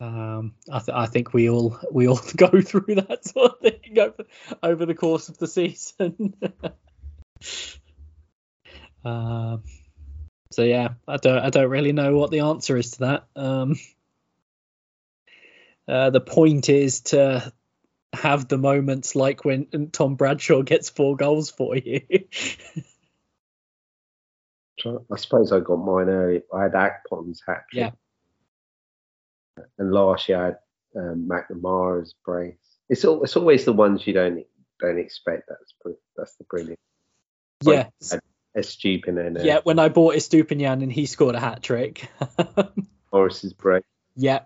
Um, 0.00 0.54
I, 0.72 0.78
th- 0.78 0.96
I 0.96 1.06
think 1.06 1.34
we 1.34 1.50
all 1.50 1.78
we 1.92 2.08
all 2.08 2.20
go 2.36 2.60
through 2.60 2.94
that 2.94 3.24
sort 3.24 3.52
of 3.52 3.60
thing 3.60 3.98
over, 3.98 4.24
over 4.62 4.86
the 4.86 4.94
course 4.94 5.28
of 5.28 5.38
the 5.38 5.46
season. 5.46 6.34
um, 9.04 9.62
so 10.50 10.62
yeah, 10.62 10.94
I 11.06 11.18
don't 11.18 11.38
I 11.38 11.50
don't 11.50 11.70
really 11.70 11.92
know 11.92 12.16
what 12.16 12.30
the 12.30 12.40
answer 12.40 12.76
is 12.76 12.92
to 12.92 12.98
that. 13.00 13.26
Um, 13.36 13.76
uh, 15.90 16.10
the 16.10 16.20
point 16.20 16.68
is 16.68 17.00
to 17.00 17.52
have 18.12 18.48
the 18.48 18.58
moments 18.58 19.14
like 19.16 19.44
when 19.44 19.90
Tom 19.92 20.14
Bradshaw 20.14 20.62
gets 20.62 20.88
four 20.88 21.16
goals 21.16 21.50
for 21.50 21.76
you. 21.76 22.00
I 25.10 25.16
suppose 25.16 25.52
I 25.52 25.60
got 25.60 25.76
mine 25.76 26.08
early. 26.08 26.42
I 26.54 26.62
had 26.62 26.72
Akpom's 26.72 27.42
hat 27.46 27.64
trick. 27.70 27.92
Yeah. 29.58 29.64
And 29.78 29.92
last 29.92 30.28
year 30.28 30.40
I 30.40 30.44
had 30.46 30.58
um, 30.96 31.28
McNamara's 31.28 32.14
brace. 32.24 32.54
It's 32.88 33.04
all, 33.04 33.22
it's 33.22 33.36
always 33.36 33.64
the 33.64 33.72
ones 33.72 34.06
you 34.06 34.12
don't 34.14 34.44
don't 34.80 34.98
expect. 34.98 35.48
That's 35.48 35.96
that's 36.16 36.36
the 36.36 36.44
brilliant. 36.44 36.78
yeah, 37.62 37.88
Like, 38.10 38.20
yeah. 39.44 39.60
When 39.62 39.78
I 39.78 39.88
bought 39.90 40.14
Estupiñán 40.14 40.82
and 40.82 40.90
he 40.90 41.06
scored 41.06 41.34
a 41.34 41.40
hat 41.40 41.62
trick. 41.62 42.08
Morris's 43.12 43.52
brace. 43.52 43.82
yeah, 44.16 44.40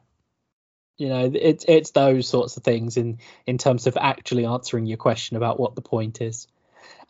you 0.96 1.08
know, 1.08 1.30
it's 1.34 1.64
it's 1.66 1.90
those 1.90 2.28
sorts 2.28 2.56
of 2.56 2.62
things 2.62 2.96
in 2.96 3.18
in 3.46 3.58
terms 3.58 3.86
of 3.86 3.96
actually 3.96 4.46
answering 4.46 4.86
your 4.86 4.96
question 4.96 5.36
about 5.36 5.58
what 5.58 5.74
the 5.74 5.82
point 5.82 6.20
is. 6.20 6.46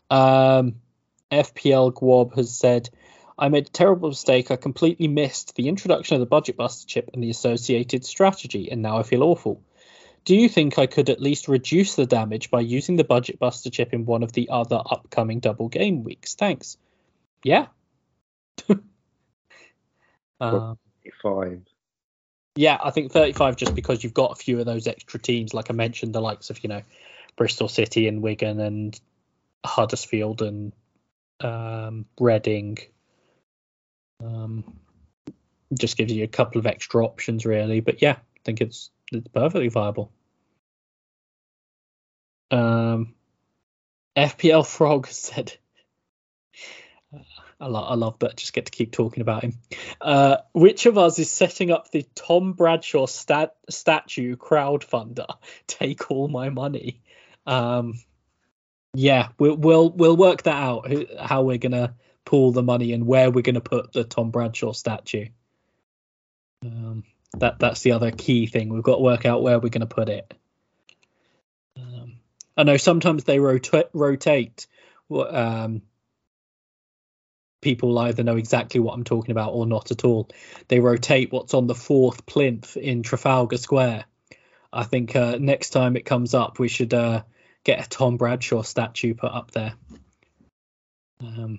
Um, 0.09 0.75
FPL 1.31 1.93
Guob 1.93 2.35
has 2.35 2.55
said, 2.55 2.89
I 3.37 3.49
made 3.49 3.67
a 3.67 3.71
terrible 3.71 4.09
mistake. 4.09 4.49
I 4.49 4.55
completely 4.55 5.07
missed 5.07 5.55
the 5.55 5.67
introduction 5.67 6.15
of 6.15 6.19
the 6.19 6.25
budget 6.25 6.55
buster 6.55 6.87
chip 6.87 7.09
and 7.13 7.21
the 7.21 7.29
associated 7.29 8.05
strategy, 8.05 8.71
and 8.71 8.81
now 8.81 8.97
I 8.97 9.03
feel 9.03 9.23
awful. 9.23 9.61
Do 10.23 10.35
you 10.35 10.49
think 10.49 10.79
I 10.79 10.87
could 10.87 11.09
at 11.09 11.21
least 11.21 11.47
reduce 11.47 11.95
the 11.95 12.07
damage 12.07 12.49
by 12.49 12.61
using 12.61 12.95
the 12.95 13.03
budget 13.03 13.37
buster 13.37 13.69
chip 13.69 13.93
in 13.93 14.05
one 14.05 14.23
of 14.23 14.31
the 14.31 14.49
other 14.49 14.81
upcoming 14.83 15.39
double 15.39 15.67
game 15.67 16.03
weeks? 16.03 16.33
Thanks. 16.33 16.77
Yeah. 17.43 17.67
um, 20.39 20.79
Five. 21.21 21.61
Yeah, 22.55 22.77
I 22.81 22.91
think 22.91 23.11
35 23.11 23.57
just 23.57 23.75
because 23.75 24.03
you've 24.03 24.13
got 24.13 24.31
a 24.31 24.35
few 24.35 24.59
of 24.59 24.65
those 24.65 24.87
extra 24.87 25.19
teams, 25.19 25.53
like 25.53 25.69
I 25.69 25.73
mentioned, 25.73 26.13
the 26.13 26.21
likes 26.21 26.49
of, 26.49 26.63
you 26.63 26.69
know, 26.69 26.81
Bristol 27.35 27.67
City 27.67 28.07
and 28.07 28.21
Wigan 28.21 28.59
and 28.59 28.99
Huddersfield 29.65 30.41
and 30.41 30.73
um, 31.41 32.05
Reading. 32.19 32.77
Um, 34.23 34.63
just 35.77 35.97
gives 35.97 36.13
you 36.13 36.23
a 36.23 36.27
couple 36.27 36.59
of 36.59 36.65
extra 36.65 37.03
options, 37.03 37.45
really. 37.45 37.81
But 37.81 38.01
yeah, 38.01 38.13
I 38.13 38.39
think 38.45 38.61
it's 38.61 38.89
it's 39.11 39.27
perfectly 39.27 39.67
viable. 39.67 40.11
Um, 42.51 43.15
FPL 44.15 44.65
Frog 44.77 45.07
said, 45.07 45.57
I, 47.59 47.67
lo- 47.67 47.83
I 47.83 47.95
love 47.95 48.19
that. 48.19 48.37
Just 48.37 48.53
get 48.53 48.65
to 48.65 48.71
keep 48.71 48.91
talking 48.91 49.21
about 49.21 49.43
him. 49.43 49.53
Uh, 50.01 50.37
which 50.53 50.85
of 50.85 50.97
us 50.97 51.19
is 51.19 51.31
setting 51.31 51.71
up 51.71 51.89
the 51.89 52.05
Tom 52.15 52.53
Bradshaw 52.53 53.05
stat- 53.05 53.55
statue 53.69 54.35
crowdfunder? 54.35 55.27
Take 55.67 56.11
all 56.11 56.27
my 56.27 56.49
money. 56.49 57.01
Um, 57.45 57.99
yeah, 58.93 59.29
we'll 59.39 59.55
we'll 59.55 59.89
we'll 59.89 60.17
work 60.17 60.43
that 60.43 60.55
out. 60.55 60.91
How 61.19 61.43
we're 61.43 61.57
gonna 61.57 61.95
pool 62.23 62.51
the 62.51 62.63
money 62.63 62.93
and 62.93 63.05
where 63.05 63.29
we're 63.29 63.41
gonna 63.41 63.61
put 63.61 63.93
the 63.93 64.03
Tom 64.03 64.31
Bradshaw 64.31 64.73
statue. 64.73 65.27
Um, 66.63 67.03
that 67.37 67.59
that's 67.59 67.81
the 67.81 67.91
other 67.93 68.11
key 68.11 68.47
thing. 68.47 68.69
We've 68.69 68.83
got 68.83 68.95
to 68.95 69.01
work 69.01 69.25
out 69.25 69.43
where 69.43 69.59
we're 69.59 69.69
to 69.69 69.85
put 69.85 70.09
it. 70.09 70.33
Um, 71.77 72.13
I 72.57 72.63
know 72.63 72.77
sometimes 72.77 73.23
they 73.23 73.39
rota- 73.39 73.89
rotate. 73.93 74.67
Um, 75.11 75.83
people 77.65 77.97
either 77.97 78.21
know 78.21 78.37
exactly 78.37 78.79
what 78.79 78.93
I'm 78.93 79.03
talking 79.03 79.31
about 79.31 79.53
or 79.53 79.65
not 79.65 79.89
at 79.89 80.05
all. 80.05 80.29
They 80.67 80.79
rotate 80.79 81.31
what's 81.31 81.55
on 81.55 81.65
the 81.65 81.73
fourth 81.73 82.27
plinth 82.27 82.77
in 82.77 83.01
Trafalgar 83.01 83.57
Square. 83.57 84.05
I 84.71 84.83
think 84.83 85.15
uh, 85.15 85.37
next 85.39 85.71
time 85.71 85.95
it 85.97 86.05
comes 86.05 86.35
up, 86.35 86.59
we 86.59 86.67
should 86.67 86.93
uh, 86.93 87.23
get 87.63 87.83
a 87.83 87.89
Tom 87.89 88.17
Bradshaw 88.17 88.61
statue 88.61 89.15
put 89.15 89.31
up 89.31 89.49
there. 89.49 89.73
Um, 91.19 91.57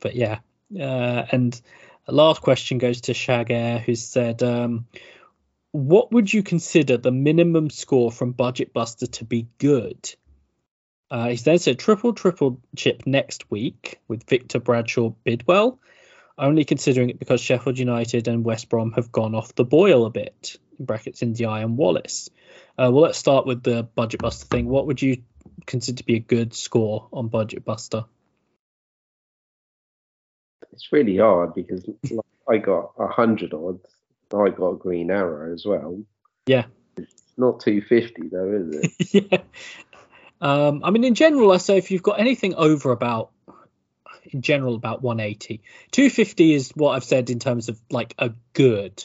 but 0.00 0.16
yeah, 0.16 0.40
uh, 0.76 1.24
and 1.30 1.60
last 2.08 2.42
question 2.42 2.78
goes 2.78 3.02
to 3.02 3.12
Shagair, 3.12 3.78
who 3.78 3.94
said, 3.94 4.42
um, 4.42 4.86
"What 5.70 6.10
would 6.10 6.32
you 6.32 6.42
consider 6.42 6.96
the 6.96 7.12
minimum 7.12 7.70
score 7.70 8.10
from 8.10 8.32
Budget 8.32 8.72
Buster 8.72 9.06
to 9.06 9.24
be 9.24 9.46
good?" 9.58 10.12
Uh, 11.14 11.28
he 11.28 11.36
then 11.36 11.58
said 11.58 11.78
triple 11.78 12.12
triple 12.12 12.60
chip 12.74 13.04
next 13.06 13.48
week 13.48 14.00
with 14.08 14.28
Victor 14.28 14.58
Bradshaw 14.58 15.10
Bidwell, 15.22 15.78
only 16.36 16.64
considering 16.64 17.08
it 17.08 17.20
because 17.20 17.40
Sheffield 17.40 17.78
United 17.78 18.26
and 18.26 18.44
West 18.44 18.68
Brom 18.68 18.90
have 18.94 19.12
gone 19.12 19.36
off 19.36 19.54
the 19.54 19.62
boil 19.62 20.06
a 20.06 20.10
bit. 20.10 20.58
In 20.76 20.86
brackets 20.86 21.20
Ndiaye 21.20 21.62
and 21.62 21.76
Wallace. 21.76 22.30
Uh, 22.76 22.90
well, 22.92 23.02
let's 23.04 23.16
start 23.16 23.46
with 23.46 23.62
the 23.62 23.84
Budget 23.84 24.22
Buster 24.22 24.46
thing. 24.46 24.66
What 24.66 24.88
would 24.88 25.00
you 25.00 25.22
consider 25.66 25.98
to 25.98 26.04
be 26.04 26.16
a 26.16 26.18
good 26.18 26.52
score 26.52 27.06
on 27.12 27.28
Budget 27.28 27.64
Buster? 27.64 28.06
It's 30.72 30.90
really 30.90 31.18
hard 31.18 31.54
because 31.54 31.88
I 32.50 32.56
got 32.56 32.90
a 32.98 33.06
hundred 33.06 33.54
odds. 33.54 33.86
I 34.36 34.48
got 34.48 34.70
a 34.70 34.76
green 34.76 35.12
arrow 35.12 35.54
as 35.54 35.64
well. 35.64 36.02
Yeah. 36.46 36.64
It's 36.96 37.22
not 37.36 37.60
250 37.60 38.30
though, 38.30 38.50
is 38.50 39.14
it? 39.14 39.30
yeah. 39.30 39.38
Um, 40.44 40.82
I 40.84 40.90
mean, 40.90 41.04
in 41.04 41.14
general, 41.14 41.52
I 41.52 41.56
say 41.56 41.78
if 41.78 41.90
you've 41.90 42.02
got 42.02 42.20
anything 42.20 42.54
over 42.54 42.92
about, 42.92 43.30
in 44.26 44.42
general, 44.42 44.74
about 44.74 45.00
180, 45.00 45.62
250 45.90 46.52
is 46.52 46.70
what 46.76 46.90
I've 46.90 47.02
said 47.02 47.30
in 47.30 47.38
terms 47.38 47.70
of 47.70 47.80
like 47.90 48.14
a 48.18 48.30
good, 48.52 49.02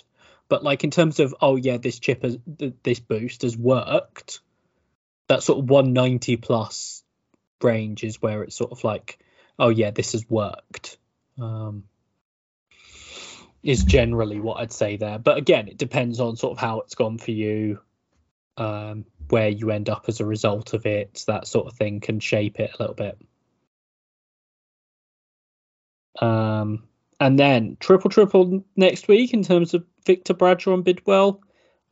but 0.50 0.66
like 0.66 0.84
in 0.84 0.92
terms 0.92 1.22
of 1.22 1.34
oh 1.40 1.56
yeah, 1.56 1.78
this 1.78 2.00
chip 2.00 2.24
has 2.24 2.38
this 2.84 3.00
boost 3.00 3.44
has 3.44 3.56
worked. 3.56 4.42
That 5.28 5.42
sort 5.42 5.60
of 5.60 5.70
190 5.70 6.36
plus 6.38 7.04
range 7.62 8.04
is 8.04 8.22
where 8.22 8.44
it's 8.44 8.58
sort 8.58 8.74
of 8.74 8.84
like 8.84 9.18
oh 9.58 9.70
yeah, 9.70 9.92
this 9.92 10.12
has 10.12 10.30
worked. 10.30 10.98
Um, 11.40 11.86
is 13.64 13.86
generally 13.86 14.42
what 14.42 14.60
I'd 14.60 14.74
say 14.74 14.98
there. 14.98 15.20
But 15.20 15.38
again, 15.38 15.70
it 15.70 15.78
depends 15.78 16.20
on 16.20 16.36
sort 16.36 16.52
of 16.52 16.58
how 16.60 16.82
it's 16.82 16.96
gone 16.96 17.18
for 17.18 17.32
you, 17.32 17.80
um, 18.58 19.06
where 19.30 19.50
you 19.50 19.72
end 19.72 19.90
up 19.90 20.06
as 20.08 20.20
a 20.20 20.26
result 20.26 20.74
of 20.74 20.86
it, 20.86 21.24
that 21.28 21.48
sort 21.48 21.68
of 21.68 21.74
thing 21.74 22.00
can 22.00 22.20
shape 22.20 22.60
it 22.60 22.72
a 22.74 22.82
little 22.82 22.96
bit. 22.96 23.18
Um, 26.20 26.84
and 27.20 27.38
then 27.38 27.78
triple 27.80 28.10
triple 28.10 28.64
next 28.76 29.08
week 29.08 29.34
in 29.34 29.44
terms 29.44 29.74
of 29.74 29.86
Victor 30.06 30.34
Bradshaw 30.34 30.74
and 30.74 30.84
Bidwell. 30.84 31.42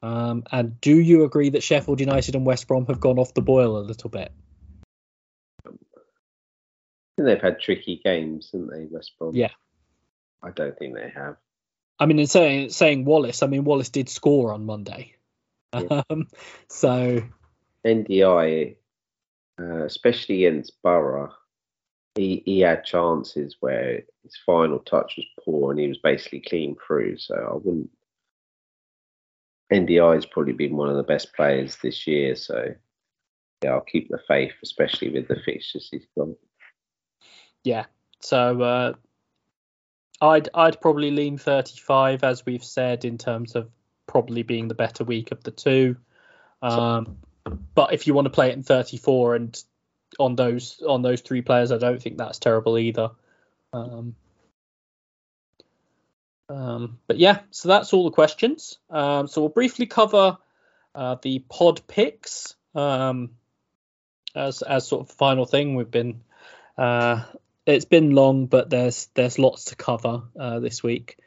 Um, 0.02 0.44
and 0.52 0.80
do 0.80 0.96
you 0.96 1.24
agree 1.24 1.50
that 1.52 1.64
Sheffield 1.64 2.00
United 2.00 2.36
and 2.36 2.46
West 2.46 2.68
Brom 2.68 2.86
have 2.88 3.00
gone 3.00 3.20
off 3.20 3.34
the 3.34 3.42
boil 3.42 3.78
a 3.78 3.80
little 3.80 4.10
bit? 4.10 4.32
they've 7.18 7.42
had 7.42 7.60
tricky 7.60 8.00
games, 8.04 8.50
haven't 8.52 8.70
they, 8.70 8.86
West 8.90 9.14
Brom? 9.18 9.36
Yeah. 9.36 9.50
I 10.44 10.52
don't 10.52 10.78
think 10.78 10.94
they 10.94 11.10
have. 11.16 11.38
I 12.00 12.06
mean, 12.06 12.20
in 12.20 12.28
saying 12.28 12.70
saying 12.70 13.06
Wallace, 13.06 13.42
I 13.42 13.48
mean 13.48 13.64
Wallace 13.64 13.90
did 13.90 14.08
score 14.08 14.54
on 14.54 14.66
Monday. 14.66 15.16
Yeah. 15.82 16.02
Um, 16.10 16.28
so 16.70 17.22
Ndiaye, 17.86 18.76
uh, 19.60 19.86
especially 19.86 20.46
against 20.46 20.82
Borough, 20.84 21.34
he 22.16 22.42
he 22.46 22.60
had 22.60 22.84
chances 22.84 23.58
where 23.60 24.04
his 24.24 24.38
final 24.46 24.80
touch 24.80 25.16
was 25.18 25.26
poor 25.44 25.72
and 25.72 25.80
he 25.80 25.88
was 25.88 26.00
basically 26.00 26.42
clean 26.42 26.76
through. 26.86 27.18
So 27.18 27.36
I 27.36 27.56
wouldn't. 27.56 27.90
Ndiaye 29.72 30.16
has 30.16 30.26
probably 30.26 30.54
been 30.54 30.78
one 30.78 30.90
of 30.90 30.96
the 30.96 31.04
best 31.04 31.34
players 31.34 31.78
this 31.78 32.08
year. 32.08 32.36
So 32.36 32.74
yeah, 33.64 33.72
I'll 33.72 33.82
keep 33.82 34.10
the 34.10 34.20
faith, 34.28 34.54
especially 34.64 35.10
with 35.10 35.28
the 35.28 35.38
fixtures 35.44 35.90
he's 35.92 36.08
got. 36.18 36.30
Yeah. 37.64 37.86
So 38.22 38.62
uh, 38.62 38.94
I'd 40.22 40.50
I'd 40.54 40.82
probably 40.82 41.12
lean 41.12 41.38
35 41.38 42.24
as 42.24 42.46
we've 42.46 42.64
said 42.64 43.06
in 43.06 43.18
terms 43.18 43.56
of 43.56 43.70
probably 44.08 44.44
being 44.44 44.68
the 44.68 44.76
better 44.76 45.04
week 45.04 45.32
of 45.32 45.44
the 45.44 45.52
two. 45.52 45.98
Um, 46.62 47.18
but 47.76 47.94
if 47.94 48.08
you 48.08 48.14
want 48.14 48.26
to 48.26 48.32
play 48.32 48.50
it 48.50 48.56
in 48.56 48.64
34 48.64 49.36
and 49.36 49.64
on 50.20 50.36
those 50.36 50.82
on 50.86 51.02
those 51.02 51.22
three 51.22 51.42
players, 51.42 51.72
I 51.72 51.78
don't 51.78 52.02
think 52.02 52.18
that's 52.18 52.40
terrible 52.40 52.78
either. 52.78 53.12
Um, 53.74 54.16
um, 56.50 57.00
but 57.08 57.18
yeah, 57.18 57.42
so 57.52 57.70
that's 57.70 57.94
all 57.94 58.06
the 58.06 58.12
questions. 58.12 58.80
Um, 58.90 59.28
so 59.28 59.42
we'll 59.42 59.50
briefly 59.50 59.86
cover 59.86 60.38
uh, 60.96 61.18
the 61.22 61.40
pod 61.40 61.82
picks 61.88 62.56
um, 62.74 63.32
as 64.36 64.62
as 64.62 64.88
sort 64.88 65.08
of 65.08 65.16
final 65.16 65.46
thing. 65.46 65.76
We've 65.76 65.92
been 65.92 66.22
uh, 66.78 67.24
it's 67.66 67.86
been 67.86 68.12
long, 68.12 68.48
but 68.48 68.70
there's 68.70 69.08
there's 69.14 69.38
lots 69.38 69.66
to 69.66 69.76
cover 69.76 70.24
uh, 70.40 70.60
this 70.60 70.82
week. 70.82 71.18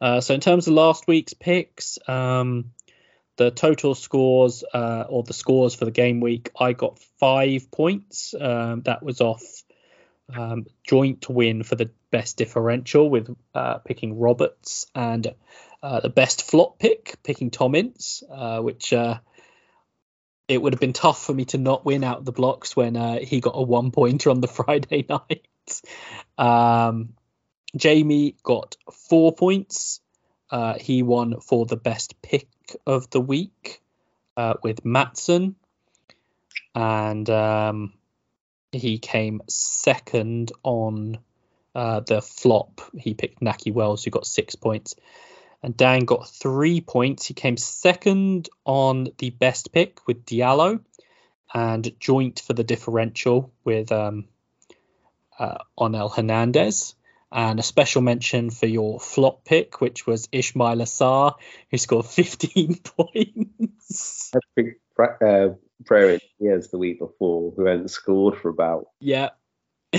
Uh, 0.00 0.20
so 0.20 0.34
in 0.34 0.40
terms 0.40 0.66
of 0.66 0.74
last 0.74 1.06
week's 1.08 1.34
picks, 1.34 1.98
um, 2.06 2.72
the 3.36 3.50
total 3.50 3.94
scores 3.94 4.64
uh, 4.74 5.04
or 5.08 5.22
the 5.22 5.32
scores 5.32 5.74
for 5.74 5.84
the 5.84 5.90
game 5.90 6.20
week, 6.20 6.50
I 6.58 6.72
got 6.72 6.98
five 7.18 7.70
points. 7.70 8.34
Um, 8.38 8.82
that 8.82 9.02
was 9.02 9.20
off 9.20 9.42
um, 10.34 10.66
joint 10.84 11.28
win 11.28 11.62
for 11.62 11.76
the 11.76 11.90
best 12.10 12.36
differential 12.36 13.08
with 13.08 13.34
uh, 13.54 13.78
picking 13.78 14.18
Roberts 14.18 14.86
and 14.94 15.34
uh, 15.82 16.00
the 16.00 16.08
best 16.08 16.48
flop 16.48 16.78
pick 16.78 17.16
picking 17.22 17.50
Tom 17.50 17.74
Ince, 17.74 18.22
uh, 18.30 18.60
which 18.60 18.92
it 18.92 20.62
would 20.62 20.72
have 20.72 20.80
been 20.80 20.92
tough 20.92 21.24
for 21.24 21.34
me 21.34 21.44
to 21.46 21.58
not 21.58 21.84
win 21.84 22.04
out 22.04 22.24
the 22.24 22.32
blocks 22.32 22.74
when 22.74 22.94
he 23.22 23.40
got 23.40 23.52
a 23.54 23.62
one 23.62 23.90
pointer 23.90 24.30
on 24.30 24.40
the 24.40 24.48
Friday 24.48 25.06
night. 25.08 25.46
Um, 26.36 27.14
Jamie 27.76 28.36
got 28.42 28.76
four 28.92 29.34
points. 29.34 30.00
Uh, 30.50 30.78
he 30.78 31.02
won 31.02 31.40
for 31.40 31.66
the 31.66 31.76
best 31.76 32.20
pick 32.22 32.48
of 32.86 33.10
the 33.10 33.20
week 33.20 33.82
uh, 34.36 34.54
with 34.62 34.84
Maatsen. 34.84 35.54
And 36.74 37.28
um, 37.28 37.92
he 38.72 38.98
came 38.98 39.42
second 39.48 40.52
on 40.62 41.18
uh, 41.74 42.00
the 42.00 42.22
flop. 42.22 42.80
He 42.96 43.14
picked 43.14 43.40
Nahki 43.40 43.72
Wells, 43.72 44.04
who 44.04 44.10
got 44.10 44.26
six 44.26 44.54
points. 44.54 44.94
And 45.62 45.76
Dan 45.76 46.04
got 46.04 46.28
three 46.28 46.80
points. 46.80 47.26
He 47.26 47.34
came 47.34 47.56
second 47.56 48.48
on 48.64 49.08
the 49.18 49.30
best 49.30 49.72
pick 49.72 50.06
with 50.06 50.24
Diallo 50.24 50.80
and 51.52 51.92
joint 51.98 52.40
for 52.40 52.52
the 52.52 52.64
differential 52.64 53.52
with 53.64 53.90
um, 53.90 54.26
uh, 55.38 55.58
Onel 55.78 56.14
Hernandez. 56.14 56.94
And 57.30 57.60
a 57.60 57.62
special 57.62 58.00
mention 58.00 58.50
for 58.50 58.66
your 58.66 58.98
flop 58.98 59.44
pick, 59.44 59.80
which 59.80 60.06
was 60.06 60.28
Ismaila 60.28 60.82
Assar, 60.82 61.36
who 61.70 61.76
scored 61.78 62.06
15 62.06 62.76
points. 62.76 64.30
That's 64.32 64.46
big 64.56 64.76
uh, 64.98 65.50
prayer 65.84 66.18
years 66.38 66.68
the 66.68 66.78
week 66.78 66.98
before, 66.98 67.52
who 67.56 67.66
hadn't 67.66 67.90
scored 67.90 68.38
for 68.38 68.48
about. 68.48 68.86
Yeah. 69.00 69.30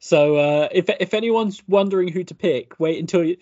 so 0.00 0.36
uh, 0.36 0.68
if 0.72 0.88
if 0.88 1.12
anyone's 1.12 1.62
wondering 1.68 2.08
who 2.08 2.24
to 2.24 2.34
pick, 2.34 2.80
wait 2.80 2.98
until 2.98 3.24
you, 3.24 3.36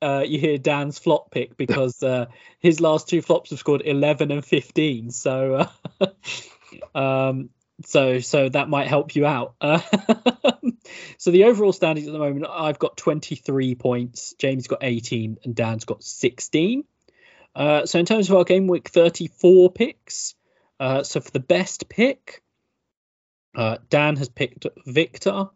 uh, 0.00 0.22
you 0.26 0.38
hear 0.38 0.58
Dan's 0.58 0.98
flop 0.98 1.30
pick 1.30 1.56
because 1.56 2.02
uh, 2.02 2.26
his 2.58 2.80
last 2.80 3.08
two 3.08 3.22
flops 3.22 3.50
have 3.50 3.58
scored 3.58 3.82
11 3.84 4.30
and 4.30 4.44
15. 4.44 5.10
So 5.10 5.68
uh, 6.00 6.06
um, 6.94 7.50
so 7.82 8.20
so 8.20 8.48
that 8.48 8.68
might 8.68 8.86
help 8.86 9.16
you 9.16 9.26
out. 9.26 9.54
Uh, 9.60 9.80
so 11.18 11.30
the 11.30 11.44
overall 11.44 11.72
standings 11.72 12.06
at 12.06 12.12
the 12.12 12.18
moment, 12.18 12.46
I've 12.48 12.78
got 12.78 12.96
23 12.96 13.74
points, 13.74 14.34
James 14.38 14.66
got 14.66 14.80
18, 14.82 15.38
and 15.44 15.54
Dan's 15.54 15.84
got 15.84 16.02
16. 16.02 16.84
Uh, 17.54 17.86
so 17.86 17.98
in 17.98 18.06
terms 18.06 18.28
of 18.28 18.36
our 18.36 18.44
game 18.44 18.66
week 18.66 18.88
34 18.88 19.72
picks, 19.72 20.34
uh, 20.78 21.02
so 21.02 21.20
for 21.20 21.30
the 21.30 21.40
best 21.40 21.88
pick, 21.88 22.42
uh, 23.56 23.78
Dan 23.90 24.16
has 24.16 24.28
picked 24.28 24.66
Victor. 24.86 25.48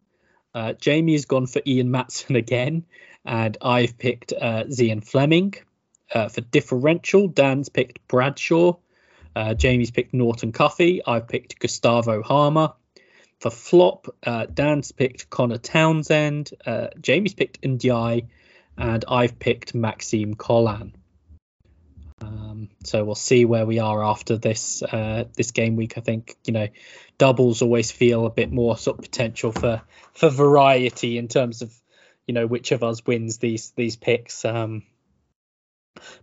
Uh, 0.55 0.73
Jamie 0.75 1.13
has 1.13 1.25
gone 1.25 1.47
for 1.47 1.61
Ian 1.67 1.91
Maatsen 1.91 2.37
again, 2.37 2.85
and 3.25 3.57
I've 3.61 3.99
picked 3.99 4.33
uh, 4.33 4.65
Zian 4.65 5.05
Flemming. 5.05 5.55
for 6.13 6.41
differential, 6.41 7.29
Dan's 7.29 7.69
picked 7.69 8.07
Bradshaw. 8.09 8.77
Uh, 9.39 9.55
Jamie's 9.55 9.93
picked 9.93 10.13
Norton 10.13 10.51
Cuffy. 10.51 11.01
I've 11.07 11.29
picked 11.29 11.61
Gustavo 11.61 12.25
Hamer. 12.25 12.73
For 13.39 13.51
flop, 13.51 14.13
uh, 14.27 14.47
Dan's 14.47 14.91
picked 14.91 15.31
Conor 15.31 15.59
Townsend. 15.59 16.51
Uh, 16.67 16.89
Jamie's 17.01 17.35
picked 17.35 17.63
Ndiaye. 17.63 18.27
and 18.77 19.05
I've 19.07 19.39
picked 19.39 19.77
Maxime 19.77 20.35
Colin. 20.35 20.93
Um, 22.21 22.69
so 22.83 23.05
we'll 23.05 23.15
see 23.15 23.45
where 23.45 23.65
we 23.65 23.79
are 23.79 24.03
after 24.03 24.39
this 24.39 24.83
uh, 24.83 25.27
this 25.37 25.53
game 25.53 25.77
week. 25.77 25.97
I 25.97 26.01
think 26.01 26.37
you 26.45 26.53
know 26.53 26.67
doubles 27.17 27.63
always 27.63 27.93
feel 27.93 28.27
a 28.27 28.31
bit 28.31 28.51
more 28.51 28.77
sort 28.77 28.99
of 28.99 29.05
potential 29.05 29.53
for 29.53 29.83
for 30.15 30.31
variety 30.31 31.17
in 31.17 31.29
terms 31.29 31.63
of 31.63 31.73
you 32.27 32.35
know 32.35 32.49
which 32.49 32.73
of 32.73 32.83
us 32.83 33.07
wins 33.07 33.39
these 33.39 33.71
these 33.77 33.95
picks. 33.95 34.45
Um, 34.45 34.83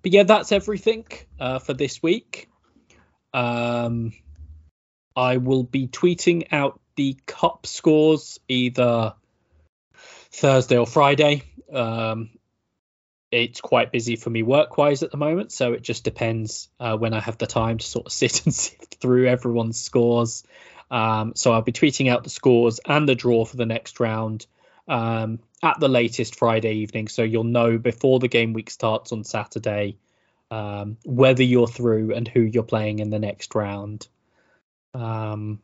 but 0.01 0.11
yeah, 0.11 0.23
that's 0.23 0.51
everything 0.51 1.05
uh, 1.39 1.59
for 1.59 1.73
this 1.73 2.03
week. 2.03 2.49
Um, 3.35 4.13
I 5.13 5.37
will 5.37 5.63
be 5.63 5.89
tweeting 5.89 6.47
out 6.53 6.79
the 6.95 7.17
cup 7.25 7.67
scores 7.67 8.39
either 8.47 9.13
Thursday 10.31 10.77
or 10.77 10.87
Friday. 10.87 11.43
Um, 11.71 12.29
it's 13.31 13.59
quite 13.59 13.91
busy 13.91 14.15
for 14.15 14.29
me 14.29 14.41
work 14.41 14.77
wise 14.77 15.03
at 15.03 15.11
the 15.11 15.17
moment, 15.17 15.51
so 15.51 15.73
it 15.73 15.81
just 15.81 16.05
depends 16.05 16.69
uh, 16.79 16.95
when 16.95 17.13
I 17.13 17.19
have 17.19 17.37
the 17.37 17.45
time 17.45 17.79
to 17.79 17.85
sort 17.85 18.05
of 18.05 18.11
sit 18.13 18.45
and 18.45 18.55
sift 18.55 18.95
through 19.01 19.27
everyone's 19.27 19.79
scores. 19.79 20.43
Um, 20.89 21.33
so 21.35 21.51
I'll 21.51 21.61
be 21.61 21.73
tweeting 21.73 22.09
out 22.09 22.23
the 22.23 22.29
scores 22.29 22.79
and 22.85 23.09
the 23.09 23.15
draw 23.15 23.43
for 23.43 23.57
the 23.57 23.65
next 23.65 23.99
round 23.99 24.45
um, 24.87 25.39
at 25.61 25.77
the 25.81 25.89
latest 25.89 26.37
Friday 26.37 26.75
evening, 26.75 27.09
so 27.09 27.23
you'll 27.23 27.43
know 27.43 27.77
before 27.77 28.19
the 28.19 28.29
game 28.29 28.53
week 28.53 28.69
starts 28.69 29.11
on 29.11 29.25
Saturday 29.25 29.97
um, 30.51 30.97
whether 31.05 31.43
you're 31.43 31.67
through 31.67 32.13
and 32.13 32.27
who 32.27 32.41
you're 32.41 32.63
playing 32.63 32.99
in 32.99 33.09
the 33.09 33.19
next 33.19 33.55
round. 33.55 34.07
Um, 34.93 35.59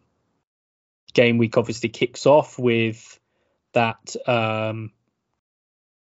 game 1.14 1.38
week 1.38 1.58
obviously 1.58 1.90
kicks 1.90 2.26
off 2.26 2.58
with 2.58 3.20
that 3.74 4.16
um, 4.28 4.92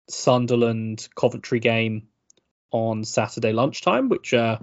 Sunderland 0.09 1.07
Coventry 1.15 1.59
game 1.59 2.07
on 2.71 3.03
Saturday 3.03 3.53
lunchtime, 3.53 4.09
which 4.09 4.33
uh, 4.33 4.57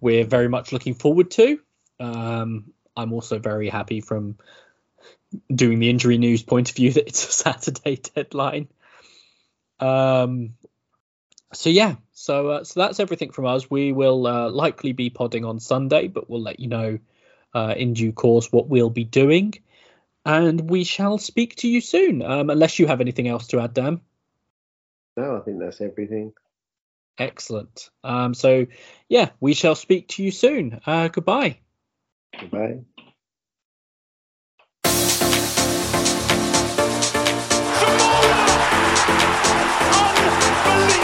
we're 0.00 0.24
very 0.24 0.48
much 0.48 0.72
looking 0.72 0.94
forward 0.94 1.30
to. 1.32 1.60
Um, 1.98 2.72
I'm 2.96 3.12
also 3.12 3.38
very 3.38 3.68
happy 3.68 4.00
from 4.00 4.38
doing 5.52 5.78
the 5.78 5.90
injury 5.90 6.18
news 6.18 6.42
point 6.42 6.70
of 6.70 6.76
view 6.76 6.92
that 6.92 7.06
it's 7.06 7.28
a 7.28 7.32
Saturday 7.52 7.96
deadline. 7.96 8.68
Um, 9.78 10.54
so 11.52 11.70
yeah, 11.70 11.96
so 12.20 12.50
uh, 12.50 12.64
so 12.64 12.80
that's 12.80 13.00
everything 13.00 13.30
from 13.30 13.46
us. 13.46 13.70
We 13.70 13.92
will 13.92 14.26
uh, 14.26 14.50
likely 14.50 14.92
be 14.92 15.08
podding 15.08 15.46
on 15.46 15.58
Sunday, 15.58 16.06
but 16.06 16.28
we'll 16.28 16.42
let 16.42 16.60
you 16.60 16.68
know 16.68 16.98
uh, 17.54 17.74
in 17.76 17.94
due 17.94 18.12
course 18.12 18.52
what 18.52 18.68
we'll 18.68 18.90
be 18.90 19.04
doing, 19.04 19.54
and 20.26 20.68
we 20.68 20.84
shall 20.84 21.16
speak 21.16 21.56
to 21.56 21.68
you 21.68 21.80
soon. 21.80 22.20
Um, 22.22 22.50
unless 22.50 22.78
you 22.78 22.86
have 22.86 23.00
anything 23.00 23.26
else 23.26 23.46
to 23.48 23.60
add, 23.60 23.72
Dan. 23.72 24.02
No, 25.16 25.38
I 25.38 25.40
think 25.40 25.60
that's 25.60 25.80
everything. 25.80 26.34
Excellent. 27.18 27.88
Um, 28.04 28.34
so 28.34 28.66
yeah, 29.08 29.30
we 29.40 29.54
shall 29.54 29.74
speak 29.74 30.08
to 30.08 30.22
you 30.22 30.30
soon. 30.30 30.80
Uh, 30.84 31.08
goodbye. 31.08 31.58
Goodbye. 32.38 32.80
Unbelievable! 40.62 40.99